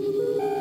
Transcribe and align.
Thank 0.00 0.14
you. 0.14 0.57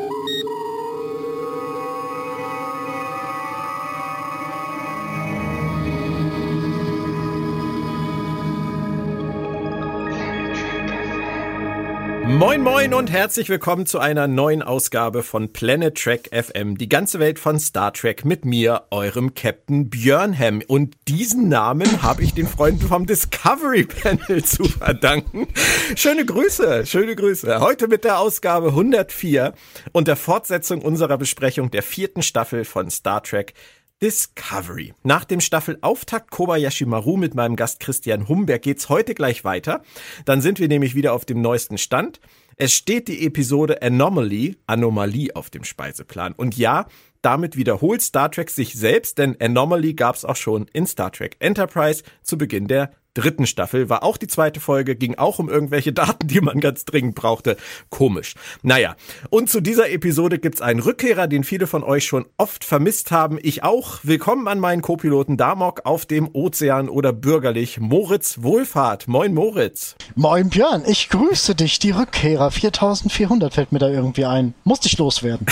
Moin 12.38 12.62
moin 12.62 12.94
und 12.94 13.12
herzlich 13.12 13.50
willkommen 13.50 13.88
zu 13.88 13.98
einer 13.98 14.28
neuen 14.28 14.62
Ausgabe 14.62 15.24
von 15.24 15.52
Planet 15.54 15.96
Trek 15.98 16.30
FM, 16.32 16.78
die 16.78 16.88
ganze 16.88 17.18
Welt 17.18 17.40
von 17.40 17.60
Star 17.60 17.92
Trek 17.92 18.26
mit 18.26 18.46
mir, 18.46 18.84
eurem 18.92 19.34
Captain 19.34 19.90
Björnham. 19.90 20.62
Und 20.68 20.96
diesen 21.08 21.50
Namen 21.50 22.04
habe 22.04 22.22
ich 22.22 22.36
den 22.36 22.46
Freunden 22.46 22.88
vom 22.88 23.08
Discovery 23.08 23.86
Panel 23.86 24.44
zu 24.46 24.66
verdanken. 24.66 25.48
Schöne 25.96 26.26
Grüße, 26.26 26.86
schöne 26.86 27.16
Grüße. 27.16 27.60
Heute 27.60 27.88
mit 27.88 28.04
der 28.04 28.20
Ausgabe 28.20 28.68
104 28.68 29.54
und 29.92 30.08
der 30.08 30.16
Fortsetzung 30.16 30.84
unserer 30.84 31.18
Besprechung 31.18 31.72
der 31.72 31.82
vierten 31.82 32.22
Staffel 32.22 32.66
von 32.66 32.92
Star 32.92 33.24
Trek 33.24 33.56
Discovery. 34.02 34.94
Nach 35.04 35.26
dem 35.26 35.42
Staffelauftakt 35.42 36.30
Kobayashi 36.30 36.86
Maru 36.86 37.18
mit 37.18 37.34
meinem 37.34 37.56
Gast 37.56 37.80
Christian 37.80 38.28
Humberg 38.28 38.62
geht's 38.62 38.90
heute 38.90 39.16
gleich 39.16 39.44
weiter. 39.44 39.82
Dann 40.26 40.42
sind 40.42 40.60
wir 40.60 40.68
nämlich 40.68 40.94
wieder 40.94 41.14
auf 41.14 41.26
dem 41.26 41.42
neuesten 41.42 41.80
Stand. 41.80 42.20
Es 42.58 42.74
steht 42.74 43.08
die 43.08 43.26
Episode 43.26 43.82
Anomaly, 43.82 44.58
Anomalie 44.68 45.36
auf 45.36 45.50
dem 45.50 45.64
Speiseplan. 45.64 46.34
Und 46.34 46.58
ja, 46.58 46.86
damit 47.24 47.58
wiederholt 47.58 48.04
Star 48.04 48.30
Trek 48.30 48.52
sich 48.52 48.76
selbst, 48.76 49.18
denn 49.18 49.36
Anomaly 49.42 49.96
gab's 49.96 50.26
auch 50.26 50.36
schon 50.36 50.68
in 50.74 50.86
Star 50.86 51.12
Trek 51.12 51.36
Enterprise 51.40 52.04
zu 52.22 52.38
Beginn 52.38 52.68
der 52.68 52.92
dritten 53.18 53.48
Staffel. 53.48 53.90
War 53.90 54.04
auch 54.04 54.18
die 54.18 54.28
zweite 54.28 54.60
Folge, 54.60 54.96
ging 54.96 55.16
auch 55.16 55.40
um 55.40 55.50
irgendwelche 55.50 55.94
Daten, 55.98 56.28
die 56.28 56.42
man 56.42 56.60
ganz 56.60 56.86
dringend 56.86 57.16
brauchte. 57.16 57.58
Komisch. 57.90 58.36
Naja, 58.62 58.96
und 59.30 59.50
zu 59.50 59.60
dieser 59.60 59.90
Episode 59.90 60.40
gibt's 60.40 60.62
einen 60.62 60.80
Rückkehrer, 60.80 61.28
den 61.28 61.44
viele 61.44 61.68
von 61.68 61.84
euch 61.84 62.06
schon 62.06 62.26
oft 62.38 62.64
vermisst 62.64 63.12
haben. 63.12 63.40
Ich 63.42 63.64
auch. 63.64 64.00
Willkommen 64.04 64.48
an 64.48 64.60
meinen 64.60 64.82
Co-Piloten 64.82 65.38
Damok 65.38 65.82
auf 65.86 66.06
dem 66.06 66.30
Ozean 66.34 66.90
oder 66.90 67.14
bürgerlich 67.14 67.80
Moritz 67.80 68.38
Wohlfahrt. 68.42 69.08
Moin 69.08 69.34
Moritz. 69.34 69.96
Moin 70.16 70.50
Björn, 70.50 70.84
ich 70.86 71.10
grüße 71.10 71.56
dich. 71.56 71.80
Die 71.80 71.92
Rückkehrer 71.92 72.52
4400 72.52 73.54
fällt 73.54 73.72
mir 73.72 73.80
da 73.80 73.90
irgendwie 73.90 74.26
ein. 74.26 74.54
Musste 74.64 74.88
ich 74.88 74.98
loswerden. 74.98 75.48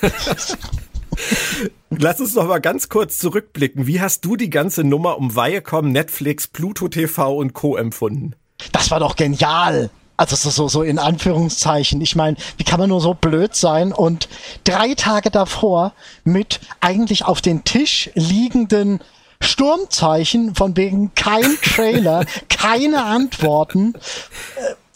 Lass 1.90 2.20
uns 2.20 2.34
noch 2.34 2.46
mal 2.46 2.60
ganz 2.60 2.88
kurz 2.88 3.18
zurückblicken. 3.18 3.86
Wie 3.86 4.00
hast 4.00 4.24
du 4.24 4.36
die 4.36 4.50
ganze 4.50 4.84
Nummer 4.84 5.18
um 5.18 5.36
Viacom, 5.36 5.90
Netflix, 5.90 6.48
Pluto 6.48 6.88
TV 6.88 7.36
und 7.36 7.52
Co. 7.52 7.76
empfunden? 7.76 8.34
Das 8.72 8.90
war 8.90 9.00
doch 9.00 9.16
genial. 9.16 9.90
Also 10.16 10.36
so, 10.36 10.50
so, 10.50 10.68
so 10.68 10.82
in 10.82 10.98
Anführungszeichen. 10.98 12.00
Ich 12.00 12.14
meine, 12.14 12.36
wie 12.56 12.64
kann 12.64 12.78
man 12.78 12.88
nur 12.88 13.00
so 13.00 13.14
blöd 13.14 13.54
sein 13.54 13.92
und 13.92 14.28
drei 14.62 14.94
Tage 14.94 15.30
davor 15.30 15.92
mit 16.22 16.60
eigentlich 16.80 17.24
auf 17.24 17.40
den 17.40 17.64
Tisch 17.64 18.10
liegenden 18.14 19.00
Sturmzeichen 19.40 20.54
von 20.54 20.76
wegen 20.76 21.14
kein 21.14 21.56
Trailer, 21.62 22.24
keine 22.48 23.04
Antworten. 23.04 23.94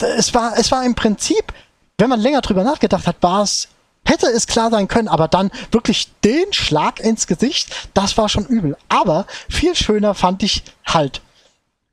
Äh, 0.01 0.05
es 0.17 0.33
war, 0.33 0.57
es 0.57 0.71
war 0.71 0.85
im 0.85 0.95
Prinzip, 0.95 1.53
wenn 1.97 2.09
man 2.09 2.21
länger 2.21 2.41
drüber 2.41 2.63
nachgedacht 2.63 3.05
hat, 3.05 3.17
war 3.21 3.43
es 3.43 3.67
hätte 4.05 4.27
es 4.27 4.47
klar 4.47 4.71
sein 4.71 4.87
können, 4.87 5.07
aber 5.07 5.27
dann 5.27 5.51
wirklich 5.71 6.09
den 6.23 6.51
Schlag 6.51 6.99
ins 6.99 7.27
Gesicht, 7.27 7.89
das 7.93 8.17
war 8.17 8.29
schon 8.29 8.45
übel. 8.45 8.77
Aber 8.89 9.25
viel 9.49 9.75
schöner 9.75 10.13
fand 10.13 10.43
ich 10.43 10.63
halt 10.85 11.21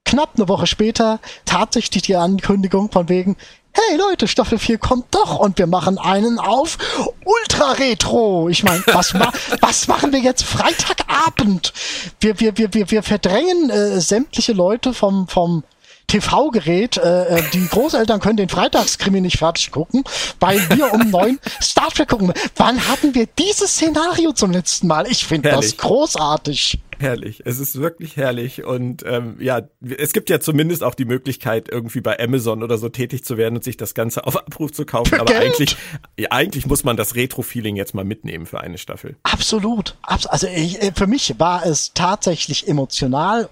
knapp 0.04 0.30
eine 0.36 0.48
Woche 0.48 0.66
später 0.66 1.20
tatsächlich 1.44 2.02
die 2.02 2.16
Ankündigung 2.16 2.90
von 2.90 3.08
wegen, 3.08 3.36
hey 3.72 3.98
Leute, 3.98 4.27
Staffel 4.27 4.58
4 4.58 4.78
kommt 4.78 5.14
doch 5.14 5.38
und 5.38 5.58
wir 5.58 5.66
machen 5.66 5.98
einen 5.98 6.38
auf 6.38 6.78
Ultra 7.24 7.72
Retro. 7.72 8.48
Ich 8.48 8.62
meine, 8.62 8.82
was, 8.86 9.12
ma 9.12 9.32
was 9.60 9.86
machen 9.88 10.12
wir 10.12 10.20
jetzt 10.20 10.44
Freitagabend? 10.44 11.72
Wir, 12.20 12.40
wir, 12.40 12.56
wir, 12.56 12.72
wir, 12.72 12.90
wir 12.90 13.02
verdrängen 13.02 13.68
äh, 13.70 14.00
sämtliche 14.00 14.52
Leute 14.52 14.95
vom, 14.95 15.28
vom 15.28 15.64
TV-Gerät. 16.06 16.96
Äh, 16.96 17.39
äh, 17.39 17.42
die 17.52 17.67
Großeltern 17.67 18.20
können 18.20 18.36
den 18.36 18.48
Freitagskrimi 18.48 19.20
nicht 19.20 19.39
fertig 19.39 19.70
gucken, 19.70 20.05
weil 20.40 20.58
wir 20.70 20.92
um 20.92 21.11
neun 21.11 21.39
Star 21.62 21.89
Trek 21.89 22.08
gucken. 22.08 22.33
Wann 22.56 22.89
hatten 22.89 23.14
wir 23.14 23.27
dieses 23.39 23.72
Szenario 23.72 24.33
zum 24.33 24.52
letzten 24.52 24.86
Mal? 24.86 25.06
Ich 25.11 25.27
finde 25.27 25.50
das 25.50 25.77
großartig. 25.77 26.80
Herrlich, 26.98 27.42
es 27.45 27.58
ist 27.58 27.78
wirklich 27.78 28.16
herrlich 28.16 28.64
und 28.64 29.05
ähm, 29.06 29.36
ja, 29.39 29.61
es 29.98 30.14
gibt 30.14 30.30
ja 30.30 30.40
zumindest 30.40 30.83
auch 30.83 30.95
die 30.95 31.05
Möglichkeit, 31.05 31.68
irgendwie 31.70 32.00
bei 32.00 32.18
Amazon 32.18 32.62
oder 32.62 32.78
so 32.78 32.89
tätig 32.89 33.22
zu 33.22 33.36
werden 33.36 33.56
und 33.56 33.64
sich 33.64 33.77
das 33.77 33.92
Ganze 33.92 34.27
auf 34.27 34.36
Abruf 34.36 34.72
zu 34.72 34.86
kaufen. 34.86 35.11
Für 35.11 35.20
Aber 35.20 35.33
Geld? 35.33 35.45
eigentlich, 35.45 35.77
ja, 36.18 36.28
eigentlich 36.30 36.66
muss 36.66 36.84
man 36.84 36.96
das 36.96 37.14
Retro-Feeling 37.14 37.77
jetzt 37.77 37.95
mal 37.95 38.05
mitnehmen 38.05 38.46
für 38.46 38.61
eine 38.61 38.78
Staffel. 38.78 39.16
Absolut, 39.24 39.96
also 40.02 40.46
ich, 40.46 40.80
äh, 40.80 40.92
für 40.95 41.06
mich 41.06 41.34
war 41.39 41.66
es 41.66 41.92
tatsächlich 41.92 42.66
emotional 42.66 43.50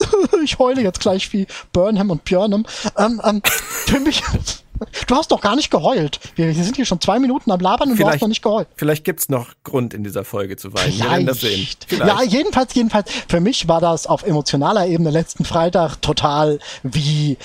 ich 0.44 0.58
heule 0.58 0.82
jetzt 0.82 1.00
gleich 1.00 1.32
wie 1.32 1.46
Burnham 1.72 2.10
und 2.10 2.24
Björnham. 2.24 2.66
Ähm, 2.98 3.20
ähm, 3.24 3.42
für 3.44 4.00
mich, 4.00 4.22
du 5.06 5.14
hast 5.14 5.30
doch 5.30 5.40
gar 5.40 5.56
nicht 5.56 5.70
geheult. 5.70 6.20
Wir, 6.36 6.54
wir 6.54 6.64
sind 6.64 6.76
hier 6.76 6.84
schon 6.84 7.00
zwei 7.00 7.18
Minuten 7.18 7.50
am 7.50 7.60
Labern 7.60 7.90
und 7.90 7.96
vielleicht, 7.96 8.08
du 8.08 8.14
hast 8.14 8.20
noch 8.22 8.28
nicht 8.28 8.42
geheult. 8.42 8.68
Vielleicht 8.76 9.04
gibt's 9.04 9.28
noch 9.28 9.52
Grund 9.62 9.94
in 9.94 10.04
dieser 10.04 10.24
Folge 10.24 10.56
zu 10.56 10.72
weinen. 10.74 10.92
Vielleicht. 10.92 11.28
das 11.28 11.40
sehen. 11.40 11.66
Vielleicht. 11.86 12.10
Ja, 12.10 12.22
jedenfalls, 12.22 12.74
jedenfalls. 12.74 13.10
Für 13.28 13.40
mich 13.40 13.68
war 13.68 13.80
das 13.80 14.06
auf 14.06 14.24
emotionaler 14.24 14.86
Ebene 14.86 15.10
letzten 15.10 15.44
Freitag 15.44 15.96
total 16.02 16.58
wie 16.82 17.36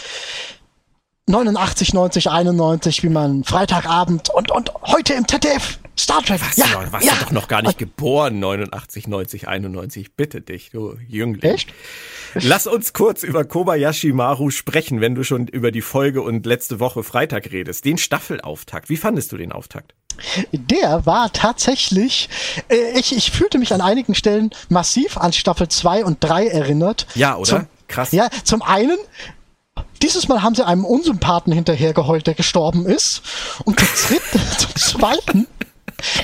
89, 1.29 1.93
90, 1.93 2.31
91, 2.31 3.03
wie 3.03 3.09
man 3.09 3.43
Freitagabend 3.43 4.31
und, 4.31 4.49
und 4.49 4.73
heute 4.81 5.13
im 5.13 5.27
ZDF 5.27 5.77
Star 5.95 6.23
Trek. 6.23 6.41
Was, 6.41 6.57
ja, 6.57 6.65
du 6.65 6.91
warst 6.91 7.05
ja. 7.05 7.13
doch 7.19 7.29
noch 7.29 7.47
gar 7.47 7.61
nicht 7.61 7.77
geboren, 7.77 8.39
89, 8.39 9.07
90, 9.07 9.47
91. 9.47 10.15
Bitte 10.15 10.41
dich, 10.41 10.71
du 10.71 10.97
Jüngling. 11.07 11.53
Echt? 11.53 11.71
Lass 12.33 12.65
uns 12.65 12.93
kurz 12.93 13.21
über 13.21 13.45
Kobayashi 13.45 14.11
Maru 14.11 14.49
sprechen, 14.49 15.01
wenn 15.01 15.13
du 15.13 15.23
schon 15.23 15.47
über 15.47 15.71
die 15.71 15.81
Folge 15.81 16.23
und 16.23 16.47
letzte 16.47 16.79
Woche 16.79 17.03
Freitag 17.03 17.51
redest. 17.51 17.85
Den 17.85 17.99
Staffelauftakt. 17.99 18.89
Wie 18.89 18.97
fandest 18.97 19.31
du 19.31 19.37
den 19.37 19.51
Auftakt? 19.51 19.93
Der 20.51 21.05
war 21.05 21.31
tatsächlich, 21.31 22.27
äh, 22.69 22.97
ich, 22.97 23.15
ich 23.15 23.29
fühlte 23.29 23.59
mich 23.59 23.71
an 23.71 23.81
einigen 23.81 24.15
Stellen 24.15 24.49
massiv 24.67 25.15
an 25.17 25.31
Staffel 25.31 25.67
2 25.67 26.05
und 26.05 26.23
3 26.23 26.47
erinnert. 26.47 27.05
Ja, 27.13 27.35
oder? 27.35 27.45
Zum, 27.45 27.67
Krass. 27.89 28.11
Ja, 28.11 28.29
zum 28.43 28.61
einen 28.61 28.97
dieses 30.01 30.27
Mal 30.27 30.41
haben 30.41 30.55
sie 30.55 30.65
einem 30.65 30.85
Unsympathen 30.85 31.53
hinterhergeheult, 31.53 32.27
der 32.27 32.33
gestorben 32.33 32.85
ist. 32.85 33.21
Und 33.65 33.79
zum, 33.79 34.17
zum 34.57 34.75
zweiten 34.75 35.47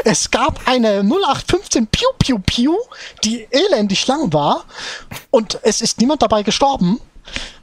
es 0.03 0.31
gab 0.31 0.67
eine 0.67 1.03
0815 1.03 1.87
Piu 1.87 2.07
Piu 2.17 2.39
Piu, 2.39 2.77
die 3.23 3.47
elendig 3.51 4.07
lang 4.07 4.31
war 4.33 4.65
und 5.31 5.59
es 5.63 5.81
ist 5.81 5.99
niemand 5.99 6.21
dabei 6.21 6.43
gestorben. 6.43 6.99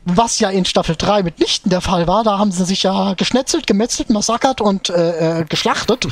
Was 0.05 0.41
ja 0.41 0.51
in 0.51 0.65
Staffel 0.65 0.97
3 0.97 1.23
mitnichten 1.23 1.71
der 1.71 1.81
Fall 1.81 2.09
war. 2.09 2.25
Da 2.25 2.37
haben 2.37 2.51
sie 2.51 2.65
sich 2.65 2.83
ja 2.83 3.15
geschnetzelt, 3.15 3.69
gemetzelt, 3.69 4.11
massakert 4.11 4.61
und 4.61 4.91
äh, 4.91 5.41
äh 5.41 5.45
geschlachtet. 5.45 6.09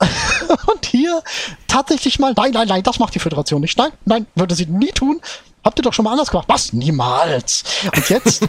und 0.66 0.86
hier 0.86 1.22
tatsächlich 1.68 2.18
mal, 2.18 2.32
nein, 2.34 2.52
nein, 2.52 2.68
nein, 2.68 2.82
das 2.82 2.98
macht 2.98 3.14
die 3.14 3.18
Föderation 3.18 3.60
nicht. 3.60 3.76
Nein, 3.76 3.92
nein, 4.06 4.26
würde 4.34 4.54
sie 4.54 4.66
nie 4.66 4.92
tun. 4.92 5.20
Habt 5.62 5.78
ihr 5.78 5.82
doch 5.82 5.92
schon 5.92 6.04
mal 6.04 6.12
anders 6.12 6.30
gemacht. 6.30 6.48
Was? 6.48 6.72
Niemals. 6.72 7.64
Und 7.94 8.08
jetzt, 8.08 8.48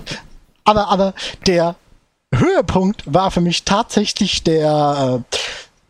aber, 0.65 0.89
aber 0.89 1.13
der 1.47 1.75
Höhepunkt 2.33 3.03
war 3.05 3.31
für 3.31 3.41
mich 3.41 3.63
tatsächlich 3.63 4.43
der, 4.43 5.23
äh, 5.23 5.37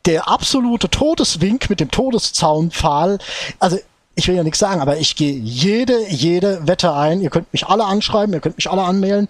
der 0.06 0.28
absolute 0.28 0.90
Todeswink 0.90 1.70
mit 1.70 1.80
dem 1.80 1.90
Todeszaunpfahl. 1.90 3.18
Also 3.60 3.80
ich 4.16 4.28
will 4.28 4.36
ja 4.36 4.44
nichts 4.44 4.60
sagen, 4.60 4.82
aber 4.82 4.98
ich 4.98 5.16
gehe 5.16 5.34
jede, 5.34 6.08
jede 6.10 6.68
Wette 6.68 6.94
ein. 6.94 7.22
Ihr 7.22 7.30
könnt 7.30 7.52
mich 7.52 7.68
alle 7.68 7.86
anschreiben, 7.86 8.34
ihr 8.34 8.40
könnt 8.40 8.58
mich 8.58 8.70
alle 8.70 8.84
anmelden. 8.84 9.28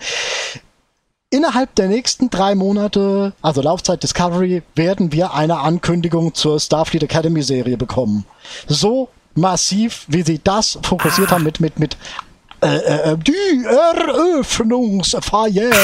Innerhalb 1.32 1.74
der 1.76 1.88
nächsten 1.88 2.30
drei 2.30 2.56
Monate, 2.56 3.34
also 3.42 3.62
Laufzeit 3.62 4.04
Discovery, 4.04 4.62
werden 4.76 5.12
wir 5.12 5.34
eine 5.34 5.60
Ankündigung 5.60 6.34
zur 6.34 6.60
Starfleet 6.60 7.04
Academy 7.04 7.42
Serie 7.42 7.78
bekommen. 7.78 8.26
So 8.68 9.10
massiv, 9.34 10.06
wie 10.08 10.22
sie 10.22 10.40
das 10.44 10.80
fokussiert 10.84 11.30
ah. 11.30 11.36
haben 11.36 11.44
mit, 11.44 11.60
mit, 11.60 11.80
mit 11.80 11.98
äh, 12.66 13.12
äh, 13.12 13.18
die 13.18 13.66
Eröffnungsfeier. 13.66 15.72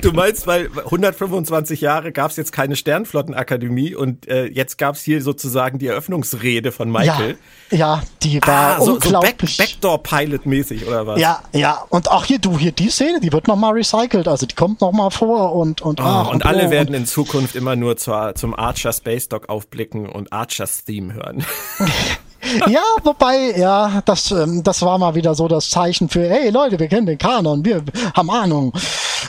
du 0.00 0.12
meinst, 0.12 0.46
weil 0.46 0.70
125 0.76 1.80
Jahre 1.80 2.12
gab 2.12 2.30
es 2.30 2.36
jetzt 2.36 2.52
keine 2.52 2.76
Sternflottenakademie 2.76 3.94
und 3.94 4.28
äh, 4.28 4.46
jetzt 4.46 4.78
gab 4.78 4.94
es 4.94 5.02
hier 5.02 5.22
sozusagen 5.22 5.78
die 5.78 5.88
Eröffnungsrede 5.88 6.72
von 6.72 6.90
Michael. 6.90 7.36
Ja, 7.70 7.78
ja 7.78 8.02
die 8.22 8.40
war 8.42 8.78
ah, 8.78 8.80
so, 8.80 8.94
unglaublich. 8.94 9.56
So 9.56 9.62
Back, 9.62 9.80
Backdoor-Pilot-mäßig 9.80 10.86
oder 10.86 11.06
was? 11.06 11.20
Ja, 11.20 11.42
ja. 11.52 11.84
Und 11.88 12.10
auch 12.10 12.24
hier, 12.24 12.38
du, 12.38 12.58
hier 12.58 12.72
die 12.72 12.90
Szene, 12.90 13.20
die 13.20 13.32
wird 13.32 13.48
nochmal 13.48 13.74
recycelt. 13.74 14.28
Also 14.28 14.46
die 14.46 14.54
kommt 14.54 14.80
nochmal 14.80 15.10
vor 15.10 15.54
und 15.54 15.82
und, 15.82 16.00
oh, 16.00 16.04
ach, 16.04 16.28
und, 16.28 16.36
und 16.36 16.46
alle 16.46 16.68
oh, 16.68 16.70
werden 16.70 16.94
in 16.94 17.06
Zukunft 17.06 17.56
immer 17.56 17.76
nur 17.76 17.96
zur, 17.96 18.34
zum 18.34 18.54
Archer 18.54 18.92
Space 18.92 19.28
Dock 19.28 19.48
aufblicken 19.48 20.08
und 20.08 20.32
Archers 20.32 20.84
Theme 20.84 21.14
hören. 21.14 21.44
ja, 22.68 22.82
wobei, 23.02 23.54
ja, 23.56 24.02
das, 24.04 24.30
ähm, 24.30 24.62
das 24.62 24.82
war 24.82 24.98
mal 24.98 25.14
wieder 25.14 25.34
so 25.34 25.48
das 25.48 25.70
Zeichen 25.70 26.08
für, 26.08 26.28
hey 26.28 26.50
Leute, 26.50 26.78
wir 26.78 26.88
kennen 26.88 27.06
den 27.06 27.18
Kanon, 27.18 27.64
wir 27.64 27.82
haben 28.14 28.30
Ahnung. 28.30 28.72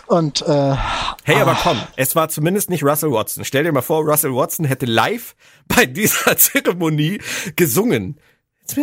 Und 0.07 0.41
äh, 0.43 0.75
Hey, 1.23 1.41
aber 1.41 1.57
komm, 1.61 1.79
es 1.95 2.15
war 2.15 2.29
zumindest 2.29 2.69
nicht 2.69 2.83
Russell 2.83 3.11
Watson. 3.11 3.45
Stell 3.45 3.63
dir 3.63 3.71
mal 3.71 3.81
vor, 3.81 4.03
Russell 4.03 4.35
Watson 4.35 4.65
hätte 4.65 4.85
live 4.85 5.35
bei 5.67 5.85
dieser 5.85 6.37
Zeremonie 6.37 7.19
gesungen. 7.55 8.19
Da 8.67 8.75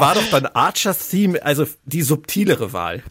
war 0.00 0.14
doch 0.14 0.28
dann 0.30 0.46
Archers 0.46 1.08
Theme, 1.08 1.40
also 1.44 1.64
die 1.84 2.02
subtilere 2.02 2.72
Wahl. 2.72 3.04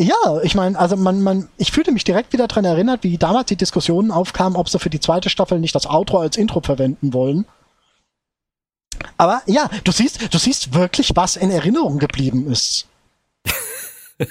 Ja, 0.00 0.14
ich 0.44 0.54
meine, 0.54 0.78
also 0.78 0.96
man, 0.96 1.22
man, 1.22 1.48
ich 1.56 1.72
fühlte 1.72 1.90
mich 1.90 2.04
direkt 2.04 2.32
wieder 2.32 2.46
dran 2.46 2.64
erinnert, 2.64 3.02
wie 3.02 3.18
damals 3.18 3.46
die 3.46 3.56
Diskussionen 3.56 4.12
aufkamen, 4.12 4.56
ob 4.56 4.68
sie 4.68 4.78
für 4.78 4.90
die 4.90 5.00
zweite 5.00 5.28
Staffel 5.28 5.58
nicht 5.58 5.74
das 5.74 5.86
Outro 5.86 6.18
als 6.18 6.36
Intro 6.36 6.60
verwenden 6.60 7.12
wollen. 7.12 7.46
Aber 9.16 9.42
ja, 9.46 9.68
du 9.84 9.92
siehst, 9.92 10.32
du 10.32 10.38
siehst 10.38 10.74
wirklich, 10.74 11.12
was 11.14 11.36
in 11.36 11.50
Erinnerung 11.50 11.98
geblieben 11.98 12.50
ist. 12.50 12.86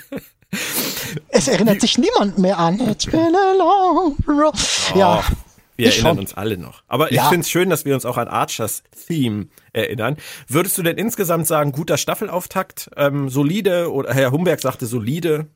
es 1.29 1.47
erinnert 1.47 1.81
sich 1.81 1.97
niemand 1.97 2.37
mehr 2.37 2.57
an. 2.57 2.79
It's 2.79 3.05
been 3.05 3.35
a 3.35 3.53
long 3.53 4.15
road. 4.27 4.55
Ja. 4.95 5.19
Oh, 5.19 5.33
wir 5.77 5.87
erinnern 5.87 6.15
schon. 6.15 6.19
uns 6.19 6.33
alle 6.33 6.57
noch. 6.57 6.83
Aber 6.87 7.13
ja. 7.13 7.23
ich 7.23 7.29
finde 7.29 7.41
es 7.41 7.49
schön, 7.49 7.69
dass 7.69 7.85
wir 7.85 7.93
uns 7.93 8.05
auch 8.05 8.17
an 8.17 8.27
Archers 8.27 8.83
Theme 9.07 9.47
erinnern. 9.73 10.17
Würdest 10.47 10.77
du 10.77 10.83
denn 10.83 10.97
insgesamt 10.97 11.47
sagen, 11.47 11.71
guter 11.71 11.97
Staffelauftakt, 11.97 12.89
ähm, 12.97 13.29
solide 13.29 13.91
oder 13.91 14.13
Herr 14.13 14.31
Humberg 14.31 14.59
sagte 14.59 14.87
solide? 14.87 15.47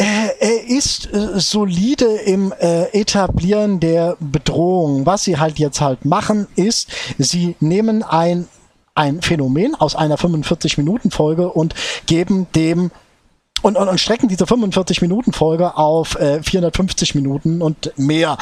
Er, 0.00 0.40
ist 0.66 1.12
äh, 1.12 1.38
solide 1.38 2.06
im 2.06 2.54
äh, 2.58 2.84
Etablieren 2.98 3.80
der 3.80 4.16
Bedrohung. 4.18 5.04
Was 5.04 5.24
sie 5.24 5.36
halt 5.38 5.58
jetzt 5.58 5.82
halt 5.82 6.06
machen, 6.06 6.46
ist, 6.56 6.88
sie 7.18 7.54
nehmen 7.60 8.02
ein 8.02 8.48
ein 8.94 9.20
Phänomen 9.22 9.74
aus 9.74 9.94
einer 9.94 10.16
45-Minuten-Folge 10.16 11.50
und 11.50 11.74
geben 12.06 12.46
dem 12.54 12.90
und, 13.62 13.76
und, 13.76 13.88
und 13.88 14.00
strecken 14.00 14.28
diese 14.28 14.44
45-Minuten-Folge 14.44 15.76
auf 15.76 16.16
äh, 16.16 16.42
450 16.42 17.14
Minuten 17.14 17.60
und 17.60 17.92
mehr, 17.96 18.38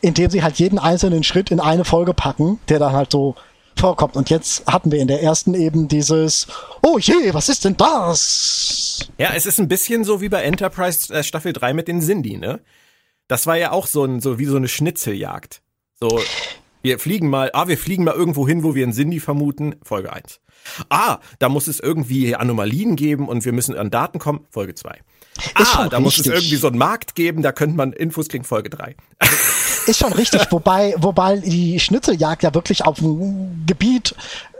indem 0.00 0.30
sie 0.30 0.44
halt 0.44 0.60
jeden 0.60 0.78
einzelnen 0.78 1.24
Schritt 1.24 1.50
in 1.50 1.58
eine 1.58 1.84
Folge 1.84 2.14
packen, 2.14 2.60
der 2.68 2.78
dann 2.78 2.92
halt 2.92 3.10
so 3.10 3.34
vorkommt. 3.76 4.16
Und 4.16 4.30
jetzt 4.30 4.66
hatten 4.66 4.92
wir 4.92 5.00
in 5.00 5.08
der 5.08 5.22
ersten 5.22 5.54
eben 5.54 5.88
dieses, 5.88 6.46
oh 6.82 6.98
je, 6.98 7.32
was 7.32 7.48
ist 7.48 7.64
denn 7.64 7.76
das? 7.76 9.10
Ja, 9.18 9.32
es 9.34 9.46
ist 9.46 9.58
ein 9.58 9.68
bisschen 9.68 10.04
so 10.04 10.20
wie 10.20 10.28
bei 10.28 10.42
Enterprise 10.42 11.12
äh, 11.12 11.22
Staffel 11.22 11.52
3 11.52 11.74
mit 11.74 11.88
den 11.88 12.00
Sindhi, 12.00 12.36
ne? 12.36 12.60
Das 13.28 13.46
war 13.46 13.56
ja 13.56 13.70
auch 13.70 13.86
so, 13.86 14.04
ein, 14.04 14.20
so 14.20 14.38
wie 14.38 14.46
so 14.46 14.56
eine 14.56 14.68
Schnitzeljagd. 14.68 15.62
So, 16.00 16.20
wir 16.82 16.98
fliegen 16.98 17.28
mal, 17.28 17.50
ah, 17.52 17.68
wir 17.68 17.78
fliegen 17.78 18.04
mal 18.04 18.14
irgendwo 18.14 18.48
hin, 18.48 18.62
wo 18.62 18.74
wir 18.74 18.84
einen 18.84 18.92
Sindhi 18.92 19.20
vermuten, 19.20 19.76
Folge 19.82 20.12
1. 20.12 20.40
Ah, 20.88 21.18
da 21.38 21.48
muss 21.48 21.68
es 21.68 21.78
irgendwie 21.80 22.34
Anomalien 22.34 22.96
geben 22.96 23.28
und 23.28 23.44
wir 23.44 23.52
müssen 23.52 23.76
an 23.76 23.90
Daten 23.90 24.18
kommen, 24.18 24.46
Folge 24.50 24.74
2. 24.74 25.00
Ah, 25.54 25.88
da 25.88 26.00
muss 26.00 26.18
es 26.18 26.26
irgendwie 26.26 26.56
so 26.56 26.66
einen 26.66 26.78
Markt 26.78 27.14
geben, 27.14 27.42
da 27.42 27.52
könnte 27.52 27.76
man 27.76 27.92
Infos 27.92 28.28
kriegen, 28.28 28.44
Folge 28.44 28.70
3. 28.70 28.96
Ist 29.90 29.98
schon 29.98 30.12
richtig, 30.12 30.46
wobei, 30.50 30.94
wobei 30.98 31.38
die 31.38 31.80
Schnitzeljagd 31.80 32.44
ja 32.44 32.54
wirklich 32.54 32.84
auf 32.84 32.98
dem 32.98 33.64
Gebiet 33.66 34.14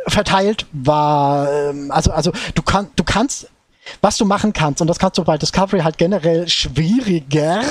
verteilt 0.09 0.67
war. 0.73 1.53
Ähm, 1.53 1.91
also, 1.93 2.11
also 2.11 2.33
du, 2.55 2.63
kann, 2.63 2.89
du 2.97 3.05
kannst 3.05 3.49
was 4.03 4.17
du 4.19 4.25
machen 4.25 4.53
kannst, 4.53 4.81
und 4.81 4.87
das 4.87 4.99
kannst 4.99 5.19
du 5.19 5.25
bei 5.25 5.39
Discovery 5.39 5.81
halt 5.81 5.99
generell 5.99 6.49
schwieriger, 6.49 7.63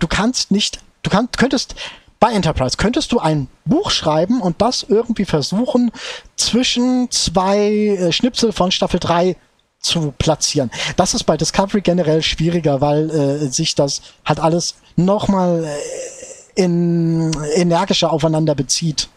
du 0.00 0.08
kannst 0.08 0.50
nicht, 0.50 0.80
du 1.02 1.10
kannst, 1.10 1.38
könntest 1.38 1.74
bei 2.20 2.32
Enterprise 2.32 2.76
könntest 2.76 3.12
du 3.12 3.20
ein 3.20 3.48
Buch 3.64 3.90
schreiben 3.90 4.40
und 4.40 4.60
das 4.60 4.84
irgendwie 4.88 5.24
versuchen, 5.24 5.92
zwischen 6.36 7.10
zwei 7.10 7.58
äh, 7.58 8.12
Schnipsel 8.12 8.52
von 8.52 8.72
Staffel 8.72 8.98
3 8.98 9.36
zu 9.80 10.12
platzieren. 10.18 10.70
Das 10.96 11.14
ist 11.14 11.24
bei 11.24 11.36
Discovery 11.36 11.80
generell 11.80 12.22
schwieriger, 12.22 12.80
weil 12.80 13.10
äh, 13.10 13.48
sich 13.48 13.76
das 13.76 14.02
halt 14.24 14.40
alles 14.40 14.74
nochmal 14.96 15.64
äh, 15.64 16.17
in, 16.58 17.30
energischer 17.54 18.12
aufeinander 18.12 18.54
bezieht. 18.54 19.08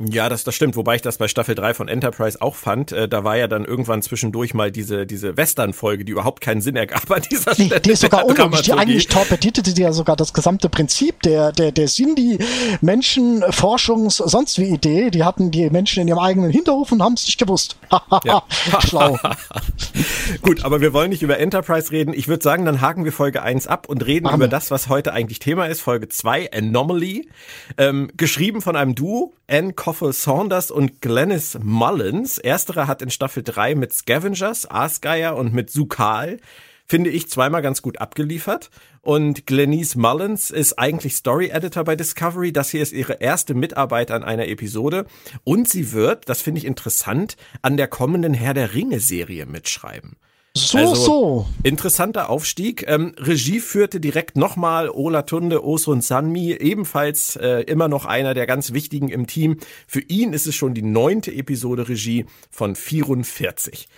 Ja, 0.00 0.28
das, 0.28 0.44
das 0.44 0.54
stimmt, 0.54 0.76
wobei 0.76 0.94
ich 0.94 1.02
das 1.02 1.18
bei 1.18 1.26
Staffel 1.26 1.56
3 1.56 1.74
von 1.74 1.88
Enterprise 1.88 2.40
auch 2.40 2.54
fand. 2.54 2.92
Äh, 2.92 3.08
da 3.08 3.24
war 3.24 3.36
ja 3.36 3.48
dann 3.48 3.64
irgendwann 3.64 4.00
zwischendurch 4.00 4.54
mal 4.54 4.70
diese, 4.70 5.06
diese 5.06 5.36
Western-Folge, 5.36 6.04
die 6.04 6.12
überhaupt 6.12 6.40
keinen 6.40 6.60
Sinn 6.60 6.76
ergab 6.76 7.10
an 7.10 7.22
dieser 7.28 7.52
Stelle. 7.54 7.80
Die, 7.80 7.82
die 7.82 7.90
ist 7.90 8.02
sogar 8.02 8.24
unlogisch, 8.24 8.62
die 8.62 8.74
eigentlich 8.74 9.08
torpedierte 9.08 9.62
die 9.62 9.82
ja 9.82 9.92
sogar 9.92 10.14
das 10.14 10.32
gesamte 10.32 10.68
Prinzip 10.68 11.20
der, 11.22 11.50
der, 11.50 11.72
der 11.72 11.88
Sindhi-Menschen, 11.88 13.42
Forschungs-, 13.42 14.22
sonst 14.24 14.60
wie 14.60 14.68
Idee. 14.68 15.10
Die 15.10 15.24
hatten 15.24 15.50
die 15.50 15.68
Menschen 15.68 16.02
in 16.02 16.06
ihrem 16.06 16.20
eigenen 16.20 16.52
Hinterhof 16.52 16.92
und 16.92 17.02
haben 17.02 17.14
es 17.14 17.26
nicht 17.26 17.38
gewusst. 17.38 17.76
Schlau. 18.86 19.18
Gut, 20.42 20.64
aber 20.64 20.80
wir 20.80 20.92
wollen 20.92 21.10
nicht 21.10 21.22
über 21.22 21.38
Enterprise 21.38 21.90
reden. 21.90 22.14
Ich 22.14 22.28
würde 22.28 22.44
sagen, 22.44 22.64
dann 22.64 22.80
haken 22.80 23.04
wir 23.04 23.12
Folge 23.12 23.42
1 23.42 23.66
ab 23.66 23.88
und 23.88 24.06
reden 24.06 24.26
Machen 24.26 24.36
über 24.36 24.46
das, 24.46 24.70
was 24.70 24.88
heute 24.88 25.12
eigentlich 25.12 25.40
Thema 25.40 25.66
ist. 25.66 25.80
Folge 25.80 26.08
2, 26.08 26.52
Anomaly. 26.52 27.28
Ähm, 27.76 28.12
geschrieben 28.16 28.62
von 28.62 28.76
einem 28.76 28.94
Duo, 28.94 29.32
Anne 29.48 29.72
Coffel 29.88 30.12
Saunders 30.12 30.70
und 30.70 31.00
Glennis 31.00 31.58
Mullins. 31.62 32.36
Ersterer 32.36 32.88
hat 32.88 33.00
in 33.00 33.08
Staffel 33.08 33.42
3 33.42 33.74
mit 33.74 33.94
Scavengers, 33.94 34.70
Aasgeier 34.70 35.34
und 35.34 35.54
mit 35.54 35.70
Sukal 35.70 36.40
finde 36.84 37.08
ich 37.08 37.30
zweimal 37.30 37.62
ganz 37.62 37.80
gut 37.80 37.98
abgeliefert. 37.98 38.68
Und 39.00 39.46
Glenise 39.46 39.98
Mullins 39.98 40.50
ist 40.50 40.78
eigentlich 40.78 41.16
Story 41.16 41.48
Editor 41.48 41.84
bei 41.84 41.96
Discovery. 41.96 42.52
Das 42.52 42.68
hier 42.68 42.82
ist 42.82 42.92
ihre 42.92 43.14
erste 43.14 43.54
Mitarbeit 43.54 44.10
an 44.10 44.24
einer 44.24 44.48
Episode. 44.48 45.06
Und 45.42 45.70
sie 45.70 45.90
wird, 45.92 46.28
das 46.28 46.42
finde 46.42 46.58
ich 46.58 46.66
interessant, 46.66 47.38
an 47.62 47.78
der 47.78 47.88
kommenden 47.88 48.34
Herr 48.34 48.52
der 48.52 48.74
Ringe 48.74 49.00
Serie 49.00 49.46
mitschreiben. 49.46 50.16
So, 50.58 50.78
also, 50.78 50.94
so. 50.94 51.46
Interessanter 51.62 52.30
Aufstieg. 52.30 52.84
Ähm, 52.86 53.14
Regie 53.18 53.60
führte 53.60 54.00
direkt 54.00 54.36
nochmal 54.36 54.90
Ola 54.90 55.22
Tunde, 55.22 55.64
Osun 55.64 56.00
Sanmi, 56.00 56.52
ebenfalls 56.52 57.36
äh, 57.36 57.62
immer 57.62 57.88
noch 57.88 58.04
einer 58.04 58.34
der 58.34 58.46
ganz 58.46 58.72
wichtigen 58.72 59.08
im 59.08 59.26
Team. 59.26 59.58
Für 59.86 60.00
ihn 60.00 60.32
ist 60.32 60.46
es 60.46 60.54
schon 60.54 60.74
die 60.74 60.82
neunte 60.82 61.32
Episode 61.32 61.88
Regie 61.88 62.26
von 62.50 62.74
44. 62.74 63.88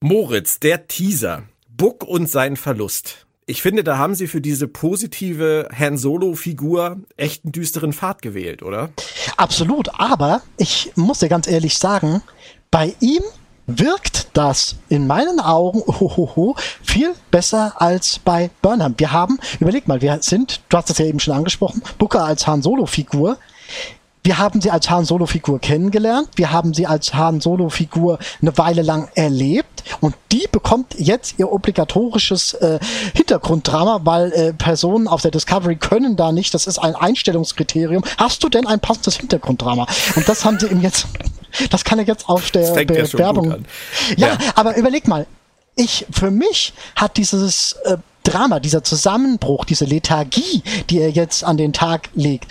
Moritz, 0.00 0.60
der 0.60 0.86
Teaser. 0.86 1.44
Buck 1.68 2.04
und 2.04 2.30
sein 2.30 2.56
Verlust. 2.56 3.26
Ich 3.46 3.60
finde, 3.60 3.84
da 3.84 3.98
haben 3.98 4.14
sie 4.14 4.26
für 4.26 4.40
diese 4.40 4.68
positive 4.68 5.68
Han 5.76 5.98
Solo-Figur 5.98 7.00
echt 7.16 7.44
einen 7.44 7.52
düsteren 7.52 7.92
Pfad 7.92 8.22
gewählt, 8.22 8.62
oder? 8.62 8.90
Absolut, 9.36 9.88
aber 10.00 10.42
ich 10.56 10.92
muss 10.94 11.18
dir 11.18 11.28
ganz 11.28 11.46
ehrlich 11.46 11.76
sagen, 11.78 12.22
bei 12.70 12.94
ihm 13.00 13.22
wirkt 13.66 14.28
das 14.34 14.76
in 14.88 15.06
meinen 15.06 15.40
Augen 15.40 15.82
ohoho, 15.86 16.56
viel 16.82 17.14
besser 17.30 17.80
als 17.80 18.18
bei 18.18 18.50
Burnham. 18.62 18.94
Wir 18.98 19.12
haben, 19.12 19.38
überleg 19.60 19.88
mal, 19.88 20.02
wir 20.02 20.18
sind, 20.20 20.60
du 20.68 20.76
hast 20.76 20.90
das 20.90 20.98
ja 20.98 21.06
eben 21.06 21.20
schon 21.20 21.34
angesprochen, 21.34 21.82
Booker 21.98 22.24
als 22.24 22.46
Han 22.46 22.62
Solo-Figur. 22.62 23.38
Wir 24.26 24.38
haben 24.38 24.62
sie 24.62 24.70
als 24.70 24.88
Han 24.88 25.04
Solo-Figur 25.04 25.58
kennengelernt. 25.60 26.30
Wir 26.36 26.50
haben 26.50 26.72
sie 26.72 26.86
als 26.86 27.12
Han 27.12 27.42
Solo-Figur 27.42 28.18
eine 28.40 28.56
Weile 28.56 28.80
lang 28.80 29.10
erlebt. 29.14 29.84
Und 30.00 30.14
die 30.32 30.46
bekommt 30.50 30.94
jetzt 30.96 31.38
ihr 31.38 31.52
obligatorisches 31.52 32.54
äh, 32.54 32.78
Hintergrunddrama, 33.14 34.00
weil 34.04 34.32
äh, 34.32 34.52
Personen 34.54 35.08
auf 35.08 35.20
der 35.20 35.30
Discovery 35.30 35.76
können 35.76 36.16
da 36.16 36.32
nicht. 36.32 36.54
Das 36.54 36.66
ist 36.66 36.78
ein 36.78 36.94
Einstellungskriterium. 36.94 38.02
Hast 38.16 38.42
du 38.42 38.48
denn 38.48 38.66
ein 38.66 38.80
passendes 38.80 39.18
Hintergrunddrama? 39.18 39.86
Und 40.16 40.26
das 40.26 40.46
haben 40.46 40.58
sie 40.58 40.68
ihm 40.68 40.80
jetzt 40.80 41.06
das 41.70 41.84
kann 41.84 41.98
er 41.98 42.06
jetzt 42.06 42.28
auf 42.28 42.50
der 42.50 42.74
Werbung. 42.74 43.64
Ja, 44.16 44.28
ja, 44.28 44.38
aber 44.54 44.76
überleg 44.76 45.08
mal. 45.08 45.26
Ich, 45.76 46.06
für 46.10 46.30
mich 46.30 46.72
hat 46.94 47.16
dieses 47.16 47.72
äh, 47.84 47.96
Drama, 48.22 48.60
dieser 48.60 48.84
Zusammenbruch, 48.84 49.64
diese 49.64 49.84
Lethargie, 49.84 50.62
die 50.88 51.00
er 51.00 51.10
jetzt 51.10 51.44
an 51.44 51.56
den 51.56 51.72
Tag 51.72 52.10
legt, 52.14 52.46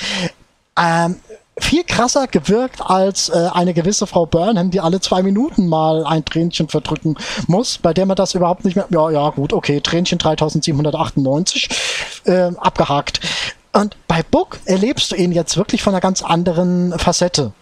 ähm, 0.77 1.17
viel 1.57 1.83
krasser 1.83 2.27
gewirkt 2.27 2.81
als 2.81 3.29
äh, 3.29 3.49
eine 3.53 3.73
gewisse 3.73 4.07
Frau 4.07 4.25
Burnham, 4.25 4.71
die 4.71 4.79
alle 4.79 4.99
zwei 5.01 5.21
Minuten 5.21 5.67
mal 5.67 6.05
ein 6.05 6.25
Tränchen 6.25 6.67
verdrücken 6.67 7.15
muss, 7.47 7.77
bei 7.77 7.93
der 7.93 8.05
man 8.05 8.15
das 8.15 8.33
überhaupt 8.33 8.65
nicht 8.65 8.75
mehr, 8.75 8.87
ja, 8.89 9.11
ja, 9.11 9.29
gut, 9.29 9.53
okay, 9.53 9.79
Tränchen 9.79 10.17
3798, 10.17 11.69
äh, 12.25 12.51
abgehakt. 12.57 13.19
Und 13.71 13.97
bei 14.07 14.23
Book 14.23 14.59
erlebst 14.65 15.11
du 15.11 15.15
ihn 15.15 15.31
jetzt 15.31 15.57
wirklich 15.57 15.83
von 15.83 15.93
einer 15.93 16.01
ganz 16.01 16.23
anderen 16.23 16.97
Facette. 16.97 17.53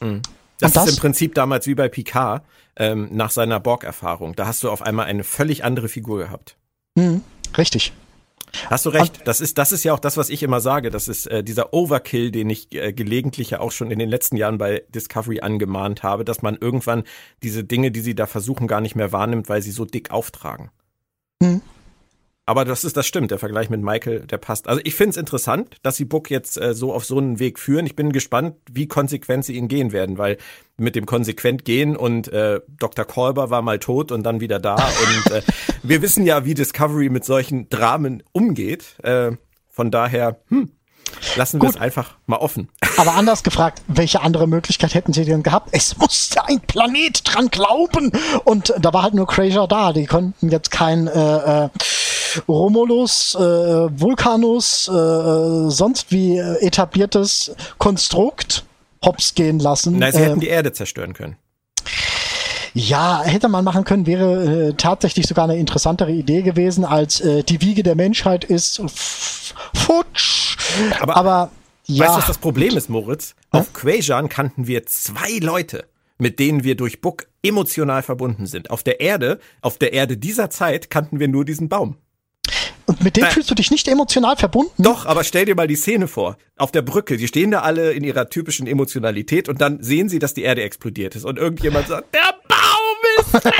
Mhm. 0.00 0.22
Das, 0.60 0.72
das, 0.72 0.86
ist 0.86 0.94
im 0.94 1.00
Prinzip 1.00 1.34
damals 1.34 1.66
wie 1.66 1.74
bei 1.74 1.88
Picard 1.88 2.44
ähm, 2.76 3.08
nach 3.12 3.30
seiner 3.30 3.60
Borg-Erfahrung. 3.60 4.36
Da 4.36 4.46
hast 4.46 4.62
du 4.62 4.70
auf 4.70 4.82
einmal 4.82 5.06
eine 5.06 5.24
völlig 5.24 5.64
andere 5.64 5.88
Figur 5.88 6.18
gehabt. 6.18 6.56
Mhm, 6.94 7.22
richtig. 7.56 7.92
Hast 8.66 8.86
du 8.86 8.90
recht. 8.90 9.20
Das 9.26 9.40
ist, 9.40 9.58
das 9.58 9.72
ist 9.72 9.84
ja 9.84 9.92
auch 9.92 9.98
das, 9.98 10.16
was 10.16 10.28
ich 10.28 10.42
immer 10.42 10.60
sage. 10.60 10.90
Das 10.90 11.08
ist 11.08 11.26
äh, 11.26 11.44
dieser 11.44 11.72
Overkill, 11.72 12.30
den 12.30 12.50
ich 12.50 12.72
äh, 12.72 12.92
gelegentlich 12.92 13.50
ja 13.50 13.60
auch 13.60 13.72
schon 13.72 13.90
in 13.90 13.98
den 13.98 14.08
letzten 14.08 14.36
Jahren 14.36 14.58
bei 14.58 14.82
Discovery 14.88 15.40
angemahnt 15.40 16.02
habe, 16.02 16.24
dass 16.24 16.42
man 16.42 16.56
irgendwann 16.56 17.04
diese 17.42 17.64
Dinge, 17.64 17.90
die 17.90 18.00
sie 18.00 18.14
da 18.14 18.26
versuchen, 18.26 18.66
gar 18.66 18.80
nicht 18.80 18.96
mehr 18.96 19.12
wahrnimmt, 19.12 19.48
weil 19.48 19.62
sie 19.62 19.70
so 19.70 19.84
dick 19.84 20.10
auftragen. 20.10 20.70
Mhm. 21.40 21.62
Aber 22.50 22.64
das 22.64 22.82
ist, 22.82 22.96
das 22.96 23.06
stimmt, 23.06 23.30
der 23.30 23.38
Vergleich 23.38 23.70
mit 23.70 23.80
Michael, 23.80 24.26
der 24.26 24.38
passt. 24.38 24.66
Also 24.66 24.80
ich 24.82 24.96
finde 24.96 25.10
es 25.10 25.16
interessant, 25.18 25.76
dass 25.84 25.94
sie 25.94 26.04
Book 26.04 26.30
jetzt 26.30 26.60
äh, 26.60 26.74
so 26.74 26.92
auf 26.92 27.04
so 27.04 27.16
einen 27.16 27.38
Weg 27.38 27.60
führen. 27.60 27.86
Ich 27.86 27.94
bin 27.94 28.10
gespannt, 28.10 28.56
wie 28.68 28.88
konsequent 28.88 29.44
sie 29.44 29.54
ihn 29.54 29.68
gehen 29.68 29.92
werden, 29.92 30.18
weil 30.18 30.36
mit 30.76 30.96
dem 30.96 31.06
konsequent 31.06 31.64
gehen 31.64 31.96
und 31.96 32.26
äh, 32.32 32.58
Dr. 32.66 33.04
Kolber 33.04 33.50
war 33.50 33.62
mal 33.62 33.78
tot 33.78 34.10
und 34.10 34.24
dann 34.24 34.40
wieder 34.40 34.58
da. 34.58 34.74
und 34.74 35.30
äh, 35.30 35.42
wir 35.84 36.02
wissen 36.02 36.26
ja, 36.26 36.44
wie 36.44 36.54
Discovery 36.54 37.08
mit 37.08 37.24
solchen 37.24 37.68
Dramen 37.68 38.24
umgeht. 38.32 38.96
Äh, 39.04 39.30
von 39.68 39.92
daher, 39.92 40.40
hm, 40.48 40.72
lassen 41.36 41.62
wir 41.62 41.68
es 41.68 41.76
einfach 41.76 42.16
mal 42.26 42.38
offen. 42.38 42.68
Aber 42.96 43.14
anders 43.14 43.44
gefragt, 43.44 43.80
welche 43.86 44.22
andere 44.22 44.48
Möglichkeit 44.48 44.94
hätten 44.94 45.12
sie 45.12 45.24
denn 45.24 45.44
gehabt? 45.44 45.68
Es 45.70 45.96
musste 45.98 46.44
ein 46.46 46.58
Planet 46.60 47.22
dran 47.24 47.48
glauben. 47.48 48.10
Und 48.42 48.74
da 48.76 48.92
war 48.92 49.04
halt 49.04 49.14
nur 49.14 49.28
Crazier 49.28 49.68
da. 49.68 49.92
Die 49.92 50.06
konnten 50.06 50.50
jetzt 50.50 50.72
kein 50.72 51.06
äh, 51.06 51.64
äh, 51.64 51.68
Romulus, 52.48 53.34
äh, 53.34 53.40
Vulcanus, 53.40 54.88
äh, 54.88 55.70
sonst 55.70 56.10
wie 56.10 56.38
etabliertes 56.38 57.52
Konstrukt 57.78 58.64
hops 59.04 59.34
gehen 59.34 59.58
lassen. 59.58 59.98
Nein, 59.98 60.12
sie 60.12 60.20
hätten 60.20 60.40
die 60.40 60.48
Erde 60.48 60.72
zerstören 60.72 61.14
können. 61.14 61.36
Ja, 62.72 63.22
hätte 63.24 63.48
man 63.48 63.64
machen 63.64 63.84
können, 63.84 64.06
wäre 64.06 64.68
äh, 64.68 64.74
tatsächlich 64.74 65.26
sogar 65.26 65.44
eine 65.44 65.56
interessantere 65.56 66.12
Idee 66.12 66.42
gewesen, 66.42 66.84
als 66.84 67.20
äh, 67.20 67.42
die 67.42 67.60
Wiege 67.60 67.82
der 67.82 67.96
Menschheit 67.96 68.44
ist 68.44 68.80
futsch. 69.74 70.56
Aber, 71.00 71.16
Aber 71.16 71.50
ja. 71.86 72.04
Weißt 72.04 72.14
du, 72.14 72.18
was 72.18 72.26
das 72.28 72.38
Problem 72.38 72.76
ist, 72.76 72.88
Moritz? 72.88 73.34
Hm? 73.50 73.60
Auf 73.60 73.72
Quajan 73.72 74.28
kannten 74.28 74.68
wir 74.68 74.86
zwei 74.86 75.38
Leute, 75.40 75.86
mit 76.18 76.38
denen 76.38 76.62
wir 76.62 76.76
durch 76.76 77.00
Book 77.00 77.26
emotional 77.42 78.02
verbunden 78.02 78.46
sind. 78.46 78.70
Auf 78.70 78.84
der 78.84 79.00
Erde, 79.00 79.40
auf 79.60 79.78
der 79.78 79.92
Erde 79.92 80.16
dieser 80.16 80.50
Zeit 80.50 80.90
kannten 80.90 81.18
wir 81.18 81.26
nur 81.26 81.44
diesen 81.44 81.68
Baum. 81.68 81.96
Und 82.90 83.04
mit 83.04 83.16
dem 83.16 83.22
Nein. 83.22 83.32
fühlst 83.32 83.48
du 83.48 83.54
dich 83.54 83.70
nicht 83.70 83.86
emotional 83.86 84.36
verbunden? 84.36 84.82
Doch, 84.82 85.06
aber 85.06 85.22
stell 85.22 85.44
dir 85.44 85.54
mal 85.54 85.68
die 85.68 85.76
Szene 85.76 86.08
vor. 86.08 86.36
Auf 86.56 86.72
der 86.72 86.82
Brücke, 86.82 87.18
die 87.18 87.28
stehen 87.28 87.52
da 87.52 87.60
alle 87.60 87.92
in 87.92 88.02
ihrer 88.02 88.28
typischen 88.28 88.66
Emotionalität 88.66 89.48
und 89.48 89.60
dann 89.60 89.80
sehen 89.80 90.08
sie, 90.08 90.18
dass 90.18 90.34
die 90.34 90.42
Erde 90.42 90.62
explodiert 90.62 91.14
ist 91.14 91.24
und 91.24 91.38
irgendjemand 91.38 91.86
sagt, 91.86 92.12
der 92.12 92.34
Baum 92.48 92.96
ist 93.20 93.46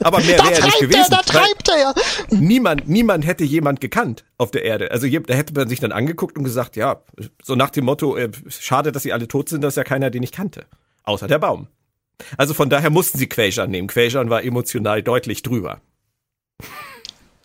Aber 0.00 0.18
mehr 0.20 0.44
wäre 0.44 0.62
nicht 0.62 0.78
gewesen. 0.78 1.00
Er, 1.00 1.08
da 1.08 1.22
treibt 1.22 1.70
er. 1.70 1.94
Niemand, 2.28 2.86
niemand 2.86 3.26
hätte 3.26 3.44
jemand 3.44 3.80
gekannt 3.80 4.24
auf 4.36 4.50
der 4.50 4.64
Erde. 4.64 4.90
Also 4.90 5.08
da 5.08 5.32
hätte 5.32 5.54
man 5.54 5.70
sich 5.70 5.80
dann 5.80 5.92
angeguckt 5.92 6.36
und 6.36 6.44
gesagt, 6.44 6.76
ja, 6.76 7.00
so 7.42 7.54
nach 7.54 7.70
dem 7.70 7.86
Motto, 7.86 8.14
äh, 8.18 8.30
schade, 8.50 8.92
dass 8.92 9.04
sie 9.04 9.14
alle 9.14 9.26
tot 9.26 9.48
sind, 9.48 9.62
das 9.62 9.72
ist 9.72 9.76
ja 9.78 9.84
keiner, 9.84 10.10
den 10.10 10.22
ich 10.22 10.32
kannte. 10.32 10.66
Außer 11.04 11.28
der 11.28 11.38
Baum. 11.38 11.68
Also 12.36 12.52
von 12.52 12.68
daher 12.68 12.90
mussten 12.90 13.16
sie 13.16 13.26
Quajan 13.26 13.70
nehmen. 13.70 13.88
Quajan 13.88 14.28
war 14.28 14.44
emotional 14.44 15.02
deutlich 15.02 15.42
drüber. 15.42 15.80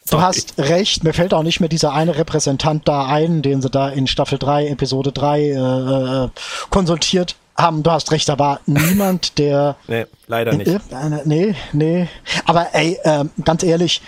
Du 0.09 0.21
hast 0.21 0.57
recht, 0.57 1.03
mir 1.03 1.13
fällt 1.13 1.33
auch 1.33 1.43
nicht 1.43 1.59
mehr 1.59 1.69
dieser 1.69 1.93
eine 1.93 2.17
Repräsentant 2.17 2.87
da 2.87 3.05
ein, 3.05 3.41
den 3.41 3.61
sie 3.61 3.69
da 3.69 3.89
in 3.89 4.07
Staffel 4.07 4.37
3, 4.37 4.67
Episode 4.67 5.11
3 5.11 5.41
äh, 5.41 5.53
äh, 5.55 6.29
konsultiert 6.69 7.35
haben. 7.57 7.83
Du 7.83 7.91
hast 7.91 8.11
recht, 8.11 8.27
da 8.27 8.37
war 8.37 8.59
niemand, 8.65 9.37
der. 9.37 9.77
Nee, 9.87 10.05
leider 10.27 10.53
nicht. 10.53 10.67
Äh, 10.67 10.79
nee, 11.25 11.55
nee. 11.71 12.07
Aber 12.45 12.67
ey, 12.73 12.99
äh, 13.03 13.25
ganz 13.43 13.63
ehrlich, 13.63 14.01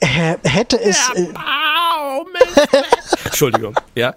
hätte 0.00 0.80
es. 0.80 1.10
Äh, 1.14 1.28
Entschuldigung, 3.24 3.74
ja. 3.94 4.14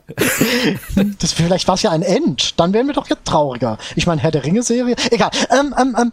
Das, 1.20 1.34
vielleicht 1.34 1.68
war 1.68 1.76
es 1.76 1.82
ja 1.84 1.92
ein 1.92 2.02
End. 2.02 2.60
Dann 2.60 2.74
wären 2.74 2.88
wir 2.88 2.94
doch 2.94 3.10
jetzt 3.10 3.26
trauriger. 3.26 3.78
Ich 3.96 4.08
meine, 4.08 4.22
Herr 4.22 4.32
der 4.32 4.44
Ringe-Serie. 4.44 4.96
Egal. 5.12 5.32
Ähm, 5.50 5.76
ähm, 5.80 5.96
ähm, 6.00 6.12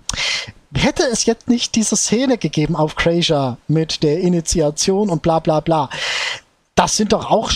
hätte 0.75 1.03
es 1.05 1.25
jetzt 1.25 1.49
nicht 1.49 1.75
diese 1.75 1.97
Szene 1.97 2.39
gegeben 2.39 2.77
auf 2.77 2.97
Crazier 2.97 3.59
mit 3.69 4.03
der 4.03 4.21
Initiation 4.21 5.11
und 5.11 5.23
bla 5.23 5.39
bla 5.39 5.61
bla, 5.61 5.91
das 6.75 6.97
sind 6.97 7.13
doch 7.13 7.31
auch 7.31 7.53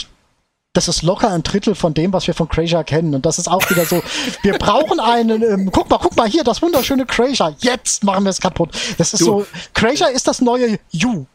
das 0.75 0.89
ist 0.89 1.03
locker 1.03 1.31
ein 1.31 1.43
Drittel 1.43 1.75
von 1.75 1.93
dem, 1.93 2.13
was 2.13 2.27
wir 2.27 2.35
von 2.35 2.49
Crazier 2.49 2.83
kennen. 2.83 3.15
Und 3.15 3.27
das 3.27 3.39
ist 3.39 3.49
auch 3.49 3.69
wieder 3.69 3.85
so, 3.85 4.03
wir 4.43 4.55
brauchen 4.55 5.01
einen, 5.01 5.43
ähm, 5.43 5.71
guck 5.71 5.91
mal, 5.91 5.99
guck 5.99 6.17
mal 6.17 6.29
hier, 6.29 6.45
das 6.45 6.63
wunderschöne 6.63 7.05
Crazier. 7.05 7.55
Jetzt 7.59 8.05
machen 8.05 8.25
wir 8.25 8.31
es 8.31 8.41
kaputt. 8.41 8.71
Das 8.97 9.13
ist 9.13 9.21
du, 9.21 9.25
so, 9.25 9.47
Crazier 9.75 10.11
ist 10.11 10.27
das 10.27 10.41
neue 10.41 10.79
You. 10.91 11.27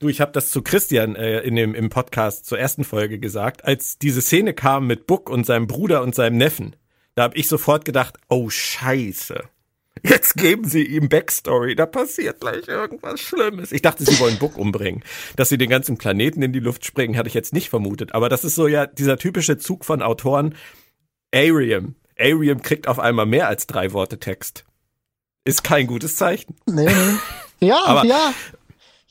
Du, 0.00 0.08
ich 0.08 0.20
habe 0.20 0.32
das 0.32 0.50
zu 0.50 0.62
Christian 0.62 1.16
äh, 1.16 1.40
in 1.40 1.56
dem 1.56 1.74
im 1.74 1.88
Podcast 1.88 2.46
zur 2.46 2.58
ersten 2.58 2.84
Folge 2.84 3.18
gesagt, 3.18 3.64
als 3.64 3.98
diese 3.98 4.22
Szene 4.22 4.54
kam 4.54 4.86
mit 4.86 5.06
Buck 5.06 5.30
und 5.30 5.44
seinem 5.44 5.66
Bruder 5.66 6.02
und 6.02 6.14
seinem 6.14 6.36
Neffen. 6.36 6.76
Da 7.14 7.24
habe 7.24 7.36
ich 7.36 7.48
sofort 7.48 7.84
gedacht, 7.84 8.16
oh 8.28 8.48
Scheiße. 8.48 9.44
Jetzt 10.02 10.36
geben 10.36 10.64
sie 10.64 10.84
ihm 10.84 11.08
Backstory, 11.08 11.74
da 11.74 11.86
passiert 11.86 12.40
gleich 12.40 12.68
irgendwas 12.68 13.20
Schlimmes. 13.20 13.72
Ich 13.72 13.82
dachte, 13.82 14.04
sie 14.04 14.18
wollen 14.20 14.38
Book 14.38 14.56
umbringen. 14.56 15.02
Dass 15.36 15.48
sie 15.48 15.58
den 15.58 15.70
ganzen 15.70 15.98
Planeten 15.98 16.42
in 16.42 16.52
die 16.52 16.60
Luft 16.60 16.84
springen, 16.84 17.16
hatte 17.16 17.28
ich 17.28 17.34
jetzt 17.34 17.52
nicht 17.52 17.68
vermutet. 17.70 18.14
Aber 18.14 18.28
das 18.28 18.44
ist 18.44 18.54
so 18.54 18.66
ja 18.66 18.86
dieser 18.86 19.18
typische 19.18 19.58
Zug 19.58 19.84
von 19.84 20.02
Autoren. 20.02 20.54
Arium. 21.34 21.94
Arium 22.18 22.62
kriegt 22.62 22.88
auf 22.88 22.98
einmal 22.98 23.26
mehr 23.26 23.48
als 23.48 23.66
drei 23.66 23.92
Worte 23.92 24.18
Text. 24.18 24.64
Ist 25.44 25.64
kein 25.64 25.86
gutes 25.86 26.16
Zeichen. 26.16 26.56
Nee, 26.66 26.86
nee. 26.86 27.66
Ja, 27.68 27.82
Aber 27.86 28.04
ja. 28.04 28.34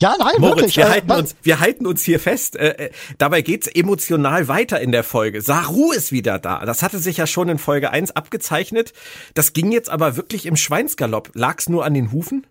Ja, 0.00 0.14
nein, 0.16 0.34
Moritz, 0.38 0.56
wirklich. 0.56 0.76
Wir, 0.76 0.84
äh, 0.84 0.90
halten 0.90 1.10
uns, 1.10 1.36
wir 1.42 1.60
halten 1.60 1.86
uns 1.86 2.02
hier 2.02 2.20
fest. 2.20 2.54
Äh, 2.54 2.68
äh, 2.68 2.90
dabei 3.18 3.42
geht's 3.42 3.66
emotional 3.66 4.46
weiter 4.46 4.80
in 4.80 4.92
der 4.92 5.02
Folge. 5.02 5.42
Saru 5.42 5.90
ist 5.90 6.12
wieder 6.12 6.38
da. 6.38 6.64
Das 6.64 6.82
hatte 6.82 7.00
sich 7.00 7.16
ja 7.16 7.26
schon 7.26 7.48
in 7.48 7.58
Folge 7.58 7.90
1 7.90 8.12
abgezeichnet. 8.14 8.92
Das 9.34 9.52
ging 9.52 9.72
jetzt 9.72 9.90
aber 9.90 10.16
wirklich 10.16 10.46
im 10.46 10.56
Schweinsgalopp. 10.56 11.30
Lag's 11.34 11.68
nur 11.68 11.84
an 11.84 11.94
den 11.94 12.12
Hufen? 12.12 12.46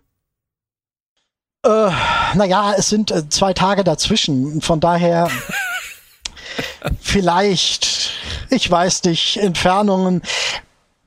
Äh, 1.64 1.90
naja, 2.34 2.74
es 2.76 2.90
sind 2.90 3.10
äh, 3.10 3.28
zwei 3.30 3.54
Tage 3.54 3.82
dazwischen. 3.82 4.60
Von 4.60 4.80
daher 4.80 5.30
vielleicht, 7.00 8.12
ich 8.50 8.70
weiß 8.70 9.04
nicht, 9.04 9.38
Entfernungen. 9.38 10.20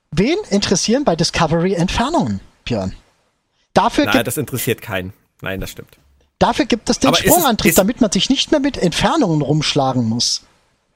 Wen 0.09 0.37
interessieren 0.49 1.05
bei 1.05 1.15
Discovery 1.15 1.75
Entfernungen, 1.75 2.41
Björn? 2.65 2.95
Dafür 3.73 4.05
Nein, 4.05 4.25
das 4.25 4.37
interessiert 4.37 4.81
keinen. 4.81 5.13
Nein, 5.41 5.61
das 5.61 5.71
stimmt. 5.71 6.00
Dafür 6.41 6.65
gibt 6.65 6.89
es 6.89 6.97
den 6.97 7.09
aber 7.09 7.17
Sprungantrieb, 7.17 7.69
es, 7.69 7.75
damit 7.75 8.01
man 8.01 8.11
sich 8.11 8.29
nicht 8.29 8.49
mehr 8.49 8.59
mit 8.59 8.75
Entfernungen 8.75 9.43
rumschlagen 9.43 10.09
muss. 10.09 10.41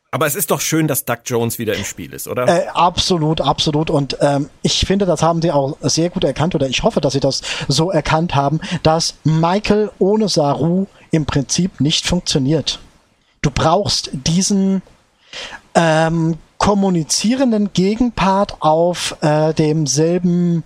Aber 0.09 0.25
es 0.25 0.33
ist 0.33 0.49
doch 0.49 0.59
schön, 0.59 0.87
dass 0.87 1.05
Doug 1.05 1.17
Jones 1.25 1.59
wieder 1.59 1.75
im 1.75 1.83
Spiel 1.83 2.13
ist, 2.13 2.27
oder? 2.27 2.47
Äh, 2.47 2.67
absolut, 2.69 3.41
absolut. 3.41 3.91
Und 3.91 4.17
ähm, 4.21 4.49
ich 4.63 4.85
finde, 4.87 5.05
das 5.05 5.21
haben 5.21 5.43
sie 5.43 5.51
auch 5.51 5.77
sehr 5.81 6.09
gut 6.09 6.23
erkannt, 6.23 6.55
oder 6.55 6.67
ich 6.67 6.81
hoffe, 6.81 6.99
dass 6.99 7.13
sie 7.13 7.19
das 7.19 7.41
so 7.67 7.91
erkannt 7.91 8.33
haben, 8.33 8.59
dass 8.81 9.15
Michael 9.23 9.91
ohne 9.99 10.29
Saru 10.29 10.87
im 11.11 11.27
Prinzip 11.27 11.79
nicht 11.79 12.07
funktioniert. 12.07 12.79
Du 13.43 13.51
brauchst 13.51 14.09
diesen 14.13 14.81
ähm, 15.75 16.37
kommunizierenden 16.57 17.71
Gegenpart 17.73 18.61
auf 18.61 19.17
äh, 19.21 19.53
demselben 19.53 20.63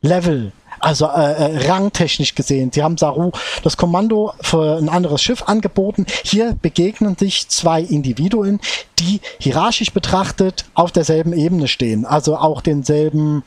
Level 0.00 0.52
also 0.82 1.06
äh, 1.06 1.32
äh, 1.32 1.68
rangtechnisch 1.68 2.34
gesehen. 2.34 2.72
Sie 2.72 2.82
haben 2.82 2.98
Saru 2.98 3.30
das 3.62 3.76
Kommando 3.76 4.34
für 4.40 4.78
ein 4.78 4.88
anderes 4.88 5.22
Schiff 5.22 5.42
angeboten. 5.42 6.06
Hier 6.24 6.56
begegnen 6.60 7.16
sich 7.16 7.48
zwei 7.48 7.80
Individuen, 7.82 8.60
die 8.98 9.20
hierarchisch 9.38 9.92
betrachtet 9.92 10.64
auf 10.74 10.92
derselben 10.92 11.32
Ebene 11.32 11.68
stehen, 11.68 12.04
also 12.04 12.36
auch 12.36 12.60
denselben 12.60 13.44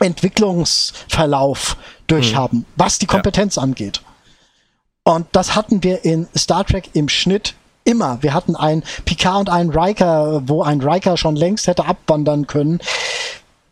Entwicklungsverlauf 0.00 1.76
durchhaben, 2.06 2.60
mhm. 2.60 2.66
was 2.76 2.98
die 2.98 3.06
Kompetenz 3.06 3.56
ja. 3.56 3.62
angeht. 3.62 4.00
Und 5.04 5.26
das 5.32 5.54
hatten 5.54 5.82
wir 5.82 6.04
in 6.04 6.28
Star 6.36 6.64
Trek 6.64 6.90
im 6.92 7.08
Schnitt 7.08 7.54
immer. 7.84 8.22
Wir 8.22 8.34
hatten 8.34 8.56
einen 8.56 8.82
Picard 9.04 9.40
und 9.40 9.50
einen 9.50 9.70
Riker, 9.70 10.42
wo 10.46 10.62
ein 10.62 10.82
Riker 10.82 11.16
schon 11.16 11.36
längst 11.36 11.66
hätte 11.66 11.86
abwandern 11.86 12.46
können. 12.46 12.80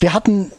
Wir 0.00 0.14
hatten 0.14 0.50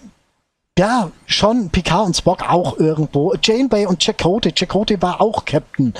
ja, 0.77 1.11
schon 1.25 1.69
Picard 1.69 2.05
und 2.05 2.15
Spock 2.15 2.49
auch 2.49 2.77
irgendwo. 2.77 3.33
Janeway 3.41 3.85
und 3.85 4.01
Chakotay. 4.03 4.51
Chakotay 4.51 5.01
war 5.01 5.21
auch 5.21 5.45
Captain. 5.45 5.93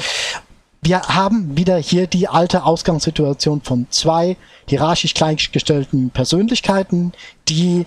Wir 0.81 1.01
haben 1.01 1.57
wieder 1.57 1.77
hier 1.77 2.07
die 2.07 2.27
alte 2.27 2.63
Ausgangssituation 2.63 3.61
von 3.61 3.87
zwei 3.89 4.37
hierarchisch 4.67 5.13
gleichgestellten 5.13 6.11
Persönlichkeiten, 6.11 7.13
die 7.49 7.85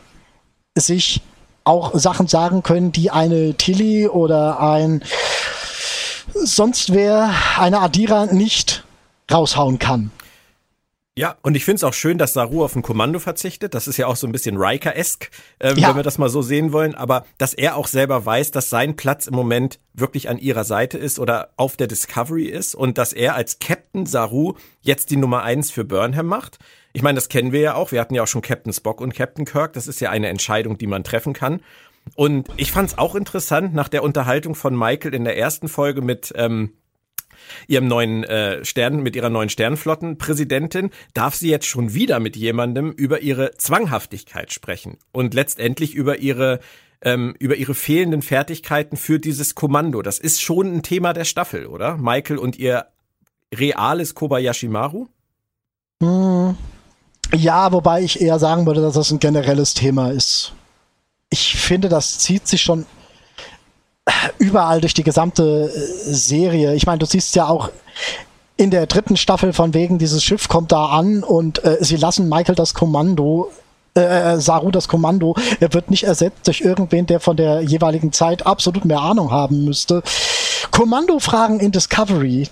sich 0.74 1.22
auch 1.64 1.92
Sachen 1.94 2.26
sagen 2.26 2.62
können, 2.62 2.90
die 2.92 3.10
eine 3.10 3.54
Tilly 3.54 4.08
oder 4.08 4.60
ein 4.60 5.04
sonst 6.34 6.92
wer, 6.92 7.32
eine 7.58 7.80
Adira 7.80 8.26
nicht 8.26 8.84
raushauen 9.32 9.78
kann. 9.78 10.10
Ja, 11.20 11.36
und 11.42 11.54
ich 11.54 11.66
finde 11.66 11.76
es 11.76 11.84
auch 11.84 11.92
schön, 11.92 12.16
dass 12.16 12.32
Saru 12.32 12.64
auf 12.64 12.74
ein 12.74 12.80
Kommando 12.80 13.18
verzichtet. 13.18 13.74
Das 13.74 13.86
ist 13.86 13.98
ja 13.98 14.06
auch 14.06 14.16
so 14.16 14.26
ein 14.26 14.32
bisschen 14.32 14.56
Riker-esk, 14.56 15.30
ähm, 15.60 15.76
ja. 15.76 15.90
wenn 15.90 15.96
wir 15.96 16.02
das 16.02 16.16
mal 16.16 16.30
so 16.30 16.40
sehen 16.40 16.72
wollen. 16.72 16.94
Aber 16.94 17.26
dass 17.36 17.52
er 17.52 17.76
auch 17.76 17.88
selber 17.88 18.24
weiß, 18.24 18.52
dass 18.52 18.70
sein 18.70 18.96
Platz 18.96 19.26
im 19.26 19.34
Moment 19.34 19.80
wirklich 19.92 20.30
an 20.30 20.38
ihrer 20.38 20.64
Seite 20.64 20.96
ist 20.96 21.18
oder 21.18 21.50
auf 21.58 21.76
der 21.76 21.88
Discovery 21.88 22.46
ist 22.46 22.74
und 22.74 22.96
dass 22.96 23.12
er 23.12 23.34
als 23.34 23.58
Captain 23.58 24.06
Saru 24.06 24.54
jetzt 24.80 25.10
die 25.10 25.18
Nummer 25.18 25.42
eins 25.42 25.70
für 25.70 25.84
Burnham 25.84 26.24
macht. 26.24 26.58
Ich 26.94 27.02
meine, 27.02 27.16
das 27.16 27.28
kennen 27.28 27.52
wir 27.52 27.60
ja 27.60 27.74
auch. 27.74 27.92
Wir 27.92 28.00
hatten 28.00 28.14
ja 28.14 28.22
auch 28.22 28.26
schon 28.26 28.40
Captain 28.40 28.72
Spock 28.72 29.02
und 29.02 29.14
Captain 29.14 29.44
Kirk. 29.44 29.74
Das 29.74 29.88
ist 29.88 30.00
ja 30.00 30.08
eine 30.08 30.28
Entscheidung, 30.28 30.78
die 30.78 30.86
man 30.86 31.04
treffen 31.04 31.34
kann. 31.34 31.60
Und 32.14 32.48
ich 32.56 32.72
fand 32.72 32.88
es 32.88 32.96
auch 32.96 33.14
interessant 33.14 33.74
nach 33.74 33.88
der 33.88 34.04
Unterhaltung 34.04 34.54
von 34.54 34.74
Michael 34.74 35.14
in 35.14 35.24
der 35.24 35.36
ersten 35.36 35.68
Folge 35.68 36.00
mit 36.00 36.32
ähm, 36.34 36.72
ihrem 37.68 37.88
neuen 37.88 38.24
äh, 38.24 38.64
Stern, 38.64 39.02
mit 39.02 39.16
ihrer 39.16 39.30
neuen 39.30 39.48
Sternflottenpräsidentin, 39.48 40.90
darf 41.14 41.34
sie 41.34 41.50
jetzt 41.50 41.66
schon 41.66 41.94
wieder 41.94 42.20
mit 42.20 42.36
jemandem 42.36 42.92
über 42.92 43.20
ihre 43.20 43.52
Zwanghaftigkeit 43.56 44.52
sprechen 44.52 44.98
und 45.12 45.34
letztendlich 45.34 45.94
über 45.94 46.18
ihre 46.18 46.60
ähm, 47.02 47.34
über 47.38 47.56
ihre 47.56 47.74
fehlenden 47.74 48.22
Fertigkeiten 48.22 48.96
für 48.96 49.18
dieses 49.18 49.54
Kommando. 49.54 50.02
Das 50.02 50.18
ist 50.18 50.42
schon 50.42 50.66
ein 50.74 50.82
Thema 50.82 51.12
der 51.12 51.24
Staffel, 51.24 51.66
oder? 51.66 51.96
Michael 51.96 52.38
und 52.38 52.58
ihr 52.58 52.86
reales 53.54 54.14
Kobayashi 54.14 54.68
Maru? 54.68 55.06
Hm. 56.02 56.56
Ja, 57.34 57.72
wobei 57.72 58.02
ich 58.02 58.20
eher 58.20 58.38
sagen 58.38 58.66
würde, 58.66 58.82
dass 58.82 58.94
das 58.94 59.10
ein 59.10 59.20
generelles 59.20 59.74
Thema 59.74 60.10
ist. 60.10 60.52
Ich 61.30 61.56
finde, 61.56 61.88
das 61.88 62.18
zieht 62.18 62.48
sich 62.48 62.60
schon 62.60 62.86
überall 64.40 64.80
durch 64.80 64.94
die 64.94 65.04
gesamte 65.04 65.70
äh, 65.72 66.12
Serie. 66.12 66.74
Ich 66.74 66.86
meine, 66.86 66.98
du 66.98 67.06
siehst 67.06 67.36
ja 67.36 67.46
auch 67.46 67.70
in 68.56 68.70
der 68.70 68.86
dritten 68.86 69.16
Staffel 69.16 69.52
von 69.52 69.72
wegen, 69.72 69.98
dieses 69.98 70.24
Schiff 70.24 70.48
kommt 70.48 70.72
da 70.72 70.86
an 70.86 71.22
und 71.22 71.64
äh, 71.64 71.78
sie 71.80 71.96
lassen 71.96 72.28
Michael 72.28 72.56
das 72.56 72.74
Kommando 72.74 73.50
äh, 73.96 74.34
äh, 74.34 74.40
Saru 74.40 74.70
das 74.70 74.86
Kommando. 74.86 75.34
Er 75.58 75.72
wird 75.74 75.90
nicht 75.90 76.04
ersetzt 76.04 76.46
durch 76.46 76.60
irgendwen, 76.60 77.06
der 77.06 77.20
von 77.20 77.36
der 77.36 77.62
jeweiligen 77.62 78.12
Zeit 78.12 78.46
absolut 78.46 78.84
mehr 78.84 79.00
Ahnung 79.00 79.30
haben 79.30 79.64
müsste. 79.64 80.02
Kommandofragen 80.70 81.58
in 81.58 81.72
Discovery, 81.72 82.48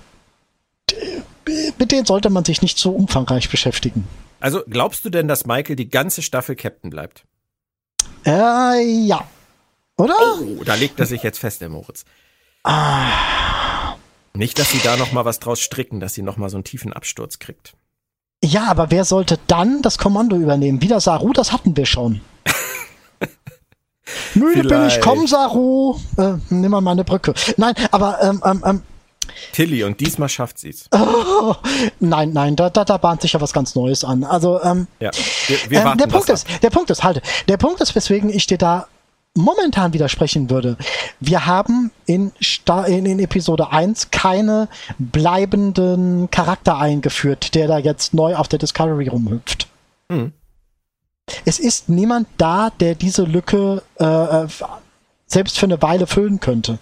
mit 1.78 1.92
denen 1.92 2.06
sollte 2.06 2.30
man 2.30 2.44
sich 2.44 2.60
nicht 2.60 2.78
so 2.78 2.90
umfangreich 2.90 3.50
beschäftigen. 3.50 4.08
Also 4.40 4.62
glaubst 4.68 5.04
du 5.04 5.10
denn, 5.10 5.28
dass 5.28 5.46
Michael 5.46 5.76
die 5.76 5.88
ganze 5.88 6.22
Staffel 6.22 6.56
Captain 6.56 6.90
bleibt? 6.90 7.24
Äh, 8.26 9.06
ja. 9.06 9.20
Oder? 9.98 10.14
Oh, 10.40 10.64
da 10.64 10.74
legt 10.74 10.98
er 11.00 11.06
sich 11.06 11.22
jetzt 11.22 11.38
fest, 11.38 11.60
der 11.60 11.68
Moritz. 11.68 12.04
Ah. 12.62 13.94
Nicht, 14.32 14.58
dass 14.58 14.70
sie 14.70 14.80
da 14.82 14.96
noch 14.96 15.12
mal 15.12 15.24
was 15.24 15.40
draus 15.40 15.60
stricken, 15.60 16.00
dass 16.00 16.14
sie 16.14 16.22
noch 16.22 16.36
mal 16.36 16.48
so 16.48 16.56
einen 16.56 16.64
tiefen 16.64 16.92
Absturz 16.92 17.38
kriegt. 17.40 17.74
Ja, 18.42 18.68
aber 18.68 18.92
wer 18.92 19.04
sollte 19.04 19.38
dann 19.48 19.82
das 19.82 19.98
Kommando 19.98 20.36
übernehmen? 20.36 20.80
Wieder 20.80 21.00
Saru, 21.00 21.32
das 21.32 21.52
hatten 21.52 21.76
wir 21.76 21.86
schon. 21.86 22.20
Müde 24.34 24.62
bin 24.68 24.86
ich, 24.86 25.00
komm 25.00 25.26
Saru. 25.26 25.98
Äh, 26.16 26.34
nimm 26.50 26.70
mal 26.70 26.80
meine 26.80 27.02
Brücke. 27.02 27.34
Nein, 27.56 27.74
aber 27.90 28.22
ähm, 28.22 28.40
ähm, 28.44 28.62
ähm, 28.64 28.82
Tilly, 29.52 29.82
und 29.82 29.98
diesmal 29.98 30.28
schafft 30.28 30.58
sie's. 30.58 30.88
Oh, 30.92 31.56
nein, 32.00 32.32
nein, 32.32 32.54
da, 32.54 32.70
da, 32.70 32.84
da 32.84 32.96
bahnt 32.96 33.22
sich 33.22 33.32
ja 33.32 33.40
was 33.40 33.52
ganz 33.52 33.74
Neues 33.74 34.04
an. 34.04 34.22
Also, 34.22 34.62
ähm, 34.62 34.86
ja, 35.00 35.10
wir, 35.48 35.58
wir 35.70 35.84
ähm, 35.84 35.98
der 35.98 36.06
Punkt 36.06 36.28
ist, 36.28 36.46
der 36.62 36.70
Punkt 36.70 36.90
ist, 36.90 37.02
halte, 37.02 37.22
der 37.48 37.56
Punkt 37.56 37.80
ist, 37.80 37.96
weswegen 37.96 38.30
ich 38.30 38.46
dir 38.46 38.58
da 38.58 38.86
momentan 39.34 39.92
widersprechen 39.92 40.50
würde. 40.50 40.76
Wir 41.20 41.46
haben 41.46 41.90
in, 42.06 42.32
in, 42.86 43.06
in 43.06 43.18
Episode 43.18 43.70
1 43.70 44.10
keine 44.10 44.68
bleibenden 44.98 46.30
Charakter 46.30 46.78
eingeführt, 46.78 47.54
der 47.54 47.68
da 47.68 47.78
jetzt 47.78 48.14
neu 48.14 48.36
auf 48.36 48.48
der 48.48 48.58
Discovery 48.58 49.08
rumhüpft. 49.08 49.68
Mhm. 50.08 50.32
Es 51.44 51.58
ist 51.58 51.88
niemand 51.88 52.26
da, 52.38 52.70
der 52.70 52.94
diese 52.94 53.24
Lücke 53.24 53.82
äh, 54.00 54.04
äh, 54.04 54.48
selbst 55.26 55.58
für 55.58 55.66
eine 55.66 55.80
Weile 55.82 56.06
füllen 56.06 56.40
könnte. 56.40 56.78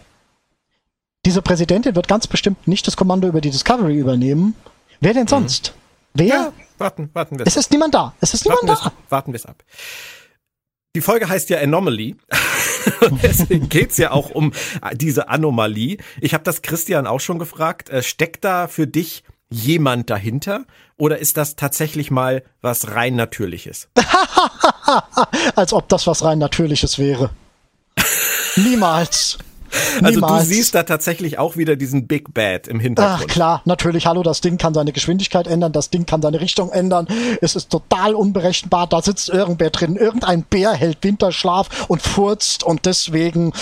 Diese 1.25 1.43
Präsidentin 1.43 1.97
wird 1.97 2.07
ganz 2.07 2.27
bestimmt 2.29 2.69
nicht 2.69 2.87
das 2.87 2.97
Kommando 2.97 3.27
über 3.27 3.41
die 3.41 3.51
Discovery 3.51 3.99
übernehmen. 3.99 4.55
Wer 5.01 5.15
denn 5.15 5.25
mhm. 5.25 5.29
sonst? 5.29 5.75
Mhm. 5.75 5.81
Wer? 6.15 6.27
Ja, 6.27 6.53
warten, 6.79 7.11
warten 7.13 7.39
wir 7.39 7.47
Es 7.47 7.57
ist 7.57 7.71
niemand 7.71 7.95
da. 7.95 8.15
Es 8.21 8.33
ist 8.33 8.45
niemand 8.45 8.69
warten 8.69 8.85
da. 8.85 8.93
Warten 9.11 9.33
wir 9.33 9.37
es 9.37 9.47
ab. 9.47 9.63
Die 10.97 11.03
Folge 11.03 11.29
heißt 11.29 11.51
ja 11.51 11.59
Anomaly. 11.59 12.17
Deswegen 13.23 13.69
geht's 13.69 13.99
ja 13.99 14.13
auch 14.13 14.31
um 14.31 14.55
diese 14.95 15.29
Anomalie. 15.29 15.99
Ich 16.23 16.33
habe 16.33 16.43
das 16.43 16.63
Christian 16.63 17.07
auch 17.07 17.21
schon 17.21 17.39
gefragt. 17.39 17.91
Äh, 17.91 18.03
steckt 18.03 18.47
da 18.47 18.67
für 18.67 18.87
dich 18.87 19.23
jemand 19.51 20.09
dahinter? 20.09 20.65
Oder 20.97 21.19
ist 21.19 21.37
das 21.37 21.55
tatsächlich 21.55 22.11
mal 22.11 22.43
was 22.63 22.95
rein 22.95 23.15
Natürliches? 23.15 23.91
Als 25.55 25.75
ob 25.75 25.87
das 25.91 26.07
was 26.07 26.25
rein 26.25 26.39
Natürliches 26.39 26.99
wäre. 26.99 27.29
Niemals. 28.57 29.37
Also 30.03 30.21
du 30.21 30.41
siehst 30.41 30.75
da 30.75 30.83
tatsächlich 30.83 31.39
auch 31.39 31.57
wieder 31.57 31.77
diesen 31.77 32.07
Big 32.07 32.35
Bad 32.35 32.69
im 32.69 32.81
Hintergrund. 32.81 33.23
Ach 33.23 33.27
klar, 33.33 33.63
natürlich, 33.65 34.07
hallo, 34.07 34.23
das 34.23 34.41
Ding 34.41 34.59
kann 34.59 34.75
seine 34.75 34.93
Geschwindigkeit 34.93 35.47
ändern, 35.47 35.73
das 35.73 35.91
Ding 35.91 36.07
kann 36.07 36.23
seine 36.23 36.41
Richtung 36.41 36.71
ändern. 36.71 37.07
Es 37.41 37.57
ist 37.57 37.71
total 37.71 38.15
unberechenbar, 38.15 38.87
da 38.87 39.03
sitzt 39.03 39.29
irgendwer 39.29 39.71
drin, 39.71 39.97
irgendein 39.97 40.43
Bär 40.43 40.73
hält 40.73 40.99
Winterschlaf 41.03 41.87
und 41.89 42.03
furzt 42.03 42.65
und 42.65 42.87
deswegen 42.87 43.53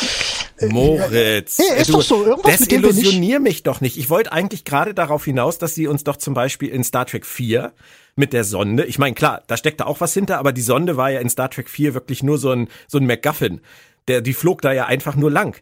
äh, 0.59 0.67
Moritz, 0.67 1.59
äh, 1.59 1.81
ist 1.81 1.89
du, 1.89 1.95
doch 1.95 2.03
so, 2.03 2.25
irgendwas 2.25 2.59
desillusionier 2.59 3.41
mich 3.41 3.63
doch 3.63 3.81
nicht. 3.81 3.97
Ich 3.97 4.11
wollte 4.11 4.33
eigentlich 4.33 4.65
gerade 4.65 4.95
darauf 4.95 5.25
hinaus, 5.25 5.59
dass 5.59 5.75
sie 5.75 5.87
uns 5.87 6.05
doch 6.05 6.17
zum 6.17 6.35
Beispiel 6.35 6.69
in 6.69 6.85
Star 6.85 7.07
Trek 7.07 7.27
4 7.27 7.73
mit 8.17 8.33
der 8.33 8.45
Sonde. 8.45 8.85
Ich 8.85 8.99
meine, 8.99 9.15
klar, 9.15 9.43
da 9.47 9.57
steckt 9.57 9.81
da 9.81 9.87
auch 9.87 10.01
was 10.01 10.15
hinter, 10.15 10.39
aber 10.39 10.53
die 10.53 10.63
Sonde 10.63 10.97
war 10.97 11.11
ja 11.11 11.21
in 11.21 11.29
Star 11.29 11.51
Trek 11.51 11.69
4 11.69 11.95
wirklich 11.95 12.23
nur 12.23 12.39
so 12.39 12.51
ein, 12.51 12.69
so 12.87 12.99
ein 12.99 13.07
MacGuffin. 13.07 13.61
Der, 14.09 14.21
die 14.21 14.35
flog 14.35 14.63
da 14.63 14.73
ja 14.73 14.87
einfach 14.87 15.17
nur 15.17 15.31
lang. 15.31 15.61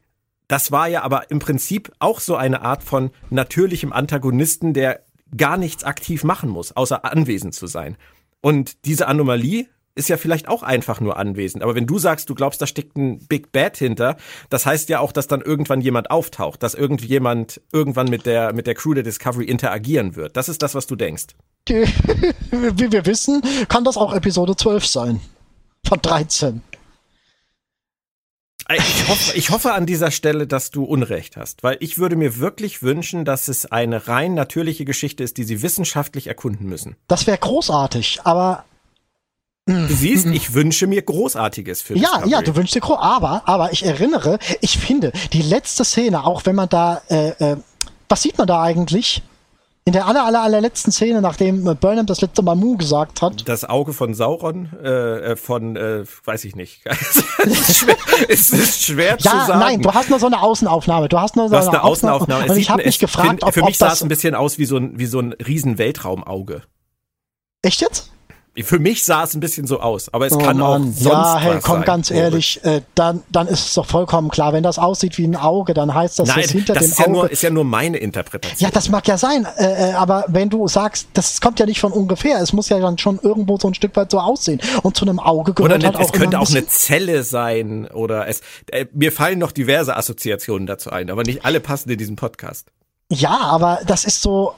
Das 0.52 0.70
war 0.70 0.86
ja 0.86 1.00
aber 1.02 1.30
im 1.30 1.38
Prinzip 1.38 1.90
auch 1.98 2.20
so 2.20 2.36
eine 2.36 2.60
Art 2.60 2.82
von 2.82 3.10
natürlichem 3.30 3.90
Antagonisten, 3.90 4.74
der 4.74 5.00
gar 5.34 5.56
nichts 5.56 5.82
aktiv 5.82 6.24
machen 6.24 6.50
muss, 6.50 6.76
außer 6.76 7.06
anwesend 7.06 7.54
zu 7.54 7.66
sein. 7.66 7.96
Und 8.42 8.84
diese 8.84 9.08
Anomalie 9.08 9.64
ist 9.94 10.10
ja 10.10 10.18
vielleicht 10.18 10.48
auch 10.48 10.62
einfach 10.62 11.00
nur 11.00 11.16
anwesend. 11.16 11.62
Aber 11.62 11.74
wenn 11.74 11.86
du 11.86 11.98
sagst, 11.98 12.28
du 12.28 12.34
glaubst, 12.34 12.60
da 12.60 12.66
steckt 12.66 12.98
ein 12.98 13.26
Big 13.28 13.50
Bad 13.50 13.78
hinter, 13.78 14.18
das 14.50 14.66
heißt 14.66 14.90
ja 14.90 15.00
auch, 15.00 15.12
dass 15.12 15.26
dann 15.26 15.40
irgendwann 15.40 15.80
jemand 15.80 16.10
auftaucht, 16.10 16.62
dass 16.62 16.74
irgendjemand 16.74 17.62
irgendwann 17.72 18.10
mit 18.10 18.26
der, 18.26 18.52
mit 18.52 18.66
der 18.66 18.74
Crew 18.74 18.92
der 18.92 19.04
Discovery 19.04 19.46
interagieren 19.46 20.16
wird. 20.16 20.36
Das 20.36 20.50
ist 20.50 20.60
das, 20.60 20.74
was 20.74 20.86
du 20.86 20.96
denkst. 20.96 21.28
Wie 21.66 22.92
wir 22.92 23.06
wissen, 23.06 23.40
kann 23.70 23.84
das 23.84 23.96
auch 23.96 24.14
Episode 24.14 24.54
12 24.54 24.84
sein. 24.84 25.20
Von 25.88 26.02
13. 26.02 26.60
Ich 28.78 29.08
hoffe, 29.08 29.36
ich 29.36 29.50
hoffe 29.50 29.72
an 29.72 29.86
dieser 29.86 30.10
Stelle, 30.10 30.46
dass 30.46 30.70
du 30.70 30.84
Unrecht 30.84 31.36
hast, 31.36 31.62
weil 31.62 31.76
ich 31.80 31.98
würde 31.98 32.16
mir 32.16 32.38
wirklich 32.38 32.82
wünschen, 32.82 33.24
dass 33.24 33.48
es 33.48 33.66
eine 33.66 34.08
rein 34.08 34.34
natürliche 34.34 34.84
Geschichte 34.84 35.22
ist, 35.24 35.36
die 35.36 35.44
sie 35.44 35.62
wissenschaftlich 35.62 36.26
erkunden 36.26 36.68
müssen. 36.68 36.96
Das 37.08 37.26
wäre 37.26 37.38
großartig, 37.38 38.20
aber 38.24 38.64
Du 39.66 39.94
siehst, 39.94 40.26
ich 40.26 40.54
wünsche 40.54 40.88
mir 40.88 41.02
Großartiges 41.02 41.82
für 41.82 41.94
Ja, 41.94 42.00
Discovery. 42.00 42.30
ja, 42.30 42.42
du 42.42 42.56
wünschst 42.56 42.74
dir 42.74 42.80
Groß, 42.80 42.98
aber, 42.98 43.42
aber 43.46 43.72
ich 43.72 43.84
erinnere, 43.84 44.40
ich 44.60 44.76
finde, 44.76 45.12
die 45.32 45.42
letzte 45.42 45.84
Szene, 45.84 46.24
auch 46.26 46.44
wenn 46.46 46.56
man 46.56 46.68
da, 46.68 47.00
äh, 47.08 47.28
äh, 47.52 47.56
was 48.08 48.22
sieht 48.22 48.38
man 48.38 48.48
da 48.48 48.60
eigentlich? 48.60 49.22
In 49.84 49.92
der 49.92 50.06
aller, 50.06 50.24
aller, 50.24 50.42
allerletzten 50.42 50.92
Szene, 50.92 51.20
nachdem 51.20 51.66
äh, 51.66 51.74
Burnham 51.74 52.06
das 52.06 52.20
letzte 52.20 52.42
Mal 52.42 52.54
Mu 52.54 52.76
gesagt 52.76 53.20
hat. 53.20 53.48
Das 53.48 53.64
Auge 53.64 53.92
von 53.92 54.14
Sauron, 54.14 54.68
äh, 54.80 55.32
äh 55.32 55.36
von, 55.36 55.74
äh, 55.74 56.04
weiß 56.24 56.44
ich 56.44 56.54
nicht. 56.54 56.82
es, 56.86 57.16
ist 57.68 57.76
schwer, 57.78 57.96
es 58.28 58.50
ist 58.50 58.84
schwer 58.84 59.16
ja, 59.18 59.18
zu 59.18 59.28
sagen. 59.28 59.58
Nein, 59.58 59.82
du 59.82 59.92
hast 59.92 60.08
nur 60.08 60.20
so 60.20 60.26
eine 60.26 60.40
Außenaufnahme. 60.40 61.08
Du 61.08 61.18
hast 61.18 61.34
nur 61.34 61.48
so 61.48 61.56
eine, 61.56 61.68
eine 61.68 61.82
Außenaufnahme. 61.82 62.52
Und 62.52 62.58
ich 62.58 62.70
habe 62.70 62.84
mich 62.84 63.00
gefragt, 63.00 63.28
find, 63.28 63.42
ob 63.42 63.54
Für 63.54 63.64
mich 63.64 63.70
ob 63.70 63.88
sah 63.88 63.92
es 63.92 64.02
ein 64.02 64.08
bisschen 64.08 64.36
aus 64.36 64.56
wie 64.58 64.66
so 64.66 64.76
ein, 64.76 65.00
wie 65.00 65.06
so 65.06 65.18
ein 65.18 65.32
riesen 65.32 65.78
Weltraumauge. 65.78 66.62
Echt 67.62 67.80
jetzt? 67.80 68.11
Für 68.62 68.78
mich 68.78 69.04
sah 69.04 69.24
es 69.24 69.32
ein 69.34 69.40
bisschen 69.40 69.66
so 69.66 69.80
aus, 69.80 70.12
aber 70.12 70.26
es 70.26 70.34
oh 70.34 70.38
kann 70.38 70.58
Mann. 70.58 70.82
auch 70.82 70.84
sonst 70.84 71.04
Ja, 71.04 71.38
hey, 71.38 71.58
komm, 71.62 71.76
sein. 71.76 71.84
ganz 71.84 72.10
ehrlich, 72.10 72.62
äh, 72.64 72.82
dann, 72.94 73.22
dann 73.30 73.46
ist 73.46 73.66
es 73.66 73.74
doch 73.74 73.86
vollkommen 73.86 74.28
klar. 74.28 74.52
Wenn 74.52 74.62
das 74.62 74.78
aussieht 74.78 75.16
wie 75.16 75.24
ein 75.24 75.36
Auge, 75.36 75.72
dann 75.72 75.94
heißt 75.94 76.18
das, 76.18 76.28
Nein, 76.28 76.42
dass 76.42 76.50
hinter 76.50 76.74
das 76.74 76.82
dem 76.82 76.90
ist 76.90 76.98
ja, 76.98 77.04
Auge 77.06 77.12
nur, 77.12 77.30
ist 77.30 77.42
ja 77.42 77.50
nur 77.50 77.64
meine 77.64 77.96
Interpretation. 77.96 78.58
Ja, 78.58 78.70
das 78.70 78.90
mag 78.90 79.08
ja 79.08 79.16
sein, 79.16 79.46
äh, 79.56 79.90
äh, 79.90 79.92
aber 79.94 80.26
wenn 80.28 80.50
du 80.50 80.68
sagst, 80.68 81.08
das 81.14 81.40
kommt 81.40 81.60
ja 81.60 81.66
nicht 81.66 81.80
von 81.80 81.92
ungefähr, 81.92 82.40
es 82.40 82.52
muss 82.52 82.68
ja 82.68 82.78
dann 82.78 82.98
schon 82.98 83.18
irgendwo 83.22 83.56
so 83.56 83.68
ein 83.68 83.74
Stück 83.74 83.96
weit 83.96 84.10
so 84.10 84.18
aussehen. 84.18 84.60
Und 84.82 84.96
zu 84.98 85.06
einem 85.06 85.18
Auge 85.18 85.54
gehört 85.54 85.72
oder 85.74 85.86
halt 85.86 85.96
auch 85.96 86.00
es 86.00 86.12
könnte 86.12 86.38
auch 86.38 86.48
ein 86.48 86.56
eine 86.56 86.66
Zelle 86.66 87.22
sein 87.22 87.86
oder 87.88 88.28
es. 88.28 88.42
Äh, 88.70 88.86
mir 88.92 89.12
fallen 89.12 89.38
noch 89.38 89.52
diverse 89.52 89.96
Assoziationen 89.96 90.66
dazu 90.66 90.90
ein, 90.90 91.10
aber 91.10 91.22
nicht 91.22 91.44
alle 91.44 91.60
passen 91.60 91.90
in 91.90 91.98
diesen 91.98 92.16
Podcast. 92.16 92.68
Ja, 93.14 93.40
aber 93.40 93.80
das 93.86 94.04
ist 94.04 94.22
so 94.22 94.54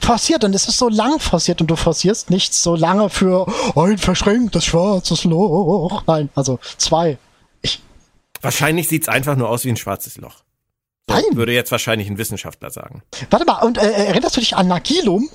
forciert 0.00 0.42
und 0.42 0.54
es 0.54 0.66
ist 0.66 0.78
so 0.78 0.88
lang 0.88 1.20
forciert 1.20 1.60
und 1.60 1.66
du 1.66 1.76
forcierst 1.76 2.30
nichts 2.30 2.62
so 2.62 2.74
lange 2.74 3.10
für 3.10 3.46
ein 3.76 3.98
verschränktes 3.98 4.64
schwarzes 4.64 5.24
Loch. 5.24 6.02
Nein, 6.06 6.30
also 6.34 6.58
zwei. 6.78 7.18
Ich, 7.60 7.82
Wahrscheinlich 8.40 8.88
sieht's 8.88 9.06
einfach 9.06 9.36
nur 9.36 9.50
aus 9.50 9.66
wie 9.66 9.68
ein 9.68 9.76
schwarzes 9.76 10.16
Loch. 10.16 10.36
So, 11.06 11.14
Nein. 11.14 11.24
Würde 11.32 11.52
jetzt 11.52 11.70
wahrscheinlich 11.70 12.08
ein 12.08 12.16
Wissenschaftler 12.16 12.70
sagen. 12.70 13.02
warte 13.28 13.44
mal, 13.44 13.66
und 13.66 13.76
äh, 13.76 13.90
erinnerst 13.90 14.38
du 14.38 14.40
dich 14.40 14.56
an 14.56 14.68
Nagilum? 14.68 15.28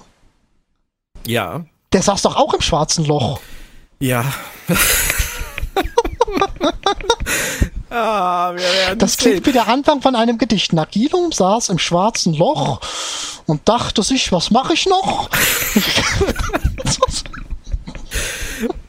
Ja. 1.28 1.66
Der 1.94 2.02
saß 2.02 2.24
doch 2.24 2.36
auch 2.36 2.56
im 2.56 2.62
schwarzen 2.62 3.06
Loch. 3.06 3.40
Ja. 4.00 4.26
ah, 7.90 8.54
wir 8.54 8.62
werden 8.62 9.00
Das 9.00 9.18
klingt 9.18 9.46
wie 9.46 9.52
der 9.52 9.68
Anfang 9.68 10.02
von 10.02 10.16
einem 10.16 10.38
Gedicht. 10.38 10.74
Nagilum 10.74 11.32
saß 11.32 11.70
im 11.70 11.80
schwarzen 11.80 12.34
Loch 12.34 12.82
und 13.46 13.68
dachte 13.68 14.04
sich, 14.04 14.32
was 14.32 14.52
mache 14.52 14.74
ich 14.74 14.86
noch? 14.86 15.30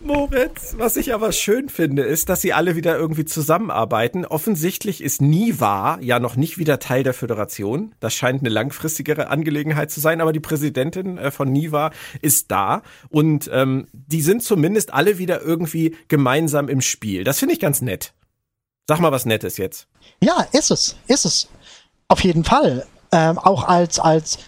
Moritz, 0.06 0.76
was 0.78 0.96
ich 0.96 1.12
aber 1.12 1.32
schön 1.32 1.68
finde, 1.68 2.04
ist, 2.04 2.28
dass 2.28 2.40
sie 2.40 2.52
alle 2.52 2.76
wieder 2.76 2.96
irgendwie 2.96 3.24
zusammenarbeiten. 3.24 4.24
Offensichtlich 4.24 5.02
ist 5.02 5.20
Niva 5.20 5.98
ja 6.00 6.20
noch 6.20 6.37
nicht 6.37 6.59
wieder 6.59 6.78
Teil 6.78 7.02
der 7.02 7.12
Föderation. 7.12 7.92
Das 7.98 8.14
scheint 8.14 8.40
eine 8.40 8.48
langfristigere 8.48 9.28
Angelegenheit 9.30 9.90
zu 9.90 9.98
sein, 9.98 10.20
aber 10.20 10.32
die 10.32 10.40
Präsidentin 10.40 11.18
äh, 11.18 11.32
von 11.32 11.50
Niva 11.50 11.90
ist 12.22 12.52
da 12.52 12.82
und 13.09 13.50
ähm, 13.52 13.88
die 13.92 14.22
sind 14.22 14.44
zumindest 14.44 14.94
alle 14.94 15.18
wieder 15.18 15.42
irgendwie 15.42 15.96
gemeinsam 16.06 16.68
im 16.68 16.82
Spiel. 16.82 17.24
Das 17.24 17.40
finde 17.40 17.54
ich 17.54 17.61
ganz 17.61 17.82
nett. 17.82 18.12
Sag 18.88 19.01
mal 19.01 19.12
was 19.12 19.27
Nettes 19.27 19.57
jetzt. 19.57 19.87
Ja, 20.20 20.46
ist 20.53 20.70
es, 20.70 20.96
ist 21.07 21.25
es. 21.25 21.49
Auf 22.09 22.20
jeden 22.22 22.44
Fall. 22.44 22.87
Ähm, 23.12 23.38
auch 23.38 23.64
als, 23.64 23.99
als, 23.99 24.38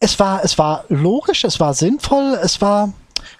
es 0.00 0.18
war, 0.18 0.44
es 0.44 0.58
war 0.58 0.84
logisch, 0.88 1.44
es 1.44 1.60
war 1.60 1.74
sinnvoll, 1.74 2.38
es 2.42 2.60
war, 2.60 2.92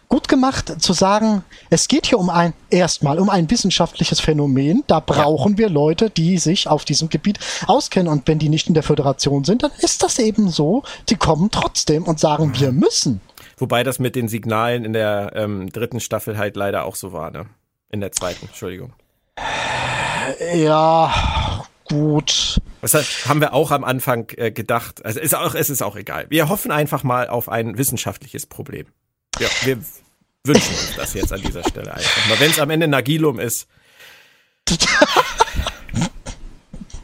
gut 0.09 0.29
gemacht 0.29 0.81
zu 0.81 0.93
sagen, 0.93 1.45
es 1.71 1.89
geht 1.89 2.07
hier 2.07 2.19
um 2.19 2.31
ein, 2.31 2.55
erstmal 2.71 3.19
um 3.19 3.29
ein 3.29 3.51
wissenschaftliches 3.51 4.21
Phänomen. 4.21 4.83
Da 4.87 5.01
brauchen 5.01 5.59
wir 5.59 5.69
Leute, 5.69 6.11
die 6.11 6.39
sich 6.39 6.67
auf 6.67 6.85
diesem 6.85 7.09
Gebiet 7.09 7.39
auskennen. 7.67 8.11
Und 8.11 8.27
wenn 8.27 8.39
die 8.39 8.49
nicht 8.49 8.69
in 8.69 8.75
der 8.75 8.83
Föderation 8.83 9.45
sind, 9.45 9.63
dann 9.63 9.71
ist 9.81 10.03
das 10.03 10.19
eben 10.19 10.49
so. 10.49 10.83
Die 11.09 11.17
kommen 11.17 11.51
trotzdem 11.51 12.05
und 12.05 12.19
sagen, 12.19 12.59
wir 12.59 12.73
müssen. 12.73 13.21
Wobei 13.59 13.83
das 13.83 13.99
mit 13.99 14.17
den 14.17 14.29
Signalen 14.29 14.85
in 14.85 14.93
der 14.93 15.33
ähm, 15.35 15.71
dritten 15.71 16.01
Staffel 16.01 16.39
halt 16.39 16.57
leider 16.57 16.85
auch 16.85 16.95
so 16.95 17.13
war, 17.13 17.31
ne? 17.31 17.47
In 17.91 18.01
der 18.01 18.13
zweiten, 18.13 18.47
Entschuldigung. 18.47 18.93
Ja, 20.55 21.65
gut. 21.85 22.61
Das 22.81 22.95
haben 23.27 23.41
wir 23.41 23.53
auch 23.53 23.71
am 23.71 23.85
Anfang 23.85 24.29
äh, 24.37 24.51
gedacht. 24.51 25.05
Also 25.05 25.21
ist 25.21 25.35
auch, 25.35 25.55
es 25.55 25.71
ist 25.71 25.83
auch 25.83 25.97
egal. 25.97 26.27
Wir 26.29 26.49
hoffen 26.49 26.71
einfach 26.71 27.03
mal 27.03 27.29
auf 27.29 27.49
ein 27.49 27.77
wissenschaftliches 27.77 28.47
Problem. 28.47 28.87
Ja, 29.39 29.49
wir 29.63 29.79
wünschen 30.45 30.75
uns 30.75 30.97
das 30.97 31.15
jetzt 31.15 31.33
an 31.33 31.43
dieser 31.43 31.65
Stelle 31.65 31.93
einfach 31.93 32.29
mal. 32.29 32.41
Wenn 32.41 32.51
es 32.51 32.59
am 32.61 32.71
Ende 32.71 32.89
Nagilum 32.89 33.39
ist. 33.39 33.69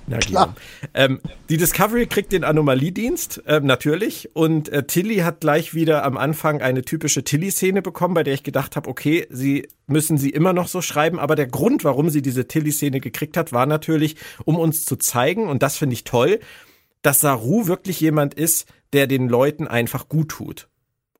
Nagilum. 0.06 0.54
Ähm, 0.92 1.20
die 1.48 1.56
Discovery 1.56 2.06
kriegt 2.06 2.32
den 2.32 2.44
Anomaliedienst, 2.44 3.42
äh, 3.46 3.60
natürlich. 3.60 4.30
Und 4.34 4.68
äh, 4.68 4.84
Tilly 4.84 5.16
hat 5.18 5.40
gleich 5.40 5.74
wieder 5.74 6.04
am 6.04 6.16
Anfang 6.16 6.62
eine 6.62 6.82
typische 6.82 7.24
Tilly-Szene 7.24 7.82
bekommen, 7.82 8.14
bei 8.14 8.22
der 8.22 8.34
ich 8.34 8.42
gedacht 8.42 8.76
habe, 8.76 8.88
okay, 8.88 9.26
sie 9.30 9.68
müssen 9.86 10.18
sie 10.18 10.30
immer 10.30 10.52
noch 10.52 10.68
so 10.68 10.82
schreiben. 10.82 11.18
Aber 11.18 11.36
der 11.36 11.46
Grund, 11.46 11.84
warum 11.84 12.10
sie 12.10 12.22
diese 12.22 12.46
Tilly-Szene 12.46 13.00
gekriegt 13.00 13.36
hat, 13.36 13.52
war 13.52 13.66
natürlich, 13.66 14.16
um 14.44 14.56
uns 14.56 14.84
zu 14.84 14.96
zeigen, 14.96 15.48
und 15.48 15.62
das 15.62 15.76
finde 15.76 15.94
ich 15.94 16.04
toll, 16.04 16.40
dass 17.02 17.20
Saru 17.20 17.66
wirklich 17.66 18.00
jemand 18.00 18.34
ist, 18.34 18.66
der 18.92 19.06
den 19.06 19.28
Leuten 19.28 19.66
einfach 19.66 20.08
gut 20.08 20.30
tut. 20.30 20.68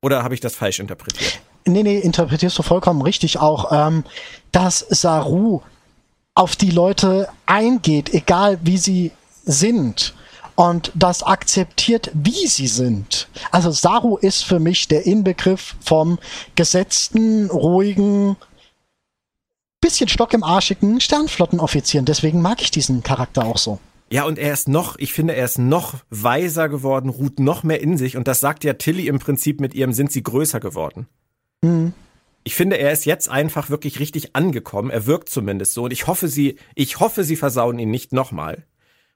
Oder 0.01 0.23
habe 0.23 0.35
ich 0.35 0.41
das 0.41 0.55
falsch 0.55 0.81
interpretiert? 0.81 1.41
Nee, 1.67 1.83
nee, 1.83 1.99
interpretierst 1.99 2.59
du 2.59 2.63
vollkommen 2.63 3.01
richtig 3.01 3.39
auch, 3.39 3.73
ähm, 3.73 4.05
dass 4.53 4.81
Saru 4.81 5.63
auf 6.35 6.57
die 6.57 6.71
Leute 6.71 7.29
eingeht, 7.47 8.13
egal 8.13 8.59
wie 8.63 8.79
sie 8.79 9.13
sind 9.45 10.15
und 10.57 10.93
das 10.95 11.23
akzeptiert, 11.23 12.11
wie 12.15 12.47
sie 12.47 12.69
sind. 12.69 13.29
Also 13.51 13.71
Saru 13.71 14.17
ist 14.17 14.45
für 14.45 14.61
mich 14.61 14.89
der 14.89 15.07
Inbegriff 15.07 15.77
vom 15.81 16.19
gesetzten, 16.55 17.51
ruhigen, 17.51 18.37
bisschen 19.81 20.09
Stock 20.09 20.33
im 20.33 20.43
Arschigen 20.43 21.01
Sternflottenoffizieren. 21.01 22.07
Deswegen 22.07 22.41
mag 22.41 22.63
ich 22.63 22.71
diesen 22.71 23.03
Charakter 23.03 23.45
auch 23.45 23.59
so. 23.59 23.79
Ja, 24.11 24.25
und 24.25 24.39
er 24.39 24.53
ist 24.53 24.69
noch, 24.69 24.97
ich 24.97 25.13
finde, 25.13 25.35
er 25.35 25.45
ist 25.45 25.59
noch 25.59 25.95
weiser 26.11 26.69
geworden, 26.69 27.09
ruht 27.09 27.41
noch 27.41 27.65
mehr 27.65 27.81
in 27.81 27.99
sich. 27.99 28.17
Und 28.17 28.29
das 28.29 28.41
sagt 28.41 28.65
ja 28.65 28.75
Tilly 28.75 29.09
im 29.09 29.19
Prinzip 29.19 29.61
mit 29.61 29.75
ihrem, 29.75 29.93
sind 29.93 30.13
sie 30.13 30.23
größer 30.23 30.61
geworden. 30.61 31.07
Mhm. 31.63 31.95
Ich 32.45 32.55
finde, 32.55 32.79
er 32.79 32.93
ist 32.93 33.07
jetzt 33.07 33.29
einfach 33.29 33.71
wirklich 33.71 34.01
richtig 34.01 34.37
angekommen. 34.37 34.91
Er 34.91 35.07
wirkt 35.07 35.29
zumindest 35.29 35.73
so. 35.73 35.85
Und 35.85 35.93
ich 35.93 36.07
hoffe, 36.07 36.29
sie, 36.29 36.57
ich 36.75 37.01
hoffe, 37.01 37.25
sie 37.25 37.37
versauen 37.37 37.79
ihn 37.79 37.91
nicht 37.91 38.13
nochmal. 38.13 38.65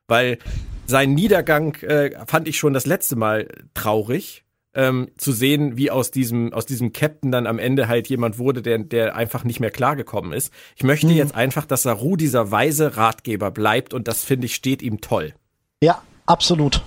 Weil 0.06 0.38
sein 0.86 1.14
Niedergang 1.14 1.74
äh, 1.82 2.12
fand 2.26 2.48
ich 2.48 2.58
schon 2.58 2.72
das 2.72 2.86
letzte 2.86 3.16
Mal 3.16 3.48
traurig 3.74 4.44
ähm, 4.74 5.10
zu 5.18 5.32
sehen, 5.32 5.76
wie 5.76 5.90
aus 5.90 6.10
diesem, 6.10 6.52
aus 6.52 6.64
diesem 6.64 6.92
Captain 6.92 7.30
dann 7.30 7.46
am 7.46 7.58
Ende 7.58 7.88
halt 7.88 8.08
jemand 8.08 8.38
wurde, 8.38 8.62
der, 8.62 8.78
der 8.78 9.16
einfach 9.16 9.44
nicht 9.44 9.60
mehr 9.60 9.70
klargekommen 9.70 10.32
ist. 10.32 10.52
Ich 10.76 10.84
möchte 10.84 11.08
mhm. 11.08 11.16
jetzt 11.16 11.34
einfach, 11.34 11.66
dass 11.66 11.82
Saru 11.82 12.16
dieser 12.16 12.50
weise 12.50 12.96
Ratgeber 12.96 13.50
bleibt 13.50 13.92
und 13.92 14.08
das 14.08 14.24
finde 14.24 14.46
ich 14.46 14.54
steht 14.54 14.80
ihm 14.80 15.00
toll. 15.00 15.34
Ja, 15.82 16.02
absolut. 16.26 16.82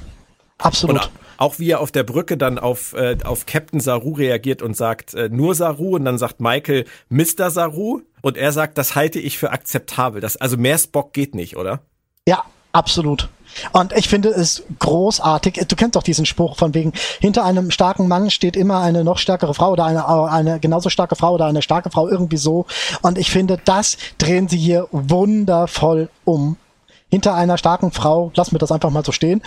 Absolut. 0.58 1.06
Und 1.06 1.12
auch 1.42 1.58
wie 1.58 1.72
er 1.72 1.80
auf 1.80 1.92
der 1.92 2.04
Brücke 2.04 2.38
dann 2.38 2.60
auf, 2.60 2.94
äh, 2.94 3.18
auf 3.24 3.48
Captain 3.48 3.80
Saru 3.80 4.14
reagiert 4.14 4.62
und 4.62 4.78
sagt, 4.78 5.16
äh, 5.16 5.28
nur 5.30 5.56
Saru 5.56 5.96
und 5.96 6.06
dann 6.06 6.20
sagt 6.20 6.40
Michael, 6.40 6.86
Mr. 7.10 7.50
Saru 7.50 8.02
und 8.22 8.38
er 8.38 8.52
sagt, 8.52 8.78
das 8.78 8.94
halte 8.94 9.20
ich 9.20 9.40
für 9.40 9.50
akzeptabel. 9.50 10.22
Das, 10.22 10.38
also 10.38 10.56
mehr 10.56 10.78
Spock 10.78 11.14
geht 11.14 11.34
nicht, 11.34 11.58
oder? 11.58 11.80
Ja, 12.28 12.44
absolut. 12.74 13.28
Und 13.72 13.92
ich 13.94 14.08
finde 14.08 14.30
es 14.30 14.62
großartig. 14.78 15.66
Du 15.68 15.76
kennst 15.76 15.96
doch 15.96 16.04
diesen 16.04 16.28
Spruch 16.28 16.58
von 16.58 16.76
wegen, 16.76 16.94
hinter 17.20 17.44
einem 17.44 17.72
starken 17.72 18.08
Mann 18.08 18.30
steht 18.30 18.56
immer 18.56 18.80
eine 18.80 19.04
noch 19.04 19.18
stärkere 19.18 19.56
Frau 19.56 19.72
oder 19.72 19.86
eine, 19.86 20.08
eine 20.08 20.60
genauso 20.60 20.90
starke 20.90 21.16
Frau 21.16 21.34
oder 21.34 21.48
eine 21.48 21.64
starke 21.64 21.90
Frau 21.90 22.08
irgendwie 22.08 22.38
so. 22.38 22.68
Und 23.02 23.18
ich 23.18 23.32
finde, 23.32 23.58
das 23.66 23.98
drehen 24.20 24.48
sie 24.48 24.60
hier 24.60 24.88
wundervoll 24.92 26.10
um. 26.24 26.58
Hinter 27.10 27.34
einer 27.34 27.58
starken 27.58 27.92
Frau, 27.92 28.32
lass 28.36 28.52
mir 28.52 28.60
das 28.60 28.72
einfach 28.72 28.92
mal 28.92 29.04
so 29.04 29.12
stehen, 29.12 29.42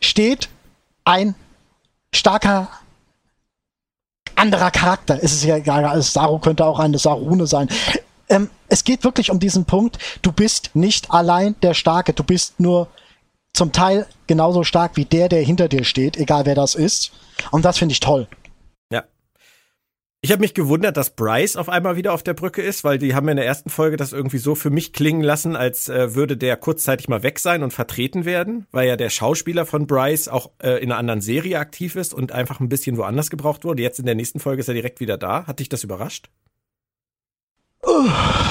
steht 0.00 0.50
ein 1.10 1.34
starker 2.14 2.68
anderer 4.36 4.70
Charakter. 4.70 5.18
Es 5.22 5.32
ist 5.32 5.44
ja 5.44 5.56
egal, 5.56 6.00
Saru 6.02 6.38
könnte 6.38 6.64
auch 6.64 6.78
eine 6.78 6.98
Sarune 6.98 7.46
sein 7.46 7.68
ähm, 8.30 8.48
es 8.68 8.84
geht 8.84 9.04
wirklich 9.04 9.30
um 9.30 9.40
diesen 9.40 9.64
Punkt, 9.64 9.98
du 10.22 10.32
bist 10.32 10.70
nicht 10.74 11.10
allein 11.10 11.56
der 11.62 11.74
Starke, 11.74 12.12
du 12.12 12.22
bist 12.22 12.60
nur 12.60 12.86
zum 13.52 13.72
Teil 13.72 14.06
genauso 14.28 14.62
stark 14.62 14.92
wie 14.94 15.04
der, 15.04 15.28
der 15.28 15.42
hinter 15.42 15.68
dir 15.68 15.84
steht, 15.84 16.16
egal 16.16 16.46
wer 16.46 16.54
das 16.54 16.76
ist. 16.76 17.10
Und 17.50 17.64
das 17.64 17.78
finde 17.78 17.92
ich 17.92 18.00
toll. 18.00 18.28
Ich 20.22 20.32
habe 20.32 20.40
mich 20.40 20.52
gewundert, 20.52 20.98
dass 20.98 21.10
Bryce 21.10 21.56
auf 21.56 21.70
einmal 21.70 21.96
wieder 21.96 22.12
auf 22.12 22.22
der 22.22 22.34
Brücke 22.34 22.60
ist, 22.60 22.84
weil 22.84 22.98
die 22.98 23.14
haben 23.14 23.26
in 23.28 23.38
der 23.38 23.46
ersten 23.46 23.70
Folge 23.70 23.96
das 23.96 24.12
irgendwie 24.12 24.36
so 24.36 24.54
für 24.54 24.68
mich 24.68 24.92
klingen 24.92 25.22
lassen, 25.22 25.56
als 25.56 25.88
äh, 25.88 26.14
würde 26.14 26.36
der 26.36 26.58
kurzzeitig 26.58 27.08
mal 27.08 27.22
weg 27.22 27.38
sein 27.38 27.62
und 27.62 27.72
vertreten 27.72 28.26
werden, 28.26 28.66
weil 28.70 28.86
ja 28.86 28.96
der 28.96 29.08
Schauspieler 29.08 29.64
von 29.64 29.86
Bryce 29.86 30.28
auch 30.28 30.50
äh, 30.62 30.82
in 30.82 30.92
einer 30.92 30.98
anderen 30.98 31.22
Serie 31.22 31.58
aktiv 31.58 31.96
ist 31.96 32.12
und 32.12 32.32
einfach 32.32 32.60
ein 32.60 32.68
bisschen 32.68 32.98
woanders 32.98 33.30
gebraucht 33.30 33.64
wurde. 33.64 33.82
Jetzt 33.82 33.98
in 33.98 34.04
der 34.04 34.14
nächsten 34.14 34.40
Folge 34.40 34.60
ist 34.60 34.68
er 34.68 34.74
direkt 34.74 35.00
wieder 35.00 35.16
da. 35.16 35.46
Hat 35.46 35.58
dich 35.58 35.70
das 35.70 35.84
überrascht? 35.84 36.28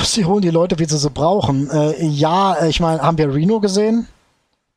sie 0.03 0.25
holen 0.25 0.41
die 0.41 0.49
Leute, 0.49 0.79
wie 0.79 0.85
sie 0.85 0.97
sie 0.97 1.09
brauchen. 1.09 1.69
Äh, 1.69 2.03
ja, 2.03 2.65
ich 2.65 2.79
meine, 2.79 3.01
haben 3.01 3.17
wir 3.19 3.33
Reno 3.33 3.59
gesehen? 3.59 4.07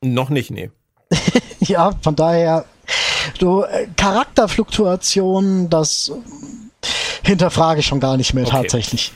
Noch 0.02 0.28
nicht, 0.28 0.50
nee. 0.50 0.70
ja, 1.60 1.92
von 2.02 2.16
daher, 2.16 2.66
so 3.40 3.64
äh, 3.64 3.86
Charakterfluktuationen, 3.96 5.70
das 5.70 6.12
hinterfrage 7.22 7.80
ich 7.80 7.86
schon 7.86 8.00
gar 8.00 8.16
nicht 8.16 8.34
mehr 8.34 8.44
okay. 8.44 8.62
tatsächlich. 8.62 9.12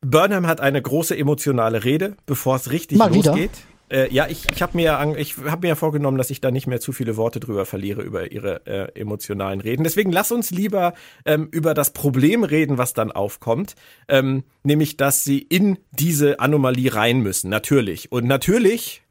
Burnham 0.00 0.46
hat 0.46 0.60
eine 0.60 0.80
große 0.80 1.16
emotionale 1.16 1.84
Rede, 1.84 2.16
bevor 2.26 2.56
es 2.56 2.70
richtig 2.70 2.98
Mal 2.98 3.12
losgeht. 3.12 3.36
Wieder. 3.36 3.68
Äh, 3.90 4.12
ja, 4.12 4.26
ich, 4.28 4.44
ich 4.50 4.60
habe 4.60 4.76
mir, 4.76 5.14
ich 5.16 5.36
hab 5.46 5.62
mir 5.62 5.68
ja 5.68 5.74
vorgenommen, 5.74 6.18
dass 6.18 6.30
ich 6.30 6.40
da 6.40 6.50
nicht 6.50 6.66
mehr 6.66 6.80
zu 6.80 6.92
viele 6.92 7.16
Worte 7.16 7.40
drüber 7.40 7.64
verliere, 7.64 8.02
über 8.02 8.30
ihre 8.30 8.66
äh, 8.66 9.00
emotionalen 9.00 9.60
Reden. 9.60 9.82
Deswegen 9.82 10.12
lass 10.12 10.30
uns 10.30 10.50
lieber 10.50 10.92
ähm, 11.24 11.48
über 11.50 11.72
das 11.72 11.92
Problem 11.92 12.44
reden, 12.44 12.76
was 12.76 12.92
dann 12.92 13.10
aufkommt. 13.10 13.76
Ähm, 14.08 14.44
nämlich, 14.62 14.98
dass 14.98 15.24
sie 15.24 15.38
in 15.38 15.78
diese 15.90 16.38
Anomalie 16.38 16.94
rein 16.94 17.20
müssen. 17.20 17.48
Natürlich. 17.48 18.12
Und 18.12 18.26
natürlich 18.26 19.02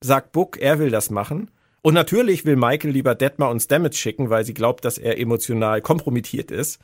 sagt 0.00 0.32
Book, 0.32 0.58
er 0.58 0.78
will 0.78 0.90
das 0.90 1.10
machen. 1.10 1.50
Und 1.82 1.94
natürlich 1.94 2.44
will 2.44 2.56
Michael 2.56 2.92
lieber 2.92 3.14
Detmar 3.14 3.50
und 3.50 3.60
Stamets 3.60 3.98
schicken, 3.98 4.30
weil 4.30 4.44
sie 4.44 4.54
glaubt, 4.54 4.84
dass 4.84 4.98
er 4.98 5.18
emotional 5.18 5.82
kompromittiert 5.82 6.50
ist. 6.50 6.78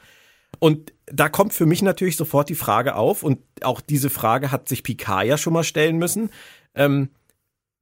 Und 0.58 0.92
da 1.06 1.28
kommt 1.28 1.52
für 1.52 1.66
mich 1.66 1.82
natürlich 1.82 2.16
sofort 2.16 2.48
die 2.48 2.54
Frage 2.54 2.96
auf, 2.96 3.22
und 3.22 3.40
auch 3.62 3.80
diese 3.80 4.10
Frage 4.10 4.50
hat 4.50 4.68
sich 4.68 4.82
Picard 4.82 5.26
ja 5.26 5.38
schon 5.38 5.52
mal 5.52 5.64
stellen 5.64 5.98
müssen. 5.98 6.30
Ähm, 6.74 7.10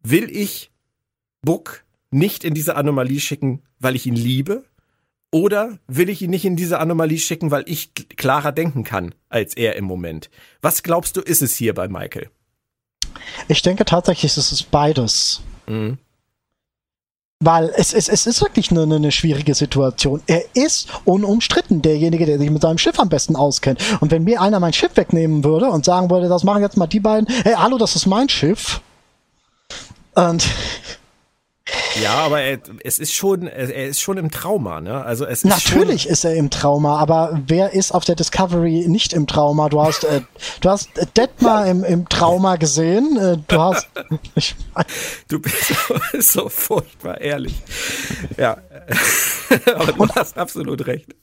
will 0.03 0.31
ich 0.31 0.71
Book 1.43 1.85
nicht 2.11 2.45
in 2.45 2.55
diese 2.55 2.77
Anomalie 2.77 3.21
schicken, 3.21 3.62
weil 3.79 3.97
ich 3.97 4.07
ihn 4.07 4.15
liebe? 4.15 4.65
Oder 5.31 5.79
will 5.87 6.09
ich 6.09 6.23
ihn 6.23 6.31
nicht 6.31 6.45
in 6.45 6.57
diese 6.57 6.79
Anomalie 6.79 7.19
schicken, 7.19 7.51
weil 7.51 7.65
ich 7.67 7.93
klarer 7.95 8.53
denken 8.53 8.85
kann 8.85 9.15
als 9.29 9.55
er 9.55 9.77
im 9.77 9.85
Moment? 9.85 10.31
Was 10.62 10.83
glaubst 10.83 11.17
du, 11.17 11.21
ist 11.21 11.43
es 11.43 11.57
hier 11.57 11.75
bei 11.75 11.89
Michael? 11.89 12.31
Ich 13.49 13.62
denke 13.62 13.85
tatsächlich, 13.85 14.37
es 14.37 14.53
ist 14.53 14.71
beides. 14.71 15.43
Mhm. 15.67 15.99
Weil 17.40 17.70
es, 17.77 17.92
es, 17.92 18.09
es 18.09 18.27
ist 18.27 18.40
wirklich 18.40 18.70
eine, 18.70 18.83
eine 18.83 19.12
schwierige 19.12 19.55
Situation. 19.55 20.22
Er 20.27 20.42
ist 20.55 20.88
unumstritten 21.05 21.83
derjenige, 21.83 22.25
der 22.25 22.38
sich 22.38 22.51
mit 22.51 22.62
seinem 22.62 22.79
Schiff 22.79 22.99
am 22.99 23.11
besten 23.11 23.37
auskennt. 23.37 23.79
Und 24.01 24.11
wenn 24.11 24.25
mir 24.25 24.40
einer 24.40 24.59
mein 24.59 24.72
Schiff 24.72 24.96
wegnehmen 24.96 25.44
würde 25.44 25.66
und 25.66 25.85
sagen 25.85 26.11
würde, 26.11 26.29
das 26.29 26.44
machen 26.44 26.62
jetzt 26.62 26.79
mal 26.79 26.87
die 26.87 27.01
beiden, 27.01 27.27
hey, 27.44 27.55
hallo, 27.57 27.77
das 27.77 27.94
ist 27.94 28.07
mein 28.07 28.31
Schiff, 28.31 28.81
und 30.16 30.49
Ja, 32.03 32.15
aber 32.15 32.41
er, 32.41 32.59
es 32.85 32.99
ist 32.99 33.15
schon, 33.15 33.47
er 33.47 33.87
ist 33.87 34.01
schon 34.01 34.19
im 34.19 34.31
Trauma, 34.31 34.81
ne? 34.81 35.05
Also 35.05 35.25
es 35.25 35.45
ist 35.45 35.45
Natürlich 35.45 36.03
schon, 36.03 36.12
ist 36.12 36.25
er 36.25 36.35
im 36.35 36.51
Trauma, 36.51 36.99
aber 36.99 37.41
wer 37.47 37.73
ist 37.73 37.93
auf 37.93 38.05
der 38.05 38.15
Discovery 38.15 38.87
nicht 38.89 39.12
im 39.12 39.27
Trauma? 39.27 39.69
Du 39.69 39.83
hast, 39.83 40.05
äh, 40.05 40.21
du 40.61 40.71
hast 40.71 40.91
Detmar 41.17 41.67
im, 41.71 41.85
im 41.85 42.09
Trauma 42.09 42.57
gesehen. 42.57 43.17
Äh, 43.17 43.39
du 43.49 43.61
hast, 43.61 43.89
ich, 44.35 44.55
du 45.29 45.41
bist 45.41 45.75
so, 46.19 46.49
furchtbar 46.49 47.21
ehrlich. 47.21 47.55
Ja, 48.37 48.59
aber 49.75 49.93
du 49.93 50.03
und, 50.03 50.15
hast 50.15 50.37
absolut 50.37 50.87
recht. 50.87 51.15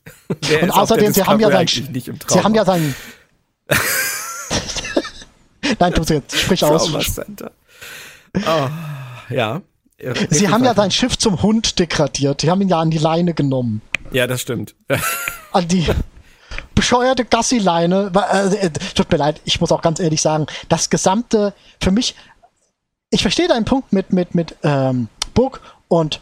Wer 0.42 0.64
und 0.64 0.72
außerdem, 0.72 1.14
sie 1.14 1.24
haben 1.24 1.40
ja 1.40 1.52
sein, 1.52 1.68
sie 1.68 2.40
haben 2.42 2.56
ja 2.56 2.66
sein. 2.66 2.96
Nein, 5.80 5.94
tu 5.94 6.02
jetzt, 6.14 6.38
sprich 6.38 6.60
Trauma 6.60 6.76
aus. 6.76 7.14
Center. 7.14 7.52
Oh, 8.36 8.68
ja. 9.30 9.62
Sie 10.30 10.50
haben 10.50 10.64
ja 10.64 10.74
sein 10.74 10.92
Schiff 10.92 11.18
zum 11.18 11.42
Hund 11.42 11.80
degradiert. 11.80 12.42
Sie 12.42 12.50
haben 12.50 12.62
ihn 12.62 12.70
ja 12.70 12.80
an 12.80 12.92
die 12.92 12.98
Leine 12.98 13.34
genommen. 13.34 13.82
Ja, 14.12 14.28
das 14.28 14.42
stimmt. 14.42 14.76
an 15.52 15.68
die 15.68 15.88
bescheuerte 16.76 17.26
Gassi-Leine. 17.26 18.12
Äh, 18.14 18.70
tut 18.96 19.12
mir 19.12 19.18
leid, 19.18 19.42
ich 19.46 19.62
muss 19.62 19.72
auch 19.72 19.82
ganz 19.82 20.00
ehrlich 20.00 20.22
sagen, 20.22 20.48
das 20.70 20.90
gesamte, 20.90 21.54
für 21.80 21.92
mich, 21.92 22.16
ich 23.10 23.22
verstehe 23.22 23.48
deinen 23.48 23.66
Punkt 23.66 23.94
mit, 23.94 24.14
mit, 24.14 24.36
mit 24.36 24.56
ähm, 24.64 25.08
Book 25.34 25.62
und 25.88 26.20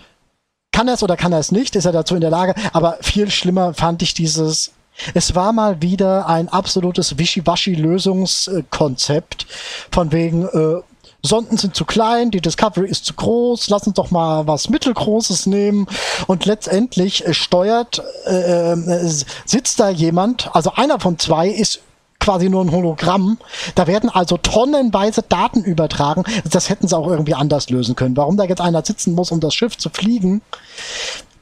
kann 0.71 0.87
er 0.87 0.93
es 0.93 1.03
oder 1.03 1.17
kann 1.17 1.33
er 1.33 1.39
es 1.39 1.51
nicht, 1.51 1.75
ist 1.75 1.85
er 1.85 1.91
dazu 1.91 2.15
in 2.15 2.21
der 2.21 2.29
Lage, 2.29 2.55
aber 2.73 2.97
viel 3.01 3.29
schlimmer 3.29 3.73
fand 3.73 4.01
ich 4.01 4.13
dieses 4.13 4.71
es 5.13 5.35
war 5.35 5.53
mal 5.53 5.81
wieder 5.81 6.27
ein 6.27 6.49
absolutes 6.49 7.17
Wischiwaschi-Lösungskonzept 7.17 9.47
von 9.91 10.11
wegen, 10.11 10.45
äh, 10.47 10.81
Sonden 11.23 11.57
sind 11.57 11.75
zu 11.75 11.85
klein, 11.85 12.31
die 12.31 12.41
Discovery 12.41 12.89
ist 12.89 13.05
zu 13.05 13.13
groß, 13.13 13.69
lass 13.69 13.85
uns 13.85 13.95
doch 13.95 14.11
mal 14.11 14.47
was 14.47 14.69
Mittelgroßes 14.69 15.45
nehmen. 15.45 15.87
Und 16.27 16.45
letztendlich 16.45 17.25
äh, 17.25 17.33
steuert, 17.33 18.01
äh, 18.25 18.73
äh, 18.73 19.07
sitzt 19.45 19.79
da 19.79 19.89
jemand, 19.89 20.53
also 20.55 20.73
einer 20.75 20.99
von 20.99 21.19
zwei 21.19 21.49
ist 21.49 21.81
quasi 22.19 22.49
nur 22.49 22.63
ein 22.63 22.71
Hologramm. 22.71 23.37
Da 23.75 23.87
werden 23.87 24.09
also 24.09 24.37
tonnenweise 24.37 25.23
Daten 25.23 25.63
übertragen. 25.63 26.23
Das 26.49 26.69
hätten 26.69 26.87
sie 26.87 26.95
auch 26.95 27.07
irgendwie 27.07 27.33
anders 27.33 27.69
lösen 27.69 27.95
können. 27.95 28.15
Warum 28.15 28.37
da 28.37 28.43
jetzt 28.43 28.61
einer 28.61 28.85
sitzen 28.85 29.15
muss, 29.15 29.31
um 29.31 29.39
das 29.39 29.55
Schiff 29.55 29.77
zu 29.77 29.89
fliegen, 29.89 30.41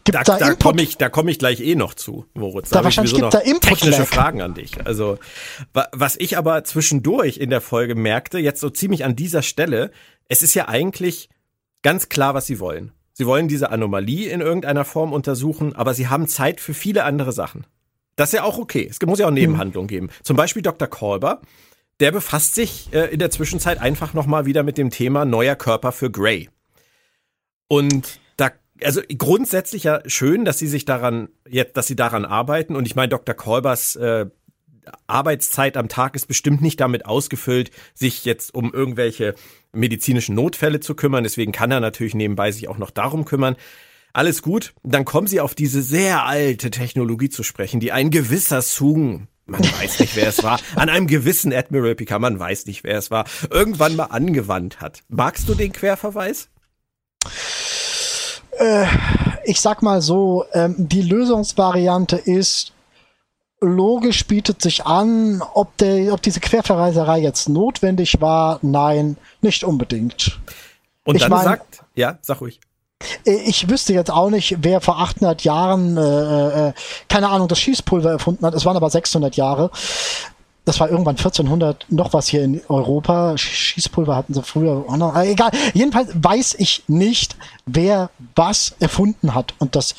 Gibt 0.03 0.15
da, 0.17 0.23
da, 0.23 0.37
da 0.37 0.53
komme 0.55 0.81
ich, 0.81 0.97
da 0.97 1.09
komme 1.09 1.31
ich 1.31 1.39
gleich 1.39 1.59
eh 1.59 1.75
noch 1.75 1.93
zu, 1.93 2.25
Moritz. 2.33 2.69
Da, 2.69 2.79
da 2.79 2.83
wahrscheinlich 2.85 3.13
gibt 3.13 3.33
da 3.33 3.39
Input 3.39 3.61
technische 3.61 4.05
Fragen 4.05 4.41
an 4.41 4.53
dich. 4.53 4.85
Also, 4.85 5.19
was 5.91 6.15
ich 6.17 6.37
aber 6.37 6.63
zwischendurch 6.63 7.37
in 7.37 7.49
der 7.49 7.61
Folge 7.61 7.95
merkte, 7.95 8.39
jetzt 8.39 8.61
so 8.61 8.69
ziemlich 8.69 9.03
an 9.03 9.15
dieser 9.15 9.41
Stelle, 9.41 9.91
es 10.27 10.41
ist 10.41 10.53
ja 10.53 10.67
eigentlich 10.67 11.29
ganz 11.81 12.09
klar, 12.09 12.33
was 12.33 12.45
sie 12.45 12.59
wollen. 12.59 12.91
Sie 13.13 13.25
wollen 13.25 13.47
diese 13.49 13.71
Anomalie 13.71 14.29
in 14.29 14.39
irgendeiner 14.39 14.85
Form 14.85 15.11
untersuchen, 15.11 15.75
aber 15.75 15.93
sie 15.93 16.07
haben 16.07 16.27
Zeit 16.27 16.61
für 16.61 16.73
viele 16.73 17.03
andere 17.03 17.33
Sachen. 17.33 17.65
Das 18.15 18.29
ist 18.29 18.33
ja 18.33 18.43
auch 18.43 18.57
okay. 18.57 18.87
Es 18.89 18.99
muss 19.05 19.19
ja 19.19 19.27
auch 19.27 19.31
Nebenhandlungen 19.31 19.87
mhm. 19.87 19.89
geben. 19.89 20.09
Zum 20.23 20.37
Beispiel 20.37 20.61
Dr. 20.61 20.87
Kolber, 20.87 21.41
der 21.99 22.11
befasst 22.11 22.55
sich 22.55 22.89
äh, 22.93 23.07
in 23.07 23.19
der 23.19 23.29
Zwischenzeit 23.29 23.79
einfach 23.79 24.13
nochmal 24.13 24.45
wieder 24.45 24.63
mit 24.63 24.77
dem 24.77 24.89
Thema 24.89 25.25
neuer 25.25 25.55
Körper 25.55 25.91
für 25.91 26.09
Grey. 26.09 26.49
Und 27.67 28.19
also 28.83 29.01
grundsätzlich 29.17 29.83
ja 29.83 30.01
schön, 30.05 30.45
dass 30.45 30.59
sie 30.59 30.67
sich 30.67 30.85
daran 30.85 31.29
jetzt, 31.47 31.77
dass 31.77 31.87
sie 31.87 31.95
daran 31.95 32.25
arbeiten. 32.25 32.75
Und 32.75 32.85
ich 32.85 32.95
meine, 32.95 33.09
Dr. 33.09 33.35
Kolbers 33.35 33.95
äh, 33.95 34.27
Arbeitszeit 35.07 35.77
am 35.77 35.89
Tag 35.89 36.15
ist 36.15 36.27
bestimmt 36.27 36.61
nicht 36.61 36.79
damit 36.79 37.05
ausgefüllt, 37.05 37.71
sich 37.93 38.25
jetzt 38.25 38.53
um 38.53 38.73
irgendwelche 38.73 39.35
medizinischen 39.71 40.35
Notfälle 40.35 40.79
zu 40.79 40.95
kümmern. 40.95 41.23
Deswegen 41.23 41.51
kann 41.51 41.71
er 41.71 41.79
natürlich 41.79 42.15
nebenbei 42.15 42.51
sich 42.51 42.67
auch 42.67 42.77
noch 42.77 42.91
darum 42.91 43.25
kümmern. 43.25 43.55
Alles 44.13 44.41
gut. 44.41 44.73
Dann 44.83 45.05
kommen 45.05 45.27
sie 45.27 45.39
auf 45.39 45.53
diese 45.53 45.81
sehr 45.81 46.25
alte 46.25 46.71
Technologie 46.71 47.29
zu 47.29 47.43
sprechen, 47.43 47.79
die 47.79 47.91
ein 47.91 48.09
gewisser 48.09 48.61
Sung 48.61 49.27
man 49.49 49.63
weiß 49.63 50.01
nicht, 50.01 50.15
wer 50.15 50.27
es 50.27 50.43
war, 50.43 50.59
an 50.75 50.89
einem 50.89 51.07
gewissen 51.07 51.51
Admiral 51.51 51.95
Picard, 51.95 52.21
man 52.21 52.39
weiß 52.39 52.67
nicht, 52.67 52.83
wer 52.83 52.99
es 52.99 53.09
war, 53.09 53.25
irgendwann 53.49 53.95
mal 53.95 54.05
angewandt 54.05 54.79
hat. 54.79 55.01
Magst 55.07 55.49
du 55.49 55.55
den 55.55 55.73
Querverweis? 55.73 56.49
Äh, 58.59 58.85
ich 59.43 59.61
sag 59.61 59.81
mal 59.81 60.01
so, 60.01 60.45
ähm, 60.53 60.75
die 60.77 61.01
Lösungsvariante 61.01 62.17
ist, 62.17 62.73
logisch 63.61 64.25
bietet 64.25 64.61
sich 64.61 64.85
an, 64.85 65.41
ob, 65.53 65.75
der, 65.77 66.13
ob 66.13 66.21
diese 66.21 66.39
Querverreiserei 66.39 67.19
jetzt 67.19 67.49
notwendig 67.49 68.21
war. 68.21 68.59
Nein, 68.61 69.17
nicht 69.41 69.63
unbedingt. 69.63 70.39
Und 71.03 71.15
ich 71.15 71.21
dann 71.23 71.31
mein, 71.31 71.43
sagt, 71.43 71.83
ja, 71.95 72.17
sag 72.21 72.41
ruhig. 72.41 72.59
Äh, 73.25 73.41
ich 73.45 73.69
wüsste 73.69 73.93
jetzt 73.93 74.11
auch 74.11 74.29
nicht, 74.29 74.57
wer 74.61 74.81
vor 74.81 74.99
800 74.99 75.43
Jahren, 75.43 75.97
äh, 75.97 76.69
äh, 76.69 76.73
keine 77.07 77.29
Ahnung, 77.29 77.47
das 77.47 77.59
Schießpulver 77.59 78.11
erfunden 78.11 78.45
hat. 78.45 78.53
Es 78.53 78.65
waren 78.65 78.77
aber 78.77 78.89
600 78.89 79.35
Jahre 79.35 79.71
das 80.69 80.79
war 80.79 80.87
irgendwann 80.87 81.17
1400 81.17 81.87
noch 81.89 82.13
was 82.13 82.27
hier 82.27 82.43
in 82.43 82.61
Europa. 82.69 83.35
Schießpulver 83.35 84.15
hatten 84.15 84.35
sie 84.35 84.43
früher 84.43 84.85
auch 84.87 84.97
noch. 84.97 85.19
Egal. 85.19 85.49
Jedenfalls 85.73 86.11
weiß 86.13 86.57
ich 86.59 86.83
nicht, 86.87 87.35
wer 87.65 88.11
was 88.35 88.75
erfunden 88.79 89.33
hat. 89.33 89.55
Und 89.57 89.75
das 89.75 89.95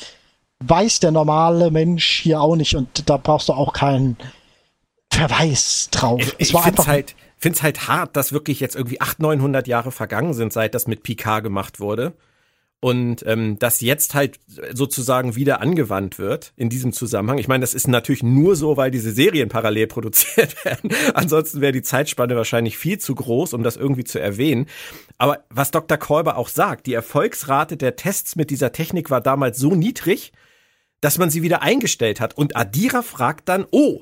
weiß 0.59 1.01
der 1.01 1.11
normale 1.11 1.71
Mensch 1.71 2.21
hier 2.21 2.39
auch 2.39 2.55
nicht. 2.55 2.77
Und 2.77 3.09
da 3.09 3.17
brauchst 3.17 3.49
du 3.49 3.53
auch 3.53 3.73
keinen 3.73 4.15
Verweis 5.09 5.89
drauf. 5.91 6.21
Ich, 6.21 6.35
es 6.37 6.53
war 6.53 6.63
einfach 6.63 6.87
halt, 6.87 7.15
finde 7.37 7.57
es 7.57 7.63
halt 7.63 7.89
hart, 7.89 8.15
dass 8.15 8.31
wirklich 8.31 8.61
jetzt 8.61 8.77
irgendwie 8.77 9.01
800, 9.01 9.19
900 9.19 9.67
Jahre 9.67 9.91
vergangen 9.91 10.33
sind, 10.33 10.53
seit 10.53 10.73
das 10.73 10.87
mit 10.87 11.03
Picard 11.03 11.43
gemacht 11.43 11.81
wurde 11.81 12.13
und 12.83 13.23
ähm, 13.27 13.59
das 13.59 13.79
jetzt 13.81 14.15
halt 14.15 14.39
sozusagen 14.73 15.35
wieder 15.35 15.61
angewandt 15.61 16.17
wird 16.17 16.51
in 16.57 16.67
diesem 16.67 16.93
Zusammenhang. 16.93 17.37
Ich 17.37 17.47
meine, 17.47 17.61
das 17.61 17.75
ist 17.75 17.87
natürlich 17.87 18.23
nur 18.23 18.55
so, 18.55 18.75
weil 18.75 18.89
diese 18.89 19.11
Serien 19.11 19.49
parallel 19.49 19.85
produziert 19.85 20.65
werden. 20.65 20.89
Ansonsten 21.13 21.61
wäre 21.61 21.71
die 21.71 21.83
Zeitspanne 21.83 22.35
wahrscheinlich 22.35 22.79
viel 22.79 22.97
zu 22.97 23.13
groß, 23.13 23.53
um 23.53 23.61
das 23.61 23.77
irgendwie 23.77 24.03
zu 24.03 24.19
erwähnen. 24.19 24.65
Aber 25.19 25.45
was 25.49 25.69
Dr. 25.69 25.99
Kolber 25.99 26.37
auch 26.37 26.47
sagt, 26.49 26.87
die 26.87 26.93
Erfolgsrate 26.93 27.77
der 27.77 27.95
Tests 27.95 28.35
mit 28.35 28.49
dieser 28.49 28.71
Technik 28.71 29.11
war 29.11 29.21
damals 29.21 29.59
so 29.59 29.75
niedrig, 29.75 30.31
dass 31.01 31.19
man 31.19 31.29
sie 31.29 31.43
wieder 31.43 31.61
eingestellt 31.61 32.19
hat. 32.19 32.35
Und 32.35 32.55
Adira 32.55 33.03
fragt 33.03 33.47
dann, 33.47 33.67
oh, 33.69 34.01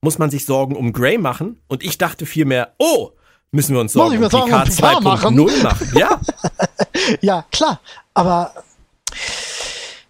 muss 0.00 0.18
man 0.18 0.30
sich 0.30 0.44
Sorgen 0.44 0.74
um 0.74 0.92
Gray 0.92 1.18
machen? 1.18 1.60
Und 1.68 1.84
ich 1.84 1.98
dachte 1.98 2.26
vielmehr, 2.26 2.74
oh, 2.78 3.12
müssen 3.52 3.74
wir 3.74 3.80
uns 3.80 3.92
Sorgen 3.92 4.22
um 4.22 4.28
PK 4.28 4.62
2.0 4.64 5.62
machen. 5.62 5.92
Ja. 5.96 6.20
ja, 7.20 7.44
klar. 7.50 7.80
Aber 8.14 8.52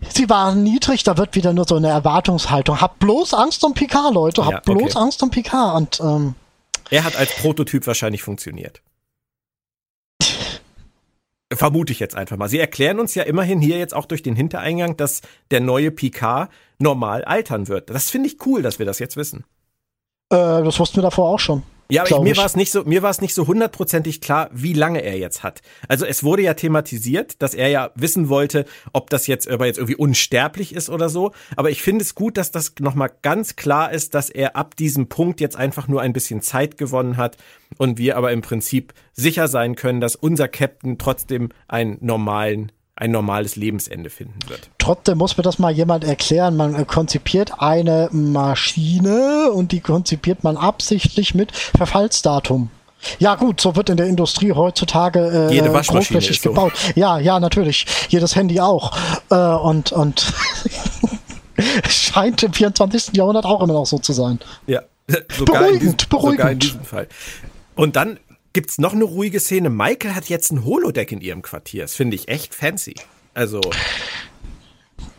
sie 0.08 0.28
waren 0.28 0.62
niedrig, 0.62 1.04
da 1.04 1.16
wird 1.16 1.34
wieder 1.34 1.52
nur 1.52 1.66
so 1.66 1.76
eine 1.76 1.88
Erwartungshaltung. 1.88 2.80
Hab 2.80 2.98
bloß 2.98 3.34
Angst 3.34 3.64
um 3.64 3.74
Picard, 3.74 4.14
Leute. 4.14 4.44
Hab 4.44 4.52
ja, 4.52 4.58
okay. 4.58 4.74
bloß 4.74 4.96
Angst 4.96 5.22
um 5.22 5.30
Picard. 5.30 5.76
Und, 5.76 6.00
ähm, 6.00 6.34
er 6.90 7.04
hat 7.04 7.16
als 7.16 7.34
Prototyp 7.36 7.86
wahrscheinlich 7.86 8.22
funktioniert. 8.22 8.80
Vermute 11.52 11.92
ich 11.92 12.00
jetzt 12.00 12.14
einfach 12.14 12.36
mal. 12.36 12.48
Sie 12.48 12.58
erklären 12.58 12.98
uns 12.98 13.14
ja 13.14 13.22
immerhin 13.22 13.60
hier 13.60 13.78
jetzt 13.78 13.94
auch 13.94 14.06
durch 14.06 14.22
den 14.22 14.36
Hintereingang, 14.36 14.96
dass 14.96 15.22
der 15.50 15.60
neue 15.60 15.90
Picard 15.90 16.50
normal 16.78 17.24
altern 17.24 17.68
wird. 17.68 17.90
Das 17.90 18.10
finde 18.10 18.28
ich 18.28 18.44
cool, 18.46 18.62
dass 18.62 18.78
wir 18.78 18.86
das 18.86 18.98
jetzt 18.98 19.16
wissen. 19.16 19.44
Äh, 20.30 20.62
das 20.62 20.78
wussten 20.78 20.96
wir 20.96 21.02
davor 21.02 21.30
auch 21.30 21.40
schon. 21.40 21.62
Ja, 21.90 22.02
aber 22.02 22.10
ich, 22.10 22.18
mir 22.18 22.36
war 22.36 22.44
es 22.44 22.54
nicht 22.54 22.70
so, 22.70 22.84
mir 22.84 23.02
war 23.02 23.10
es 23.10 23.22
nicht 23.22 23.34
so 23.34 23.46
hundertprozentig 23.46 24.20
klar, 24.20 24.50
wie 24.52 24.74
lange 24.74 25.02
er 25.02 25.16
jetzt 25.16 25.42
hat. 25.42 25.62
Also 25.88 26.04
es 26.04 26.22
wurde 26.22 26.42
ja 26.42 26.52
thematisiert, 26.52 27.40
dass 27.40 27.54
er 27.54 27.68
ja 27.68 27.90
wissen 27.94 28.28
wollte, 28.28 28.66
ob 28.92 29.08
das 29.08 29.26
jetzt, 29.26 29.48
ob 29.48 29.60
er 29.60 29.66
jetzt 29.66 29.78
irgendwie 29.78 29.96
unsterblich 29.96 30.74
ist 30.74 30.90
oder 30.90 31.08
so. 31.08 31.32
Aber 31.56 31.70
ich 31.70 31.80
finde 31.80 32.02
es 32.02 32.14
gut, 32.14 32.36
dass 32.36 32.50
das 32.50 32.74
nochmal 32.78 33.10
ganz 33.22 33.56
klar 33.56 33.90
ist, 33.90 34.14
dass 34.14 34.28
er 34.28 34.54
ab 34.54 34.76
diesem 34.76 35.08
Punkt 35.08 35.40
jetzt 35.40 35.56
einfach 35.56 35.88
nur 35.88 36.02
ein 36.02 36.12
bisschen 36.12 36.42
Zeit 36.42 36.76
gewonnen 36.76 37.16
hat 37.16 37.38
und 37.78 37.96
wir 37.96 38.18
aber 38.18 38.32
im 38.32 38.42
Prinzip 38.42 38.92
sicher 39.14 39.48
sein 39.48 39.74
können, 39.74 40.00
dass 40.00 40.14
unser 40.14 40.48
Captain 40.48 40.98
trotzdem 40.98 41.48
einen 41.68 41.96
normalen 42.00 42.70
ein 42.98 43.12
normales 43.12 43.54
Lebensende 43.54 44.10
finden 44.10 44.40
wird. 44.48 44.70
Trotzdem 44.78 45.18
muss 45.18 45.36
mir 45.36 45.44
das 45.44 45.58
mal 45.58 45.70
jemand 45.70 46.04
erklären. 46.04 46.56
Man 46.56 46.86
konzipiert 46.86 47.60
eine 47.60 48.08
Maschine 48.10 49.50
und 49.52 49.70
die 49.70 49.80
konzipiert 49.80 50.42
man 50.42 50.56
absichtlich 50.56 51.34
mit 51.34 51.52
Verfallsdatum. 51.52 52.70
Ja 53.20 53.36
gut, 53.36 53.60
so 53.60 53.76
wird 53.76 53.90
in 53.90 53.96
der 53.96 54.06
Industrie 54.06 54.52
heutzutage 54.52 55.48
äh, 55.48 55.54
Jede 55.54 55.72
Waschmaschine 55.72 56.18
großflächig 56.18 56.40
so. 56.40 56.50
gebaut. 56.50 56.72
Ja, 56.96 57.20
ja, 57.20 57.38
natürlich. 57.38 57.86
Jedes 58.08 58.34
Handy 58.34 58.58
auch. 58.58 58.96
Äh, 59.30 59.36
und 59.36 59.92
und 59.92 60.32
scheint 61.88 62.42
im 62.42 62.52
24. 62.52 63.16
Jahrhundert 63.16 63.44
auch 63.44 63.62
immer 63.62 63.74
noch 63.74 63.86
so 63.86 63.98
zu 63.98 64.12
sein. 64.12 64.40
Ja, 64.66 64.80
sogar 65.36 65.62
beruhigend, 65.62 65.82
in 65.82 65.96
diesem, 65.96 66.08
beruhigend. 66.08 66.38
Sogar 66.38 66.50
in 66.50 66.58
diesem 66.58 66.84
Fall. 66.84 67.08
Und 67.76 67.94
dann 67.94 68.18
gibt's 68.52 68.78
noch 68.78 68.92
eine 68.92 69.04
ruhige 69.04 69.40
Szene. 69.40 69.70
Michael 69.70 70.14
hat 70.14 70.28
jetzt 70.28 70.50
ein 70.50 70.64
Holodeck 70.64 71.12
in 71.12 71.20
ihrem 71.20 71.42
Quartier. 71.42 71.82
Das 71.82 71.94
finde 71.94 72.16
ich 72.16 72.28
echt 72.28 72.54
fancy. 72.54 72.94
Also. 73.34 73.60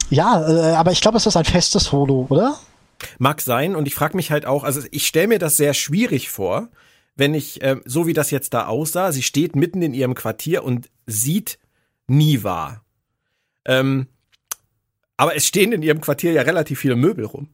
Ja, 0.10 0.48
äh, 0.48 0.76
aber 0.76 0.92
ich 0.92 1.02
glaube, 1.02 1.18
es 1.18 1.26
ist 1.26 1.38
ein 1.38 1.46
festes 1.46 1.92
Holo, 1.92 2.28
oder? 2.30 2.60
Mag 3.18 3.42
sein. 3.42 3.76
Und 3.76 3.88
ich 3.88 3.96
frage 3.96 4.16
mich 4.16 4.32
halt 4.32 4.46
auch, 4.46 4.64
also 4.64 4.82
ich 4.92 5.08
stelle 5.08 5.28
mir 5.28 5.40
das 5.40 5.58
sehr 5.58 5.74
schwierig 5.74 6.30
vor, 6.30 6.70
wenn 7.16 7.34
ich, 7.34 7.62
äh, 7.62 7.78
so 7.86 8.08
wie 8.08 8.14
das 8.14 8.32
jetzt 8.32 8.54
da 8.54 8.68
aussah, 8.68 9.12
sie 9.12 9.24
steht 9.24 9.56
mitten 9.56 9.82
in 9.82 9.94
ihrem 9.94 10.16
Quartier 10.16 10.64
und 10.64 10.90
sieht 11.06 11.60
Niva. 12.08 12.82
Ähm, 13.66 14.08
aber 15.18 15.36
es 15.36 15.46
stehen 15.46 15.74
in 15.74 15.84
ihrem 15.84 16.02
Quartier 16.02 16.32
ja 16.32 16.44
relativ 16.44 16.80
viele 16.80 16.96
Möbel 16.96 17.26
rum. 17.26 17.50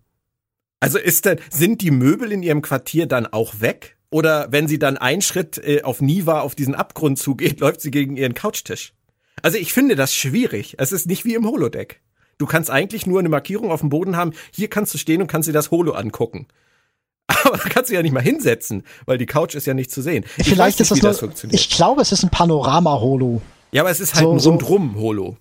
Also 0.79 0.99
ist 0.99 1.25
denn, 1.25 1.39
sind 1.49 1.81
die 1.81 1.91
Möbel 1.91 2.31
in 2.31 2.43
ihrem 2.43 2.61
Quartier 2.61 3.07
dann 3.07 3.25
auch 3.25 3.59
weg? 3.59 3.94
Oder 4.15 4.47
wenn 4.49 4.69
sie 4.69 4.79
dann 4.79 4.95
einen 4.95 5.21
Schritt 5.21 5.57
äh, 5.57 5.81
auf 5.81 5.99
Niva 5.99 6.39
auf 6.39 6.55
diesen 6.55 6.73
Abgrund 6.73 7.19
zugeht, 7.19 7.59
läuft 7.59 7.81
sie 7.81 7.91
gegen 7.91 8.15
ihren 8.15 8.33
Couchtisch? 8.33 8.93
Also 9.41 9.57
ich 9.57 9.73
finde 9.73 9.97
das 9.97 10.15
schwierig. 10.15 10.75
Es 10.77 10.93
ist 10.93 11.05
nicht 11.05 11.25
wie 11.25 11.33
im 11.33 11.45
Holodeck. 11.45 11.99
Du 12.37 12.45
kannst 12.45 12.71
eigentlich 12.71 13.05
nur 13.05 13.19
eine 13.19 13.27
Markierung 13.27 13.73
auf 13.73 13.81
dem 13.81 13.89
Boden 13.89 14.15
haben. 14.15 14.31
Hier 14.53 14.69
kannst 14.69 14.93
du 14.93 14.97
stehen 14.97 15.19
und 15.21 15.27
kannst 15.27 15.49
dir 15.49 15.53
das 15.53 15.69
Holo 15.69 15.91
angucken. 15.91 16.47
Aber 17.27 17.57
da 17.57 17.67
kannst 17.67 17.89
du 17.89 17.93
ja 17.93 18.01
nicht 18.01 18.13
mal 18.13 18.23
hinsetzen, 18.23 18.83
weil 19.05 19.17
die 19.17 19.25
Couch 19.25 19.53
ist 19.53 19.67
ja 19.67 19.73
nicht 19.73 19.91
zu 19.91 20.01
sehen. 20.01 20.23
Ich 20.37 20.47
Vielleicht 20.47 20.79
nicht, 20.79 20.89
ist 20.89 21.03
das, 21.03 21.21
nur, 21.21 21.31
das 21.31 21.43
ich 21.51 21.69
glaube, 21.69 22.01
es 22.01 22.13
ist 22.13 22.23
ein 22.23 22.29
Panorama-Holo. 22.29 23.41
Ja, 23.73 23.81
aber 23.81 23.91
es 23.91 23.99
ist 23.99 24.15
halt 24.15 24.23
so, 24.23 24.31
ein 24.31 24.39
Rundrum-Holo. 24.39 25.35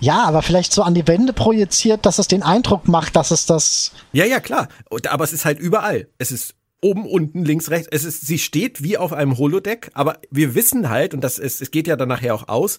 Ja, 0.00 0.24
aber 0.24 0.40
vielleicht 0.40 0.72
so 0.72 0.82
an 0.82 0.94
die 0.94 1.06
Wände 1.06 1.34
projiziert, 1.34 2.06
dass 2.06 2.18
es 2.18 2.28
den 2.28 2.42
Eindruck 2.42 2.88
macht, 2.88 3.14
dass 3.14 3.30
es 3.30 3.44
das. 3.44 3.92
Ja, 4.14 4.24
ja, 4.24 4.40
klar. 4.40 4.68
Aber 5.10 5.24
es 5.24 5.34
ist 5.34 5.44
halt 5.44 5.58
überall. 5.58 6.08
Es 6.16 6.32
ist 6.32 6.54
oben, 6.84 7.06
unten, 7.06 7.44
links, 7.44 7.70
rechts. 7.70 7.88
Es 7.90 8.04
ist, 8.04 8.26
sie 8.26 8.38
steht 8.38 8.82
wie 8.82 8.98
auf 8.98 9.12
einem 9.12 9.38
Holodeck, 9.38 9.90
aber 9.94 10.18
wir 10.30 10.54
wissen 10.54 10.90
halt, 10.90 11.14
und 11.14 11.22
das 11.22 11.38
ist, 11.38 11.62
es 11.62 11.70
geht 11.70 11.86
ja 11.86 11.96
dann 11.96 12.08
nachher 12.08 12.34
auch 12.34 12.48
aus, 12.48 12.78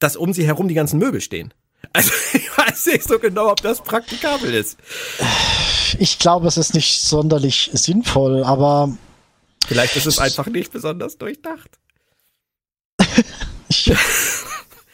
dass 0.00 0.16
um 0.16 0.32
sie 0.32 0.44
herum 0.44 0.66
die 0.68 0.74
ganzen 0.74 0.98
Möbel 0.98 1.20
stehen. 1.20 1.54
Also 1.92 2.10
ich 2.34 2.58
weiß 2.58 2.86
nicht 2.86 3.04
so 3.04 3.18
genau, 3.18 3.50
ob 3.50 3.62
das 3.62 3.80
praktikabel 3.82 4.52
ist. 4.52 4.76
Ich 5.98 6.18
glaube, 6.18 6.48
es 6.48 6.56
ist 6.56 6.74
nicht 6.74 7.00
sonderlich 7.00 7.70
sinnvoll, 7.72 8.42
aber. 8.44 8.96
Vielleicht 9.66 9.96
ist 9.96 10.06
es 10.06 10.18
einfach 10.18 10.46
nicht 10.46 10.72
besonders 10.72 11.18
durchdacht. 11.18 11.78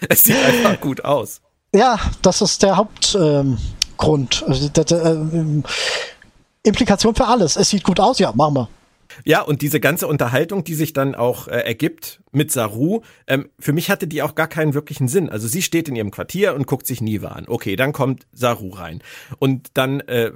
es 0.09 0.25
sieht 0.25 0.37
einfach 0.37 0.81
gut 0.81 1.05
aus. 1.05 1.41
Ja, 1.73 1.99
das 2.23 2.43
ist 2.43 2.63
der 2.63 2.77
Hauptgrund. 2.77 4.45
Ähm, 4.47 5.65
äh, 5.67 5.69
Implikation 6.65 7.15
für 7.15 7.27
alles. 7.27 7.57
Es 7.57 7.71
sieht 7.71 7.85
gut 7.85 8.01
aus, 8.01 8.19
ja, 8.19 8.33
machen 8.33 8.55
wir. 8.55 8.69
Ja, 9.25 9.43
und 9.43 9.63
diese 9.63 9.81
ganze 9.81 10.07
Unterhaltung, 10.07 10.65
die 10.65 10.75
sich 10.75 10.93
dann 10.93 11.15
auch 11.15 11.47
äh, 11.47 11.61
ergibt 11.61 12.21
mit 12.33 12.51
Saru, 12.51 13.03
ähm, 13.27 13.49
für 13.61 13.73
mich 13.73 13.91
hatte 13.91 14.07
die 14.07 14.23
auch 14.23 14.35
gar 14.35 14.49
keinen 14.49 14.75
wirklichen 14.75 15.07
Sinn. 15.07 15.29
Also 15.29 15.47
sie 15.47 15.63
steht 15.63 15.89
in 15.89 15.95
ihrem 15.95 16.11
Quartier 16.11 16.55
und 16.55 16.67
guckt 16.67 16.87
sich 16.87 17.01
Niva 17.01 17.29
an. 17.29 17.45
Okay, 17.47 17.77
dann 17.77 17.93
kommt 17.93 18.27
Saru 18.33 18.71
rein. 18.71 19.03
Und 19.39 19.69
dann 19.75 20.01
äh, 20.01 20.33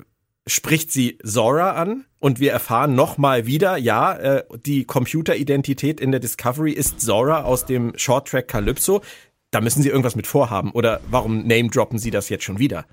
spricht 0.47 0.93
sie 0.93 1.19
Zora 1.25 1.73
an 1.73 2.05
und 2.21 2.41
wir 2.41 2.53
erfahren 2.53 2.95
nochmal 2.95 3.47
wieder, 3.47 3.77
ja, 3.77 4.15
äh, 4.15 4.45
die 4.65 4.85
Computeridentität 4.85 6.01
in 6.01 6.11
der 6.11 6.21
Discovery 6.21 6.73
ist 6.73 7.01
Zora 7.01 7.43
aus 7.43 7.67
dem 7.67 7.93
Shorttrack 7.97 8.49
Calypso. 8.49 9.03
Da 9.51 9.61
müssen 9.61 9.83
sie 9.83 9.89
irgendwas 9.89 10.17
mit 10.17 10.27
vorhaben. 10.27 10.73
Oder 10.73 11.01
warum 11.11 11.47
name-droppen 11.47 11.99
sie 11.99 12.11
das 12.11 12.29
jetzt 12.29 12.45
schon 12.45 12.59
wieder? 12.59 12.85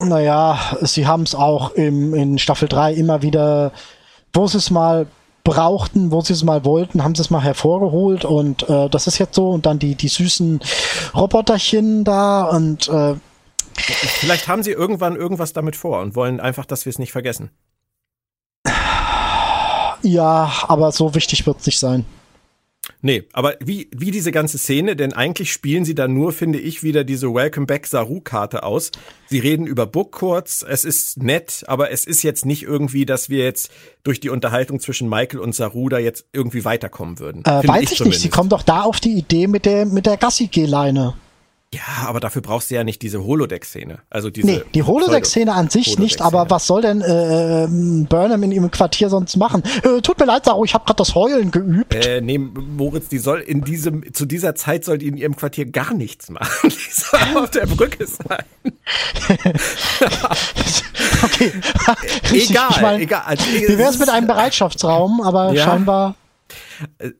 Naja, 0.00 0.58
sie 0.82 1.06
haben 1.06 1.24
es 1.24 1.34
auch 1.34 1.72
im, 1.72 2.14
in 2.14 2.38
Staffel 2.38 2.68
3 2.68 2.94
immer 2.94 3.22
wieder 3.22 3.72
wo 4.32 4.46
sie 4.46 4.58
es 4.58 4.70
mal 4.70 5.06
brauchten, 5.44 6.10
wo 6.10 6.20
sie 6.20 6.34
es 6.34 6.44
mal 6.44 6.64
wollten, 6.64 7.02
haben 7.02 7.14
sie 7.14 7.22
es 7.22 7.30
mal 7.30 7.42
hervorgeholt 7.42 8.24
und 8.24 8.68
äh, 8.68 8.88
das 8.88 9.06
ist 9.06 9.18
jetzt 9.18 9.34
so 9.34 9.50
und 9.50 9.64
dann 9.66 9.78
die, 9.78 9.94
die 9.94 10.08
süßen 10.08 10.60
Roboterchen 11.14 12.04
da 12.04 12.44
und 12.44 12.88
äh, 12.88 13.14
Vielleicht 13.80 14.48
haben 14.48 14.64
sie 14.64 14.72
irgendwann 14.72 15.14
irgendwas 15.14 15.52
damit 15.52 15.76
vor 15.76 16.00
und 16.00 16.16
wollen 16.16 16.40
einfach, 16.40 16.66
dass 16.66 16.84
wir 16.84 16.90
es 16.90 16.98
nicht 16.98 17.12
vergessen. 17.12 17.52
Ja, 20.02 20.52
aber 20.66 20.90
so 20.90 21.14
wichtig 21.14 21.46
wird 21.46 21.60
es 21.60 21.66
nicht 21.66 21.78
sein. 21.78 22.04
Nee, 23.00 23.24
aber 23.32 23.54
wie, 23.60 23.88
wie 23.94 24.10
diese 24.10 24.32
ganze 24.32 24.58
Szene, 24.58 24.96
denn 24.96 25.12
eigentlich 25.12 25.52
spielen 25.52 25.84
sie 25.84 25.94
da 25.94 26.08
nur, 26.08 26.32
finde 26.32 26.58
ich, 26.58 26.82
wieder 26.82 27.04
diese 27.04 27.32
Welcome 27.32 27.66
Back 27.66 27.86
Saru-Karte 27.86 28.62
aus. 28.62 28.90
Sie 29.26 29.38
reden 29.38 29.66
über 29.66 29.86
Book 29.86 30.12
kurz, 30.12 30.64
es 30.66 30.84
ist 30.84 31.22
nett, 31.22 31.64
aber 31.68 31.90
es 31.90 32.06
ist 32.06 32.22
jetzt 32.22 32.44
nicht 32.44 32.62
irgendwie, 32.62 33.06
dass 33.06 33.28
wir 33.28 33.44
jetzt 33.44 33.70
durch 34.02 34.20
die 34.20 34.30
Unterhaltung 34.30 34.80
zwischen 34.80 35.08
Michael 35.08 35.40
und 35.40 35.54
Saru 35.54 35.88
da 35.88 35.98
jetzt 35.98 36.26
irgendwie 36.32 36.64
weiterkommen 36.64 37.18
würden. 37.18 37.44
Äh, 37.44 37.66
weiß 37.66 37.92
ich, 37.92 38.00
ich 38.00 38.06
nicht, 38.06 38.20
sie 38.20 38.30
kommen 38.30 38.48
doch 38.48 38.62
da 38.62 38.82
auf 38.82 39.00
die 39.00 39.12
Idee 39.12 39.46
mit 39.46 39.64
der, 39.64 39.86
mit 39.86 40.06
der 40.06 40.16
Gassi-G-Leine. 40.16 41.14
Ja, 41.74 42.06
aber 42.06 42.18
dafür 42.18 42.40
brauchst 42.40 42.70
du 42.70 42.76
ja 42.76 42.84
nicht 42.84 43.02
diese 43.02 43.22
Holodeck-Szene. 43.22 43.98
Also 44.08 44.30
diese 44.30 44.46
nee, 44.46 44.62
die 44.72 44.82
Holodeck-Szene 44.82 45.52
an 45.52 45.68
sich 45.68 45.98
nicht, 45.98 46.22
aber 46.22 46.48
was 46.48 46.66
soll 46.66 46.80
denn 46.80 47.02
äh, 47.02 47.66
Burnham 48.08 48.42
in 48.42 48.52
ihrem 48.52 48.70
Quartier 48.70 49.10
sonst 49.10 49.36
machen? 49.36 49.62
Äh, 49.82 50.00
tut 50.00 50.18
mir 50.18 50.24
leid, 50.24 50.46
Saru, 50.46 50.64
ich 50.64 50.72
habe 50.72 50.86
gerade 50.86 50.96
das 50.96 51.14
Heulen 51.14 51.50
geübt. 51.50 51.94
Äh, 51.94 52.22
nee, 52.22 52.38
Moritz, 52.38 53.08
die 53.08 53.18
soll 53.18 53.40
in 53.40 53.64
diesem, 53.64 54.14
zu 54.14 54.24
dieser 54.24 54.54
Zeit 54.54 54.86
soll 54.86 54.96
die 54.96 55.08
in 55.08 55.18
ihrem 55.18 55.36
Quartier 55.36 55.66
gar 55.66 55.92
nichts 55.92 56.30
machen. 56.30 56.70
Die 56.78 56.90
soll 56.90 57.42
auf 57.42 57.50
der 57.50 57.66
Brücke 57.66 58.06
sein. 58.06 58.44
okay. 61.22 61.52
egal, 62.32 62.68
ich 62.70 62.80
mein, 62.80 63.00
egal. 63.00 63.22
Also, 63.26 63.44
wie 63.44 63.76
wäre 63.76 63.90
es 63.90 63.98
mit 63.98 64.08
einem 64.08 64.26
Bereitschaftsraum, 64.26 65.20
aber 65.20 65.52
ja. 65.52 65.64
scheinbar. 65.64 66.14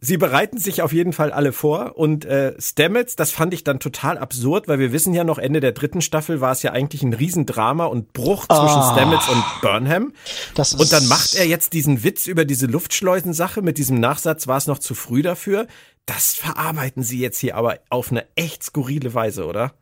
Sie 0.00 0.16
bereiten 0.16 0.58
sich 0.58 0.82
auf 0.82 0.92
jeden 0.92 1.12
Fall 1.12 1.32
alle 1.32 1.52
vor 1.52 1.96
und 1.96 2.24
äh, 2.24 2.54
Stamets, 2.60 3.16
das 3.16 3.30
fand 3.30 3.54
ich 3.54 3.64
dann 3.64 3.80
total 3.80 4.18
absurd, 4.18 4.68
weil 4.68 4.78
wir 4.78 4.92
wissen 4.92 5.14
ja 5.14 5.24
noch, 5.24 5.38
Ende 5.38 5.60
der 5.60 5.72
dritten 5.72 6.00
Staffel 6.00 6.40
war 6.40 6.52
es 6.52 6.62
ja 6.62 6.72
eigentlich 6.72 7.02
ein 7.02 7.12
Riesendrama 7.12 7.86
und 7.86 8.12
Bruch 8.12 8.46
zwischen 8.46 8.80
oh, 8.80 8.92
Stamets 8.92 9.28
und 9.28 9.44
Burnham. 9.60 10.12
Das 10.54 10.74
und 10.74 10.92
dann 10.92 11.06
macht 11.08 11.34
er 11.34 11.46
jetzt 11.46 11.72
diesen 11.72 12.04
Witz 12.04 12.26
über 12.26 12.44
diese 12.44 12.66
Luftschleusensache 12.66 13.62
mit 13.62 13.78
diesem 13.78 13.98
Nachsatz, 13.98 14.46
war 14.46 14.58
es 14.58 14.66
noch 14.66 14.78
zu 14.78 14.94
früh 14.94 15.22
dafür. 15.22 15.66
Das 16.06 16.34
verarbeiten 16.34 17.02
sie 17.02 17.18
jetzt 17.18 17.38
hier 17.38 17.56
aber 17.56 17.80
auf 17.90 18.10
eine 18.10 18.24
echt 18.34 18.62
skurrile 18.62 19.12
Weise, 19.12 19.44
oder? 19.44 19.72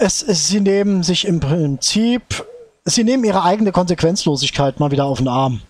Es, 0.00 0.22
es, 0.22 0.48
sie 0.48 0.60
nehmen 0.60 1.02
sich 1.02 1.26
im 1.26 1.38
Prinzip, 1.40 2.44
sie 2.84 3.04
nehmen 3.04 3.24
ihre 3.24 3.44
eigene 3.44 3.72
Konsequenzlosigkeit 3.72 4.80
mal 4.80 4.90
wieder 4.90 5.04
auf 5.04 5.18
den 5.18 5.28
Arm. 5.28 5.62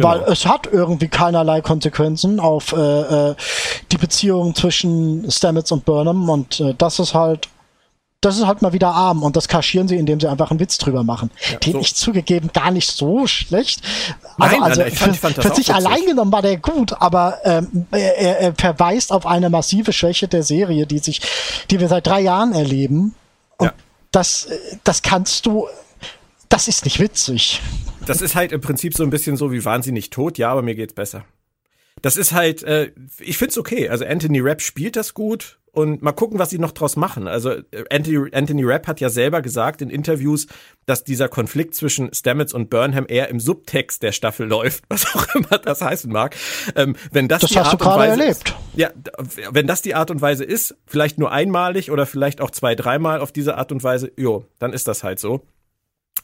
Genau. 0.00 0.14
Weil 0.14 0.32
es 0.32 0.46
hat 0.46 0.66
irgendwie 0.66 1.08
keinerlei 1.08 1.60
Konsequenzen 1.60 2.40
auf 2.40 2.72
äh, 2.72 2.76
äh, 3.30 3.34
die 3.92 3.98
Beziehung 3.98 4.54
zwischen 4.54 5.30
Stamets 5.30 5.70
und 5.72 5.84
Burnham 5.84 6.28
und 6.28 6.58
äh, 6.60 6.74
das 6.76 6.98
ist 6.98 7.12
halt 7.12 7.48
das 8.22 8.36
ist 8.36 8.46
halt 8.46 8.60
mal 8.60 8.74
wieder 8.74 8.88
arm 8.88 9.22
und 9.22 9.34
das 9.36 9.48
kaschieren 9.48 9.88
sie, 9.88 9.96
indem 9.96 10.20
sie 10.20 10.28
einfach 10.28 10.50
einen 10.50 10.60
Witz 10.60 10.76
drüber 10.76 11.04
machen. 11.04 11.30
Ja, 11.50 11.58
Den 11.58 11.72
so. 11.72 11.78
ich 11.80 11.94
zugegeben 11.94 12.50
gar 12.52 12.70
nicht 12.70 12.90
so 12.90 13.26
schlecht. 13.26 13.80
Also, 14.38 14.56
nein, 14.56 14.62
also 14.62 14.82
ich 14.84 14.98
fand, 14.98 15.16
für, 15.16 15.30
für 15.30 15.54
sich 15.54 15.72
allein 15.72 16.04
genommen 16.04 16.30
war 16.30 16.42
der 16.42 16.58
gut, 16.58 16.92
aber 17.00 17.38
ähm, 17.44 17.86
er, 17.90 18.40
er 18.40 18.54
verweist 18.54 19.10
auf 19.10 19.24
eine 19.24 19.48
massive 19.48 19.94
Schwäche 19.94 20.28
der 20.28 20.42
Serie, 20.42 20.86
die 20.86 20.98
sich, 20.98 21.22
die 21.70 21.80
wir 21.80 21.88
seit 21.88 22.06
drei 22.06 22.20
Jahren 22.20 22.52
erleben. 22.52 23.14
Und 23.56 23.68
ja. 23.68 23.72
das, 24.12 24.48
das 24.84 25.00
kannst 25.00 25.46
du, 25.46 25.66
das 26.50 26.68
ist 26.68 26.84
nicht 26.84 27.00
witzig 27.00 27.62
das 28.10 28.22
ist 28.22 28.34
halt 28.34 28.52
im 28.52 28.60
Prinzip 28.60 28.94
so 28.94 29.04
ein 29.04 29.10
bisschen 29.10 29.36
so 29.36 29.52
wie 29.52 29.64
wahnsinnig 29.64 30.10
tot, 30.10 30.36
ja, 30.36 30.50
aber 30.50 30.62
mir 30.62 30.74
geht's 30.74 30.94
besser. 30.94 31.24
Das 32.02 32.16
ist 32.16 32.32
halt, 32.32 32.62
äh, 32.62 32.92
ich 33.18 33.38
find's 33.38 33.58
okay. 33.58 33.88
Also 33.88 34.04
Anthony 34.04 34.40
Rapp 34.40 34.62
spielt 34.62 34.96
das 34.96 35.14
gut 35.14 35.58
und 35.72 36.02
mal 36.02 36.12
gucken, 36.12 36.38
was 36.38 36.50
sie 36.50 36.58
noch 36.58 36.72
draus 36.72 36.96
machen. 36.96 37.28
Also 37.28 37.50
äh, 37.50 37.84
Anthony, 37.90 38.30
Anthony 38.32 38.64
Rapp 38.64 38.88
hat 38.88 39.00
ja 39.00 39.10
selber 39.10 39.42
gesagt 39.42 39.82
in 39.82 39.90
Interviews, 39.90 40.46
dass 40.86 41.04
dieser 41.04 41.28
Konflikt 41.28 41.74
zwischen 41.74 42.12
Stamets 42.12 42.52
und 42.52 42.70
Burnham 42.70 43.06
eher 43.06 43.28
im 43.28 43.38
Subtext 43.38 44.02
der 44.02 44.12
Staffel 44.12 44.48
läuft, 44.48 44.84
was 44.88 45.14
auch 45.14 45.26
immer 45.34 45.58
das 45.58 45.82
heißen 45.82 46.10
mag. 46.10 46.34
Ähm, 46.74 46.96
wenn 47.12 47.28
das, 47.28 47.42
das 47.42 47.50
die 47.50 47.58
hast 47.58 47.66
Art 47.66 47.80
du 47.80 47.84
gerade 47.84 48.06
erlebt. 48.06 48.48
Ist, 48.48 48.54
ja, 48.74 48.90
wenn 49.52 49.66
das 49.66 49.82
die 49.82 49.94
Art 49.94 50.10
und 50.10 50.20
Weise 50.20 50.44
ist, 50.44 50.76
vielleicht 50.86 51.18
nur 51.18 51.30
einmalig 51.30 51.90
oder 51.90 52.06
vielleicht 52.06 52.40
auch 52.40 52.50
zwei, 52.50 52.74
dreimal 52.74 53.20
auf 53.20 53.30
diese 53.30 53.56
Art 53.56 53.70
und 53.70 53.84
Weise, 53.84 54.10
jo, 54.16 54.46
dann 54.58 54.72
ist 54.72 54.88
das 54.88 55.04
halt 55.04 55.20
so 55.20 55.42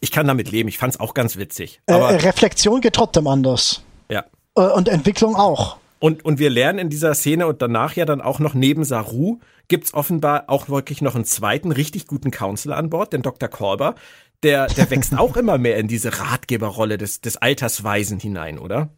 ich 0.00 0.10
kann 0.10 0.26
damit 0.26 0.50
leben. 0.50 0.68
Ich 0.68 0.78
fand 0.78 0.94
es 0.94 1.00
auch 1.00 1.14
ganz 1.14 1.36
witzig. 1.36 1.80
Äh, 1.86 1.94
Aber 1.94 2.22
Reflexion 2.22 2.80
geht 2.80 2.94
trotzdem 2.94 3.26
anders. 3.26 3.82
Ja. 4.10 4.24
Äh, 4.56 4.62
und 4.62 4.88
Entwicklung 4.88 5.36
auch. 5.36 5.76
Und, 5.98 6.24
und 6.24 6.38
wir 6.38 6.50
lernen 6.50 6.78
in 6.78 6.90
dieser 6.90 7.14
Szene 7.14 7.46
und 7.46 7.62
danach 7.62 7.96
ja 7.96 8.04
dann 8.04 8.20
auch 8.20 8.38
noch 8.38 8.54
neben 8.54 8.84
Saru 8.84 9.38
gibt's 9.68 9.94
offenbar 9.94 10.44
auch 10.48 10.68
wirklich 10.68 11.00
noch 11.00 11.14
einen 11.14 11.24
zweiten 11.24 11.72
richtig 11.72 12.06
guten 12.06 12.30
Counselor 12.30 12.76
an 12.76 12.90
Bord, 12.90 13.12
den 13.12 13.22
Dr. 13.22 13.48
Korber. 13.48 13.94
Der, 14.42 14.66
der 14.66 14.90
wächst 14.90 15.18
auch 15.18 15.36
immer 15.36 15.58
mehr 15.58 15.78
in 15.78 15.88
diese 15.88 16.20
Ratgeberrolle 16.20 16.98
des, 16.98 17.20
des 17.22 17.38
Altersweisen 17.38 18.20
hinein, 18.20 18.58
oder? 18.58 18.90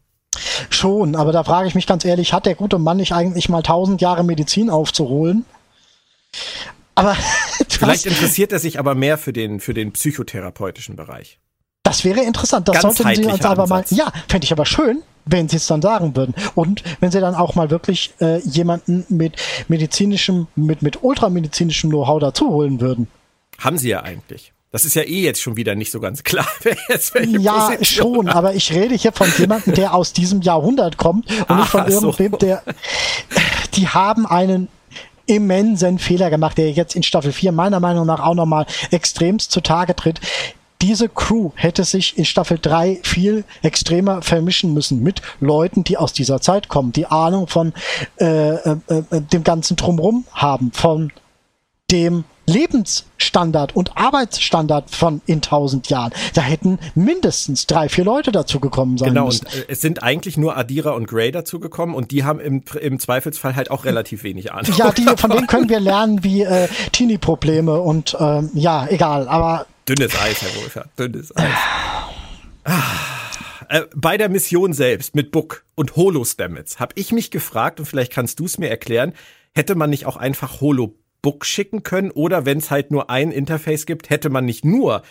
Schon, 0.71 1.17
aber 1.17 1.33
da 1.33 1.45
frage 1.45 1.69
ich 1.69 1.75
mich 1.75 1.87
ganz 1.87 2.05
ehrlich, 2.05 2.33
hat 2.33 2.47
der 2.47 2.55
gute 2.55 2.79
Mann 2.79 2.99
nicht 2.99 3.13
eigentlich 3.13 3.49
mal 3.49 3.63
tausend 3.63 4.01
Jahre 4.01 4.25
Medizin 4.25 4.69
aufzuholen? 4.69 5.45
Aber 6.99 7.17
vielleicht 7.69 8.07
interessiert 8.07 8.53
er 8.53 8.59
sich 8.59 8.79
aber 8.79 8.95
mehr 8.95 9.19
für 9.19 9.33
den 9.33 9.61
für 9.61 9.73
den 9.75 9.93
psychotherapeutischen 9.93 10.97
Bereich. 10.97 11.39
Das 11.85 12.05
wäre 12.05 12.21
interessant. 12.23 12.69
Das 12.69 12.83
sollten 12.83 13.15
Sie 13.15 13.25
uns 13.25 13.45
aber 13.45 13.67
mal. 13.67 13.85
Ja, 13.91 14.13
fände 14.29 14.45
ich 14.45 14.53
aber 14.53 14.67
schön, 14.67 15.03
wenn 15.25 15.49
Sie 15.49 15.57
es 15.57 15.67
dann 15.67 15.81
sagen 15.81 16.17
würden. 16.17 16.35
Und 16.55 16.83
wenn 17.01 17.11
Sie 17.11 17.21
dann 17.21 17.35
auch 17.35 17.55
mal 17.55 17.71
wirklich 17.71 18.13
äh, 18.21 18.41
jemanden 18.41 19.07
mit 19.09 19.37
medizinischem, 19.69 20.49
mit, 20.57 20.83
mit 20.83 21.03
ultramedizinischem 21.03 21.89
Know-how 21.89 22.21
dazu 22.21 22.51
holen 22.51 22.81
würden. 22.81 23.07
Haben 23.59 23.79
Sie 23.79 23.89
ja 23.89 24.03
eigentlich. 24.03 24.53
Das 24.71 24.85
ist 24.85 24.95
ja 24.95 25.03
eh 25.03 25.23
jetzt 25.23 25.41
schon 25.41 25.57
wieder 25.57 25.75
nicht 25.77 25.91
so 25.93 26.01
ganz 26.01 26.25
klar, 26.25 26.47
wer 26.63 26.77
jetzt 26.91 27.15
welche 27.15 27.39
Ja, 27.39 27.71
Position 27.71 28.15
schon, 28.17 28.29
hat. 28.29 28.37
aber 28.37 28.55
ich 28.55 28.73
rede 28.73 28.95
hier 28.95 29.13
von 29.13 29.33
jemandem, 29.39 29.75
der 29.75 29.95
aus 29.95 30.13
diesem 30.13 30.43
Jahrhundert 30.43 30.99
kommt 30.99 31.31
und 31.31 31.45
Ach, 31.49 31.59
nicht 31.59 31.69
von 31.69 31.87
irgendwem, 31.87 32.33
so. 32.33 32.39
der 32.39 32.63
die 33.75 33.89
haben 33.89 34.27
einen 34.27 34.69
immensen 35.29 35.99
Fehler 35.99 36.31
gemacht, 36.31 36.59
der 36.59 36.73
jetzt 36.73 36.97
in 36.97 37.03
Staffel 37.03 37.33
4 37.33 37.53
meiner 37.53 37.81
Meinung 37.81 38.07
nach 38.07 38.21
auch 38.21 38.35
nochmal 38.35 38.67
extremst 38.91 39.53
zutage 39.53 39.95
tritt. 39.95 40.21
Diese 40.81 41.09
Crew 41.09 41.51
hätte 41.57 41.85
sich 41.85 42.17
in 42.17 42.25
Staffel 42.25 42.59
3 42.61 43.01
viel 43.03 43.45
extremer 43.63 44.23
vermischen 44.23 44.75
müssen 44.75 45.03
mit 45.03 45.23
Leuten, 45.41 45.83
die 45.83 45.97
aus 45.97 46.13
dieser 46.13 46.41
Zeit 46.41 46.69
kommen, 46.69 46.93
die 46.93 47.07
Ahnung 47.07 47.49
von 47.49 47.73
äh, 48.21 48.55
äh, 48.55 48.77
äh, 48.89 49.21
dem 49.21 49.43
ganzen 49.43 49.77
Drumrum 49.77 50.25
haben, 50.33 50.71
von 50.73 51.13
dem 51.91 52.25
Lebensstandard 52.49 53.77
und 53.77 53.97
Arbeitsstandard 53.97 54.91
von 54.91 55.21
in 55.27 55.43
tausend 55.43 55.89
Jahren. 55.89 56.13
Da 56.35 56.41
hätten 56.41 56.79
mindestens 56.95 57.67
drei, 57.67 57.89
vier 57.89 58.05
Leute 58.05 58.33
dazu 58.33 58.59
gekommen 58.59 58.99
sein 58.99 59.11
genau, 59.11 59.27
müssen. 59.27 59.45
Genau, 59.45 59.57
und 59.57 59.65
es 59.69 59.81
sind 59.81 60.03
eigentlich 60.03 60.37
nur 60.37 60.57
Adira 60.57 60.91
und 60.91 61.07
Gray 61.07 61.31
dazu 61.31 61.61
gekommen 61.61 61.95
und 61.95 62.11
die 62.11 62.25
haben 62.25 62.41
im, 62.41 62.63
im 62.81 62.99
Zweifelsfall 62.99 63.55
halt 63.55 63.71
auch 63.71 63.85
relativ 63.85 64.23
wenig 64.23 64.53
Ahnung. 64.53 64.75
Ja, 64.77 64.91
die, 64.93 65.05
von 65.17 65.31
denen 65.31 65.47
können 65.47 65.69
wir 65.69 65.81
lernen, 65.81 66.25
wie 66.25 66.43
äh, 66.43 66.69
Teenie-Probleme 66.93 67.81
und 67.81 68.17
ähm, 68.19 68.51
ja, 68.55 68.87
egal, 68.89 69.29
aber. 69.29 69.67
Dünnes 69.89 70.19
Eis, 70.21 70.43
Herr 70.43 70.63
Wohlfahrt, 70.63 70.89
dünnes 70.99 71.37
Eis. 71.37 71.53
Ah. 72.65 72.73
Äh, 73.69 73.83
bei 73.95 74.17
der 74.17 74.29
Mission 74.29 74.73
selbst 74.73 75.15
mit 75.15 75.31
Book 75.31 75.65
und 75.75 75.97
Holo-Stamets 75.97 76.81
habe 76.81 76.95
ich 76.97 77.13
mich 77.13 77.31
gefragt, 77.31 77.81
und 77.81 77.87
vielleicht 77.87 78.13
kannst 78.13 78.41
du 78.41 78.47
es 78.47 78.59
mir 78.59 78.71
erklären, 78.71 79.13
hätte 79.55 79.75
man 79.75 79.91
nicht 79.91 80.07
auch 80.07 80.17
einfach 80.17 80.61
Holo 80.61 80.95
Book 81.23 81.45
schicken 81.45 81.83
können 81.83 82.11
oder 82.11 82.47
wenn 82.47 82.59
es 82.59 82.71
halt 82.71 82.91
nur 82.91 83.11
ein 83.11 83.31
Interface 83.31 83.87
gibt, 83.87 84.11
hätte 84.11 84.31
man 84.31 84.45
nicht 84.45 84.65
nur 84.65 85.03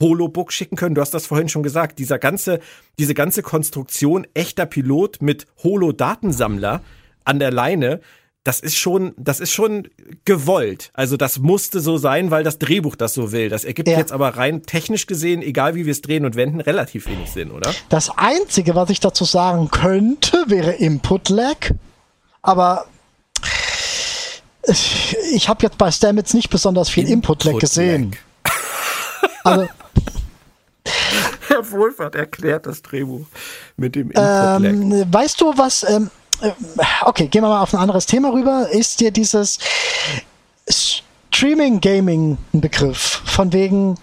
Holobook 0.00 0.52
schicken 0.52 0.76
können. 0.76 0.94
Du 0.94 1.00
hast 1.00 1.14
das 1.14 1.26
vorhin 1.26 1.48
schon 1.48 1.62
gesagt. 1.62 1.98
Dieser 1.98 2.18
ganze, 2.18 2.60
diese 2.98 3.14
ganze 3.14 3.42
Konstruktion 3.42 4.26
echter 4.34 4.66
Pilot 4.66 5.22
mit 5.22 5.46
Holo-Datensammler 5.62 6.82
an 7.24 7.38
der 7.38 7.52
Leine, 7.52 8.00
das 8.42 8.60
ist 8.60 8.76
schon, 8.76 9.14
das 9.16 9.40
ist 9.40 9.52
schon 9.52 9.88
gewollt. 10.26 10.90
Also 10.92 11.16
das 11.16 11.38
musste 11.38 11.80
so 11.80 11.96
sein, 11.96 12.30
weil 12.30 12.44
das 12.44 12.58
Drehbuch 12.58 12.94
das 12.94 13.14
so 13.14 13.32
will. 13.32 13.48
Das 13.48 13.64
ergibt 13.64 13.88
ja. 13.88 13.96
jetzt 13.96 14.12
aber 14.12 14.36
rein 14.36 14.62
technisch 14.64 15.06
gesehen, 15.06 15.40
egal 15.40 15.74
wie 15.74 15.86
wir 15.86 15.92
es 15.92 16.02
drehen 16.02 16.26
und 16.26 16.36
wenden, 16.36 16.60
relativ 16.60 17.06
wenig 17.06 17.30
Sinn, 17.30 17.50
oder? 17.50 17.72
Das 17.88 18.10
einzige, 18.18 18.74
was 18.74 18.90
ich 18.90 19.00
dazu 19.00 19.24
sagen 19.24 19.70
könnte, 19.70 20.44
wäre 20.48 20.72
Input 20.72 21.30
Lag. 21.30 21.70
Aber 22.42 22.84
ich 25.32 25.48
habe 25.48 25.62
jetzt 25.62 25.78
bei 25.78 25.90
Stamets 25.90 26.34
nicht 26.34 26.50
besonders 26.50 26.88
viel 26.88 27.08
Input-Lag 27.08 27.58
gesehen. 27.58 28.16
also, 29.44 29.68
Herr 31.48 31.70
Wohlfahrt 31.70 32.14
erklärt 32.14 32.66
das 32.66 32.82
Drehbuch 32.82 33.26
mit 33.76 33.94
dem 33.94 34.10
Input-Lag. 34.10 34.62
Ähm, 34.62 35.12
weißt 35.12 35.40
du, 35.40 35.56
was... 35.56 35.88
Ähm, 35.88 36.10
äh, 36.40 36.50
okay, 37.02 37.28
gehen 37.28 37.42
wir 37.42 37.48
mal 37.48 37.62
auf 37.62 37.74
ein 37.74 37.80
anderes 37.80 38.06
Thema 38.06 38.32
rüber. 38.32 38.68
Ist 38.70 39.00
dir 39.00 39.10
dieses 39.10 39.58
Streaming-Gaming 40.68 42.38
ein 42.52 42.60
Begriff? 42.60 43.22
Von 43.24 43.52
wegen, 43.52 43.96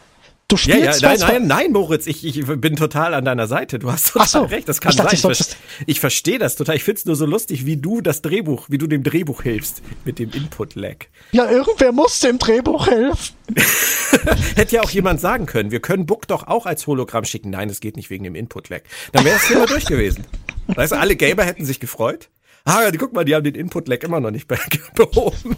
Du 0.51 0.57
spielst 0.57 1.01
ja, 1.01 1.13
ja, 1.13 1.17
nein, 1.17 1.29
nein, 1.29 1.47
nein, 1.47 1.71
Moritz, 1.71 2.07
ich, 2.07 2.25
ich 2.25 2.45
bin 2.45 2.75
total 2.75 3.13
an 3.13 3.23
deiner 3.23 3.47
Seite. 3.47 3.79
Du 3.79 3.89
hast 3.89 4.11
total 4.11 4.27
so, 4.27 4.43
recht, 4.43 4.67
das 4.67 4.81
kann 4.81 4.91
ich 4.91 4.97
dachte, 4.97 5.15
sein. 5.15 5.31
Ich, 5.31 5.39
ich, 5.39 5.55
ich 5.85 5.99
verstehe 6.01 6.39
das 6.39 6.57
total. 6.57 6.75
Ich 6.75 6.83
finde 6.83 6.99
es 6.99 7.05
nur 7.05 7.15
so 7.15 7.25
lustig, 7.25 7.65
wie 7.65 7.77
du 7.77 8.01
das 8.01 8.21
Drehbuch, 8.21 8.65
wie 8.69 8.77
du 8.77 8.85
dem 8.85 9.01
Drehbuch 9.01 9.43
hilfst 9.43 9.81
mit 10.03 10.19
dem 10.19 10.29
Input-Lag. 10.29 11.05
Ja, 11.31 11.49
irgendwer 11.49 11.93
muss 11.93 12.19
dem 12.19 12.37
Drehbuch 12.37 12.87
helfen. 12.87 13.33
Hätte 14.55 14.75
ja 14.75 14.81
auch 14.81 14.89
jemand 14.89 15.21
sagen 15.21 15.45
können, 15.45 15.71
wir 15.71 15.79
können 15.79 16.05
Book 16.05 16.27
doch 16.27 16.47
auch 16.47 16.65
als 16.65 16.85
Hologramm 16.85 17.23
schicken. 17.23 17.49
Nein, 17.51 17.69
es 17.69 17.79
geht 17.79 17.95
nicht 17.95 18.09
wegen 18.09 18.25
dem 18.25 18.35
Input-Lag. 18.35 18.81
Dann 19.13 19.23
wäre 19.23 19.37
das 19.37 19.47
Thema 19.47 19.67
durch 19.67 19.85
gewesen. 19.85 20.25
Weißt 20.67 20.91
du, 20.91 20.99
alle 20.99 21.15
Gamer 21.15 21.45
hätten 21.45 21.63
sich 21.63 21.79
gefreut. 21.79 22.27
Ah, 22.65 22.91
guck 22.97 23.13
mal, 23.13 23.23
die 23.23 23.35
haben 23.35 23.45
den 23.45 23.55
Input-Lag 23.55 24.03
immer 24.03 24.19
noch 24.19 24.31
nicht 24.31 24.47
behoben. 24.95 25.55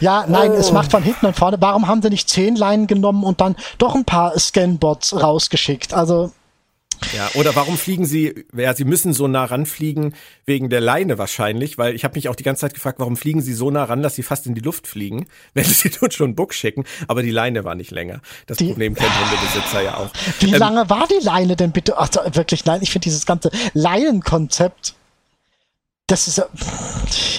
Ja, 0.00 0.26
nein, 0.28 0.50
oh. 0.50 0.54
es 0.54 0.72
macht 0.72 0.90
von 0.90 1.02
hinten 1.02 1.26
und 1.26 1.36
vorne. 1.36 1.56
Warum 1.60 1.86
haben 1.86 2.02
sie 2.02 2.10
nicht 2.10 2.28
zehn 2.28 2.56
Leinen 2.56 2.86
genommen 2.86 3.24
und 3.24 3.40
dann 3.40 3.56
doch 3.78 3.94
ein 3.94 4.04
paar 4.04 4.38
Scanbots 4.38 5.20
rausgeschickt? 5.20 5.94
Also. 5.94 6.32
Ja, 7.14 7.28
oder 7.34 7.54
warum 7.54 7.76
fliegen 7.76 8.06
sie, 8.06 8.46
ja, 8.56 8.74
sie 8.74 8.86
müssen 8.86 9.12
so 9.12 9.28
nah 9.28 9.44
ranfliegen 9.44 10.14
wegen 10.46 10.70
der 10.70 10.80
Leine 10.80 11.18
wahrscheinlich, 11.18 11.76
weil 11.76 11.94
ich 11.94 12.04
habe 12.04 12.16
mich 12.16 12.30
auch 12.30 12.34
die 12.34 12.42
ganze 12.42 12.60
Zeit 12.62 12.72
gefragt, 12.72 12.98
warum 12.98 13.18
fliegen 13.18 13.42
sie 13.42 13.52
so 13.52 13.70
nah 13.70 13.84
ran, 13.84 14.02
dass 14.02 14.14
sie 14.14 14.22
fast 14.22 14.46
in 14.46 14.54
die 14.54 14.62
Luft 14.62 14.86
fliegen, 14.86 15.26
wenn 15.54 15.64
sie 15.64 15.90
tun 15.90 16.10
schon 16.10 16.34
Buck 16.34 16.54
schicken, 16.54 16.84
aber 17.06 17.22
die 17.22 17.30
Leine 17.30 17.64
war 17.64 17.74
nicht 17.74 17.90
länger. 17.90 18.22
Das 18.46 18.56
die, 18.56 18.68
Problem 18.68 18.94
kennt 18.94 19.12
Hundebesitzer 19.20 19.82
ja 19.82 19.96
auch. 19.98 20.10
Wie 20.40 20.52
ähm, 20.52 20.58
lange 20.58 20.88
war 20.88 21.06
die 21.06 21.22
Leine 21.22 21.54
denn 21.54 21.72
bitte? 21.72 21.98
Ach, 21.98 22.08
wirklich, 22.34 22.64
nein, 22.64 22.80
ich 22.82 22.90
finde 22.90 23.04
dieses 23.04 23.26
ganze 23.26 23.50
Leinenkonzept, 23.74 24.94
das 26.06 26.28
ist 26.28 26.42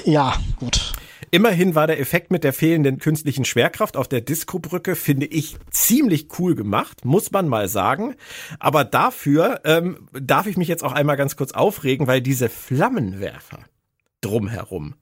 ja, 0.06 0.36
gut. 0.60 0.94
Immerhin 1.32 1.76
war 1.76 1.88
der 1.88 2.00
Effekt 2.00 2.32
mit 2.32 2.44
der 2.44 2.54
fehlenden 2.54 3.00
künstlichen 3.00 3.46
Schwerkraft 3.46 3.98
auf 3.98 4.08
der 4.08 4.22
Disco-Brücke, 4.22 4.96
finde 4.96 5.26
ich, 5.26 5.58
ziemlich 5.72 6.28
cool 6.40 6.56
gemacht, 6.56 7.04
muss 7.04 7.32
man 7.32 7.48
mal 7.48 7.68
sagen. 7.68 8.16
Aber 8.60 8.86
dafür 8.86 9.62
ähm, 9.66 10.08
darf 10.14 10.48
ich 10.48 10.58
mich 10.58 10.68
jetzt 10.68 10.84
auch 10.84 10.94
einmal 10.94 11.18
ganz 11.18 11.36
kurz 11.36 11.52
aufregen, 11.52 12.08
weil 12.08 12.22
diese 12.22 12.50
Flammenwerfer 12.50 13.60
drumherum. 14.22 14.96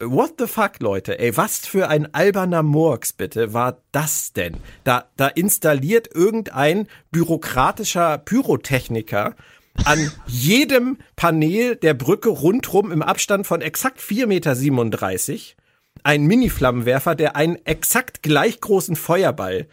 What 0.00 0.34
the 0.38 0.46
fuck, 0.46 0.80
Leute? 0.80 1.18
Ey, 1.18 1.36
was 1.36 1.66
für 1.66 1.88
ein 1.88 2.12
alberner 2.12 2.62
Murks 2.64 3.12
bitte 3.12 3.54
war 3.54 3.78
das 3.92 4.32
denn? 4.32 4.56
Da, 4.82 5.04
da 5.16 5.28
installiert 5.28 6.08
irgendein 6.12 6.88
bürokratischer 7.12 8.18
Pyrotechniker 8.18 9.36
an 9.84 10.10
jedem 10.26 10.98
Panel 11.16 11.76
der 11.76 11.94
Brücke 11.94 12.28
rundrum 12.28 12.92
im 12.92 13.02
Abstand 13.02 13.46
von 13.46 13.60
exakt 13.60 14.00
4,37 14.00 14.26
Meter 14.26 15.64
ein 16.02 16.24
Mini-Flammenwerfer, 16.26 17.14
der 17.14 17.36
einen 17.36 17.56
exakt 17.64 18.22
gleich 18.22 18.60
großen 18.60 18.96
Feuerball 18.96 19.66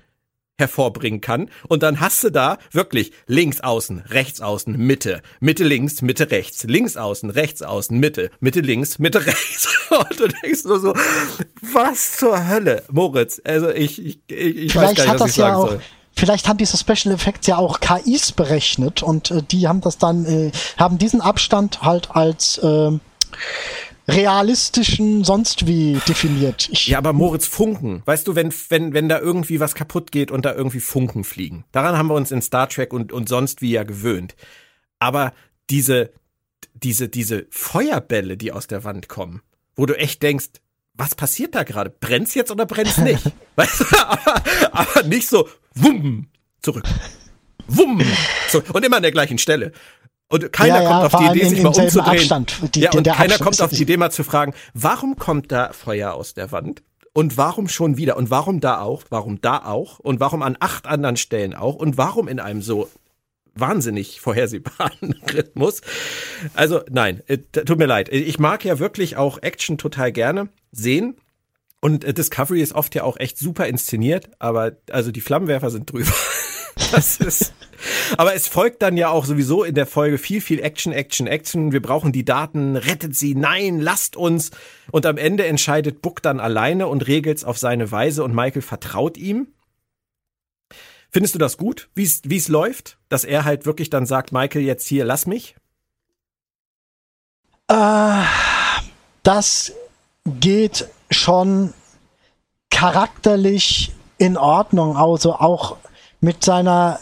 hervorbringen 0.57 1.21
kann. 1.21 1.49
Und 1.67 1.83
dann 1.83 1.99
hast 1.99 2.23
du 2.23 2.29
da 2.29 2.57
wirklich 2.71 3.11
links 3.25 3.59
außen, 3.61 3.99
rechts 4.09 4.41
außen, 4.41 4.77
Mitte, 4.77 5.21
Mitte 5.39 5.63
links, 5.63 6.01
Mitte 6.01 6.29
rechts, 6.31 6.63
links 6.63 6.97
außen, 6.97 7.31
rechts 7.31 7.61
außen, 7.63 7.99
Mitte, 7.99 8.29
Mitte 8.39 8.61
links, 8.61 8.99
Mitte 8.99 9.25
rechts. 9.25 9.67
Und 9.89 10.19
du 10.19 10.27
denkst 10.27 10.63
nur 10.65 10.79
so, 10.79 10.93
was 11.73 12.17
zur 12.17 12.47
Hölle, 12.47 12.83
Moritz? 12.91 13.41
Also 13.43 13.69
ich, 13.69 14.03
ich, 14.03 14.19
ich, 14.27 14.57
ich 14.57 14.75
weiß 14.75 14.95
gar 14.95 15.13
nicht, 15.13 15.19
was 15.19 15.29
ich 15.31 15.35
sagen 15.35 15.61
ja 15.61 15.67
soll. 15.67 15.81
Vielleicht 16.21 16.47
haben 16.47 16.57
diese 16.57 16.77
Special 16.77 17.15
Effects 17.15 17.47
ja 17.47 17.57
auch 17.57 17.79
KIs 17.79 18.31
berechnet 18.33 19.01
und 19.01 19.31
äh, 19.31 19.41
die 19.41 19.67
haben 19.67 19.81
das 19.81 19.97
dann, 19.97 20.23
äh, 20.25 20.51
haben 20.77 20.99
diesen 20.99 21.19
Abstand 21.19 21.81
halt 21.81 22.11
als 22.11 22.59
äh, 22.59 22.91
realistischen 24.07 25.23
sonst 25.23 25.65
wie 25.65 25.99
definiert. 26.07 26.69
Ich, 26.71 26.85
ja, 26.85 26.99
aber 26.99 27.11
Moritz 27.11 27.47
Funken, 27.47 28.03
weißt 28.05 28.27
du, 28.27 28.35
wenn 28.35 28.53
wenn 28.69 28.93
wenn 28.93 29.09
da 29.09 29.17
irgendwie 29.17 29.59
was 29.59 29.73
kaputt 29.73 30.11
geht 30.11 30.29
und 30.29 30.45
da 30.45 30.53
irgendwie 30.53 30.79
Funken 30.79 31.23
fliegen. 31.23 31.65
Daran 31.71 31.97
haben 31.97 32.11
wir 32.11 32.13
uns 32.13 32.29
in 32.29 32.43
Star 32.43 32.69
Trek 32.69 32.93
und 32.93 33.11
und 33.11 33.27
sonst 33.27 33.63
wie 33.63 33.71
ja 33.71 33.81
gewöhnt. 33.81 34.35
Aber 34.99 35.33
diese 35.71 36.11
diese 36.75 37.09
diese 37.09 37.47
Feuerbälle, 37.49 38.37
die 38.37 38.51
aus 38.51 38.67
der 38.67 38.83
Wand 38.83 39.07
kommen, 39.07 39.41
wo 39.75 39.87
du 39.87 39.97
echt 39.97 40.21
denkst, 40.21 40.49
was 40.93 41.15
passiert 41.15 41.55
da 41.55 41.63
gerade? 41.63 41.89
Brennt's 41.89 42.35
jetzt 42.35 42.51
oder 42.51 42.67
brennt's 42.67 42.99
nicht? 42.99 43.23
weißt 43.55 43.79
du, 43.81 43.85
aber, 44.05 44.43
aber 44.71 45.03
nicht 45.07 45.27
so, 45.27 45.47
wumm, 45.75 46.27
zurück. 46.61 46.83
Wumm, 47.67 48.01
so, 48.49 48.61
und 48.73 48.85
immer 48.85 48.97
an 48.97 49.03
der 49.03 49.11
gleichen 49.11 49.37
Stelle. 49.37 49.71
Und 50.27 50.51
keiner 50.53 50.77
ja, 50.77 50.83
ja, 50.83 50.89
kommt 50.89 51.13
auf 51.13 51.21
die 51.21 51.39
Idee, 51.39 51.49
sich 51.49 51.61
mal 51.61 51.69
umzudrehen. 51.69 52.19
Abstand, 52.19 52.75
die, 52.75 52.81
ja, 52.81 52.91
und 52.91 53.03
keiner 53.03 53.33
Abstand 53.33 53.41
kommt 53.41 53.61
auf 53.61 53.71
die 53.71 53.81
Idee, 53.81 53.97
mal 53.97 54.11
zu 54.11 54.23
fragen, 54.23 54.53
warum 54.73 55.17
kommt 55.17 55.51
da 55.51 55.73
Feuer 55.73 56.13
aus 56.13 56.33
der 56.33 56.51
Wand? 56.51 56.83
Und 57.13 57.35
warum 57.35 57.67
schon 57.67 57.97
wieder? 57.97 58.15
Und 58.15 58.29
warum 58.29 58.61
da 58.61 58.79
auch? 58.79 59.03
Warum 59.09 59.41
da 59.41 59.65
auch? 59.65 59.99
Und 59.99 60.21
warum 60.21 60.41
an 60.41 60.55
acht 60.59 60.87
anderen 60.87 61.17
Stellen 61.17 61.53
auch? 61.53 61.75
Und 61.75 61.97
warum 61.97 62.29
in 62.29 62.39
einem 62.39 62.61
so 62.61 62.89
wahnsinnig 63.53 64.21
vorhersehbaren 64.21 65.15
Rhythmus? 65.33 65.81
Also 66.53 66.81
nein, 66.89 67.21
äh, 67.27 67.37
tut 67.37 67.77
mir 67.77 67.85
leid. 67.85 68.07
Ich 68.09 68.39
mag 68.39 68.63
ja 68.63 68.79
wirklich 68.79 69.17
auch 69.17 69.39
Action 69.41 69.77
total 69.77 70.13
gerne 70.13 70.47
sehen. 70.71 71.17
Und 71.81 72.03
äh, 72.03 72.13
Discovery 72.13 72.61
ist 72.61 72.73
oft 72.73 72.95
ja 72.95 73.03
auch 73.03 73.17
echt 73.17 73.37
super 73.37 73.67
inszeniert, 73.67 74.29
aber 74.39 74.73
also 74.91 75.11
die 75.11 75.21
Flammenwerfer 75.21 75.71
sind 75.71 75.91
drüber. 75.91 76.13
das 76.91 77.17
ist. 77.17 77.53
Aber 78.17 78.35
es 78.35 78.47
folgt 78.47 78.83
dann 78.83 78.95
ja 78.95 79.09
auch 79.09 79.25
sowieso 79.25 79.63
in 79.63 79.73
der 79.73 79.87
Folge 79.87 80.19
viel, 80.19 80.41
viel 80.41 80.59
Action, 80.59 80.93
Action, 80.93 81.25
Action. 81.25 81.71
Wir 81.71 81.81
brauchen 81.81 82.11
die 82.11 82.23
Daten, 82.23 82.75
rettet 82.75 83.15
sie, 83.15 83.33
nein, 83.33 83.79
lasst 83.79 84.15
uns. 84.15 84.51
Und 84.91 85.07
am 85.07 85.17
Ende 85.17 85.45
entscheidet 85.47 86.01
Book 86.03 86.21
dann 86.21 86.39
alleine 86.39 86.87
und 86.87 87.07
regelt's 87.07 87.43
auf 87.43 87.57
seine 87.57 87.91
Weise 87.91 88.23
und 88.23 88.35
Michael 88.35 88.61
vertraut 88.61 89.17
ihm. 89.17 89.47
Findest 91.09 91.33
du 91.35 91.39
das 91.39 91.57
gut, 91.57 91.89
wie 91.95 92.03
es 92.03 92.47
läuft? 92.47 92.99
Dass 93.09 93.25
er 93.25 93.43
halt 93.43 93.65
wirklich 93.65 93.89
dann 93.89 94.05
sagt, 94.05 94.31
Michael, 94.31 94.61
jetzt 94.61 94.87
hier, 94.87 95.03
lass 95.03 95.25
mich? 95.25 95.55
Äh, 97.67 98.23
das 99.23 99.73
geht 100.25 100.87
schon 101.11 101.73
charakterlich 102.69 103.91
in 104.17 104.37
Ordnung, 104.37 104.97
also 104.97 105.35
auch 105.35 105.77
mit 106.19 106.43
seiner 106.43 106.99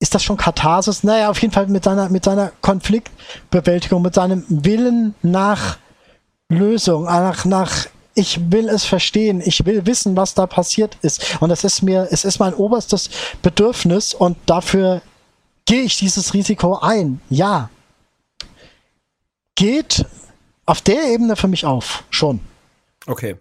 ist 0.00 0.14
das 0.14 0.22
schon 0.24 0.38
Katharsis? 0.38 1.04
Naja, 1.04 1.28
auf 1.28 1.40
jeden 1.42 1.52
Fall 1.52 1.66
mit 1.66 1.84
seiner, 1.84 2.08
mit 2.08 2.24
seiner 2.24 2.52
Konfliktbewältigung, 2.62 4.00
mit 4.00 4.14
seinem 4.14 4.44
Willen 4.48 5.14
nach 5.22 5.76
Lösung, 6.48 7.04
nach, 7.04 7.44
nach, 7.44 7.86
ich 8.14 8.50
will 8.50 8.68
es 8.70 8.84
verstehen, 8.84 9.42
ich 9.44 9.64
will 9.66 9.84
wissen, 9.84 10.16
was 10.16 10.32
da 10.32 10.46
passiert 10.46 10.96
ist. 11.02 11.40
Und 11.40 11.50
es 11.50 11.64
ist 11.64 11.82
mir, 11.82 12.08
es 12.10 12.24
ist 12.24 12.38
mein 12.38 12.54
oberstes 12.54 13.10
Bedürfnis 13.42 14.14
und 14.14 14.38
dafür 14.46 15.02
gehe 15.66 15.82
ich 15.82 15.98
dieses 15.98 16.32
Risiko 16.32 16.78
ein. 16.78 17.20
Ja. 17.28 17.68
Geht 19.54 20.06
auf 20.64 20.80
der 20.80 21.04
Ebene 21.12 21.36
für 21.36 21.48
mich 21.48 21.66
auf, 21.66 22.04
schon. 22.08 22.40
Okay. 23.10 23.34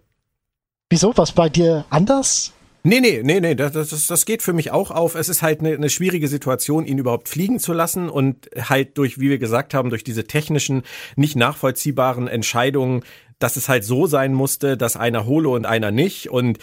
Wieso? 0.90 1.16
Was 1.16 1.32
bei 1.32 1.48
dir 1.48 1.86
anders? 1.92 2.54
Nee, 2.82 3.02
nee, 3.02 3.22
nee, 3.24 3.40
nee, 3.40 3.54
das, 3.54 3.74
das, 3.74 4.08
das 4.08 4.26
geht 4.26 4.42
für 4.42 4.54
mich 4.54 4.72
auch 4.72 4.90
auf. 4.90 5.14
Es 5.14 5.30
ist 5.30 5.44
halt 5.44 5.60
eine, 5.60 5.76
eine 5.76 5.92
schwierige 5.92 6.28
Situation, 6.28 6.88
ihn 6.88 6.98
überhaupt 6.98 7.30
fliegen 7.30 7.60
zu 7.60 7.74
lassen 7.74 8.10
und 8.10 8.50
halt 8.58 8.98
durch, 8.98 9.20
wie 9.20 9.30
wir 9.30 9.38
gesagt 9.38 9.76
haben, 9.76 9.92
durch 9.92 10.04
diese 10.04 10.24
technischen, 10.24 10.82
nicht 11.16 11.36
nachvollziehbaren 11.36 12.28
Entscheidungen, 12.28 13.04
dass 13.38 13.58
es 13.58 13.70
halt 13.70 13.84
so 13.84 14.08
sein 14.08 14.34
musste, 14.34 14.76
dass 14.76 14.98
einer 14.98 15.28
hole 15.28 15.50
und 15.50 15.68
einer 15.68 15.92
nicht 15.92 16.32
und 16.32 16.58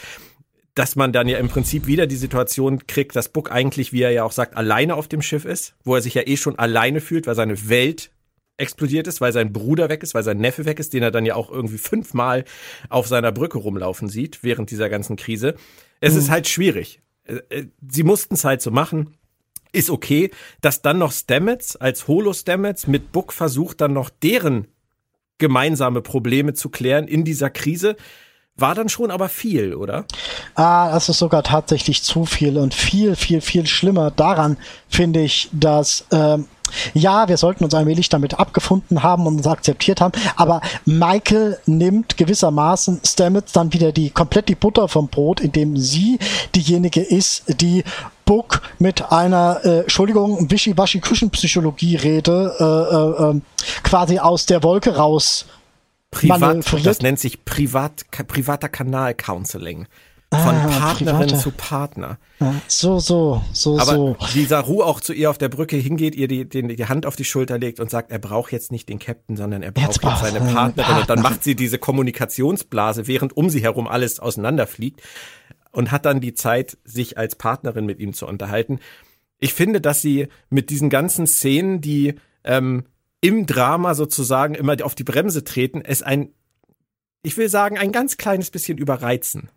dass 0.74 0.96
man 0.96 1.12
dann 1.12 1.28
ja 1.28 1.38
im 1.38 1.48
Prinzip 1.48 1.86
wieder 1.86 2.08
die 2.08 2.16
Situation 2.16 2.88
kriegt, 2.88 3.14
dass 3.14 3.28
Book 3.28 3.52
eigentlich, 3.52 3.92
wie 3.92 4.02
er 4.02 4.10
ja 4.10 4.24
auch 4.24 4.32
sagt, 4.32 4.56
alleine 4.56 4.96
auf 4.96 5.06
dem 5.06 5.22
Schiff 5.22 5.44
ist, 5.44 5.74
wo 5.84 5.94
er 5.94 6.02
sich 6.02 6.14
ja 6.14 6.26
eh 6.26 6.36
schon 6.36 6.58
alleine 6.58 7.00
fühlt, 7.00 7.28
weil 7.28 7.36
seine 7.36 7.68
Welt 7.68 8.10
explodiert 8.58 9.06
ist, 9.06 9.20
weil 9.20 9.32
sein 9.32 9.52
Bruder 9.52 9.88
weg 9.88 10.02
ist, 10.02 10.14
weil 10.14 10.22
sein 10.22 10.38
Neffe 10.38 10.64
weg 10.64 10.78
ist, 10.78 10.92
den 10.92 11.02
er 11.02 11.10
dann 11.10 11.26
ja 11.26 11.34
auch 11.34 11.50
irgendwie 11.50 11.78
fünfmal 11.78 12.44
auf 12.88 13.06
seiner 13.06 13.32
Brücke 13.32 13.58
rumlaufen 13.58 14.08
sieht 14.08 14.42
während 14.42 14.70
dieser 14.70 14.88
ganzen 14.88 15.16
Krise. 15.16 15.54
Es 16.00 16.14
mhm. 16.14 16.20
ist 16.20 16.30
halt 16.30 16.48
schwierig. 16.48 17.00
Äh, 17.24 17.40
äh, 17.50 17.66
sie 17.90 18.02
mussten 18.02 18.34
es 18.34 18.44
halt 18.44 18.62
so 18.62 18.70
machen. 18.70 19.16
Ist 19.72 19.90
okay, 19.90 20.30
dass 20.62 20.80
dann 20.80 20.98
noch 20.98 21.12
Stamets 21.12 21.76
als 21.76 22.08
Holo-Stamets 22.08 22.86
mit 22.86 23.12
Book 23.12 23.32
versucht, 23.32 23.80
dann 23.80 23.92
noch 23.92 24.08
deren 24.08 24.68
gemeinsame 25.38 26.00
Probleme 26.00 26.54
zu 26.54 26.70
klären 26.70 27.08
in 27.08 27.24
dieser 27.24 27.50
Krise. 27.50 27.96
War 28.58 28.74
dann 28.74 28.88
schon 28.88 29.10
aber 29.10 29.28
viel, 29.28 29.74
oder? 29.74 30.06
Ah, 30.54 30.90
das 30.90 31.10
ist 31.10 31.18
sogar 31.18 31.42
tatsächlich 31.42 32.02
zu 32.02 32.24
viel 32.24 32.56
und 32.56 32.72
viel, 32.72 33.14
viel, 33.14 33.42
viel 33.42 33.66
schlimmer. 33.66 34.10
Daran 34.10 34.56
finde 34.88 35.20
ich, 35.20 35.50
dass 35.52 36.06
ähm, 36.10 36.46
ja, 36.94 37.28
wir 37.28 37.36
sollten 37.36 37.64
uns 37.64 37.74
allmählich 37.74 38.08
damit 38.08 38.38
abgefunden 38.38 39.02
haben 39.02 39.26
und 39.26 39.36
uns 39.38 39.46
akzeptiert 39.46 40.00
haben, 40.00 40.12
aber 40.36 40.60
Michael 40.84 41.58
nimmt 41.66 42.16
gewissermaßen 42.16 43.00
Stamets 43.04 43.52
dann 43.52 43.72
wieder 43.72 43.92
die 43.92 44.10
komplett 44.10 44.48
die 44.48 44.54
Butter 44.54 44.88
vom 44.88 45.08
Brot, 45.08 45.40
indem 45.40 45.76
sie 45.76 46.18
diejenige 46.54 47.00
ist, 47.00 47.44
die 47.60 47.84
Book 48.24 48.62
mit 48.78 49.12
einer, 49.12 49.60
äh, 49.64 49.80
Entschuldigung, 49.80 50.50
Wischiwaschi-Küchenpsychologie 50.50 51.96
rede, 51.96 52.54
äh, 52.58 53.24
äh, 53.24 53.30
ähm, 53.30 53.42
quasi 53.84 54.18
aus 54.18 54.46
der 54.46 54.62
Wolke 54.62 54.96
raus 54.96 55.46
Privat, 56.10 56.64
das 56.84 57.00
nennt 57.00 57.18
sich 57.18 57.44
Privat, 57.44 58.06
privater 58.28 58.68
Kanal-Counseling. 58.68 59.86
Von 60.32 60.56
ah, 60.56 60.66
Partnerin 60.66 61.28
private. 61.28 61.38
zu 61.38 61.52
Partner. 61.52 62.18
so, 62.66 62.98
so, 62.98 63.42
so, 63.52 63.78
Aber 63.78 63.92
so. 63.92 64.16
wie 64.32 64.44
Saru 64.44 64.82
auch 64.82 65.00
zu 65.00 65.12
ihr 65.12 65.30
auf 65.30 65.38
der 65.38 65.48
Brücke 65.48 65.76
hingeht, 65.76 66.16
ihr 66.16 66.26
die, 66.26 66.48
die, 66.48 66.74
die 66.74 66.84
Hand 66.86 67.06
auf 67.06 67.14
die 67.14 67.24
Schulter 67.24 67.58
legt 67.58 67.78
und 67.78 67.90
sagt, 67.90 68.10
er 68.10 68.18
braucht 68.18 68.50
jetzt 68.50 68.72
nicht 68.72 68.88
den 68.88 68.98
Captain, 68.98 69.36
sondern 69.36 69.62
er 69.62 69.70
braucht 69.70 70.02
jetzt, 70.02 70.02
jetzt 70.02 70.20
seine 70.20 70.40
Partnerin. 70.40 70.74
Partner. 70.74 71.00
Und 71.00 71.10
dann 71.10 71.22
macht 71.22 71.44
sie 71.44 71.54
diese 71.54 71.78
Kommunikationsblase, 71.78 73.06
während 73.06 73.36
um 73.36 73.50
sie 73.50 73.62
herum 73.62 73.86
alles 73.86 74.18
auseinanderfliegt 74.18 75.00
und 75.70 75.92
hat 75.92 76.04
dann 76.04 76.20
die 76.20 76.34
Zeit, 76.34 76.76
sich 76.82 77.18
als 77.18 77.36
Partnerin 77.36 77.86
mit 77.86 78.00
ihm 78.00 78.12
zu 78.12 78.26
unterhalten. 78.26 78.80
Ich 79.38 79.54
finde, 79.54 79.80
dass 79.80 80.02
sie 80.02 80.26
mit 80.50 80.70
diesen 80.70 80.90
ganzen 80.90 81.28
Szenen, 81.28 81.80
die 81.80 82.16
ähm, 82.42 82.84
im 83.20 83.46
Drama 83.46 83.94
sozusagen 83.94 84.56
immer 84.56 84.76
auf 84.82 84.96
die 84.96 85.04
Bremse 85.04 85.44
treten, 85.44 85.82
es 85.82 86.02
ein, 86.02 86.30
ich 87.22 87.36
will 87.36 87.48
sagen, 87.48 87.78
ein 87.78 87.92
ganz 87.92 88.16
kleines 88.16 88.50
bisschen 88.50 88.76
überreizen 88.76 89.50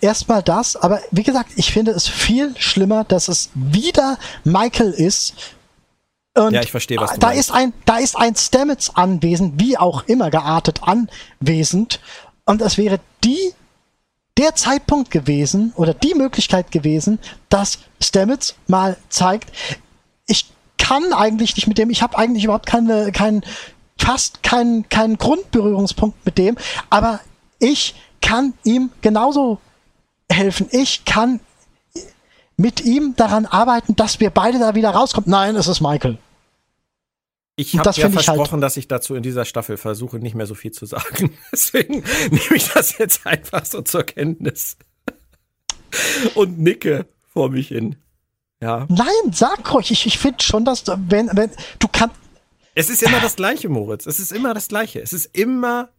erstmal 0.00 0.42
das, 0.42 0.76
aber 0.76 1.00
wie 1.10 1.22
gesagt, 1.22 1.50
ich 1.56 1.72
finde 1.72 1.92
es 1.92 2.08
viel 2.08 2.54
schlimmer, 2.58 3.04
dass 3.04 3.28
es 3.28 3.50
wieder 3.54 4.18
Michael 4.44 4.90
ist. 4.90 5.34
Und 6.34 6.54
ja, 6.54 6.62
ich 6.62 6.70
verstehe, 6.70 6.98
was 6.98 7.14
du 7.14 7.20
da 7.20 7.28
meinst. 7.28 7.40
ist 7.40 7.50
ein, 7.54 7.72
da 7.84 7.98
ist 7.98 8.16
ein 8.16 8.36
Stamets 8.36 8.94
anwesend, 8.94 9.60
wie 9.60 9.76
auch 9.76 10.04
immer 10.06 10.30
geartet 10.30 10.80
anwesend. 10.82 12.00
Und 12.44 12.62
es 12.62 12.78
wäre 12.78 13.00
die, 13.24 13.52
der 14.36 14.54
Zeitpunkt 14.54 15.10
gewesen 15.10 15.72
oder 15.76 15.94
die 15.94 16.14
Möglichkeit 16.14 16.70
gewesen, 16.70 17.18
dass 17.48 17.78
Stamets 18.00 18.54
mal 18.66 18.96
zeigt, 19.08 19.50
ich 20.26 20.46
kann 20.78 21.12
eigentlich 21.12 21.56
nicht 21.56 21.66
mit 21.66 21.76
dem, 21.76 21.90
ich 21.90 22.02
habe 22.02 22.16
eigentlich 22.16 22.44
überhaupt 22.44 22.66
keine, 22.66 23.10
keinen, 23.12 23.42
fast 23.98 24.42
keinen, 24.42 24.88
keinen 24.88 25.18
Grundberührungspunkt 25.18 26.24
mit 26.24 26.38
dem, 26.38 26.56
aber 26.88 27.20
ich 27.58 27.94
kann 28.20 28.54
ihm 28.64 28.90
genauso 29.02 29.58
helfen. 30.30 30.68
Ich 30.70 31.04
kann 31.04 31.40
mit 32.56 32.84
ihm 32.84 33.14
daran 33.16 33.46
arbeiten, 33.46 33.96
dass 33.96 34.20
wir 34.20 34.30
beide 34.30 34.58
da 34.58 34.74
wieder 34.74 34.90
rauskommen. 34.90 35.30
Nein, 35.30 35.56
es 35.56 35.68
ist 35.68 35.80
Michael. 35.80 36.18
Ich 37.56 37.76
habe 37.76 37.90
ja 37.90 38.04
halt 38.04 38.12
versprochen, 38.12 38.52
halt 38.52 38.62
dass 38.62 38.76
ich 38.76 38.86
dazu 38.86 39.16
in 39.16 39.22
dieser 39.22 39.44
Staffel 39.44 39.76
versuche, 39.76 40.18
nicht 40.18 40.34
mehr 40.34 40.46
so 40.46 40.54
viel 40.54 40.70
zu 40.70 40.86
sagen. 40.86 41.36
Deswegen 41.52 42.04
nehme 42.30 42.54
ich 42.54 42.68
das 42.68 42.98
jetzt 42.98 43.26
einfach 43.26 43.64
so 43.64 43.82
zur 43.82 44.04
Kenntnis. 44.04 44.76
Und 46.34 46.60
nicke 46.60 47.06
vor 47.32 47.50
mich 47.50 47.68
hin. 47.68 47.96
Ja. 48.60 48.86
Nein, 48.88 49.32
sag 49.32 49.72
ruhig. 49.72 49.90
Ich, 49.90 50.06
ich 50.06 50.18
finde 50.18 50.42
schon, 50.42 50.64
dass 50.64 50.84
du, 50.84 50.96
wenn, 51.08 51.30
wenn, 51.32 51.50
du 51.78 51.88
kannst. 51.90 52.16
Es 52.74 52.90
ist 52.90 53.02
immer 53.02 53.20
das 53.20 53.36
Gleiche, 53.36 53.68
Moritz. 53.68 54.06
Es 54.06 54.20
ist 54.20 54.32
immer 54.32 54.54
das 54.54 54.68
Gleiche. 54.68 55.00
Es 55.00 55.12
ist 55.12 55.26
immer, 55.36 55.90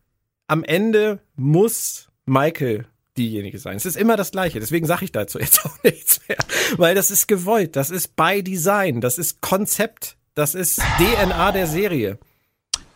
am 0.47 0.63
Ende 0.63 1.19
muss 1.35 2.09
Michael 2.25 2.85
diejenige 3.19 3.59
sein. 3.59 3.77
Es 3.77 3.85
ist 3.85 3.97
immer 3.97 4.17
das 4.17 4.31
Gleiche. 4.31 4.59
Deswegen 4.59 4.87
sage 4.87 5.05
ich 5.05 5.11
dazu 5.11 5.39
jetzt 5.39 5.65
auch 5.65 5.83
nichts 5.83 6.21
mehr. 6.27 6.37
Weil 6.77 6.95
das 6.95 7.11
ist 7.11 7.27
gewollt. 7.27 7.75
Das 7.75 7.89
ist 7.89 8.15
by 8.15 8.41
Design. 8.43 9.01
Das 9.01 9.17
ist 9.17 9.41
Konzept. 9.41 10.17
Das 10.33 10.55
ist 10.55 10.81
DNA 10.97 11.51
der 11.51 11.67
Serie. 11.67 12.17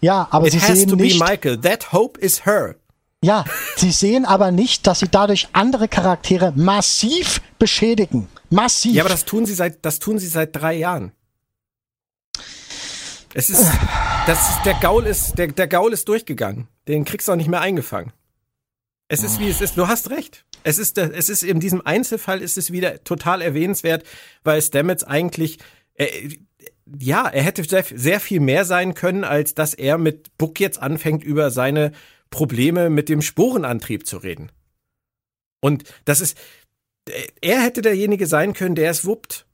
Ja, 0.02 0.28
aber 0.32 0.48
It 0.48 0.54
sie 0.54 0.62
has 0.62 0.80
sehen 0.80 0.90
to 0.90 0.96
nicht, 0.96 1.20
be 1.20 1.26
Michael. 1.26 1.60
That 1.62 1.92
hope 1.94 2.20
is 2.20 2.46
her. 2.46 2.76
Ja, 3.24 3.46
sie 3.78 3.92
sehen 3.92 4.26
aber 4.26 4.52
nicht, 4.52 4.86
dass 4.86 5.00
sie 5.00 5.08
dadurch 5.08 5.48
andere 5.54 5.88
Charaktere 5.88 6.52
massiv 6.56 7.42
beschädigen. 7.58 8.28
Massiv. 8.50 8.94
Ja, 8.94 9.04
aber 9.04 9.10
das 9.10 9.24
tun 9.24 9.46
sie 9.46 9.54
seit, 9.54 9.86
das 9.86 10.00
tun 10.00 10.20
sie 10.20 10.28
seit 10.28 10.56
drei 10.56 10.74
Jahren. 10.74 11.14
Es 13.34 13.50
ist, 13.50 13.66
das 14.28 14.50
ist, 14.50 14.66
der 14.66 14.76
Gaul 14.76 15.06
ist, 15.06 15.38
der, 15.38 15.48
der 15.48 15.68
Gaul 15.68 15.94
ist 15.94 16.08
durchgegangen. 16.08 16.68
Den 16.88 17.06
kriegst 17.06 17.28
du 17.28 17.32
auch 17.32 17.38
nicht 17.38 17.50
mehr 17.50 17.62
eingefangen. 17.62 18.12
Es 19.14 19.22
ist 19.22 19.40
wie 19.40 19.48
es 19.48 19.62
ist. 19.62 19.78
Du 19.78 19.88
hast 19.88 20.10
recht. 20.10 20.44
Es 20.64 20.80
ist, 20.80 20.98
es 20.98 21.30
ist 21.30 21.44
in 21.44 21.60
diesem 21.60 21.86
Einzelfall 21.86 22.42
ist 22.42 22.58
es 22.58 22.72
wieder 22.72 23.04
total 23.04 23.44
erwähnenswert, 23.44 24.04
weil 24.44 24.60
Stamets 24.60 25.04
eigentlich, 25.04 25.60
äh, 25.94 26.30
ja, 27.00 27.28
er 27.28 27.44
hätte 27.44 27.64
sehr, 27.64 27.86
sehr 27.94 28.20
viel 28.20 28.40
mehr 28.40 28.66
sein 28.66 28.96
können, 28.96 29.24
als 29.24 29.54
dass 29.54 29.76
er 29.76 30.00
mit 30.00 30.36
Buck 30.40 30.60
jetzt 30.60 30.82
anfängt, 30.82 31.24
über 31.24 31.52
seine 31.52 31.92
Probleme 32.32 32.90
mit 32.90 33.08
dem 33.08 33.22
Sporenantrieb 33.22 34.08
zu 34.08 34.18
reden. 34.18 34.52
Und 35.62 35.84
das 36.06 36.20
ist, 36.20 36.36
er 37.40 37.62
hätte 37.62 37.84
derjenige 37.84 38.26
sein 38.26 38.54
können, 38.54 38.74
der 38.74 38.90
es 38.90 39.06
wuppt. 39.06 39.46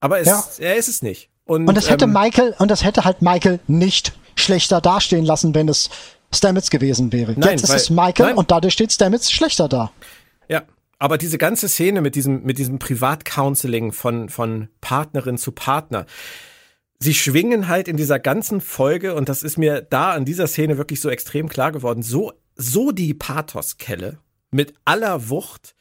Aber 0.00 0.20
es, 0.20 0.26
ja. 0.26 0.42
er 0.58 0.76
ist 0.76 0.88
es 0.88 1.02
nicht. 1.02 1.28
Und, 1.44 1.68
und 1.68 1.74
das 1.74 1.90
hätte 1.90 2.06
ähm, 2.06 2.14
Michael, 2.14 2.54
und 2.58 2.70
das 2.70 2.82
hätte 2.82 3.04
halt 3.04 3.20
Michael 3.20 3.60
nicht 3.66 4.18
schlechter 4.36 4.80
dastehen 4.80 5.26
lassen, 5.26 5.54
wenn 5.54 5.68
es 5.68 5.90
Stamets 6.36 6.70
gewesen 6.70 7.12
wäre. 7.12 7.34
Nein, 7.36 7.52
Jetzt 7.52 7.64
ist 7.64 7.70
weil, 7.70 7.76
es 7.76 7.90
Michael 7.90 8.26
nein. 8.26 8.36
und 8.36 8.50
dadurch 8.50 8.74
steht 8.74 8.92
Stamets 8.92 9.30
schlechter 9.30 9.68
da. 9.68 9.92
Ja, 10.48 10.62
aber 10.98 11.18
diese 11.18 11.38
ganze 11.38 11.68
Szene 11.68 12.00
mit 12.00 12.14
diesem, 12.14 12.42
mit 12.42 12.58
diesem 12.58 12.78
Privatcounseling 12.78 13.92
von, 13.92 14.28
von 14.28 14.68
Partnerin 14.80 15.38
zu 15.38 15.52
Partner, 15.52 16.06
sie 16.98 17.14
schwingen 17.14 17.68
halt 17.68 17.88
in 17.88 17.96
dieser 17.96 18.18
ganzen 18.18 18.60
Folge, 18.60 19.14
und 19.14 19.28
das 19.28 19.42
ist 19.42 19.58
mir 19.58 19.82
da 19.82 20.12
an 20.12 20.24
dieser 20.24 20.46
Szene 20.46 20.78
wirklich 20.78 21.00
so 21.00 21.08
extrem 21.10 21.48
klar 21.48 21.72
geworden, 21.72 22.02
so, 22.02 22.32
so 22.54 22.92
die 22.92 23.14
Pathoskelle 23.14 24.18
mit 24.50 24.74
aller 24.84 25.28
Wucht, 25.28 25.75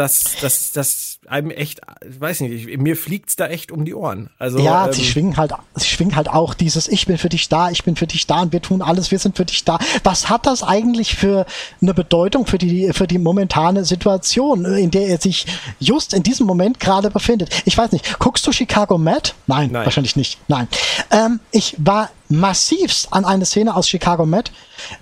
dass 0.00 0.36
das, 0.40 0.72
das 0.72 1.18
einem 1.26 1.50
echt, 1.50 1.82
ich 2.08 2.18
weiß 2.18 2.40
nicht, 2.40 2.78
mir 2.78 2.96
fliegt's 2.96 3.36
da 3.36 3.48
echt 3.48 3.70
um 3.70 3.84
die 3.84 3.94
Ohren. 3.94 4.30
Also 4.38 4.58
ja, 4.58 4.86
ähm, 4.86 4.92
sie 4.94 5.04
schwingen 5.04 5.36
halt, 5.36 5.52
sie 5.74 5.88
schwingen 5.88 6.16
halt 6.16 6.30
auch 6.30 6.54
dieses 6.54 6.88
Ich 6.88 7.06
bin 7.06 7.18
für 7.18 7.28
dich 7.28 7.50
da, 7.50 7.70
ich 7.70 7.84
bin 7.84 7.96
für 7.96 8.06
dich 8.06 8.26
da 8.26 8.40
und 8.40 8.52
wir 8.54 8.62
tun 8.62 8.80
alles, 8.80 9.10
wir 9.10 9.18
sind 9.18 9.36
für 9.36 9.44
dich 9.44 9.62
da. 9.64 9.78
Was 10.02 10.30
hat 10.30 10.46
das 10.46 10.62
eigentlich 10.62 11.16
für 11.16 11.44
eine 11.82 11.92
Bedeutung 11.92 12.46
für 12.46 12.56
die 12.56 12.94
für 12.94 13.06
die 13.06 13.18
momentane 13.18 13.84
Situation, 13.84 14.64
in 14.64 14.90
der 14.90 15.08
er 15.08 15.18
sich 15.18 15.44
just 15.78 16.14
in 16.14 16.22
diesem 16.22 16.46
Moment 16.46 16.80
gerade 16.80 17.10
befindet? 17.10 17.50
Ich 17.66 17.76
weiß 17.76 17.92
nicht. 17.92 18.18
Guckst 18.18 18.46
du 18.46 18.52
Chicago 18.52 18.96
Med? 18.96 19.34
Nein, 19.46 19.70
Nein. 19.70 19.84
wahrscheinlich 19.84 20.16
nicht. 20.16 20.38
Nein. 20.48 20.66
Ähm, 21.10 21.40
ich 21.52 21.76
war 21.78 22.08
massivst 22.30 23.12
an 23.12 23.24
eine 23.24 23.44
Szene 23.44 23.74
aus 23.74 23.88
Chicago 23.88 24.24
Med 24.24 24.50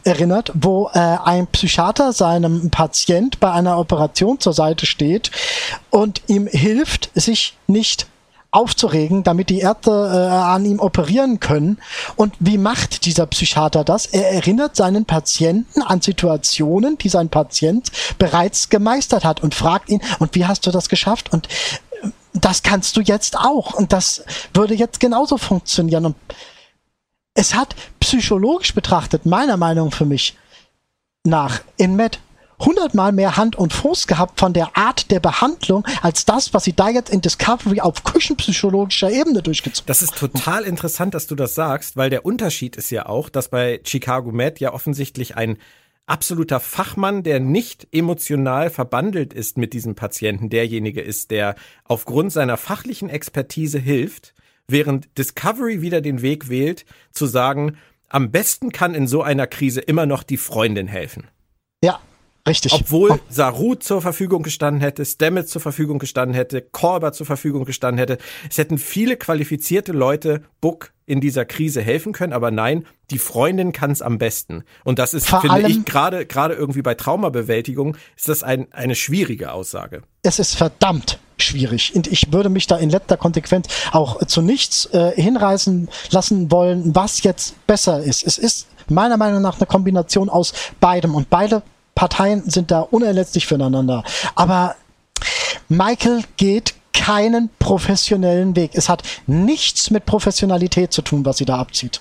erinnert, 0.02 0.50
wo 0.54 0.90
äh, 0.92 0.98
ein 0.98 1.46
Psychiater 1.46 2.12
seinem 2.12 2.70
Patient 2.70 3.38
bei 3.38 3.52
einer 3.52 3.78
Operation 3.78 4.40
zur 4.40 4.52
Seite 4.52 4.86
steht 4.86 5.30
und 5.90 6.22
ihm 6.26 6.46
hilft, 6.46 7.10
sich 7.14 7.56
nicht 7.66 8.06
aufzuregen, 8.50 9.24
damit 9.24 9.50
die 9.50 9.60
Ärzte 9.60 9.90
äh, 9.90 10.32
an 10.32 10.64
ihm 10.64 10.80
operieren 10.80 11.38
können. 11.38 11.78
Und 12.16 12.34
wie 12.40 12.56
macht 12.56 13.04
dieser 13.04 13.26
Psychiater 13.26 13.84
das? 13.84 14.06
Er 14.06 14.30
erinnert 14.32 14.74
seinen 14.74 15.04
Patienten 15.04 15.82
an 15.82 16.00
Situationen, 16.00 16.96
die 16.96 17.10
sein 17.10 17.28
Patient 17.28 17.90
bereits 18.18 18.70
gemeistert 18.70 19.24
hat 19.24 19.42
und 19.42 19.54
fragt 19.54 19.90
ihn, 19.90 20.00
und 20.18 20.34
wie 20.34 20.46
hast 20.46 20.66
du 20.66 20.70
das 20.70 20.88
geschafft? 20.88 21.30
Und 21.32 21.46
äh, 22.02 22.08
das 22.32 22.62
kannst 22.62 22.96
du 22.96 23.02
jetzt 23.02 23.38
auch. 23.38 23.74
Und 23.74 23.92
das 23.92 24.24
würde 24.54 24.74
jetzt 24.74 24.98
genauso 24.98 25.36
funktionieren. 25.36 26.06
Und 26.06 26.16
es 27.38 27.54
hat 27.54 27.76
psychologisch 28.00 28.74
betrachtet, 28.74 29.24
meiner 29.24 29.56
Meinung 29.56 29.92
für 29.92 30.04
mich, 30.04 30.36
nach 31.22 31.60
in 31.76 31.94
Med 31.94 32.18
hundertmal 32.58 33.12
mehr 33.12 33.36
Hand 33.36 33.54
und 33.54 33.72
Fuß 33.72 34.08
gehabt 34.08 34.40
von 34.40 34.52
der 34.52 34.76
Art 34.76 35.12
der 35.12 35.20
Behandlung 35.20 35.86
als 36.02 36.24
das, 36.24 36.52
was 36.52 36.64
sie 36.64 36.72
da 36.72 36.88
jetzt 36.88 37.10
in 37.10 37.20
Discovery 37.20 37.80
auf 37.80 38.02
küchenpsychologischer 38.02 39.12
Ebene 39.12 39.42
durchgezogen 39.42 39.86
Das 39.86 40.02
ist 40.02 40.16
total 40.16 40.64
interessant, 40.64 41.14
dass 41.14 41.28
du 41.28 41.36
das 41.36 41.54
sagst, 41.54 41.96
weil 41.96 42.10
der 42.10 42.26
Unterschied 42.26 42.74
ist 42.74 42.90
ja 42.90 43.06
auch, 43.06 43.28
dass 43.28 43.50
bei 43.50 43.80
Chicago 43.84 44.32
Med 44.32 44.58
ja 44.58 44.72
offensichtlich 44.72 45.36
ein 45.36 45.58
absoluter 46.06 46.58
Fachmann, 46.58 47.22
der 47.22 47.38
nicht 47.38 47.86
emotional 47.92 48.70
verbandelt 48.70 49.32
ist 49.32 49.58
mit 49.58 49.72
diesem 49.74 49.94
Patienten, 49.94 50.50
derjenige 50.50 51.02
ist, 51.02 51.30
der 51.30 51.54
aufgrund 51.84 52.32
seiner 52.32 52.56
fachlichen 52.56 53.08
Expertise 53.08 53.78
hilft, 53.78 54.34
während 54.68 55.16
Discovery 55.18 55.82
wieder 55.82 56.00
den 56.00 56.22
Weg 56.22 56.48
wählt, 56.48 56.84
zu 57.10 57.26
sagen, 57.26 57.76
am 58.08 58.30
besten 58.30 58.70
kann 58.70 58.94
in 58.94 59.06
so 59.06 59.22
einer 59.22 59.46
Krise 59.46 59.80
immer 59.80 60.06
noch 60.06 60.22
die 60.22 60.36
Freundin 60.36 60.86
helfen. 60.86 61.26
Ja, 61.82 62.00
Richtig. 62.48 62.72
Obwohl 62.72 63.20
Saru 63.28 63.74
zur 63.74 64.00
Verfügung 64.00 64.42
gestanden 64.42 64.80
hätte, 64.80 65.04
Stamets 65.04 65.50
zur 65.50 65.60
Verfügung 65.60 65.98
gestanden 65.98 66.34
hätte, 66.34 66.62
Korber 66.62 67.12
zur 67.12 67.26
Verfügung 67.26 67.66
gestanden 67.66 67.98
hätte. 67.98 68.16
Es 68.48 68.56
hätten 68.56 68.78
viele 68.78 69.18
qualifizierte 69.18 69.92
Leute 69.92 70.42
Book 70.62 70.92
in 71.04 71.20
dieser 71.20 71.44
Krise 71.44 71.82
helfen 71.82 72.12
können, 72.14 72.32
aber 72.32 72.50
nein, 72.50 72.86
die 73.10 73.18
Freundin 73.18 73.72
kann 73.72 73.90
es 73.90 74.00
am 74.00 74.16
besten. 74.16 74.64
Und 74.84 74.98
das 74.98 75.12
ist, 75.12 75.28
Vor 75.28 75.42
finde 75.42 75.68
ich, 75.68 75.84
gerade 75.84 76.24
gerade 76.24 76.54
irgendwie 76.54 76.80
bei 76.80 76.94
Traumabewältigung 76.94 77.98
ist 78.16 78.30
das 78.30 78.42
ein, 78.42 78.72
eine 78.72 78.94
schwierige 78.94 79.52
Aussage. 79.52 80.02
Es 80.22 80.38
ist 80.38 80.54
verdammt 80.54 81.18
schwierig. 81.42 81.94
Und 81.94 82.06
ich 82.06 82.32
würde 82.32 82.48
mich 82.48 82.66
da 82.66 82.76
in 82.76 82.90
letzter 82.90 83.16
Konsequenz 83.16 83.68
auch 83.92 84.24
zu 84.24 84.42
nichts 84.42 84.86
äh, 84.86 85.12
hinreißen 85.14 85.88
lassen 86.10 86.50
wollen, 86.50 86.94
was 86.94 87.22
jetzt 87.22 87.54
besser 87.66 88.00
ist. 88.00 88.26
Es 88.26 88.38
ist 88.38 88.66
meiner 88.88 89.16
Meinung 89.16 89.42
nach 89.42 89.56
eine 89.56 89.66
Kombination 89.66 90.28
aus 90.28 90.52
beidem 90.80 91.14
und 91.14 91.30
beide 91.30 91.62
Parteien 91.94 92.48
sind 92.48 92.70
da 92.70 92.80
unerlässlich 92.80 93.46
füreinander. 93.46 94.04
Aber 94.34 94.76
Michael 95.68 96.22
geht 96.36 96.74
keinen 96.92 97.50
professionellen 97.58 98.56
Weg. 98.56 98.72
Es 98.74 98.88
hat 98.88 99.02
nichts 99.26 99.90
mit 99.90 100.06
Professionalität 100.06 100.92
zu 100.92 101.02
tun, 101.02 101.24
was 101.24 101.38
sie 101.38 101.44
da 101.44 101.58
abzieht. 101.58 102.00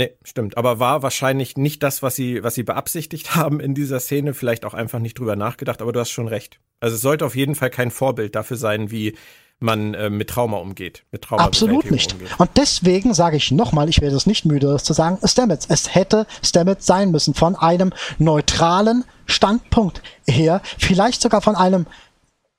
Nee, 0.00 0.16
stimmt. 0.24 0.56
Aber 0.56 0.78
war 0.78 1.02
wahrscheinlich 1.02 1.58
nicht 1.58 1.82
das, 1.82 2.02
was 2.02 2.16
sie, 2.16 2.42
was 2.42 2.54
sie 2.54 2.62
beabsichtigt 2.62 3.34
haben 3.34 3.60
in 3.60 3.74
dieser 3.74 4.00
Szene. 4.00 4.32
Vielleicht 4.32 4.64
auch 4.64 4.72
einfach 4.72 4.98
nicht 4.98 5.18
drüber 5.18 5.36
nachgedacht, 5.36 5.82
aber 5.82 5.92
du 5.92 6.00
hast 6.00 6.10
schon 6.10 6.26
recht. 6.26 6.58
Also 6.80 6.96
es 6.96 7.02
sollte 7.02 7.26
auf 7.26 7.36
jeden 7.36 7.54
Fall 7.54 7.68
kein 7.68 7.90
Vorbild 7.90 8.34
dafür 8.34 8.56
sein, 8.56 8.90
wie 8.90 9.14
man 9.58 9.92
äh, 9.92 10.08
mit 10.08 10.30
Trauma 10.30 10.56
umgeht. 10.56 11.04
Mit 11.12 11.20
Trauma 11.20 11.44
Absolut 11.44 11.90
nicht. 11.90 12.14
Umgeht. 12.14 12.28
Und 12.38 12.48
deswegen 12.56 13.12
sage 13.12 13.36
ich 13.36 13.50
nochmal, 13.50 13.90
ich 13.90 14.00
werde 14.00 14.16
es 14.16 14.24
nicht 14.24 14.46
müde, 14.46 14.68
das 14.68 14.84
zu 14.84 14.94
sagen, 14.94 15.18
Stamets. 15.22 15.66
Es 15.68 15.94
hätte 15.94 16.26
Stamets 16.42 16.86
sein 16.86 17.10
müssen 17.10 17.34
von 17.34 17.54
einem 17.54 17.92
neutralen 18.16 19.04
Standpunkt 19.26 20.00
her, 20.26 20.62
vielleicht 20.78 21.20
sogar 21.20 21.42
von 21.42 21.56
einem 21.56 21.84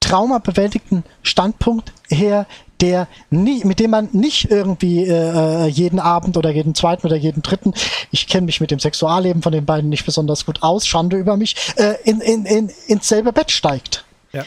traumabewältigten 0.01 1.03
Standpunkt 1.23 1.93
her, 2.09 2.45
der 2.81 3.07
nie, 3.29 3.63
mit 3.63 3.79
dem 3.79 3.91
man 3.91 4.09
nicht 4.11 4.51
irgendwie 4.51 5.05
äh, 5.05 5.67
jeden 5.67 5.99
Abend 5.99 6.35
oder 6.35 6.49
jeden 6.49 6.75
zweiten 6.75 7.07
oder 7.07 7.15
jeden 7.15 7.41
dritten, 7.43 7.73
ich 8.11 8.27
kenne 8.27 8.47
mich 8.47 8.59
mit 8.59 8.71
dem 8.71 8.79
Sexualleben 8.79 9.41
von 9.41 9.53
den 9.53 9.65
beiden 9.65 9.89
nicht 9.89 10.05
besonders 10.05 10.45
gut 10.45 10.61
aus, 10.63 10.87
Schande 10.87 11.17
über 11.17 11.37
mich, 11.37 11.55
äh, 11.77 11.95
in, 12.03 12.19
in, 12.19 12.45
in, 12.45 12.71
ins 12.87 13.07
selbe 13.07 13.31
Bett 13.31 13.51
steigt. 13.51 14.03
Ja. 14.33 14.43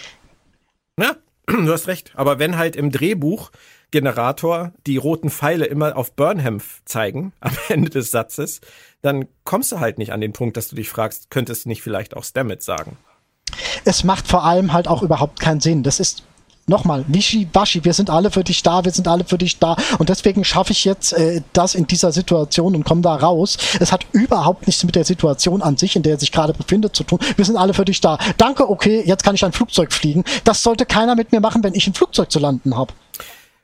Ja, 1.01 1.17
du 1.47 1.73
hast 1.73 1.89
recht. 1.89 2.13
Aber 2.15 2.39
wenn 2.39 2.59
halt 2.59 2.77
im 2.77 2.91
Drehbuch 2.91 3.51
Generator 3.91 4.73
die 4.89 4.97
roten 4.97 5.31
Pfeile 5.31 5.67
immer 5.67 5.97
auf 5.97 6.15
Burnham 6.15 6.61
zeigen 6.85 7.33
am 7.41 7.57
Ende 7.69 7.91
des 7.91 8.11
Satzes, 8.11 8.61
dann 9.03 9.29
kommst 9.45 9.71
du 9.71 9.81
halt 9.81 9.99
nicht 9.99 10.13
an 10.13 10.21
den 10.21 10.33
Punkt, 10.33 10.57
dass 10.57 10.69
du 10.69 10.77
dich 10.77 10.89
fragst, 10.89 11.31
könntest 11.31 11.65
du 11.65 11.69
nicht 11.69 11.83
vielleicht 11.83 12.17
auch 12.17 12.25
Stamets 12.25 12.65
sagen? 12.65 12.97
Es 13.85 14.05
macht 14.05 14.27
vor 14.27 14.45
allem 14.45 14.73
halt 14.73 14.89
auch 14.89 15.03
überhaupt 15.03 15.41
keinen 15.41 15.61
Sinn. 15.61 15.83
Das 15.83 16.01
ist 16.01 16.23
nochmal, 16.67 17.05
Wischi, 17.09 17.49
Waschi, 17.53 17.85
wir 17.85 17.93
sind 17.93 18.11
alle 18.11 18.31
für 18.31 18.43
dich 18.43 18.63
da, 18.63 18.85
wir 18.85 18.93
sind 18.93 19.07
alle 19.07 19.25
für 19.25 19.39
dich 19.39 19.59
da. 19.59 19.77
Und 19.99 20.09
deswegen 20.09 20.45
schaffe 20.45 20.73
ich 20.73 20.85
jetzt 20.85 21.13
äh, 21.13 21.43
das 21.53 21.75
in 21.75 21.87
dieser 21.87 22.13
Situation 22.13 22.75
und 22.75 22.85
komme 22.85 23.03
da 23.03 23.15
raus. 23.15 23.59
Es 23.81 23.93
hat 23.93 24.07
überhaupt 24.13 24.67
nichts 24.67 24.85
mit 24.85 24.95
der 24.95 25.05
Situation 25.05 25.63
an 25.63 25.77
sich, 25.77 25.97
in 25.97 26.03
der 26.03 26.15
er 26.15 26.21
sich 26.21 26.33
gerade 26.33 26.53
befindet, 26.53 26.97
zu 26.97 27.05
tun. 27.05 27.19
Wir 27.37 27.45
sind 27.45 27.57
alle 27.57 27.75
für 27.75 27.85
dich 27.85 28.01
da. 28.01 28.19
Danke, 28.39 28.69
okay, 28.69 29.03
jetzt 29.05 29.25
kann 29.25 29.35
ich 29.35 29.45
ein 29.45 29.53
Flugzeug 29.53 29.93
fliegen. 29.93 30.25
Das 30.45 30.63
sollte 30.63 30.87
keiner 30.87 31.15
mit 31.15 31.33
mir 31.33 31.41
machen, 31.41 31.63
wenn 31.63 31.75
ich 31.75 31.87
ein 31.87 31.95
Flugzeug 31.95 32.31
zu 32.31 32.39
landen 32.39 32.77
habe. 32.77 32.93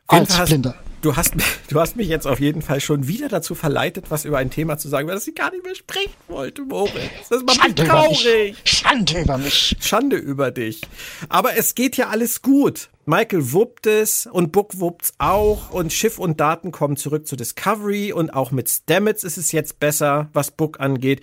Als 0.06 0.36
Blinder 0.44 0.74
du 1.02 1.16
hast, 1.16 1.34
du 1.68 1.80
hast 1.80 1.96
mich 1.96 2.08
jetzt 2.08 2.26
auf 2.26 2.40
jeden 2.40 2.62
Fall 2.62 2.80
schon 2.80 3.06
wieder 3.06 3.28
dazu 3.28 3.54
verleitet, 3.54 4.10
was 4.10 4.24
über 4.24 4.38
ein 4.38 4.50
Thema 4.50 4.78
zu 4.78 4.88
sagen, 4.88 5.08
weil 5.08 5.14
das 5.14 5.26
ich 5.26 5.34
gar 5.34 5.50
nicht 5.50 5.64
mehr 5.64 5.74
sprechen 5.74 6.12
wollte, 6.28 6.62
Moritz. 6.62 7.28
Das 7.28 7.42
macht 7.42 7.56
Schande 7.56 7.82
mich 7.82 7.90
traurig. 7.90 8.56
Schande 8.64 9.20
über 9.22 9.38
mich. 9.38 9.76
Schande 9.80 10.16
über 10.16 10.50
dich. 10.50 10.82
Aber 11.28 11.56
es 11.56 11.74
geht 11.74 11.96
ja 11.96 12.08
alles 12.08 12.42
gut. 12.42 12.90
Michael 13.06 13.52
wuppt 13.52 13.86
es 13.86 14.26
und 14.26 14.52
Book 14.52 14.78
wuppt's 14.78 15.14
auch 15.18 15.70
und 15.70 15.92
Schiff 15.92 16.18
und 16.18 16.40
Daten 16.40 16.70
kommen 16.70 16.96
zurück 16.96 17.26
zu 17.26 17.36
Discovery 17.36 18.12
und 18.12 18.30
auch 18.34 18.50
mit 18.50 18.68
Stamets 18.68 19.24
ist 19.24 19.38
es 19.38 19.52
jetzt 19.52 19.80
besser, 19.80 20.28
was 20.32 20.50
Book 20.50 20.80
angeht. 20.80 21.22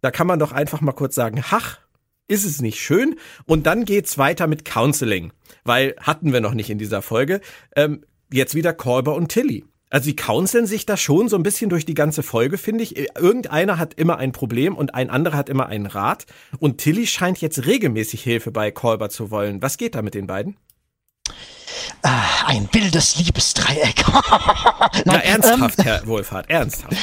Da 0.00 0.10
kann 0.10 0.26
man 0.26 0.38
doch 0.38 0.52
einfach 0.52 0.80
mal 0.80 0.92
kurz 0.92 1.14
sagen, 1.14 1.42
hach, 1.50 1.78
ist 2.28 2.44
es 2.44 2.60
nicht 2.60 2.80
schön? 2.80 3.16
Und 3.44 3.66
dann 3.66 3.84
geht's 3.84 4.18
weiter 4.18 4.46
mit 4.46 4.64
Counseling, 4.64 5.32
weil 5.64 5.94
hatten 6.00 6.32
wir 6.32 6.40
noch 6.40 6.54
nicht 6.54 6.70
in 6.70 6.78
dieser 6.78 7.02
Folge. 7.02 7.40
Ähm, 7.74 8.02
jetzt 8.32 8.54
wieder 8.54 8.72
Kolber 8.72 9.14
und 9.14 9.28
Tilly. 9.28 9.64
Also 9.88 10.10
die 10.10 10.16
counseln 10.16 10.66
sich 10.66 10.84
da 10.84 10.96
schon 10.96 11.28
so 11.28 11.36
ein 11.36 11.44
bisschen 11.44 11.70
durch 11.70 11.86
die 11.86 11.94
ganze 11.94 12.22
Folge, 12.22 12.58
finde 12.58 12.82
ich. 12.82 12.96
Irgendeiner 13.16 13.78
hat 13.78 13.94
immer 13.94 14.18
ein 14.18 14.32
Problem 14.32 14.76
und 14.76 14.94
ein 14.94 15.10
anderer 15.10 15.36
hat 15.36 15.48
immer 15.48 15.66
einen 15.66 15.86
Rat. 15.86 16.26
Und 16.58 16.78
Tilly 16.78 17.06
scheint 17.06 17.40
jetzt 17.40 17.66
regelmäßig 17.66 18.22
Hilfe 18.22 18.50
bei 18.50 18.70
Kolber 18.72 19.10
zu 19.10 19.30
wollen. 19.30 19.62
Was 19.62 19.78
geht 19.78 19.94
da 19.94 20.02
mit 20.02 20.14
den 20.14 20.26
beiden? 20.26 20.56
Ah, 22.02 22.46
ein 22.46 22.68
wildes 22.72 23.16
Liebesdreieck. 23.16 24.04
Nein, 24.12 25.02
Na, 25.04 25.18
ernsthaft, 25.18 25.78
ähm, 25.78 25.84
Herr 25.84 26.06
Wohlfahrt, 26.06 26.50
ernsthaft. 26.50 26.96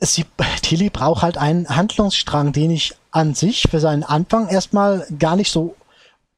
Sie, 0.00 0.24
Tilly 0.62 0.90
braucht 0.90 1.22
halt 1.22 1.38
einen 1.38 1.68
Handlungsstrang, 1.68 2.52
den 2.52 2.72
ich 2.72 2.94
an 3.12 3.34
sich 3.34 3.68
für 3.70 3.78
seinen 3.78 4.02
Anfang 4.02 4.48
erstmal 4.48 5.06
gar 5.18 5.36
nicht 5.36 5.52
so 5.52 5.76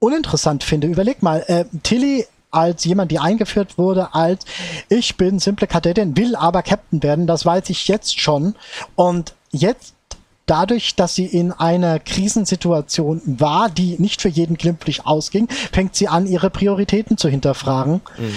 uninteressant 0.00 0.64
finde. 0.64 0.86
Überleg 0.86 1.22
mal, 1.22 1.44
äh, 1.46 1.64
Tilly 1.82 2.26
als 2.54 2.84
jemand, 2.84 3.10
die 3.10 3.18
eingeführt 3.18 3.78
wurde, 3.78 4.14
als 4.14 4.44
ich 4.88 5.16
bin 5.16 5.38
simple 5.38 5.66
Kadettin, 5.66 6.16
will 6.16 6.36
aber 6.36 6.62
Captain 6.62 7.02
werden, 7.02 7.26
das 7.26 7.44
weiß 7.44 7.70
ich 7.70 7.88
jetzt 7.88 8.20
schon. 8.20 8.54
Und 8.94 9.34
jetzt 9.50 9.94
dadurch, 10.46 10.94
dass 10.94 11.14
sie 11.14 11.26
in 11.26 11.52
einer 11.52 11.98
Krisensituation 11.98 13.22
war, 13.24 13.70
die 13.70 13.96
nicht 13.98 14.20
für 14.20 14.28
jeden 14.28 14.56
glimpflich 14.56 15.06
ausging, 15.06 15.48
fängt 15.72 15.94
sie 15.94 16.08
an, 16.08 16.26
ihre 16.26 16.50
Prioritäten 16.50 17.16
zu 17.16 17.28
hinterfragen. 17.28 18.02
Mhm. 18.18 18.34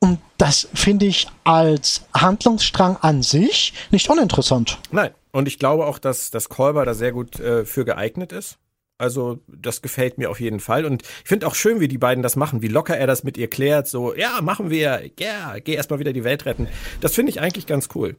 Und 0.00 0.18
das 0.36 0.68
finde 0.74 1.06
ich 1.06 1.28
als 1.44 2.02
Handlungsstrang 2.14 2.98
an 3.00 3.22
sich 3.22 3.72
nicht 3.90 4.10
uninteressant. 4.10 4.78
Nein. 4.90 5.10
Und 5.32 5.48
ich 5.48 5.58
glaube 5.58 5.86
auch, 5.86 5.98
dass, 5.98 6.30
dass 6.30 6.48
Kolber 6.48 6.84
da 6.84 6.94
sehr 6.94 7.10
gut 7.10 7.40
äh, 7.40 7.64
für 7.64 7.84
geeignet 7.84 8.30
ist. 8.30 8.58
Also 8.96 9.40
das 9.48 9.82
gefällt 9.82 10.18
mir 10.18 10.30
auf 10.30 10.40
jeden 10.40 10.60
Fall. 10.60 10.84
Und 10.84 11.02
ich 11.02 11.28
finde 11.28 11.46
auch 11.46 11.54
schön, 11.54 11.80
wie 11.80 11.88
die 11.88 11.98
beiden 11.98 12.22
das 12.22 12.36
machen, 12.36 12.62
wie 12.62 12.68
locker 12.68 12.96
er 12.96 13.06
das 13.06 13.24
mit 13.24 13.36
ihr 13.36 13.48
klärt. 13.48 13.88
So, 13.88 14.14
ja, 14.14 14.40
machen 14.40 14.70
wir, 14.70 15.10
ja, 15.18 15.52
yeah, 15.52 15.58
geh 15.58 15.74
erstmal 15.74 15.98
wieder 15.98 16.12
die 16.12 16.24
Welt 16.24 16.46
retten. 16.46 16.68
Das 17.00 17.14
finde 17.14 17.30
ich 17.30 17.40
eigentlich 17.40 17.66
ganz 17.66 17.88
cool. 17.94 18.16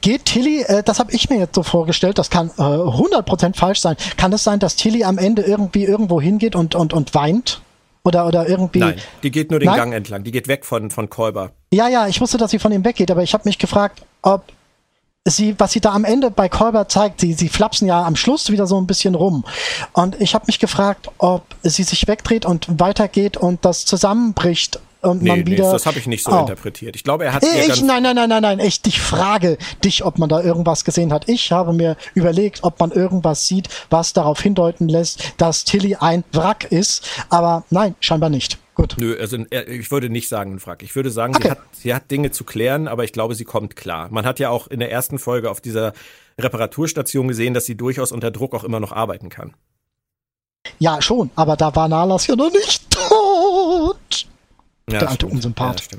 Geht 0.00 0.26
Tilly, 0.26 0.62
äh, 0.62 0.82
das 0.82 0.98
habe 0.98 1.12
ich 1.12 1.28
mir 1.30 1.38
jetzt 1.38 1.54
so 1.54 1.62
vorgestellt, 1.62 2.18
das 2.18 2.30
kann 2.30 2.48
äh, 2.58 2.62
100% 2.62 3.56
falsch 3.56 3.80
sein. 3.80 3.96
Kann 4.16 4.32
es 4.32 4.44
sein, 4.44 4.58
dass 4.58 4.76
Tilly 4.76 5.04
am 5.04 5.18
Ende 5.18 5.42
irgendwie 5.42 5.84
irgendwo 5.84 6.20
hingeht 6.20 6.54
und, 6.54 6.74
und, 6.74 6.92
und 6.92 7.14
weint? 7.14 7.60
Oder, 8.02 8.26
oder 8.26 8.48
irgendwie. 8.48 8.78
Nein, 8.78 9.00
die 9.22 9.30
geht 9.30 9.50
nur 9.50 9.60
den 9.60 9.66
Nein? 9.66 9.76
Gang 9.76 9.92
entlang. 9.92 10.24
Die 10.24 10.30
geht 10.30 10.48
weg 10.48 10.64
von, 10.64 10.90
von 10.90 11.10
Kolber. 11.10 11.52
Ja, 11.72 11.88
ja, 11.88 12.08
ich 12.08 12.20
wusste, 12.20 12.38
dass 12.38 12.50
sie 12.50 12.58
von 12.58 12.72
ihm 12.72 12.84
weggeht, 12.84 13.10
aber 13.10 13.22
ich 13.22 13.34
habe 13.34 13.46
mich 13.46 13.58
gefragt, 13.58 14.02
ob 14.22 14.44
sie, 15.26 15.54
was 15.58 15.72
sie 15.72 15.80
da 15.80 15.92
am 15.92 16.04
Ende 16.04 16.30
bei 16.30 16.48
Kolber 16.48 16.88
zeigt, 16.88 17.20
sie, 17.20 17.34
sie 17.34 17.48
flapsen 17.48 17.86
ja 17.86 18.04
am 18.04 18.16
Schluss 18.16 18.50
wieder 18.50 18.66
so 18.66 18.80
ein 18.80 18.86
bisschen 18.86 19.14
rum. 19.14 19.44
Und 19.92 20.20
ich 20.20 20.34
habe 20.34 20.46
mich 20.46 20.58
gefragt, 20.58 21.10
ob 21.18 21.44
sie 21.62 21.82
sich 21.82 22.08
wegdreht 22.08 22.46
und 22.46 22.80
weitergeht 22.80 23.36
und 23.36 23.64
das 23.64 23.84
zusammenbricht 23.84 24.80
und 25.02 25.22
nee, 25.22 25.30
man 25.30 25.46
wieder. 25.46 25.64
Nee, 25.64 25.72
das 25.72 25.86
habe 25.86 25.98
ich 25.98 26.06
nicht 26.06 26.24
so 26.24 26.32
oh. 26.32 26.40
interpretiert. 26.40 26.94
Ich 26.94 27.04
glaube, 27.04 27.24
er 27.24 27.34
hat. 27.34 27.42
Ich, 27.42 27.82
nein, 27.82 28.02
nein, 28.02 28.16
nein, 28.16 28.28
nein, 28.28 28.42
nein. 28.42 28.60
Ich, 28.60 28.80
ich 28.86 29.00
frage 29.00 29.56
dich, 29.82 30.04
ob 30.04 30.18
man 30.18 30.28
da 30.28 30.42
irgendwas 30.42 30.84
gesehen 30.84 31.12
hat. 31.12 31.28
Ich 31.28 31.52
habe 31.52 31.72
mir 31.72 31.96
überlegt, 32.14 32.64
ob 32.64 32.80
man 32.80 32.90
irgendwas 32.90 33.46
sieht, 33.46 33.68
was 33.88 34.12
darauf 34.12 34.40
hindeuten 34.40 34.88
lässt, 34.88 35.34
dass 35.38 35.64
Tilly 35.64 35.96
ein 35.96 36.24
Wrack 36.32 36.70
ist. 36.70 37.08
Aber 37.30 37.64
nein, 37.70 37.94
scheinbar 38.00 38.28
nicht. 38.28 38.58
Gut. 38.80 38.96
Nö, 38.98 39.14
also 39.20 39.36
ich 39.36 39.90
würde 39.90 40.08
nicht 40.08 40.28
sagen 40.28 40.54
ein 40.54 40.64
Wrack. 40.64 40.82
Ich 40.82 40.96
würde 40.96 41.10
sagen, 41.10 41.34
Okay. 41.36 41.42
sie, 41.44 41.50
hat, 41.50 41.58
sie 41.72 41.94
hat 41.94 42.10
Dinge 42.10 42.30
zu 42.30 42.44
klären, 42.44 42.88
aber 42.88 43.04
ich 43.04 43.12
glaube, 43.12 43.34
sie 43.34 43.44
kommt 43.44 43.76
klar. 43.76 44.08
Man 44.10 44.24
hat 44.24 44.38
ja 44.38 44.48
auch 44.48 44.68
in 44.68 44.80
der 44.80 44.90
ersten 44.90 45.18
Folge 45.18 45.50
auf 45.50 45.60
dieser 45.60 45.92
Reparaturstation 46.40 47.28
gesehen, 47.28 47.52
dass 47.52 47.66
sie 47.66 47.76
durchaus 47.76 48.10
unter 48.10 48.30
Druck 48.30 48.54
auch 48.54 48.64
immer 48.64 48.80
noch 48.80 48.92
arbeiten 48.92 49.28
kann. 49.28 49.52
Ja, 50.78 51.02
schon, 51.02 51.30
aber 51.36 51.56
da 51.56 51.74
war 51.76 51.88
Nalas 51.88 52.26
ja 52.26 52.36
noch 52.36 52.50
nicht. 52.52 52.96
Ja, 54.92 54.98
Der 55.00 55.10
alte. 55.10 55.26
Unsympath. 55.26 55.88
Ja. 55.92 55.98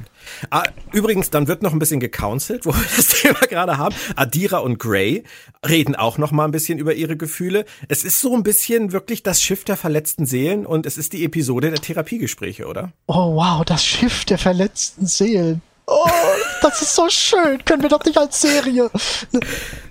Ah, 0.50 0.64
übrigens, 0.92 1.30
dann 1.30 1.48
wird 1.48 1.62
noch 1.64 1.74
ein 1.74 1.80
bisschen 1.80 2.00
gecounselt, 2.00 2.66
wo 2.66 2.74
wir 2.74 2.86
das 2.96 3.08
Thema 3.08 3.40
gerade 3.42 3.78
haben. 3.78 3.96
Adira 4.16 4.60
und 4.60 4.80
Gray 4.80 5.24
reden 5.68 5.96
auch 5.96 6.18
noch 6.18 6.32
mal 6.32 6.46
ein 6.46 6.52
bisschen 6.52 6.78
über 6.80 6.94
ihre 6.94 7.18
Gefühle. 7.18 7.66
Es 7.88 8.04
ist 8.04 8.20
so 8.20 8.36
ein 8.36 8.44
bisschen 8.44 8.92
wirklich 8.92 9.24
das 9.24 9.42
Schiff 9.42 9.64
der 9.64 9.78
verletzten 9.78 10.26
Seelen 10.26 10.66
und 10.66 10.86
es 10.86 10.98
ist 10.98 11.14
die 11.14 11.24
Episode 11.26 11.70
der 11.70 11.80
Therapiegespräche, 11.82 12.66
oder? 12.68 12.92
Oh 13.08 13.36
wow, 13.36 13.64
das 13.66 13.84
Schiff 13.84 14.26
der 14.26 14.38
verletzten 14.38 15.08
Seelen. 15.08 15.62
Oh, 15.88 16.08
das 16.62 16.82
ist 16.82 16.96
so 16.96 17.10
schön. 17.10 17.64
Können 17.66 17.82
wir 17.82 17.90
doch 17.90 18.04
nicht 18.06 18.18
als 18.18 18.40
Serie. 18.42 18.90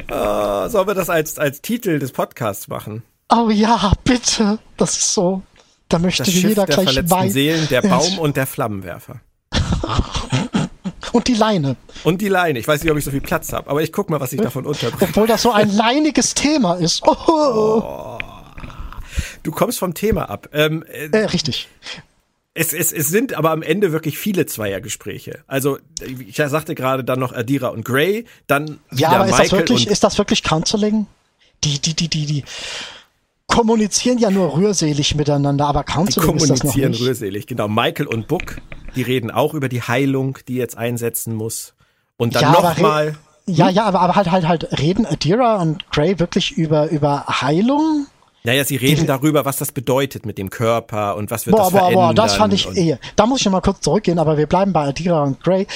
Ah, 0.09 0.69
sollen 0.69 0.89
wir 0.89 0.95
das 0.95 1.09
als, 1.09 1.39
als 1.39 1.61
Titel 1.63 2.01
des 2.01 2.11
Podcasts 2.11 2.67
machen? 2.67 3.05
Oh 3.33 3.49
ja, 3.49 3.93
bitte. 4.03 4.59
Das 4.77 4.97
ist 4.97 5.15
so. 5.15 5.43
Da 5.91 5.99
möchte 5.99 6.23
Das 6.23 6.33
Schiff 6.33 6.49
jeder 6.49 6.65
der 6.65 6.75
gleich 6.75 6.87
verletzten 6.87 7.11
weinen. 7.11 7.31
Seelen, 7.31 7.69
der. 7.69 7.83
Baum 7.83 8.19
und 8.19 8.37
der 8.37 8.47
Flammenwerfer. 8.47 9.21
Und 11.13 11.27
die 11.27 11.35
Leine. 11.35 11.77
Und 12.05 12.21
die 12.21 12.29
Leine. 12.29 12.59
Ich 12.61 12.69
weiß 12.69 12.83
nicht, 12.83 12.93
ob 12.93 12.97
ich 12.97 13.05
so 13.05 13.11
viel 13.11 13.21
Platz 13.21 13.53
habe, 13.53 13.69
aber 13.69 13.83
ich 13.83 13.93
guck 13.93 14.09
mal, 14.09 14.21
was 14.21 14.33
ich 14.33 14.41
davon 14.41 14.65
unterbringe. 14.65 15.11
Obwohl 15.11 15.27
das 15.27 15.43
so 15.43 15.51
ein 15.51 15.69
leiniges 15.71 16.35
Thema 16.35 16.75
ist. 16.75 17.03
Oh, 17.05 18.19
Du 19.43 19.51
kommst 19.51 19.79
vom 19.79 19.95
Thema 19.95 20.31
ab. 20.31 20.49
Ähm, 20.53 20.85
äh, 20.89 21.07
äh, 21.07 21.25
richtig. 21.25 21.69
es, 22.55 22.73
es, 22.73 22.93
es 22.93 23.09
sind 23.09 23.35
aber 23.35 23.51
am 23.51 23.63
Ende 23.63 23.91
wirklich 23.91 24.19
viele 24.19 24.47
Zweiergespräche. 24.47 25.43
Also, 25.47 25.79
ich 26.27 26.37
sagte 26.37 26.75
gerade 26.75 27.03
dann 27.03 27.19
noch 27.19 27.33
Adira 27.33 27.69
und 27.69 27.85
Gray, 27.85 28.27
dann 28.47 28.79
Ja, 28.93 29.09
aber 29.09 29.25
ist 29.25 29.31
Michael 29.33 29.49
das 29.49 29.53
wirklich, 29.53 29.87
und 29.87 29.93
ist 29.93 30.05
das 30.05 30.19
wirklich 30.19 30.43
Counseling? 30.43 31.07
Die, 31.65 31.79
die, 31.81 31.95
die, 31.95 32.09
die, 32.09 32.27
die 32.27 32.45
kommunizieren 33.51 34.19
ja 34.19 34.31
nur 34.31 34.57
rührselig 34.57 35.15
miteinander, 35.15 35.67
aber 35.67 35.85
die 35.87 35.93
Counseling 35.93 36.37
ist 36.37 36.43
das 36.49 36.49
noch 36.51 36.57
kommunizieren 36.73 36.91
nicht. 36.93 37.03
rührselig. 37.03 37.47
Genau, 37.47 37.69
Michael 37.69 38.07
und 38.07 38.29
Book, 38.29 38.57
die 38.97 39.03
reden 39.03 39.31
auch 39.31 39.55
über 39.55 39.69
die 39.69 39.83
Heilung, 39.83 40.39
die 40.49 40.55
jetzt 40.55 40.79
einsetzen 40.79 41.35
muss. 41.35 41.75
Und 42.17 42.35
dann 42.37 42.43
Ja, 42.43 42.53
nochmal. 42.53 43.17
Ja, 43.47 43.69
ja, 43.69 43.85
aber, 43.85 44.01
aber 44.01 44.15
halt, 44.17 44.31
halt, 44.31 44.47
halt, 44.47 44.81
reden 44.81 45.05
Adira 45.07 45.57
und 45.61 45.91
Gray 45.91 46.19
wirklich 46.21 46.53
über, 46.53 46.89
über 46.91 47.25
Heilung? 47.27 48.07
Naja, 48.45 48.65
sie 48.65 48.77
reden 48.77 49.07
darüber, 49.07 49.45
was 49.45 49.57
das 49.59 49.73
bedeutet 49.73 50.25
mit 50.25 50.39
dem 50.39 50.49
Körper 50.49 51.17
und 51.17 51.31
was 51.31 51.47
wird 51.47 51.57
Boah, 51.57 51.65
das 51.65 51.73
boah, 51.73 51.79
verändern. 51.81 52.07
boah, 52.09 52.15
das 52.15 52.37
fand 52.37 52.55
ich 52.55 52.67
eh. 52.77 52.97
Da 53.17 53.27
muss 53.27 53.41
ich 53.41 53.51
mal 53.51 53.61
kurz 53.61 53.81
zurückgehen, 53.83 54.19
aber 54.19 54.39
wir 54.39 54.47
bleiben 54.47 54.73
bei 54.73 54.85
Adira 54.87 55.25
und 55.25 55.43
Gray. 55.43 55.67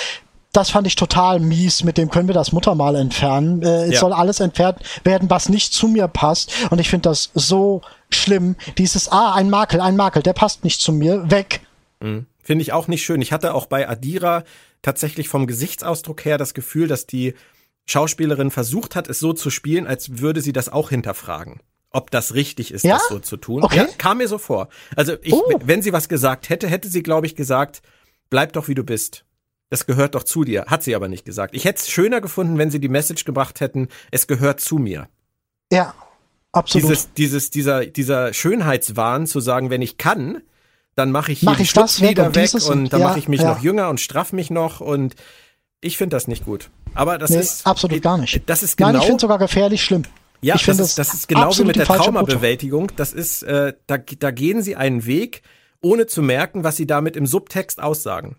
Das 0.54 0.70
fand 0.70 0.86
ich 0.86 0.94
total 0.96 1.40
mies, 1.40 1.84
mit 1.84 1.98
dem 1.98 2.08
können 2.10 2.28
wir 2.28 2.34
das 2.34 2.52
Muttermal 2.52 2.94
entfernen. 2.96 3.62
Äh, 3.62 3.84
Es 3.88 3.94
Ja. 3.94 4.00
soll 4.00 4.12
alles 4.14 4.40
entfernt 4.40 4.78
werden, 5.04 5.28
was 5.28 5.48
nicht 5.50 5.74
zu 5.74 5.88
mir 5.88 6.08
passt. 6.08 6.52
Und 6.70 6.78
ich 6.80 6.88
finde 6.88 7.10
das 7.10 7.30
so 7.34 7.82
schlimm. 8.10 8.56
Dieses, 8.78 9.10
ah, 9.12 9.34
ein 9.34 9.50
Makel, 9.50 9.80
ein 9.80 9.96
Makel, 9.96 10.22
der 10.22 10.32
passt 10.32 10.64
nicht 10.64 10.80
zu 10.80 10.92
mir, 10.92 11.30
weg. 11.30 11.60
Finde 12.00 12.62
ich 12.62 12.72
auch 12.72 12.86
nicht 12.88 13.02
schön. 13.04 13.20
Ich 13.22 13.32
hatte 13.32 13.52
auch 13.54 13.66
bei 13.66 13.88
Adira 13.88 14.44
tatsächlich 14.82 15.28
vom 15.28 15.46
Gesichtsausdruck 15.46 16.24
her 16.24 16.36
das 16.38 16.54
Gefühl, 16.54 16.86
dass 16.88 17.06
die 17.06 17.34
Schauspielerin 17.86 18.50
versucht 18.50 18.96
hat, 18.96 19.08
es 19.08 19.18
so 19.18 19.32
zu 19.32 19.50
spielen, 19.50 19.86
als 19.86 20.18
würde 20.18 20.40
sie 20.40 20.52
das 20.52 20.68
auch 20.68 20.90
hinterfragen. 20.90 21.60
Ob 21.90 22.10
das 22.10 22.34
richtig 22.34 22.72
ist, 22.72 22.84
Ja? 22.84 22.94
das 22.94 23.08
so 23.08 23.18
zu 23.18 23.36
tun. 23.36 23.62
Okay. 23.62 23.76
Ja, 23.76 23.86
kam 23.98 24.18
mir 24.18 24.28
so 24.28 24.38
vor. 24.38 24.68
Also 24.96 25.14
ich, 25.22 25.32
Oh. 25.32 25.42
wenn 25.64 25.80
sie 25.82 25.92
was 25.92 26.08
gesagt 26.08 26.48
hätte, 26.48 26.66
hätte 26.68 26.88
sie, 26.88 27.02
glaube 27.02 27.26
ich, 27.26 27.34
gesagt, 27.36 27.82
bleib 28.30 28.52
doch 28.52 28.68
wie 28.68 28.74
du 28.74 28.84
bist. 28.84 29.24
Das 29.70 29.86
gehört 29.86 30.14
doch 30.14 30.22
zu 30.22 30.44
dir. 30.44 30.66
Hat 30.66 30.82
sie 30.82 30.94
aber 30.94 31.08
nicht 31.08 31.24
gesagt. 31.24 31.54
Ich 31.54 31.64
hätte 31.64 31.80
es 31.80 31.90
schöner 31.90 32.20
gefunden, 32.20 32.58
wenn 32.58 32.70
sie 32.70 32.80
die 32.80 32.88
Message 32.88 33.24
gebracht 33.24 33.60
hätten, 33.60 33.88
es 34.10 34.26
gehört 34.26 34.60
zu 34.60 34.76
mir. 34.76 35.08
Ja, 35.72 35.94
absolut. 36.52 36.90
Dieses, 36.90 37.12
dieses, 37.14 37.50
dieser, 37.50 37.86
dieser 37.86 38.32
Schönheitswahn 38.32 39.26
zu 39.26 39.40
sagen, 39.40 39.70
wenn 39.70 39.82
ich 39.82 39.96
kann, 39.96 40.42
dann 40.94 41.10
mache 41.10 41.32
ich 41.32 41.40
hier 41.40 41.50
Mach 41.50 41.56
die 41.56 41.64
ich 41.64 41.72
das 41.72 42.00
weg 42.00 42.18
und 42.18 42.36
weg 42.36 42.54
und, 42.54 42.62
und- 42.62 42.92
dann 42.92 43.00
ja, 43.00 43.08
mache 43.08 43.18
ich 43.18 43.28
mich 43.28 43.40
ja. 43.40 43.48
noch 43.52 43.62
jünger 43.62 43.88
und 43.88 44.00
straff 44.00 44.32
mich 44.32 44.50
noch 44.50 44.80
und 44.80 45.14
ich 45.80 45.98
finde 45.98 46.16
das 46.16 46.28
nicht 46.28 46.44
gut. 46.44 46.70
Aber 46.94 47.18
das 47.18 47.30
nee, 47.30 47.40
ist 47.40 47.66
absolut 47.66 48.00
gar 48.00 48.16
nicht. 48.16 48.42
Das 48.46 48.62
ist 48.62 48.76
genau 48.76 48.92
Nein, 48.92 49.00
ich 49.00 49.06
finde 49.06 49.20
sogar 49.20 49.38
gefährlich 49.38 49.82
schlimm. 49.82 50.04
ja, 50.40 50.54
ich 50.54 50.60
das, 50.60 50.76
finde 50.76 50.82
ist, 50.84 50.98
das 50.98 51.14
ist 51.14 51.28
genauso 51.28 51.62
absolut 51.62 51.66
mit 51.68 51.76
der. 51.76 51.86
Traumabewältigung. 51.86 52.92
Das 52.96 53.12
ist, 53.12 53.42
äh, 53.42 53.74
da, 53.86 53.98
da 53.98 54.30
gehen 54.30 54.62
sie 54.62 54.76
einen 54.76 55.04
Weg, 55.04 55.42
ohne 55.82 56.06
zu 56.06 56.22
merken, 56.22 56.62
was 56.62 56.76
sie 56.76 56.86
damit 56.86 57.16
im 57.16 57.26
Subtext 57.26 57.82
aussagen. 57.82 58.36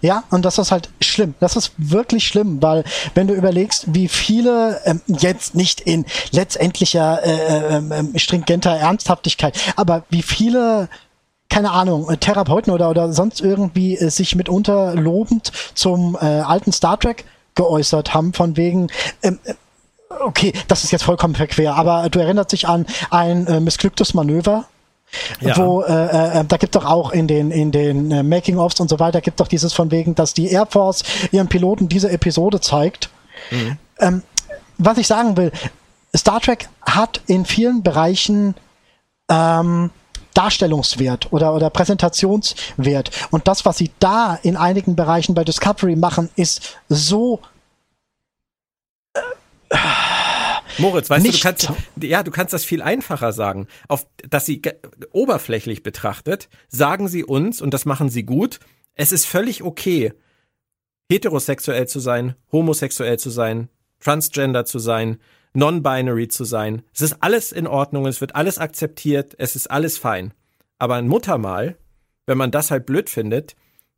Ja, 0.00 0.24
und 0.30 0.44
das 0.44 0.58
ist 0.58 0.70
halt 0.70 0.88
schlimm. 1.00 1.34
Das 1.40 1.56
ist 1.56 1.72
wirklich 1.76 2.26
schlimm, 2.26 2.62
weil 2.62 2.84
wenn 3.14 3.26
du 3.26 3.34
überlegst, 3.34 3.86
wie 3.94 4.08
viele 4.08 4.80
ähm, 4.84 5.00
jetzt 5.06 5.54
nicht 5.54 5.80
in 5.80 6.04
letztendlicher 6.30 7.22
äh, 7.24 7.76
ähm, 7.76 7.92
ähm, 7.92 8.18
stringenter 8.18 8.76
Ernsthaftigkeit, 8.76 9.58
aber 9.76 10.04
wie 10.10 10.22
viele 10.22 10.88
keine 11.48 11.70
Ahnung, 11.70 12.10
äh, 12.10 12.16
Therapeuten 12.16 12.72
oder, 12.72 12.90
oder 12.90 13.12
sonst 13.12 13.40
irgendwie 13.40 13.96
äh, 13.96 14.10
sich 14.10 14.34
mitunter 14.34 14.94
lobend 14.94 15.52
zum 15.74 16.16
äh, 16.20 16.24
alten 16.24 16.72
Star 16.72 16.98
Trek 16.98 17.24
geäußert 17.54 18.14
haben, 18.14 18.32
von 18.32 18.56
wegen, 18.56 18.88
ähm, 19.22 19.38
äh, 19.44 19.54
okay, 20.20 20.52
das 20.68 20.84
ist 20.84 20.92
jetzt 20.92 21.04
vollkommen 21.04 21.34
verquer, 21.34 21.74
aber 21.74 22.08
du 22.10 22.18
erinnerst 22.18 22.52
dich 22.52 22.68
an 22.68 22.86
ein 23.10 23.46
äh, 23.46 23.60
missglücktes 23.60 24.14
Manöver, 24.14 24.66
Ja. 25.40 25.56
wo 25.56 25.82
äh, 25.82 26.40
äh, 26.40 26.44
da 26.46 26.56
gibt 26.58 26.74
doch 26.74 26.84
auch 26.84 27.12
in 27.12 27.26
den 27.26 27.50
in 27.50 27.72
den 27.72 28.10
äh, 28.10 28.22
Making 28.22 28.58
ofs 28.58 28.78
und 28.80 28.88
so 28.88 28.98
weiter 28.98 29.20
gibt 29.20 29.40
doch 29.40 29.48
dieses 29.48 29.72
von 29.72 29.90
wegen, 29.90 30.14
dass 30.14 30.34
die 30.34 30.50
Air 30.50 30.66
Force 30.66 31.02
ihren 31.32 31.48
Piloten 31.48 31.88
diese 31.88 32.10
Episode 32.10 32.60
zeigt. 32.60 33.08
Ähm, 34.00 34.22
was 34.76 34.98
ich 34.98 35.06
sagen 35.06 35.36
will, 35.36 35.50
Star 36.14 36.40
Trek 36.40 36.68
hat 36.82 37.22
in 37.26 37.46
vielen 37.46 37.82
Bereichen 37.82 38.54
ähm, 39.30 39.90
Darstellungswert 40.34 41.32
oder 41.32 41.54
oder 41.54 41.70
Präsentationswert 41.70 43.10
und 43.30 43.48
das, 43.48 43.64
was 43.64 43.78
sie 43.78 43.90
da 43.98 44.38
in 44.42 44.56
einigen 44.56 44.94
Bereichen 44.94 45.34
bei 45.34 45.44
Discovery 45.44 45.96
machen, 45.96 46.28
ist 46.36 46.76
so 46.88 47.40
Moritz, 50.78 51.10
weißt 51.10 51.24
Nicht 51.24 51.44
du, 51.44 51.48
du 51.48 51.66
kannst, 51.66 51.72
ja, 52.00 52.22
du 52.22 52.30
kannst 52.30 52.52
das 52.52 52.64
viel 52.64 52.82
einfacher 52.82 53.32
sagen. 53.32 53.66
Auf, 53.88 54.06
dass 54.28 54.46
sie 54.46 54.62
oberflächlich 55.10 55.82
betrachtet, 55.82 56.48
sagen 56.68 57.08
sie 57.08 57.24
uns, 57.24 57.60
und 57.60 57.74
das 57.74 57.84
machen 57.84 58.08
sie 58.08 58.24
gut, 58.24 58.60
es 58.94 59.12
ist 59.12 59.26
völlig 59.26 59.62
okay, 59.62 60.12
heterosexuell 61.10 61.86
zu 61.88 62.00
sein, 62.00 62.34
homosexuell 62.52 63.18
zu 63.18 63.30
sein, 63.30 63.68
transgender 64.00 64.64
zu 64.64 64.78
sein, 64.78 65.18
non-binary 65.54 66.28
zu 66.28 66.44
sein. 66.44 66.82
Es 66.94 67.00
ist 67.00 67.16
alles 67.20 67.52
in 67.52 67.66
Ordnung, 67.66 68.06
es 68.06 68.20
wird 68.20 68.34
alles 68.34 68.58
akzeptiert, 68.58 69.34
es 69.38 69.56
ist 69.56 69.70
alles 69.70 69.98
fein. 69.98 70.34
Aber 70.78 70.96
ein 70.96 71.08
Muttermal, 71.08 71.76
wenn 72.26 72.38
man 72.38 72.50
das 72.50 72.70
halt 72.70 72.86
blöd 72.86 73.10
findet, 73.10 73.56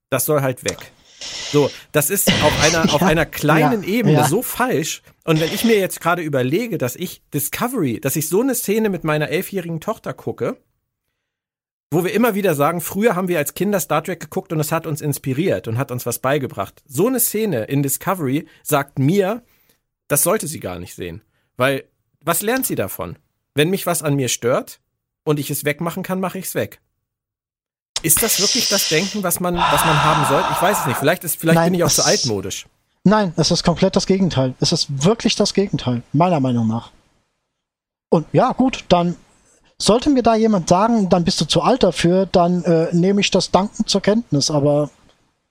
das 0.08 0.24
soll 0.24 0.40
halt 0.40 0.64
weg. 0.64 0.92
So, 1.20 1.70
das 1.92 2.10
ist 2.10 2.28
auf 2.28 2.62
einer, 2.62 2.94
auf 2.94 3.02
einer 3.02 3.26
kleinen 3.26 3.82
ja, 3.82 3.88
Ebene 3.88 4.14
ja. 4.14 4.28
so 4.28 4.42
falsch. 4.42 5.02
Und 5.24 5.40
wenn 5.40 5.52
ich 5.52 5.64
mir 5.64 5.78
jetzt 5.78 6.00
gerade 6.00 6.22
überlege, 6.22 6.78
dass 6.78 6.96
ich 6.96 7.22
Discovery, 7.32 8.00
dass 8.00 8.16
ich 8.16 8.28
so 8.28 8.40
eine 8.40 8.54
Szene 8.54 8.88
mit 8.88 9.04
meiner 9.04 9.28
elfjährigen 9.28 9.80
Tochter 9.80 10.12
gucke, 10.12 10.56
wo 11.90 12.04
wir 12.04 12.12
immer 12.12 12.34
wieder 12.34 12.54
sagen, 12.54 12.80
früher 12.80 13.16
haben 13.16 13.28
wir 13.28 13.38
als 13.38 13.54
Kinder 13.54 13.80
Star 13.80 14.02
Trek 14.04 14.20
geguckt 14.20 14.52
und 14.52 14.60
es 14.60 14.70
hat 14.70 14.86
uns 14.86 15.00
inspiriert 15.00 15.66
und 15.66 15.76
hat 15.76 15.90
uns 15.90 16.06
was 16.06 16.20
beigebracht. 16.20 16.82
So 16.86 17.08
eine 17.08 17.20
Szene 17.20 17.64
in 17.64 17.82
Discovery 17.82 18.46
sagt 18.62 18.98
mir, 18.98 19.42
das 20.06 20.22
sollte 20.22 20.46
sie 20.46 20.60
gar 20.60 20.78
nicht 20.78 20.94
sehen. 20.94 21.22
Weil, 21.56 21.84
was 22.20 22.42
lernt 22.42 22.66
sie 22.66 22.76
davon? 22.76 23.18
Wenn 23.54 23.70
mich 23.70 23.86
was 23.86 24.02
an 24.02 24.14
mir 24.14 24.28
stört 24.28 24.80
und 25.24 25.40
ich 25.40 25.50
es 25.50 25.64
wegmachen 25.64 26.02
kann, 26.02 26.20
mache 26.20 26.38
ich 26.38 26.46
es 26.46 26.54
weg. 26.54 26.80
Ist 28.02 28.22
das 28.22 28.40
wirklich 28.40 28.68
das 28.68 28.88
Denken, 28.88 29.22
was 29.22 29.40
man, 29.40 29.54
was 29.56 29.84
man 29.84 30.02
haben 30.04 30.26
sollte? 30.28 30.48
Ich 30.52 30.62
weiß 30.62 30.80
es 30.80 30.86
nicht. 30.86 30.96
Vielleicht 30.98 31.24
ist, 31.24 31.36
vielleicht 31.38 31.56
Nein, 31.56 31.72
bin 31.72 31.80
ich 31.80 31.84
auch 31.84 31.90
zu 31.90 32.00
es- 32.00 32.06
altmodisch. 32.06 32.66
Nein, 33.04 33.32
es 33.36 33.50
ist 33.50 33.64
komplett 33.64 33.96
das 33.96 34.06
Gegenteil. 34.06 34.54
Es 34.60 34.72
ist 34.72 35.04
wirklich 35.04 35.34
das 35.34 35.54
Gegenteil, 35.54 36.02
meiner 36.12 36.38
Meinung 36.40 36.68
nach. 36.68 36.90
Und 38.10 38.26
ja, 38.32 38.52
gut, 38.52 38.84
dann 38.88 39.16
sollte 39.78 40.10
mir 40.10 40.22
da 40.22 40.34
jemand 40.34 40.68
sagen, 40.68 41.08
dann 41.08 41.24
bist 41.24 41.40
du 41.40 41.46
zu 41.46 41.62
alt 41.62 41.82
dafür, 41.82 42.26
dann 42.26 42.62
äh, 42.64 42.88
nehme 42.92 43.20
ich 43.22 43.30
das 43.30 43.50
dankend 43.50 43.88
zur 43.88 44.02
Kenntnis, 44.02 44.50
aber 44.50 44.90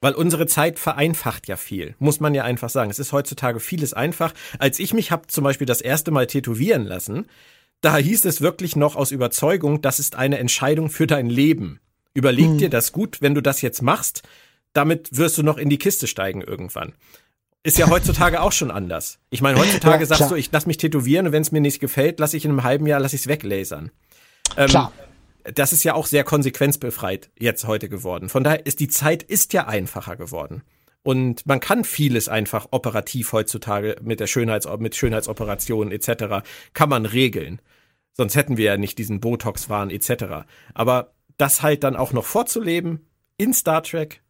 Weil 0.02 0.14
unsere 0.14 0.46
Zeit 0.46 0.78
vereinfacht 0.78 1.48
ja 1.48 1.58
viel, 1.58 1.96
muss 1.98 2.20
man 2.20 2.36
ja 2.36 2.44
einfach 2.44 2.70
sagen. 2.70 2.92
Es 2.92 3.00
ist 3.00 3.14
heutzutage 3.14 3.60
vieles 3.60 3.94
einfach. 3.94 4.34
Als 4.60 4.78
ich 4.78 4.94
mich 4.94 5.12
hab 5.12 5.32
zum 5.32 5.44
Beispiel 5.44 5.66
das 5.66 5.82
erste 5.82 6.12
Mal 6.12 6.28
tätowieren 6.28 6.86
lassen, 6.86 7.26
da 7.82 7.98
hieß 7.98 8.26
es 8.26 8.42
wirklich 8.42 8.76
noch 8.76 8.96
aus 8.96 9.10
Überzeugung, 9.12 9.82
das 9.82 9.98
ist 10.00 10.16
eine 10.16 10.38
Entscheidung 10.38 10.90
für 10.90 11.08
dein 11.08 11.30
Leben. 11.30 11.80
Überleg 12.14 12.58
dir 12.58 12.70
das 12.70 12.92
gut, 12.92 13.22
wenn 13.22 13.36
du 13.36 13.42
das 13.42 13.62
jetzt 13.62 13.82
machst, 13.82 14.24
damit 14.74 15.10
wirst 15.18 15.38
du 15.38 15.44
noch 15.44 15.58
in 15.58 15.70
die 15.70 15.78
Kiste 15.78 16.08
steigen 16.08 16.42
irgendwann. 16.42 16.94
Ist 17.64 17.78
ja 17.78 17.90
heutzutage 17.90 18.42
auch 18.42 18.52
schon 18.52 18.72
anders. 18.72 19.20
Ich 19.30 19.42
meine, 19.42 19.60
heutzutage 19.60 20.02
Ja, 20.02 20.06
sagst 20.06 20.20
klar. 20.20 20.30
du, 20.30 20.36
ich 20.36 20.50
lass 20.52 20.66
mich 20.66 20.78
tätowieren 20.78 21.28
und 21.28 21.34
wenn 21.34 21.42
es 21.42 21.52
mir 21.52 21.62
nicht 21.62 21.80
gefällt, 21.80 22.20
lass 22.20 22.34
ich 22.34 22.46
in 22.46 22.52
einem 22.52 22.64
halben 22.64 22.88
Jahr, 22.88 23.00
lass 23.00 23.14
ich 23.14 23.22
es 23.22 23.28
weglasern. 23.28 23.92
Ähm, 24.56 24.70
klar. 24.70 24.94
das 25.44 25.74
ist 25.74 25.84
ja 25.84 25.94
auch 25.94 26.06
sehr 26.08 26.24
konsequenzbefreit 26.24 27.30
jetzt 27.38 27.68
heute 27.68 27.90
geworden. 27.90 28.30
Von 28.30 28.44
daher 28.44 28.66
ist 28.66 28.80
die 28.80 28.88
Zeit 28.88 29.24
ist 29.24 29.54
ja 29.54 29.68
einfacher 29.68 30.16
geworden. 30.16 30.64
Und 31.04 31.46
man 31.46 31.60
kann 31.60 31.84
vieles 31.84 32.30
einfach 32.30 32.68
operativ 32.72 33.34
heutzutage 33.34 33.96
mit 34.02 34.20
der 34.20 34.28
Schönheits 34.28 34.68
mit 34.80 34.96
Schönheitsoperationen 34.96 35.92
etc. 35.92 36.46
kann 36.74 36.90
man 36.90 37.06
regeln. 37.06 37.62
Sonst 38.14 38.36
hätten 38.36 38.58
wir 38.58 38.66
ja 38.66 38.78
nicht 38.78 38.98
diesen 38.98 39.20
Botox-Wahn 39.20 39.90
etc. 39.92 40.46
Aber 40.74 41.14
das 41.40 41.64
halt 41.64 41.84
dann 41.84 41.96
auch 41.96 42.14
noch 42.14 42.26
vorzuleben 42.26 43.08
in 43.38 43.54
Star 43.54 43.82
Trek 43.82 44.22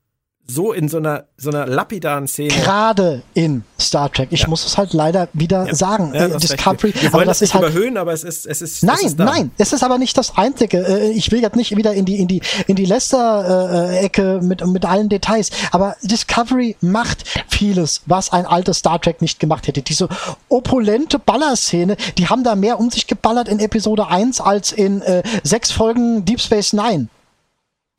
so 0.50 0.74
in 0.74 0.90
so 0.90 0.98
einer, 0.98 1.26
so 1.38 1.52
einer 1.52 1.68
lapidaren 1.68 2.28
Szene. 2.28 2.50
Gerade 2.50 3.22
in 3.34 3.64
Star 3.80 4.12
Trek. 4.12 4.30
Ich 4.32 4.42
ja. 4.42 4.48
muss 4.48 4.66
es 4.66 4.78
halt 4.78 4.94
leider 4.94 5.30
wieder 5.34 5.68
ja. 5.68 5.76
sagen. 5.76 6.12
Ja, 6.14 6.26
äh, 6.26 6.38
Discovery. 6.38 6.94
Wir 7.00 7.14
aber 7.14 7.26
das, 7.26 7.40
das 7.40 7.50
ist 7.50 7.54
halt, 7.54 7.70
überhöhen, 7.70 7.98
aber 7.98 8.14
es 8.14 8.24
ist, 8.24 8.46
es 8.48 8.62
ist. 8.62 8.84
Nein, 8.84 8.96
es 9.00 9.06
ist 9.06 9.20
nein, 9.20 9.52
es 9.58 9.74
ist 9.74 9.84
aber 9.84 9.98
nicht 9.98 10.18
das 10.18 10.38
Einzige. 10.38 10.80
Äh, 10.80 11.12
ich 11.12 11.32
will 11.32 11.42
jetzt 11.42 11.56
nicht 11.56 11.76
wieder 11.76 11.94
in 11.94 12.06
die, 12.06 12.20
in 12.20 12.28
die, 12.28 12.42
in 12.68 12.76
die 12.76 12.86
Lester-Ecke 12.86 14.40
mit, 14.42 14.66
mit 14.66 14.86
allen 14.86 15.08
Details. 15.08 15.52
Aber 15.72 15.96
Discovery 16.02 16.76
macht 16.82 17.26
vieles, 17.48 18.02
was 18.08 18.32
ein 18.32 18.46
altes 18.46 18.80
Star 18.80 19.00
Trek 19.00 19.22
nicht 19.22 19.40
gemacht 19.40 19.68
hätte. 19.68 19.84
Diese 19.84 20.10
opulente 20.50 21.20
Ballerszene, 21.20 21.96
die 22.18 22.28
haben 22.28 22.44
da 22.44 22.56
mehr 22.56 22.80
um 22.80 22.90
sich 22.90 23.06
geballert 23.06 23.48
in 23.48 23.60
Episode 23.60 24.08
1 24.08 24.42
als 24.42 24.72
in 24.72 25.02
äh, 25.04 25.22
sechs 25.44 25.72
Folgen 25.72 26.26
Deep 26.26 26.42
Space 26.42 26.74
Nine. 26.74 27.08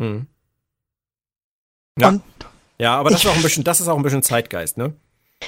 Hm. 0.00 0.26
Ja. 1.98 2.08
Und 2.08 2.22
ja, 2.80 2.96
aber 2.96 3.10
das 3.10 3.24
ist 3.24 3.30
auch 3.30 3.36
ein 3.36 3.42
bisschen, 3.42 3.62
das 3.62 3.80
ist 3.80 3.88
auch 3.88 3.96
ein 3.96 4.02
bisschen 4.02 4.22
Zeitgeist, 4.22 4.78
ne? 4.78 4.94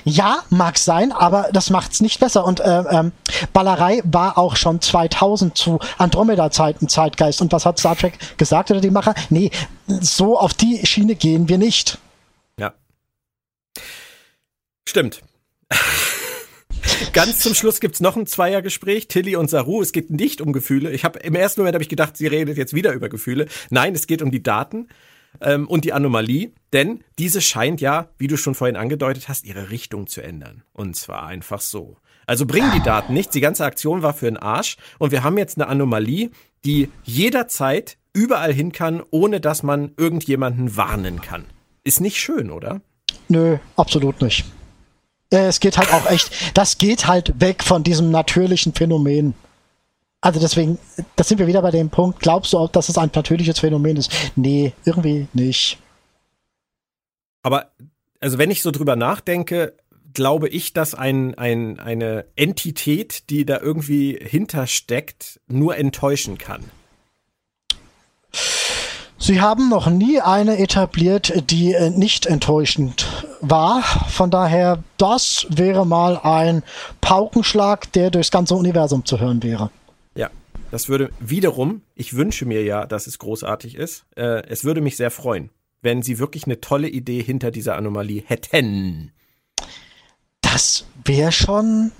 Ja, 0.05 0.43
mag 0.51 0.78
sein, 0.78 1.12
aber 1.12 1.49
das 1.53 1.70
macht's 1.70 2.01
nicht 2.01 2.18
besser. 2.20 2.45
Und 2.45 2.61
äh, 2.61 2.83
ähm, 2.91 3.12
Ballerei 3.53 4.01
war 4.05 4.39
auch 4.39 4.57
schon 4.57 4.80
2000 4.80 5.57
zu 5.57 5.78
Andromeda-Zeiten 5.99 6.89
Zeitgeist. 6.89 7.41
Und 7.41 7.53
was 7.53 7.66
hat 7.66 7.78
Star 7.78 7.97
Trek 7.97 8.14
gesagt 8.37 8.70
oder 8.70 8.80
die 8.80 8.91
Macher? 8.91 9.14
Nee, 9.30 9.51
so 9.87 10.39
auf 10.39 10.55
die 10.55 10.85
Schiene 10.87 11.14
gehen 11.14 11.49
wir 11.49 11.59
nicht. 11.59 11.99
Ja. 12.59 12.74
Stimmt. 14.89 15.22
Ganz 17.12 17.39
zum 17.41 17.55
Schluss 17.55 17.80
gibt's 17.80 18.01
noch 18.01 18.16
ein 18.16 18.26
Zweiergespräch, 18.26 19.09
Tilly 19.09 19.37
und 19.37 19.51
Saru. 19.51 19.83
Es 19.83 19.93
geht 19.93 20.11
nicht 20.11 20.41
um 20.41 20.53
Gefühle. 20.53 20.91
Ich 20.91 21.05
habe 21.05 21.18
im 21.20 21.35
ersten 21.35 21.61
Moment 21.61 21.74
habe 21.74 21.83
ich 21.83 21.89
gedacht, 21.89 22.16
sie 22.16 22.26
redet 22.26 22.57
jetzt 22.57 22.74
wieder 22.74 22.93
über 22.93 23.09
Gefühle. 23.09 23.47
Nein, 23.70 23.95
es 23.95 24.07
geht 24.07 24.22
um 24.22 24.30
die 24.30 24.43
Daten 24.43 24.89
ähm, 25.41 25.66
und 25.68 25.85
die 25.85 25.93
Anomalie, 25.93 26.53
denn 26.72 27.03
diese 27.18 27.41
scheint 27.41 27.80
ja, 27.80 28.09
wie 28.18 28.26
du 28.26 28.37
schon 28.37 28.55
vorhin 28.55 28.76
angedeutet 28.76 29.28
hast, 29.28 29.45
ihre 29.45 29.70
Richtung 29.70 30.07
zu 30.07 30.22
ändern. 30.22 30.62
Und 30.72 30.97
zwar 30.97 31.24
einfach 31.26 31.61
so. 31.61 31.97
Also 32.26 32.47
bringen 32.47 32.70
die 32.74 32.83
Daten 32.83 33.14
nichts, 33.14 33.33
die 33.33 33.41
ganze 33.41 33.64
Aktion 33.64 34.03
war 34.03 34.14
für 34.14 34.26
den 34.26 34.37
Arsch 34.37 34.76
und 34.99 35.11
wir 35.11 35.24
haben 35.24 35.39
jetzt 35.39 35.59
eine 35.59 35.68
Anomalie, 35.68 36.30
die 36.64 36.89
jederzeit 37.03 37.99
überall 38.12 38.53
hin 38.53 38.72
kann, 38.72 39.03
ohne 39.11 39.41
dass 39.41 39.62
man 39.62 39.93
irgendjemanden 39.97 40.76
warnen 40.76 41.20
kann. 41.20 41.45
Ist 41.85 42.01
nicht 42.01 42.18
schön, 42.18 42.51
oder? 42.51 42.80
Nö, 43.28 43.59
absolut 43.76 44.20
nicht. 44.22 44.45
Äh, 45.30 45.47
es 45.47 45.61
geht 45.61 45.78
halt 45.78 45.93
auch 45.93 46.09
echt, 46.11 46.30
das 46.55 46.78
geht 46.78 47.07
halt 47.07 47.41
weg 47.41 47.64
von 47.64 47.83
diesem 47.83 48.11
natürlichen 48.11 48.74
Phänomen. 48.74 49.35
Also 50.23 50.39
deswegen, 50.39 50.79
da 51.16 51.25
sind 51.25 51.39
wir 51.39 51.49
wieder 51.49 51.62
bei 51.62 51.73
dem 51.73 51.91
Punkt, 51.91 52.20
glaubst 52.20 52.53
du 52.53 52.59
auch, 52.59 52.70
dass 52.70 52.89
es 52.89 52.97
ein 52.97 53.11
natürliches 53.12 53.59
Phänomen 53.59 53.97
ist? 53.97 54.11
Nee, 54.37 54.73
irgendwie 54.85 55.27
nicht. 55.33 55.79
Aber, 57.43 57.73
also 58.20 58.39
wenn 58.39 58.53
ich 58.53 58.62
so 58.62 58.70
drüber 58.70 58.95
nachdenke, 58.95 59.75
glaube 60.14 60.49
ich, 60.49 60.73
dass 60.73 60.95
ein, 60.95 61.35
ein, 61.35 61.81
eine 61.81 62.25
Entität, 62.37 63.31
die 63.31 63.45
da 63.45 63.59
irgendwie 63.59 64.16
hintersteckt, 64.23 65.41
nur 65.49 65.77
enttäuschen 65.77 66.39
kann. 66.39 66.62
Sie 69.18 69.41
haben 69.41 69.68
noch 69.68 69.89
nie 69.89 70.20
eine 70.20 70.59
etabliert, 70.59 71.33
die 71.51 71.75
äh, 71.75 71.91
nicht 71.91 72.27
enttäuschend 72.27 73.07
war. 73.41 73.83
Von 74.09 74.31
daher, 74.31 74.83
das 74.99 75.47
wäre 75.49 75.85
mal 75.85 76.18
ein 76.23 76.62
Paukenschlag, 77.01 77.93
der 77.93 78.11
durchs 78.11 78.31
ganze 78.31 78.55
Universum 78.55 79.05
zu 79.05 79.18
hören 79.18 79.43
wäre. 79.43 79.70
Das 80.73 80.89
würde 80.89 81.11
wiederum, 81.20 81.83
ich 81.95 82.14
wünsche 82.14 82.47
mir 82.47 82.64
ja, 82.64 82.87
dass 82.87 83.07
es 83.07 83.18
großartig 83.18 83.75
ist. 83.75 84.07
Äh, 84.16 84.43
es 84.49 84.64
würde 84.64 84.81
mich 84.81 84.97
sehr 84.97 85.11
freuen, 85.11 85.51
wenn 85.83 86.01
sie 86.01 86.18
wirklich 86.18 86.47
eine 86.47 86.62
tolle 86.62 86.89
Idee 86.89 87.23
hinter 87.23 87.51
dieser 87.51 87.77
Anomalie 87.77 88.23
hätten. 88.25 89.12
Das 90.41 90.87
wäre 91.05 91.31
schon. 91.31 91.93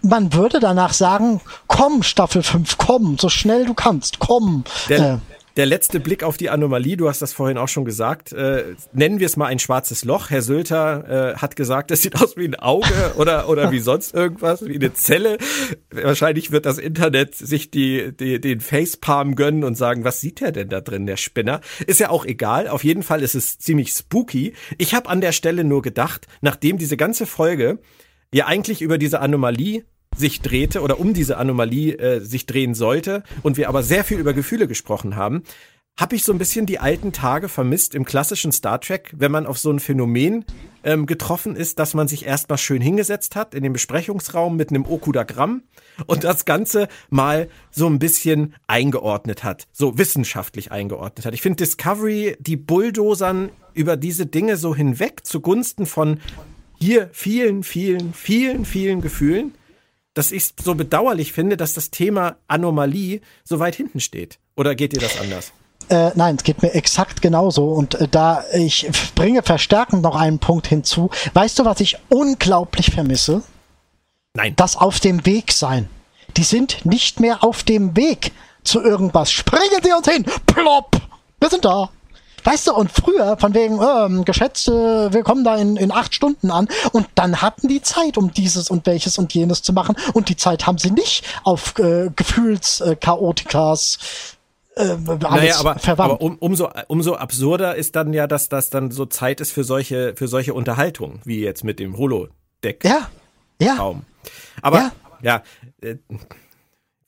Man 0.00 0.32
würde 0.32 0.60
danach 0.60 0.92
sagen, 0.92 1.40
komm, 1.66 2.04
Staffel 2.04 2.44
5, 2.44 2.78
komm, 2.78 3.18
so 3.18 3.28
schnell 3.28 3.66
du 3.66 3.74
kannst, 3.74 4.20
komm. 4.20 4.62
Denn, 4.88 5.02
äh, 5.02 5.18
der 5.58 5.66
letzte 5.66 5.98
Blick 5.98 6.22
auf 6.22 6.36
die 6.36 6.50
Anomalie, 6.50 6.96
du 6.96 7.08
hast 7.08 7.20
das 7.20 7.32
vorhin 7.32 7.58
auch 7.58 7.66
schon 7.66 7.84
gesagt, 7.84 8.32
äh, 8.32 8.76
nennen 8.92 9.18
wir 9.18 9.26
es 9.26 9.36
mal 9.36 9.46
ein 9.46 9.58
schwarzes 9.58 10.04
Loch. 10.04 10.30
Herr 10.30 10.40
Sölter 10.40 11.32
äh, 11.34 11.36
hat 11.36 11.56
gesagt, 11.56 11.90
es 11.90 12.02
sieht 12.02 12.14
aus 12.14 12.36
wie 12.36 12.44
ein 12.44 12.54
Auge 12.54 12.86
oder, 13.16 13.48
oder 13.48 13.72
wie 13.72 13.80
sonst 13.80 14.14
irgendwas, 14.14 14.64
wie 14.64 14.76
eine 14.76 14.94
Zelle. 14.94 15.36
Wahrscheinlich 15.90 16.52
wird 16.52 16.64
das 16.64 16.78
Internet 16.78 17.34
sich 17.34 17.72
die, 17.72 18.12
die, 18.16 18.40
den 18.40 18.60
Facepalm 18.60 19.34
gönnen 19.34 19.64
und 19.64 19.74
sagen, 19.74 20.04
was 20.04 20.20
sieht 20.20 20.40
er 20.40 20.52
denn 20.52 20.68
da 20.68 20.80
drin, 20.80 21.06
der 21.06 21.16
Spinner? 21.16 21.60
Ist 21.88 21.98
ja 21.98 22.10
auch 22.10 22.24
egal. 22.24 22.68
Auf 22.68 22.84
jeden 22.84 23.02
Fall 23.02 23.22
ist 23.22 23.34
es 23.34 23.58
ziemlich 23.58 23.90
spooky. 23.90 24.54
Ich 24.78 24.94
habe 24.94 25.08
an 25.08 25.20
der 25.20 25.32
Stelle 25.32 25.64
nur 25.64 25.82
gedacht, 25.82 26.28
nachdem 26.40 26.78
diese 26.78 26.96
ganze 26.96 27.26
Folge 27.26 27.80
ja 28.32 28.46
eigentlich 28.46 28.80
über 28.80 28.96
diese 28.96 29.18
Anomalie 29.18 29.84
sich 30.18 30.40
drehte 30.40 30.82
oder 30.82 31.00
um 31.00 31.14
diese 31.14 31.36
Anomalie 31.36 31.94
äh, 31.94 32.20
sich 32.20 32.46
drehen 32.46 32.74
sollte 32.74 33.22
und 33.42 33.56
wir 33.56 33.68
aber 33.68 33.82
sehr 33.82 34.04
viel 34.04 34.18
über 34.18 34.32
Gefühle 34.32 34.66
gesprochen 34.66 35.16
haben, 35.16 35.42
habe 35.98 36.14
ich 36.14 36.22
so 36.22 36.32
ein 36.32 36.38
bisschen 36.38 36.64
die 36.64 36.78
alten 36.78 37.12
Tage 37.12 37.48
vermisst 37.48 37.94
im 37.94 38.04
klassischen 38.04 38.52
Star 38.52 38.80
Trek, 38.80 39.12
wenn 39.16 39.32
man 39.32 39.46
auf 39.46 39.58
so 39.58 39.70
ein 39.70 39.80
Phänomen 39.80 40.44
ähm, 40.84 41.06
getroffen 41.06 41.56
ist, 41.56 41.80
dass 41.80 41.92
man 41.92 42.06
sich 42.06 42.24
erstmal 42.24 42.56
schön 42.56 42.80
hingesetzt 42.80 43.34
hat 43.34 43.52
in 43.52 43.64
dem 43.64 43.72
Besprechungsraum 43.72 44.56
mit 44.56 44.70
einem 44.70 44.86
Okudagramm 44.86 45.64
und 46.06 46.22
das 46.22 46.44
Ganze 46.44 46.86
mal 47.10 47.48
so 47.72 47.88
ein 47.88 47.98
bisschen 47.98 48.54
eingeordnet 48.68 49.42
hat, 49.42 49.66
so 49.72 49.98
wissenschaftlich 49.98 50.70
eingeordnet 50.70 51.26
hat. 51.26 51.34
Ich 51.34 51.42
finde 51.42 51.64
Discovery, 51.64 52.36
die 52.38 52.56
bulldozern 52.56 53.50
über 53.74 53.96
diese 53.96 54.26
Dinge 54.26 54.56
so 54.56 54.76
hinweg 54.76 55.26
zugunsten 55.26 55.84
von 55.84 56.20
hier 56.78 57.10
vielen, 57.12 57.64
vielen, 57.64 58.14
vielen, 58.14 58.64
vielen 58.64 59.00
Gefühlen 59.00 59.52
dass 60.18 60.32
ich 60.32 60.42
es 60.42 60.54
so 60.64 60.74
bedauerlich 60.74 61.32
finde, 61.32 61.56
dass 61.56 61.74
das 61.74 61.90
Thema 61.90 62.38
Anomalie 62.48 63.20
so 63.44 63.60
weit 63.60 63.76
hinten 63.76 64.00
steht. 64.00 64.40
Oder 64.56 64.74
geht 64.74 64.92
dir 64.92 64.98
das 64.98 65.20
anders? 65.20 65.52
Äh, 65.90 66.10
nein, 66.16 66.34
es 66.34 66.42
geht 66.42 66.60
mir 66.60 66.74
exakt 66.74 67.22
genauso. 67.22 67.68
Und 67.68 67.94
äh, 67.94 68.08
da 68.08 68.42
ich 68.52 68.90
bringe 69.14 69.44
verstärkend 69.44 70.02
noch 70.02 70.16
einen 70.16 70.40
Punkt 70.40 70.66
hinzu. 70.66 71.10
Weißt 71.34 71.56
du, 71.60 71.64
was 71.64 71.78
ich 71.78 71.98
unglaublich 72.08 72.90
vermisse? 72.90 73.44
Nein. 74.34 74.54
Das 74.56 74.76
auf 74.76 74.98
dem 74.98 75.24
Weg 75.24 75.52
sein. 75.52 75.88
Die 76.36 76.42
sind 76.42 76.84
nicht 76.84 77.20
mehr 77.20 77.44
auf 77.44 77.62
dem 77.62 77.96
Weg 77.96 78.32
zu 78.64 78.82
irgendwas. 78.82 79.30
Springen 79.30 79.80
Sie 79.84 79.92
uns 79.92 80.08
hin! 80.08 80.24
Plopp! 80.46 81.00
Wir 81.38 81.48
sind 81.48 81.64
da. 81.64 81.90
Weißt 82.48 82.66
du, 82.66 82.72
und 82.72 82.90
früher, 82.90 83.36
von 83.36 83.52
wegen, 83.52 84.24
geschätzt, 84.24 84.68
äh, 84.68 85.12
wir 85.12 85.22
kommen 85.22 85.44
da 85.44 85.56
in, 85.56 85.76
in 85.76 85.92
acht 85.92 86.14
Stunden 86.14 86.50
an 86.50 86.66
und 86.92 87.06
dann 87.14 87.42
hatten 87.42 87.68
die 87.68 87.82
Zeit, 87.82 88.16
um 88.16 88.32
dieses 88.32 88.70
und 88.70 88.86
welches 88.86 89.18
und 89.18 89.34
jenes 89.34 89.60
zu 89.60 89.74
machen 89.74 89.96
und 90.14 90.30
die 90.30 90.36
Zeit 90.36 90.66
haben 90.66 90.78
sie 90.78 90.90
nicht 90.90 91.26
auf 91.44 91.78
äh, 91.78 92.08
Gefühlschaotikas 92.16 93.98
äh, 94.76 94.92
äh, 94.92 94.96
naja, 94.96 95.56
aber, 95.58 95.76
aber 95.84 96.22
um, 96.22 96.38
umso, 96.38 96.70
umso 96.86 97.16
absurder 97.16 97.76
ist 97.76 97.94
dann 97.96 98.14
ja, 98.14 98.26
dass 98.26 98.48
das 98.48 98.70
dann 98.70 98.92
so 98.92 99.04
Zeit 99.04 99.42
ist 99.42 99.52
für 99.52 99.64
solche, 99.64 100.14
für 100.16 100.26
solche 100.26 100.54
Unterhaltungen, 100.54 101.20
wie 101.24 101.40
jetzt 101.40 101.64
mit 101.64 101.78
dem 101.78 101.98
Holodeck. 101.98 102.82
Ja, 102.82 103.08
ja. 103.60 103.74
Raum. 103.74 104.06
Aber, 104.62 104.92
ja, 105.20 105.42
ja 105.82 105.90
äh, 105.90 105.96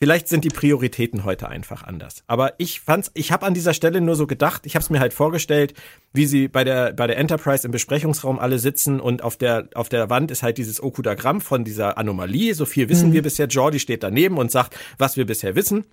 Vielleicht 0.03 0.28
sind 0.28 0.46
die 0.46 0.48
Prioritäten 0.48 1.24
heute 1.24 1.51
einfach 1.51 1.82
anders. 1.82 2.24
Aber 2.26 2.55
ich 2.57 2.80
fand's, 2.80 3.11
ich 3.12 3.32
habe 3.32 3.44
an 3.44 3.53
dieser 3.53 3.74
Stelle 3.74 4.01
nur 4.01 4.16
so 4.16 4.26
gedacht, 4.26 4.64
ich 4.64 4.74
habe 4.74 4.82
es 4.82 4.88
mir 4.88 4.98
halt 4.98 5.12
vorgestellt, 5.12 5.74
wie 6.14 6.24
sie 6.24 6.48
bei 6.48 6.64
der 6.64 6.94
bei 6.94 7.07
der 7.07 7.18
Enterprise 7.18 7.66
im 7.66 7.70
Besprechungsraum 7.70 8.38
alle 8.38 8.59
sitzen 8.59 8.98
und 8.98 9.22
auf 9.22 9.36
der 9.36 9.68
auf 9.74 9.90
der 9.90 10.09
Wand 10.09 10.30
ist 10.30 10.42
halt 10.42 10.57
dieses 10.57 10.82
Okudagramm 10.82 11.42
von 11.42 11.64
dieser 11.64 11.98
Anomalie. 11.98 12.55
So 12.55 12.64
viel 12.64 12.88
wissen 12.88 13.11
mhm. 13.11 13.12
wir 13.12 13.22
bisher. 13.22 13.46
Jordi 13.46 13.78
steht 13.78 14.03
daneben 14.03 14.38
und 14.38 14.51
sagt, 14.51 14.74
was 14.96 15.18
wir 15.18 15.26
bisher 15.26 15.55
wissen. 15.55 15.84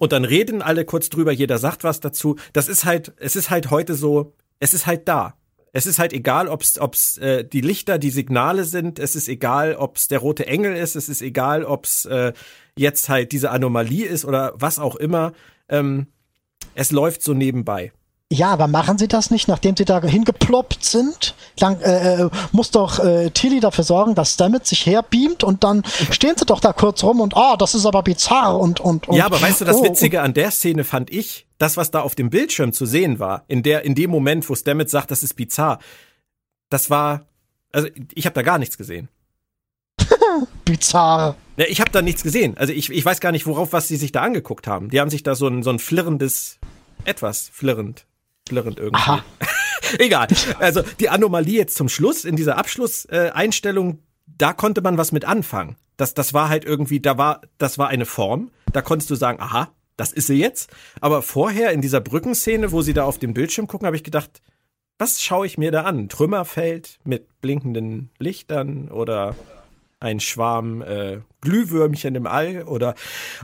Und 0.00 0.10
dann 0.10 0.24
reden 0.24 0.60
alle 0.60 0.84
kurz 0.84 1.08
drüber, 1.08 1.30
jeder 1.30 1.58
sagt 1.58 1.84
was 1.84 2.00
dazu. 2.00 2.34
Das 2.52 2.68
ist 2.68 2.84
halt, 2.84 3.12
es 3.18 3.36
ist 3.36 3.48
halt 3.48 3.70
heute 3.70 3.94
so, 3.94 4.34
es 4.58 4.74
ist 4.74 4.86
halt 4.86 5.06
da. 5.06 5.34
Es 5.72 5.86
ist 5.86 5.98
halt 5.98 6.12
egal, 6.12 6.48
ob 6.48 6.62
es 6.62 7.18
äh, 7.18 7.44
die 7.44 7.60
Lichter, 7.60 7.98
die 7.98 8.10
Signale 8.10 8.64
sind. 8.64 8.98
Es 8.98 9.14
ist 9.14 9.28
egal, 9.28 9.76
ob 9.76 9.96
es 9.96 10.08
der 10.08 10.18
rote 10.18 10.46
Engel 10.46 10.74
ist. 10.74 10.96
Es 10.96 11.08
ist 11.08 11.22
egal, 11.22 11.64
ob 11.64 11.84
es 11.84 12.06
äh, 12.06 12.32
jetzt 12.78 13.08
halt 13.08 13.32
diese 13.32 13.50
Anomalie 13.50 14.06
ist 14.06 14.24
oder 14.24 14.52
was 14.56 14.78
auch 14.78 14.96
immer. 14.96 15.32
Ähm, 15.68 16.06
es 16.74 16.92
läuft 16.92 17.22
so 17.22 17.34
nebenbei. 17.34 17.92
Ja, 18.30 18.50
aber 18.50 18.68
machen 18.68 18.98
sie 18.98 19.08
das 19.08 19.30
nicht, 19.30 19.48
nachdem 19.48 19.74
sie 19.74 19.86
da 19.86 20.02
hingeploppt 20.02 20.84
sind? 20.84 21.34
Lang, 21.58 21.80
äh, 21.80 22.24
äh, 22.24 22.30
muss 22.52 22.70
doch 22.70 22.98
äh, 23.02 23.30
Tilly 23.30 23.60
dafür 23.60 23.84
sorgen, 23.84 24.14
dass 24.14 24.34
Stammet 24.34 24.66
sich 24.66 24.84
herbeamt 24.84 25.44
und 25.44 25.64
dann 25.64 25.82
stehen 26.10 26.34
sie 26.36 26.44
doch 26.44 26.60
da 26.60 26.74
kurz 26.74 27.02
rum 27.02 27.20
und 27.20 27.32
oh, 27.34 27.56
das 27.58 27.74
ist 27.74 27.86
aber 27.86 28.02
bizarr 28.02 28.60
und 28.60 28.80
und, 28.80 29.08
und 29.08 29.16
Ja, 29.16 29.24
aber 29.24 29.40
weißt 29.40 29.62
du, 29.62 29.64
das 29.64 29.76
oh, 29.76 29.84
Witzige 29.84 30.20
an 30.20 30.34
der 30.34 30.50
Szene 30.50 30.84
fand 30.84 31.10
ich, 31.10 31.46
das, 31.56 31.78
was 31.78 31.90
da 31.90 32.02
auf 32.02 32.14
dem 32.14 32.28
Bildschirm 32.28 32.74
zu 32.74 32.84
sehen 32.84 33.18
war, 33.18 33.44
in 33.48 33.62
der, 33.62 33.86
in 33.86 33.94
dem 33.94 34.10
Moment, 34.10 34.48
wo 34.50 34.54
Stammet 34.54 34.90
sagt, 34.90 35.10
das 35.10 35.22
ist 35.22 35.34
bizarr, 35.34 35.78
das 36.68 36.90
war, 36.90 37.24
also 37.72 37.88
ich 38.12 38.26
habe 38.26 38.34
da 38.34 38.42
gar 38.42 38.58
nichts 38.58 38.76
gesehen. 38.76 39.08
Bizarr. 40.64 41.36
Ja, 41.56 41.66
ich 41.68 41.80
habe 41.80 41.90
da 41.90 42.02
nichts 42.02 42.22
gesehen. 42.22 42.56
Also 42.56 42.72
ich, 42.72 42.90
ich 42.90 43.04
weiß 43.04 43.20
gar 43.20 43.32
nicht, 43.32 43.46
worauf 43.46 43.72
was 43.72 43.88
sie 43.88 43.96
sich 43.96 44.12
da 44.12 44.22
angeguckt 44.22 44.66
haben. 44.66 44.90
Die 44.90 45.00
haben 45.00 45.10
sich 45.10 45.22
da 45.22 45.34
so 45.34 45.48
ein, 45.48 45.62
so 45.62 45.70
ein 45.70 45.78
flirrendes, 45.78 46.58
etwas 47.04 47.50
flirrend 47.52 48.06
flirrend 48.48 48.78
irgendwie. 48.78 49.00
Aha. 49.00 49.24
Egal. 49.98 50.26
Also 50.58 50.82
die 50.98 51.08
Anomalie 51.08 51.58
jetzt 51.58 51.76
zum 51.76 51.88
Schluss, 51.88 52.24
in 52.24 52.36
dieser 52.36 52.58
Abschlusseinstellung, 52.58 54.00
da 54.26 54.52
konnte 54.52 54.80
man 54.80 54.98
was 54.98 55.12
mit 55.12 55.24
anfangen. 55.24 55.76
Das, 55.96 56.14
das 56.14 56.34
war 56.34 56.48
halt 56.48 56.64
irgendwie, 56.64 57.00
da 57.00 57.16
war, 57.16 57.42
das 57.58 57.78
war 57.78 57.88
eine 57.88 58.06
Form. 58.06 58.50
Da 58.72 58.82
konntest 58.82 59.10
du 59.10 59.14
sagen, 59.14 59.40
aha, 59.40 59.70
das 59.96 60.12
ist 60.12 60.26
sie 60.26 60.34
jetzt. 60.34 60.70
Aber 61.00 61.22
vorher 61.22 61.72
in 61.72 61.80
dieser 61.80 62.00
Brückenszene, 62.00 62.72
wo 62.72 62.82
sie 62.82 62.94
da 62.94 63.04
auf 63.04 63.18
dem 63.18 63.34
Bildschirm 63.34 63.66
gucken, 63.66 63.86
habe 63.86 63.96
ich 63.96 64.04
gedacht, 64.04 64.40
was 64.98 65.22
schaue 65.22 65.46
ich 65.46 65.58
mir 65.58 65.70
da 65.70 65.82
an? 65.82 66.08
Trümmerfeld 66.08 66.98
mit 67.04 67.40
blinkenden 67.40 68.10
Lichtern 68.18 68.88
oder 68.88 69.36
ein 70.00 70.20
Schwarm 70.20 70.82
äh, 70.82 71.18
Glühwürmchen 71.40 72.14
im 72.14 72.26
All 72.26 72.62
oder 72.64 72.94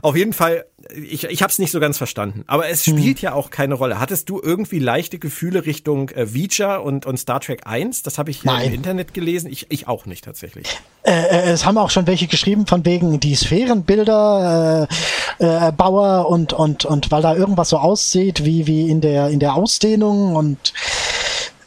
auf 0.01 0.15
jeden 0.15 0.33
Fall, 0.33 0.65
ich, 0.93 1.25
ich 1.25 1.41
habe 1.41 1.51
es 1.51 1.59
nicht 1.59 1.71
so 1.71 1.79
ganz 1.79 1.97
verstanden. 1.97 2.43
Aber 2.47 2.69
es 2.69 2.85
hm. 2.85 2.97
spielt 2.97 3.19
hm. 3.19 3.23
ja 3.23 3.33
auch 3.33 3.49
keine 3.49 3.73
Rolle. 3.73 3.99
Hattest 3.99 4.29
du 4.29 4.41
irgendwie 4.41 4.79
leichte 4.79 5.19
Gefühle 5.19 5.65
Richtung 5.65 6.09
äh, 6.09 6.33
Vija 6.33 6.77
und, 6.77 7.05
und 7.05 7.17
Star 7.17 7.39
Trek 7.39 7.61
1? 7.65 8.03
Das 8.03 8.17
habe 8.17 8.31
ich 8.31 8.43
Nein. 8.43 8.67
im 8.67 8.73
Internet 8.73 9.13
gelesen. 9.13 9.49
Ich, 9.49 9.67
ich 9.69 9.87
auch 9.87 10.05
nicht 10.05 10.23
tatsächlich. 10.23 10.67
Äh, 11.03 11.11
äh, 11.11 11.51
es 11.51 11.65
haben 11.65 11.77
auch 11.77 11.89
schon 11.89 12.07
welche 12.07 12.27
geschrieben 12.27 12.67
von 12.67 12.85
wegen 12.85 13.19
die 13.19 13.35
Sphärenbilder 13.35 14.87
äh, 15.39 15.67
äh, 15.67 15.71
Bauer 15.71 16.29
und, 16.29 16.53
und, 16.53 16.85
und 16.85 17.11
weil 17.11 17.21
da 17.21 17.35
irgendwas 17.35 17.69
so 17.69 17.77
aussieht 17.77 18.45
wie, 18.45 18.67
wie 18.67 18.89
in 18.89 19.01
der, 19.01 19.29
in 19.29 19.39
der 19.39 19.55
Ausdehnung 19.55 20.35
und 20.35 20.73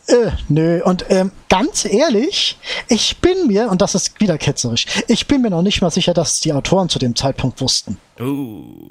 äh, 0.08 0.30
nö, 0.48 0.82
und 0.82 1.04
ähm, 1.10 1.32
ganz 1.48 1.84
ehrlich, 1.84 2.58
ich 2.88 3.18
bin 3.18 3.46
mir, 3.46 3.70
und 3.70 3.82
das 3.82 3.94
ist 3.94 4.20
wieder 4.20 4.38
ketzerisch, 4.38 4.86
ich 5.06 5.26
bin 5.26 5.42
mir 5.42 5.50
noch 5.50 5.62
nicht 5.62 5.82
mal 5.82 5.90
sicher, 5.90 6.14
dass 6.14 6.40
die 6.40 6.52
Autoren 6.52 6.88
zu 6.88 6.98
dem 6.98 7.14
Zeitpunkt 7.14 7.60
wussten. 7.60 7.98
Uh. 8.18 8.90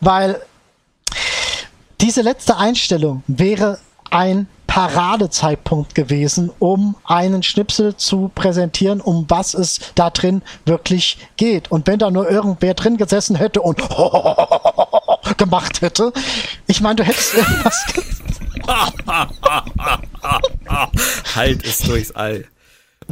Weil 0.00 0.40
diese 2.00 2.22
letzte 2.22 2.56
Einstellung 2.56 3.22
wäre 3.26 3.78
ein 4.10 4.48
Paradezeitpunkt 4.66 5.94
gewesen, 5.94 6.50
um 6.58 6.94
einen 7.04 7.42
Schnipsel 7.42 7.96
zu 7.96 8.30
präsentieren, 8.34 9.00
um 9.00 9.26
was 9.28 9.54
es 9.54 9.80
da 9.94 10.10
drin 10.10 10.42
wirklich 10.64 11.18
geht. 11.36 11.70
Und 11.72 11.86
wenn 11.86 11.98
da 11.98 12.10
nur 12.10 12.30
irgendwer 12.30 12.74
drin 12.74 12.96
gesessen 12.96 13.34
hätte 13.34 13.62
und 13.62 13.78
gemacht 15.38 15.80
hätte, 15.80 16.12
ich 16.66 16.80
meine, 16.80 16.96
du 16.96 17.04
hättest 17.04 17.34
irgendwas 17.34 17.84
halt 21.34 21.64
es 21.64 21.78
durchs 21.78 22.12
All. 22.12 22.46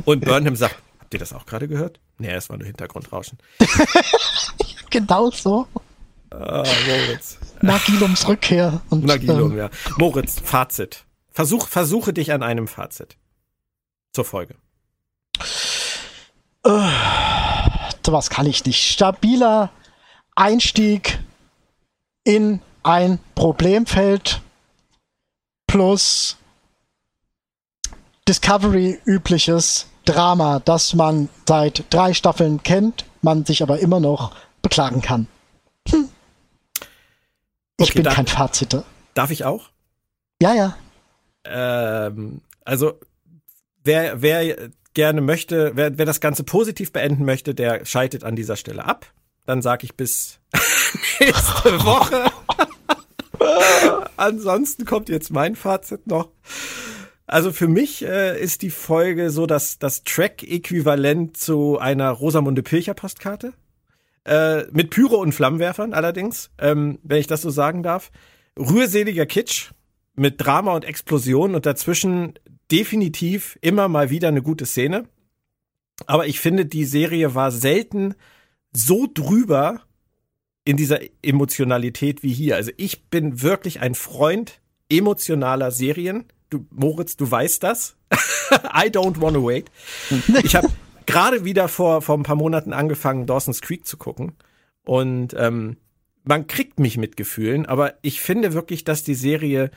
Und 0.05 0.25
Burnham 0.25 0.57
sagt, 0.57 0.77
habt 1.01 1.15
ihr 1.15 1.21
das 1.21 1.33
auch 1.33 1.47
gerade 1.47 1.69
gehört? 1.69 2.01
Nee, 2.19 2.33
es 2.33 2.49
war 2.49 2.57
nur 2.57 2.67
Hintergrundrauschen. 2.67 3.39
genau 4.91 5.31
so. 5.31 5.67
Ah, 6.31 6.65
Moritz. 6.87 7.39
Nagilums 7.63 8.29
Rückkehr. 8.29 8.83
Und, 8.91 9.05
Nagilum, 9.05 9.53
ähm, 9.53 9.59
ja. 9.59 9.71
Moritz, 9.97 10.41
Fazit. 10.41 11.05
Versuch, 11.31 11.69
versuche 11.69 12.13
dich 12.13 12.33
an 12.33 12.43
einem 12.43 12.69
Fazit. 12.69 13.17
Zur 14.13 14.25
Folge. 14.25 14.57
Uh, 16.67 16.91
sowas 18.05 18.31
kann 18.31 18.47
ich 18.47 18.65
nicht. 18.65 18.83
Stabiler 18.83 19.71
Einstieg 20.35 21.19
in 22.25 22.61
ein 22.83 23.19
Problemfeld 23.35 24.41
plus 25.67 26.38
Discovery 28.29 29.01
übliches 29.07 29.87
Drama, 30.05 30.61
das 30.61 30.93
man 30.93 31.31
seit 31.47 31.85
drei 31.89 32.13
Staffeln 32.13 32.63
kennt, 32.63 33.07
man 33.23 33.47
sich 33.47 33.63
aber 33.63 33.79
immer 33.81 34.01
noch 34.01 34.37
beklagen 34.61 35.01
kann. 35.01 35.27
Hm. 35.89 36.11
Ich 37.79 37.89
okay, 37.89 37.93
bin 37.95 38.05
darf, 38.05 38.15
kein 38.15 38.27
Faziter. 38.27 38.85
Darf 39.15 39.31
ich 39.31 39.47
auch? 39.47 39.71
Ja, 40.43 40.53
ja. 40.55 40.77
Ähm, 41.45 42.43
also, 42.67 43.01
wer, 43.83 44.21
wer 44.21 44.69
gerne 44.93 45.23
möchte, 45.23 45.73
wer, 45.75 45.97
wer 45.97 46.05
das 46.05 46.21
Ganze 46.21 46.45
positiv 46.45 46.93
beenden 46.93 47.25
möchte, 47.25 47.55
der 47.55 47.87
schaltet 47.87 48.25
an 48.25 48.37
dieser 48.37 48.57
Stelle 48.57 48.85
ab. 48.85 49.07
Dann 49.47 49.63
sage 49.63 49.87
ich 49.87 49.97
bis 49.97 50.39
nächste 51.21 51.83
Woche. 51.83 52.31
Ansonsten 54.19 54.85
kommt 54.85 55.09
jetzt 55.09 55.31
mein 55.31 55.57
Fazit 55.57 56.07
noch. 56.07 56.29
Also 57.29 57.53
für 57.53 57.69
mich 57.69 58.03
äh, 58.05 58.41
ist 58.41 58.63
die 58.63 58.71
Folge 58.71 59.29
so 59.29 59.45
das, 59.45 59.79
das 59.79 60.03
Track-Äquivalent 60.03 61.37
zu 61.37 61.79
einer 61.79 62.11
Rosamunde 62.11 62.63
Pilcher-Postkarte. 62.63 63.53
Äh, 64.25 64.65
mit 64.73 64.89
Pyro 64.89 65.17
und 65.17 65.33
Flammenwerfern 65.33 65.93
allerdings, 65.93 66.51
ähm, 66.59 66.99
wenn 67.03 67.21
ich 67.21 67.27
das 67.27 67.43
so 67.43 67.51
sagen 67.51 67.83
darf. 67.83 68.11
Rührseliger 68.59 69.27
Kitsch 69.27 69.73
mit 70.17 70.41
Drama 70.41 70.75
und 70.75 70.87
Explosion 70.87 71.55
und 71.55 71.67
dazwischen 71.67 72.39
definitiv 72.71 73.59
immer 73.61 73.89
mal 73.89 74.09
wieder 74.09 74.29
eine 74.29 74.43
gute 74.43 74.65
Szene. 74.65 75.05
Aber 76.07 76.27
ich 76.27 76.41
finde, 76.41 76.65
die 76.65 76.87
Serie 76.87 77.35
war 77.35 77.51
selten 77.51 78.15
so 78.73 79.07
drüber 79.13 79.83
in 80.65 80.79
dieser 80.79 81.01
Emotionalität 81.23 82.23
wie 82.23 82.33
hier. 82.33 82.57
Also 82.57 82.71
ich 82.79 83.11
bin 83.11 83.43
wirklich 83.43 83.81
ein 83.81 83.95
Freund 83.95 84.63
emotionaler 84.89 85.71
Serien. 85.71 86.25
Du, 86.51 86.67
Moritz, 86.71 87.17
du 87.17 87.31
weißt 87.31 87.63
das. 87.63 87.97
I 88.13 88.89
don't 88.89 89.21
wanna 89.21 89.43
wait. 89.43 89.71
Ich 90.43 90.57
habe 90.57 90.69
gerade 91.07 91.45
wieder 91.45 91.69
vor, 91.69 92.03
vor 92.03 92.17
ein 92.17 92.23
paar 92.23 92.37
Monaten 92.37 92.73
angefangen, 92.73 93.27
Dawson's 93.27 93.61
Creek 93.61 93.87
zu 93.87 93.97
gucken. 93.97 94.33
Und 94.85 95.35
ähm, 95.37 95.77
man 96.25 96.47
kriegt 96.47 96.81
mich 96.81 96.97
mit 96.97 97.17
Gefühlen, 97.17 97.67
aber 97.67 97.95
ich 98.03 98.21
finde 98.21 98.53
wirklich, 98.53 98.85
dass 98.85 99.05
die 99.05 99.15
Serie 99.15 99.71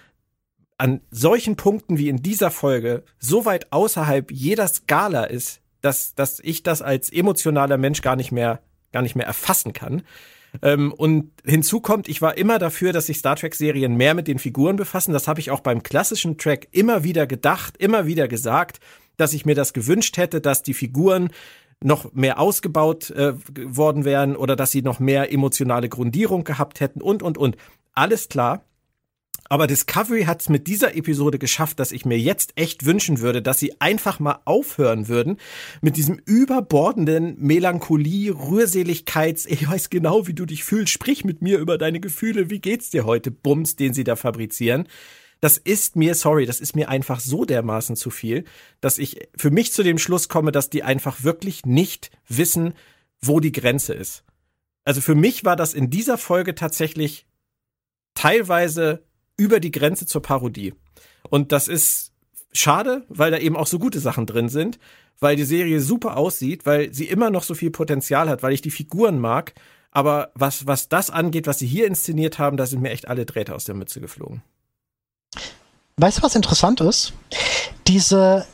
an 0.77 1.01
solchen 1.11 1.55
Punkten 1.55 1.97
wie 1.97 2.09
in 2.09 2.23
dieser 2.23 2.51
Folge 2.51 3.03
so 3.19 3.45
weit 3.45 3.71
außerhalb 3.71 4.31
jeder 4.31 4.67
Skala 4.67 5.25
ist, 5.25 5.61
dass, 5.81 6.15
dass 6.15 6.39
ich 6.39 6.63
das 6.63 6.81
als 6.81 7.11
emotionaler 7.11 7.77
Mensch 7.77 8.01
gar 8.01 8.15
nicht 8.15 8.31
mehr, 8.31 8.61
gar 8.91 9.01
nicht 9.01 9.15
mehr 9.15 9.25
erfassen 9.25 9.73
kann. 9.73 10.03
Ähm, 10.61 10.93
und 10.93 11.31
hinzu 11.45 11.79
kommt, 11.79 12.07
ich 12.09 12.21
war 12.21 12.37
immer 12.37 12.59
dafür, 12.59 12.93
dass 12.93 13.07
sich 13.07 13.17
Star 13.17 13.35
Trek-Serien 13.35 13.95
mehr 13.95 14.13
mit 14.13 14.27
den 14.27 14.39
Figuren 14.39 14.75
befassen. 14.75 15.13
Das 15.13 15.27
habe 15.27 15.39
ich 15.39 15.51
auch 15.51 15.61
beim 15.61 15.83
klassischen 15.83 16.37
Track 16.37 16.67
immer 16.71 17.03
wieder 17.03 17.27
gedacht, 17.27 17.77
immer 17.77 18.05
wieder 18.05 18.27
gesagt, 18.27 18.79
dass 19.17 19.33
ich 19.33 19.45
mir 19.45 19.55
das 19.55 19.73
gewünscht 19.73 20.17
hätte, 20.17 20.41
dass 20.41 20.63
die 20.63 20.73
Figuren 20.73 21.29
noch 21.83 22.13
mehr 22.13 22.39
ausgebaut 22.39 23.09
äh, 23.11 23.33
worden 23.55 24.05
wären 24.05 24.35
oder 24.35 24.55
dass 24.55 24.71
sie 24.71 24.81
noch 24.81 24.99
mehr 24.99 25.31
emotionale 25.31 25.89
Grundierung 25.89 26.43
gehabt 26.43 26.79
hätten 26.79 27.01
und, 27.01 27.23
und, 27.23 27.37
und. 27.37 27.57
Alles 27.93 28.29
klar. 28.29 28.63
Aber 29.51 29.67
Discovery 29.67 30.23
hat 30.23 30.39
es 30.39 30.47
mit 30.47 30.65
dieser 30.67 30.95
Episode 30.95 31.37
geschafft, 31.37 31.81
dass 31.81 31.91
ich 31.91 32.05
mir 32.05 32.17
jetzt 32.17 32.53
echt 32.55 32.85
wünschen 32.85 33.19
würde, 33.19 33.41
dass 33.41 33.59
sie 33.59 33.81
einfach 33.81 34.21
mal 34.21 34.39
aufhören 34.45 35.09
würden 35.09 35.35
mit 35.81 35.97
diesem 35.97 36.21
überbordenden 36.23 37.35
Melancholie, 37.37 38.31
Rührseligkeits, 38.31 39.45
ich 39.45 39.69
weiß 39.69 39.89
genau, 39.89 40.25
wie 40.25 40.33
du 40.33 40.45
dich 40.45 40.63
fühlst, 40.63 40.93
sprich 40.93 41.25
mit 41.25 41.41
mir 41.41 41.59
über 41.59 41.77
deine 41.77 41.99
Gefühle, 41.99 42.49
wie 42.49 42.61
geht's 42.61 42.91
dir 42.91 43.03
heute, 43.03 43.29
Bums, 43.29 43.75
den 43.75 43.93
sie 43.93 44.05
da 44.05 44.15
fabrizieren. 44.15 44.87
Das 45.41 45.57
ist 45.57 45.97
mir, 45.97 46.15
sorry, 46.15 46.45
das 46.45 46.61
ist 46.61 46.77
mir 46.77 46.87
einfach 46.87 47.19
so 47.19 47.43
dermaßen 47.43 47.97
zu 47.97 48.09
viel, 48.09 48.45
dass 48.79 48.99
ich 48.99 49.27
für 49.35 49.51
mich 49.51 49.73
zu 49.73 49.83
dem 49.83 49.97
Schluss 49.97 50.29
komme, 50.29 50.53
dass 50.53 50.69
die 50.69 50.83
einfach 50.83 51.25
wirklich 51.25 51.65
nicht 51.65 52.09
wissen, 52.25 52.73
wo 53.19 53.41
die 53.41 53.51
Grenze 53.51 53.95
ist. 53.95 54.23
Also 54.85 55.01
für 55.01 55.15
mich 55.15 55.43
war 55.43 55.57
das 55.57 55.73
in 55.73 55.89
dieser 55.89 56.17
Folge 56.17 56.55
tatsächlich 56.55 57.25
teilweise 58.13 59.03
über 59.37 59.59
die 59.59 59.71
Grenze 59.71 60.05
zur 60.05 60.21
Parodie. 60.21 60.73
Und 61.29 61.51
das 61.51 61.67
ist 61.67 62.11
schade, 62.53 63.05
weil 63.09 63.31
da 63.31 63.37
eben 63.37 63.55
auch 63.55 63.67
so 63.67 63.79
gute 63.79 63.99
Sachen 63.99 64.25
drin 64.25 64.49
sind, 64.49 64.79
weil 65.19 65.35
die 65.35 65.43
Serie 65.43 65.79
super 65.79 66.17
aussieht, 66.17 66.65
weil 66.65 66.93
sie 66.93 67.05
immer 67.05 67.29
noch 67.29 67.43
so 67.43 67.53
viel 67.53 67.71
Potenzial 67.71 68.29
hat, 68.29 68.43
weil 68.43 68.53
ich 68.53 68.61
die 68.61 68.71
Figuren 68.71 69.19
mag. 69.19 69.53
Aber 69.91 70.31
was, 70.35 70.67
was 70.67 70.89
das 70.89 71.09
angeht, 71.09 71.47
was 71.47 71.59
sie 71.59 71.67
hier 71.67 71.85
inszeniert 71.85 72.39
haben, 72.39 72.57
da 72.57 72.65
sind 72.65 72.81
mir 72.81 72.91
echt 72.91 73.07
alle 73.07 73.25
Drähte 73.25 73.53
aus 73.55 73.65
der 73.65 73.75
Mütze 73.75 73.99
geflogen. 74.01 74.41
Weißt 75.97 76.17
du, 76.19 76.23
was 76.23 76.35
interessant 76.35 76.81
ist? 76.81 77.13
Diese, 77.87 78.45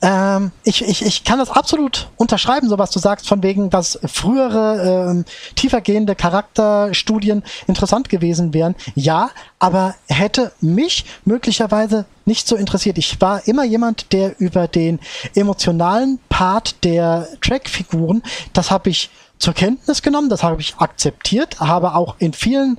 Ähm, 0.00 0.52
ich, 0.62 0.82
ich, 0.82 1.04
ich 1.04 1.24
kann 1.24 1.38
das 1.38 1.50
absolut 1.50 2.08
unterschreiben, 2.16 2.68
so 2.68 2.78
was 2.78 2.90
du 2.90 2.98
sagst, 2.98 3.26
von 3.26 3.42
wegen, 3.42 3.68
dass 3.70 3.98
frühere 4.04 5.10
ähm, 5.10 5.24
tiefergehende 5.56 6.14
Charakterstudien 6.14 7.42
interessant 7.66 8.08
gewesen 8.08 8.54
wären. 8.54 8.76
Ja, 8.94 9.30
aber 9.58 9.96
hätte 10.06 10.52
mich 10.60 11.04
möglicherweise 11.24 12.04
nicht 12.26 12.46
so 12.46 12.54
interessiert. 12.54 12.98
Ich 12.98 13.20
war 13.20 13.46
immer 13.48 13.64
jemand, 13.64 14.12
der 14.12 14.38
über 14.40 14.68
den 14.68 15.00
emotionalen 15.34 16.20
Part 16.28 16.84
der 16.84 17.26
Trackfiguren, 17.40 18.22
das 18.52 18.70
habe 18.70 18.90
ich 18.90 19.10
zur 19.38 19.54
Kenntnis 19.54 20.02
genommen, 20.02 20.28
das 20.28 20.42
habe 20.42 20.60
ich 20.60 20.76
akzeptiert, 20.76 21.60
habe 21.60 21.94
auch 21.94 22.16
in 22.18 22.32
vielen 22.32 22.78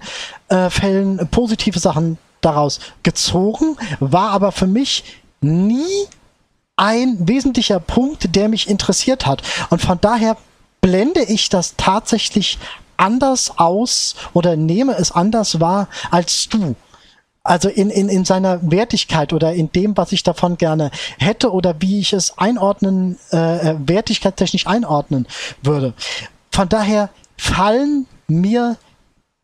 äh, 0.50 0.70
Fällen 0.70 1.28
positive 1.30 1.80
Sachen 1.80 2.18
daraus 2.42 2.80
gezogen, 3.04 3.78
war 4.00 4.32
aber 4.32 4.52
für 4.52 4.68
mich 4.68 5.04
nie 5.42 6.08
ein 6.80 7.28
wesentlicher 7.28 7.80
Punkt, 7.80 8.36
der 8.36 8.48
mich 8.48 8.70
interessiert 8.70 9.26
hat. 9.26 9.42
Und 9.70 9.82
von 9.82 10.00
daher 10.00 10.38
blende 10.80 11.22
ich 11.22 11.50
das 11.50 11.76
tatsächlich 11.76 12.58
anders 12.96 13.58
aus 13.58 14.16
oder 14.34 14.56
nehme 14.56 14.94
es 14.98 15.12
anders 15.12 15.60
wahr 15.60 15.90
als 16.10 16.48
du. 16.48 16.76
Also 17.44 17.68
in, 17.68 17.90
in, 17.90 18.08
in 18.08 18.24
seiner 18.24 18.60
Wertigkeit 18.72 19.34
oder 19.34 19.54
in 19.54 19.72
dem, 19.72 19.98
was 19.98 20.12
ich 20.14 20.24
davon 20.24 20.58
gerne 20.58 20.92
hätte 21.18 21.52
oder 21.52 21.76
wie 21.80 22.00
ich 22.00 22.14
es 22.14 22.38
einordnen, 22.38 23.18
äh, 23.32 23.72
äh 23.72 23.76
wertigkeitstechnisch 23.80 24.68
einordnen 24.68 25.28
würde. 25.62 25.94
Von 26.52 26.70
daher 26.70 27.10
fallen 27.38 28.06
mir 28.28 28.78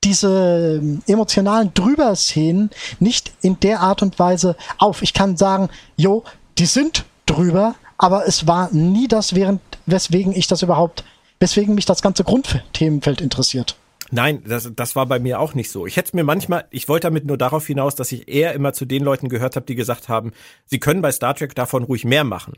diese 0.03 0.81
emotionalen 1.07 1.73
Drüber-Szenen 1.73 2.69
nicht 2.99 3.33
in 3.41 3.59
der 3.59 3.81
Art 3.81 4.01
und 4.01 4.19
Weise 4.19 4.55
auf. 4.77 5.01
Ich 5.01 5.13
kann 5.13 5.35
sagen, 5.35 5.69
jo, 5.97 6.23
die 6.57 6.67
sind 6.67 7.05
drüber, 7.25 7.75
aber 7.97 8.27
es 8.27 8.47
war 8.47 8.73
nie 8.73 9.07
das, 9.07 9.35
während, 9.35 9.61
weswegen 9.85 10.33
ich 10.33 10.47
das 10.47 10.61
überhaupt, 10.61 11.03
weswegen 11.39 11.75
mich 11.75 11.85
das 11.85 12.01
ganze 12.01 12.23
Grundthemenfeld 12.23 13.21
interessiert. 13.21 13.77
Nein, 14.11 14.43
das, 14.45 14.71
das 14.75 14.95
war 14.95 15.07
bei 15.07 15.19
mir 15.19 15.39
auch 15.39 15.55
nicht 15.55 15.71
so. 15.71 15.87
Ich 15.87 15.97
hätte 15.97 16.15
mir 16.15 16.23
manchmal, 16.23 16.65
ich 16.69 16.87
wollte 16.87 17.07
damit 17.07 17.25
nur 17.25 17.37
darauf 17.37 17.65
hinaus, 17.65 17.95
dass 17.95 18.11
ich 18.11 18.27
eher 18.27 18.53
immer 18.53 18.73
zu 18.73 18.85
den 18.85 19.03
Leuten 19.03 19.29
gehört 19.29 19.55
habe, 19.55 19.65
die 19.65 19.75
gesagt 19.75 20.09
haben, 20.09 20.31
sie 20.65 20.79
können 20.79 21.01
bei 21.01 21.11
Star 21.11 21.35
Trek 21.35 21.55
davon 21.55 21.83
ruhig 21.83 22.05
mehr 22.05 22.23
machen, 22.23 22.53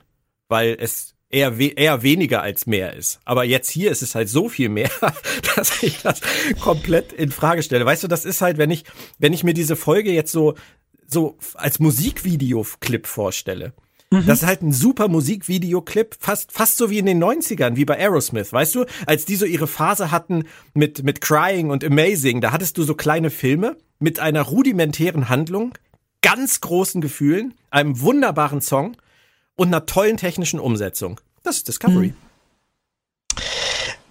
weil 0.49 0.76
es 0.80 1.15
eher, 1.30 1.57
we 1.57 1.68
eher 1.68 2.03
weniger 2.03 2.41
als 2.41 2.68
mehr 2.68 2.93
ist. 2.93 3.20
Aber 3.24 3.43
jetzt 3.43 3.70
hier 3.70 3.91
ist 3.91 4.01
es 4.01 4.13
halt 4.13 4.30
so 4.30 4.49
viel 4.49 4.70
mehr, 4.70 4.91
dass 5.55 5.82
ich 5.84 6.01
das 6.01 6.22
komplett 6.59 7.13
in 7.13 7.32
Frage 7.32 7.63
stelle. 7.63 7.86
Weißt 7.86 8.03
du, 8.03 8.07
das 8.07 8.26
ist 8.26 8.41
halt, 8.41 8.57
wenn 8.57 8.72
ich, 8.72 8.84
wenn 9.18 9.34
ich 9.34 9.43
mir 9.43 9.53
diese 9.53 9.76
Folge 9.76 10.11
jetzt 10.11 10.32
so, 10.32 10.55
so 11.07 11.38
als 11.53 11.80
Musikvideoclip 11.80 13.07
vorstelle. 13.07 13.74
Mhm. 14.12 14.26
Das 14.26 14.41
ist 14.41 14.47
halt 14.47 14.62
ein 14.62 14.72
super 14.72 15.10
Musikvideoclip, 15.10 16.16
fast, 16.20 16.51
fast 16.51 16.78
so 16.78 16.89
wie 16.89 16.99
in 16.99 17.05
den 17.05 17.22
90ern, 17.22 17.76
wie 17.76 17.86
bei 17.86 17.97
Aerosmith, 17.97 18.53
weißt 18.53 18.76
du? 18.76 18.86
Als 19.05 19.26
die 19.26 19.36
so 19.36 19.45
ihre 19.45 19.68
Phase 19.68 20.12
hatten 20.12 20.45
mit, 20.74 21.03
mit 21.03 21.20
Crying 21.20 21.70
und 21.70 21.84
Amazing, 21.84 22.39
da 22.41 22.51
hattest 22.51 22.78
du 22.78 22.84
so 22.84 22.95
kleine 22.95 23.30
Filme 23.30 23.76
mit 23.99 24.20
einer 24.20 24.43
rudimentären 24.43 25.28
Handlung, 25.28 25.74
ganz 26.22 26.62
großen 26.62 27.01
Gefühlen, 27.01 27.53
einem 27.70 27.99
wunderbaren 27.99 28.62
Song 28.62 28.95
und 29.55 29.68
einer 29.68 29.86
tollen 29.86 30.18
technischen 30.18 30.60
Umsetzung. 30.60 31.20
Das 31.43 31.58
ist 31.58 31.68
Discovery. 31.68 32.10
Hm. 32.10 32.26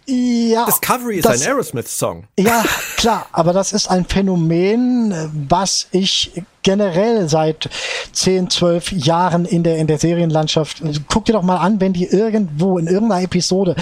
Ja. 0.06 0.66
Discovery 0.66 1.16
ist 1.16 1.26
das, 1.26 1.42
ein 1.42 1.48
Aerosmith-Song. 1.48 2.24
Ja, 2.38 2.64
klar, 2.96 3.26
aber 3.32 3.52
das 3.52 3.72
ist 3.72 3.88
ein 3.88 4.04
Phänomen, 4.04 5.46
was 5.48 5.88
ich 5.90 6.30
generell 6.62 7.28
seit 7.28 7.68
10, 8.12 8.50
12 8.50 8.92
Jahren 8.92 9.44
in 9.44 9.62
der, 9.62 9.78
in 9.78 9.86
der 9.86 9.98
Serienlandschaft, 9.98 10.82
guck 11.08 11.24
dir 11.24 11.32
doch 11.32 11.42
mal 11.42 11.58
an, 11.58 11.80
wenn 11.80 11.92
die 11.92 12.06
irgendwo 12.06 12.78
in 12.78 12.86
irgendeiner 12.86 13.22
Episode 13.22 13.74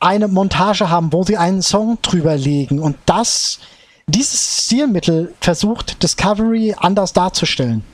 eine 0.00 0.28
Montage 0.28 0.88
haben, 0.88 1.12
wo 1.12 1.22
sie 1.22 1.36
einen 1.36 1.62
Song 1.62 1.98
drüber 2.02 2.36
legen 2.36 2.78
und 2.78 2.96
das, 3.06 3.60
dieses 4.06 4.64
Stilmittel 4.64 5.34
versucht 5.40 6.02
Discovery 6.02 6.74
anders 6.78 7.12
darzustellen 7.12 7.84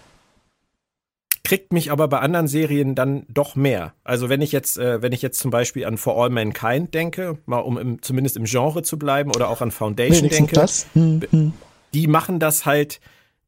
kriegt 1.45 1.73
mich 1.73 1.91
aber 1.91 2.09
bei 2.09 2.19
anderen 2.21 2.49
Serien 2.49 2.95
dann 2.95 3.25
doch 3.29 3.57
mehr. 3.57 3.95
Also 4.05 4.29
wenn 4.29 4.41
ich 4.41 4.53
jetzt, 4.53 4.79
äh, 4.79 5.03
wenn 5.03 5.13
ich 5.13 5.23
jetzt 5.23 5.39
zum 5.41 5.51
Beispiel 5.51 5.85
an 5.87 5.99
For 5.99 6.23
All 6.23 6.31
Mankind 6.31 6.93
denke, 6.95 7.39
mal 7.47 7.59
um 7.59 7.79
im, 7.79 8.03
zumindest 8.03 8.37
im 8.37 8.45
Genre 8.45 8.83
zu 8.83 8.99
bleiben, 8.99 9.31
oder 9.31 9.49
auch 9.49 9.61
an 9.61 9.71
Foundation 9.71 10.19
Wenigstens 10.19 10.37
denke, 10.37 10.55
das? 10.55 10.87
Hm. 10.95 11.53
die 11.95 12.07
machen 12.07 12.39
das 12.39 12.67
halt, 12.67 13.01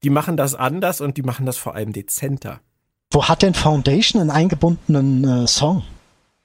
die 0.03 0.11
machen 0.11 0.36
das 0.36 0.55
anders 0.55 1.01
und 1.01 1.16
die 1.16 1.22
machen 1.22 1.47
das 1.47 1.57
vor 1.57 1.74
allem 1.74 1.93
dezenter. 1.93 2.61
Wo 3.11 3.24
hat 3.24 3.43
denn 3.43 3.55
Foundation 3.55 4.20
einen 4.20 4.30
eingebundenen 4.30 5.45
äh, 5.45 5.47
Song? 5.47 5.82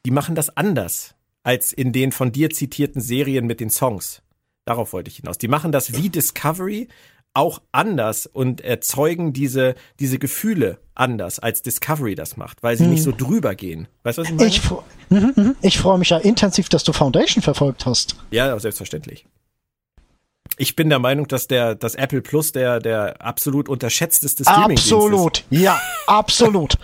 Die 0.05 0.11
machen 0.11 0.35
das 0.35 0.55
anders 0.55 1.15
als 1.43 1.71
in 1.71 1.93
den 1.93 2.11
von 2.11 2.31
dir 2.31 2.49
zitierten 2.49 3.01
Serien 3.01 3.45
mit 3.45 3.59
den 3.59 3.69
Songs. 3.69 4.23
Darauf 4.65 4.93
wollte 4.93 5.11
ich 5.11 5.17
hinaus. 5.17 5.37
Die 5.37 5.47
machen 5.47 5.71
das 5.71 5.93
wie 5.93 6.09
Discovery, 6.09 6.87
auch 7.35 7.61
anders 7.71 8.25
und 8.25 8.61
erzeugen 8.61 9.33
diese, 9.33 9.75
diese 9.99 10.17
Gefühle 10.19 10.79
anders, 10.95 11.39
als 11.39 11.61
Discovery 11.61 12.15
das 12.15 12.37
macht, 12.37 12.63
weil 12.63 12.77
sie 12.77 12.85
hm. 12.85 12.91
nicht 12.91 13.03
so 13.03 13.11
drüber 13.11 13.55
gehen. 13.55 13.87
Weißt 14.03 14.17
du, 14.17 14.21
was 14.21 14.29
ich 14.29 14.35
meine? 14.35 14.49
Ich, 14.49 14.61
mhm, 15.09 15.33
mhm. 15.35 15.55
ich 15.61 15.77
freue 15.77 15.97
mich 15.97 16.09
ja 16.09 16.17
intensiv, 16.17 16.69
dass 16.69 16.83
du 16.83 16.93
Foundation 16.93 17.41
verfolgt 17.41 17.85
hast. 17.85 18.15
Ja, 18.31 18.57
selbstverständlich. 18.57 19.25
Ich 20.57 20.75
bin 20.75 20.89
der 20.89 20.99
Meinung, 20.99 21.27
dass 21.27 21.47
der, 21.47 21.75
dass 21.75 21.95
Apple 21.95 22.21
Plus 22.21 22.53
der, 22.53 22.79
der 22.79 23.21
absolut 23.21 23.67
unterschätzteste 23.67 24.43
Streaming 24.43 24.77
ist. 24.77 24.83
Absolut. 24.83 25.43
Ja, 25.49 25.79
absolut. 26.07 26.77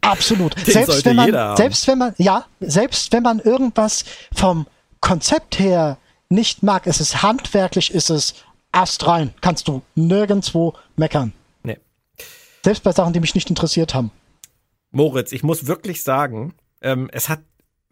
Absolut. 0.00 0.56
Den 0.66 0.72
selbst 0.72 1.04
wenn 1.04 1.16
man, 1.16 1.56
selbst 1.56 1.86
wenn 1.86 1.98
man, 1.98 2.14
ja, 2.16 2.46
selbst 2.60 3.12
wenn 3.12 3.22
man 3.22 3.40
irgendwas 3.40 4.04
vom 4.34 4.66
Konzept 5.00 5.58
her 5.58 5.98
nicht 6.30 6.62
mag, 6.62 6.86
ist 6.86 7.00
es 7.00 7.22
handwerklich, 7.22 7.92
ist 7.92 8.10
es 8.10 8.34
astrein. 8.72 9.34
Kannst 9.40 9.68
du 9.68 9.82
nirgendwo 9.94 10.74
meckern. 10.96 11.32
Nee. 11.62 11.78
Selbst 12.64 12.82
bei 12.82 12.92
Sachen, 12.92 13.12
die 13.12 13.20
mich 13.20 13.34
nicht 13.34 13.50
interessiert 13.50 13.94
haben. 13.94 14.10
Moritz, 14.90 15.32
ich 15.32 15.42
muss 15.42 15.66
wirklich 15.66 16.02
sagen, 16.02 16.54
ähm, 16.80 17.08
es 17.12 17.28
hat 17.28 17.40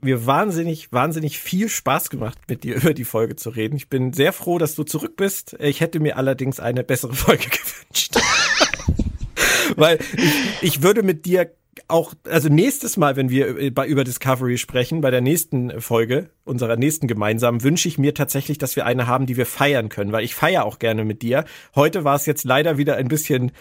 mir 0.00 0.26
wahnsinnig, 0.26 0.92
wahnsinnig 0.92 1.38
viel 1.38 1.68
Spaß 1.68 2.10
gemacht, 2.10 2.38
mit 2.48 2.64
dir 2.64 2.76
über 2.82 2.94
die 2.94 3.04
Folge 3.04 3.36
zu 3.36 3.50
reden. 3.50 3.76
Ich 3.76 3.88
bin 3.88 4.12
sehr 4.12 4.32
froh, 4.32 4.58
dass 4.58 4.74
du 4.74 4.84
zurück 4.84 5.16
bist. 5.16 5.56
Ich 5.60 5.80
hätte 5.80 6.00
mir 6.00 6.16
allerdings 6.16 6.60
eine 6.60 6.84
bessere 6.84 7.14
Folge 7.14 7.48
gewünscht. 7.48 8.16
Weil 9.76 9.98
ich, 10.16 10.62
ich 10.62 10.82
würde 10.82 11.02
mit 11.02 11.26
dir 11.26 11.50
auch, 11.88 12.14
also 12.24 12.48
nächstes 12.48 12.96
Mal, 12.96 13.16
wenn 13.16 13.30
wir 13.30 13.72
bei, 13.72 13.86
über 13.86 14.04
Discovery 14.04 14.58
sprechen, 14.58 15.00
bei 15.00 15.10
der 15.10 15.20
nächsten 15.20 15.80
Folge, 15.80 16.30
unserer 16.44 16.76
nächsten 16.76 17.06
gemeinsamen, 17.06 17.62
wünsche 17.62 17.88
ich 17.88 17.98
mir 17.98 18.14
tatsächlich, 18.14 18.58
dass 18.58 18.76
wir 18.76 18.86
eine 18.86 19.06
haben, 19.06 19.26
die 19.26 19.36
wir 19.36 19.46
feiern 19.46 19.88
können, 19.88 20.12
weil 20.12 20.24
ich 20.24 20.34
feiere 20.34 20.64
auch 20.64 20.78
gerne 20.78 21.04
mit 21.04 21.22
dir. 21.22 21.44
Heute 21.74 22.04
war 22.04 22.16
es 22.16 22.26
jetzt 22.26 22.44
leider 22.44 22.78
wieder 22.78 22.96
ein 22.96 23.08
bisschen, 23.08 23.52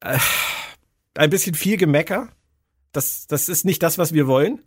äh, 0.00 0.18
ein 1.14 1.30
bisschen 1.30 1.54
viel 1.54 1.76
Gemecker. 1.76 2.28
Das, 2.92 3.26
das 3.26 3.48
ist 3.48 3.64
nicht 3.64 3.82
das, 3.82 3.98
was 3.98 4.14
wir 4.14 4.26
wollen. 4.26 4.60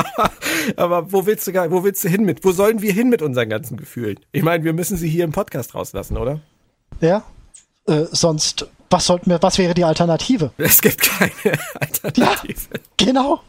Aber 0.76 1.12
wo 1.12 1.26
willst 1.26 1.46
du, 1.46 1.52
wo 1.70 1.84
willst 1.84 2.04
du 2.04 2.08
hin 2.08 2.24
mit? 2.24 2.44
Wo 2.44 2.52
sollen 2.52 2.82
wir 2.82 2.92
hin 2.92 3.08
mit 3.08 3.22
unseren 3.22 3.48
ganzen 3.48 3.76
Gefühlen? 3.76 4.20
Ich 4.32 4.42
meine, 4.42 4.64
wir 4.64 4.72
müssen 4.72 4.96
sie 4.96 5.08
hier 5.08 5.24
im 5.24 5.32
Podcast 5.32 5.74
rauslassen, 5.74 6.16
oder? 6.16 6.40
Ja. 7.00 7.24
Äh, 7.86 8.04
sonst 8.12 8.68
was 8.90 9.06
sollten 9.06 9.30
wir, 9.30 9.42
was 9.42 9.58
wäre 9.58 9.74
die 9.74 9.84
Alternative? 9.84 10.52
Es 10.58 10.82
gibt 10.82 11.00
keine 11.00 11.58
Alternative. 11.80 12.68
Ja, 12.72 12.80
genau. 12.96 13.42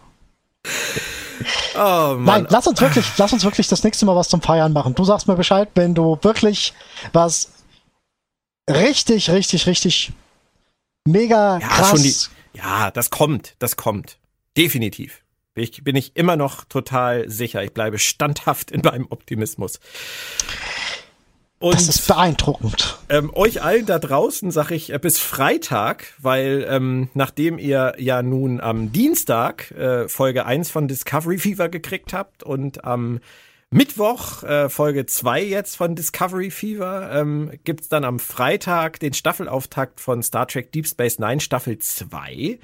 Oh, 1.75 2.15
Mann. 2.17 2.23
Nein, 2.23 2.47
lass 2.49 2.67
uns 2.67 2.79
wirklich, 2.79 3.05
lass 3.17 3.33
uns 3.33 3.43
wirklich 3.43 3.67
das 3.67 3.83
nächste 3.83 4.05
Mal 4.05 4.15
was 4.15 4.29
zum 4.29 4.41
Feiern 4.41 4.73
machen. 4.73 4.93
Du 4.93 5.03
sagst 5.03 5.27
mir 5.27 5.35
Bescheid, 5.35 5.69
wenn 5.73 5.95
du 5.95 6.19
wirklich 6.21 6.73
was 7.13 7.51
richtig, 8.69 9.29
richtig, 9.31 9.65
richtig 9.65 10.11
mega 11.05 11.57
ja, 11.57 11.67
krass. 11.67 12.01
Die, 12.01 12.57
ja, 12.57 12.91
das 12.91 13.09
kommt, 13.09 13.55
das 13.59 13.75
kommt. 13.75 14.17
Definitiv. 14.55 15.23
Bin 15.53 15.63
ich, 15.63 15.83
bin 15.83 15.95
ich 15.95 16.15
immer 16.15 16.35
noch 16.35 16.63
total 16.65 17.29
sicher. 17.29 17.63
Ich 17.63 17.73
bleibe 17.73 17.99
standhaft 17.99 18.71
in 18.71 18.81
meinem 18.81 19.07
Optimismus. 19.09 19.79
Und, 21.61 21.75
das 21.75 21.87
ist 21.87 22.07
beeindruckend. 22.07 22.97
Ähm, 23.07 23.31
euch 23.35 23.61
allen 23.61 23.85
da 23.85 23.99
draußen 23.99 24.49
sage 24.49 24.73
ich 24.73 24.91
äh, 24.91 24.97
bis 24.97 25.19
Freitag, 25.19 26.13
weil 26.17 26.65
ähm, 26.67 27.09
nachdem 27.13 27.59
ihr 27.59 27.93
ja 27.99 28.23
nun 28.23 28.59
am 28.59 28.91
Dienstag 28.91 29.69
äh, 29.71 30.09
Folge 30.09 30.47
1 30.47 30.71
von 30.71 30.87
Discovery 30.87 31.37
Fever 31.37 31.69
gekriegt 31.69 32.13
habt 32.13 32.41
und 32.41 32.83
am 32.83 33.19
Mittwoch 33.69 34.41
äh, 34.41 34.69
Folge 34.69 35.05
2 35.05 35.43
jetzt 35.43 35.77
von 35.77 35.95
Discovery 35.95 36.49
Fever, 36.49 37.11
ähm, 37.13 37.51
gibt's 37.63 37.89
dann 37.89 38.05
am 38.05 38.17
Freitag 38.17 38.99
den 38.99 39.13
Staffelauftakt 39.13 40.01
von 40.01 40.23
Star 40.23 40.47
Trek 40.47 40.71
Deep 40.71 40.87
Space 40.87 41.19
Nine 41.19 41.39
Staffel 41.39 41.77
2 41.77 42.59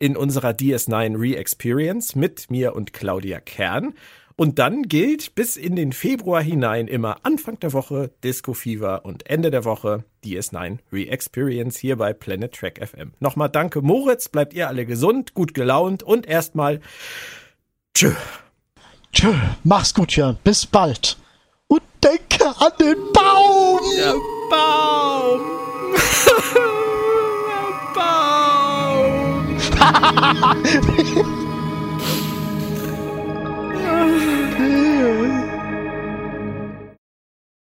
in 0.00 0.16
unserer 0.16 0.50
DS9 0.50 1.16
Re-Experience 1.16 2.16
mit 2.16 2.50
mir 2.50 2.74
und 2.74 2.92
Claudia 2.92 3.38
Kern. 3.38 3.94
Und 4.36 4.58
dann 4.58 4.82
gilt 4.84 5.34
bis 5.34 5.56
in 5.56 5.76
den 5.76 5.92
Februar 5.92 6.42
hinein 6.42 6.88
immer 6.88 7.18
Anfang 7.22 7.58
der 7.60 7.72
Woche 7.72 8.10
Disco 8.24 8.54
Fever 8.54 9.04
und 9.04 9.28
Ende 9.28 9.50
der 9.50 9.64
Woche 9.64 10.04
DS9 10.24 10.78
Re-Experience 10.92 11.78
hier 11.78 11.96
bei 11.96 12.12
Planet 12.12 12.52
Track 12.52 12.80
FM. 12.86 13.12
Nochmal 13.20 13.48
danke 13.48 13.82
Moritz, 13.82 14.28
bleibt 14.28 14.54
ihr 14.54 14.68
alle 14.68 14.86
gesund, 14.86 15.34
gut 15.34 15.54
gelaunt 15.54 16.02
und 16.02 16.26
erstmal 16.26 16.80
tschö. 17.94 18.12
Tschö, 19.12 19.34
mach's 19.64 19.92
gut, 19.92 20.16
Jörn. 20.16 20.38
Bis 20.42 20.64
bald. 20.66 21.18
Und 21.66 21.82
denke 22.02 22.46
an 22.46 22.72
den 22.80 22.96
Baum! 23.12 23.80
Der 23.96 24.14
Baum! 24.50 25.40
Der 27.46 27.62
Baum! 31.14 31.48
Yeah. 33.92 35.41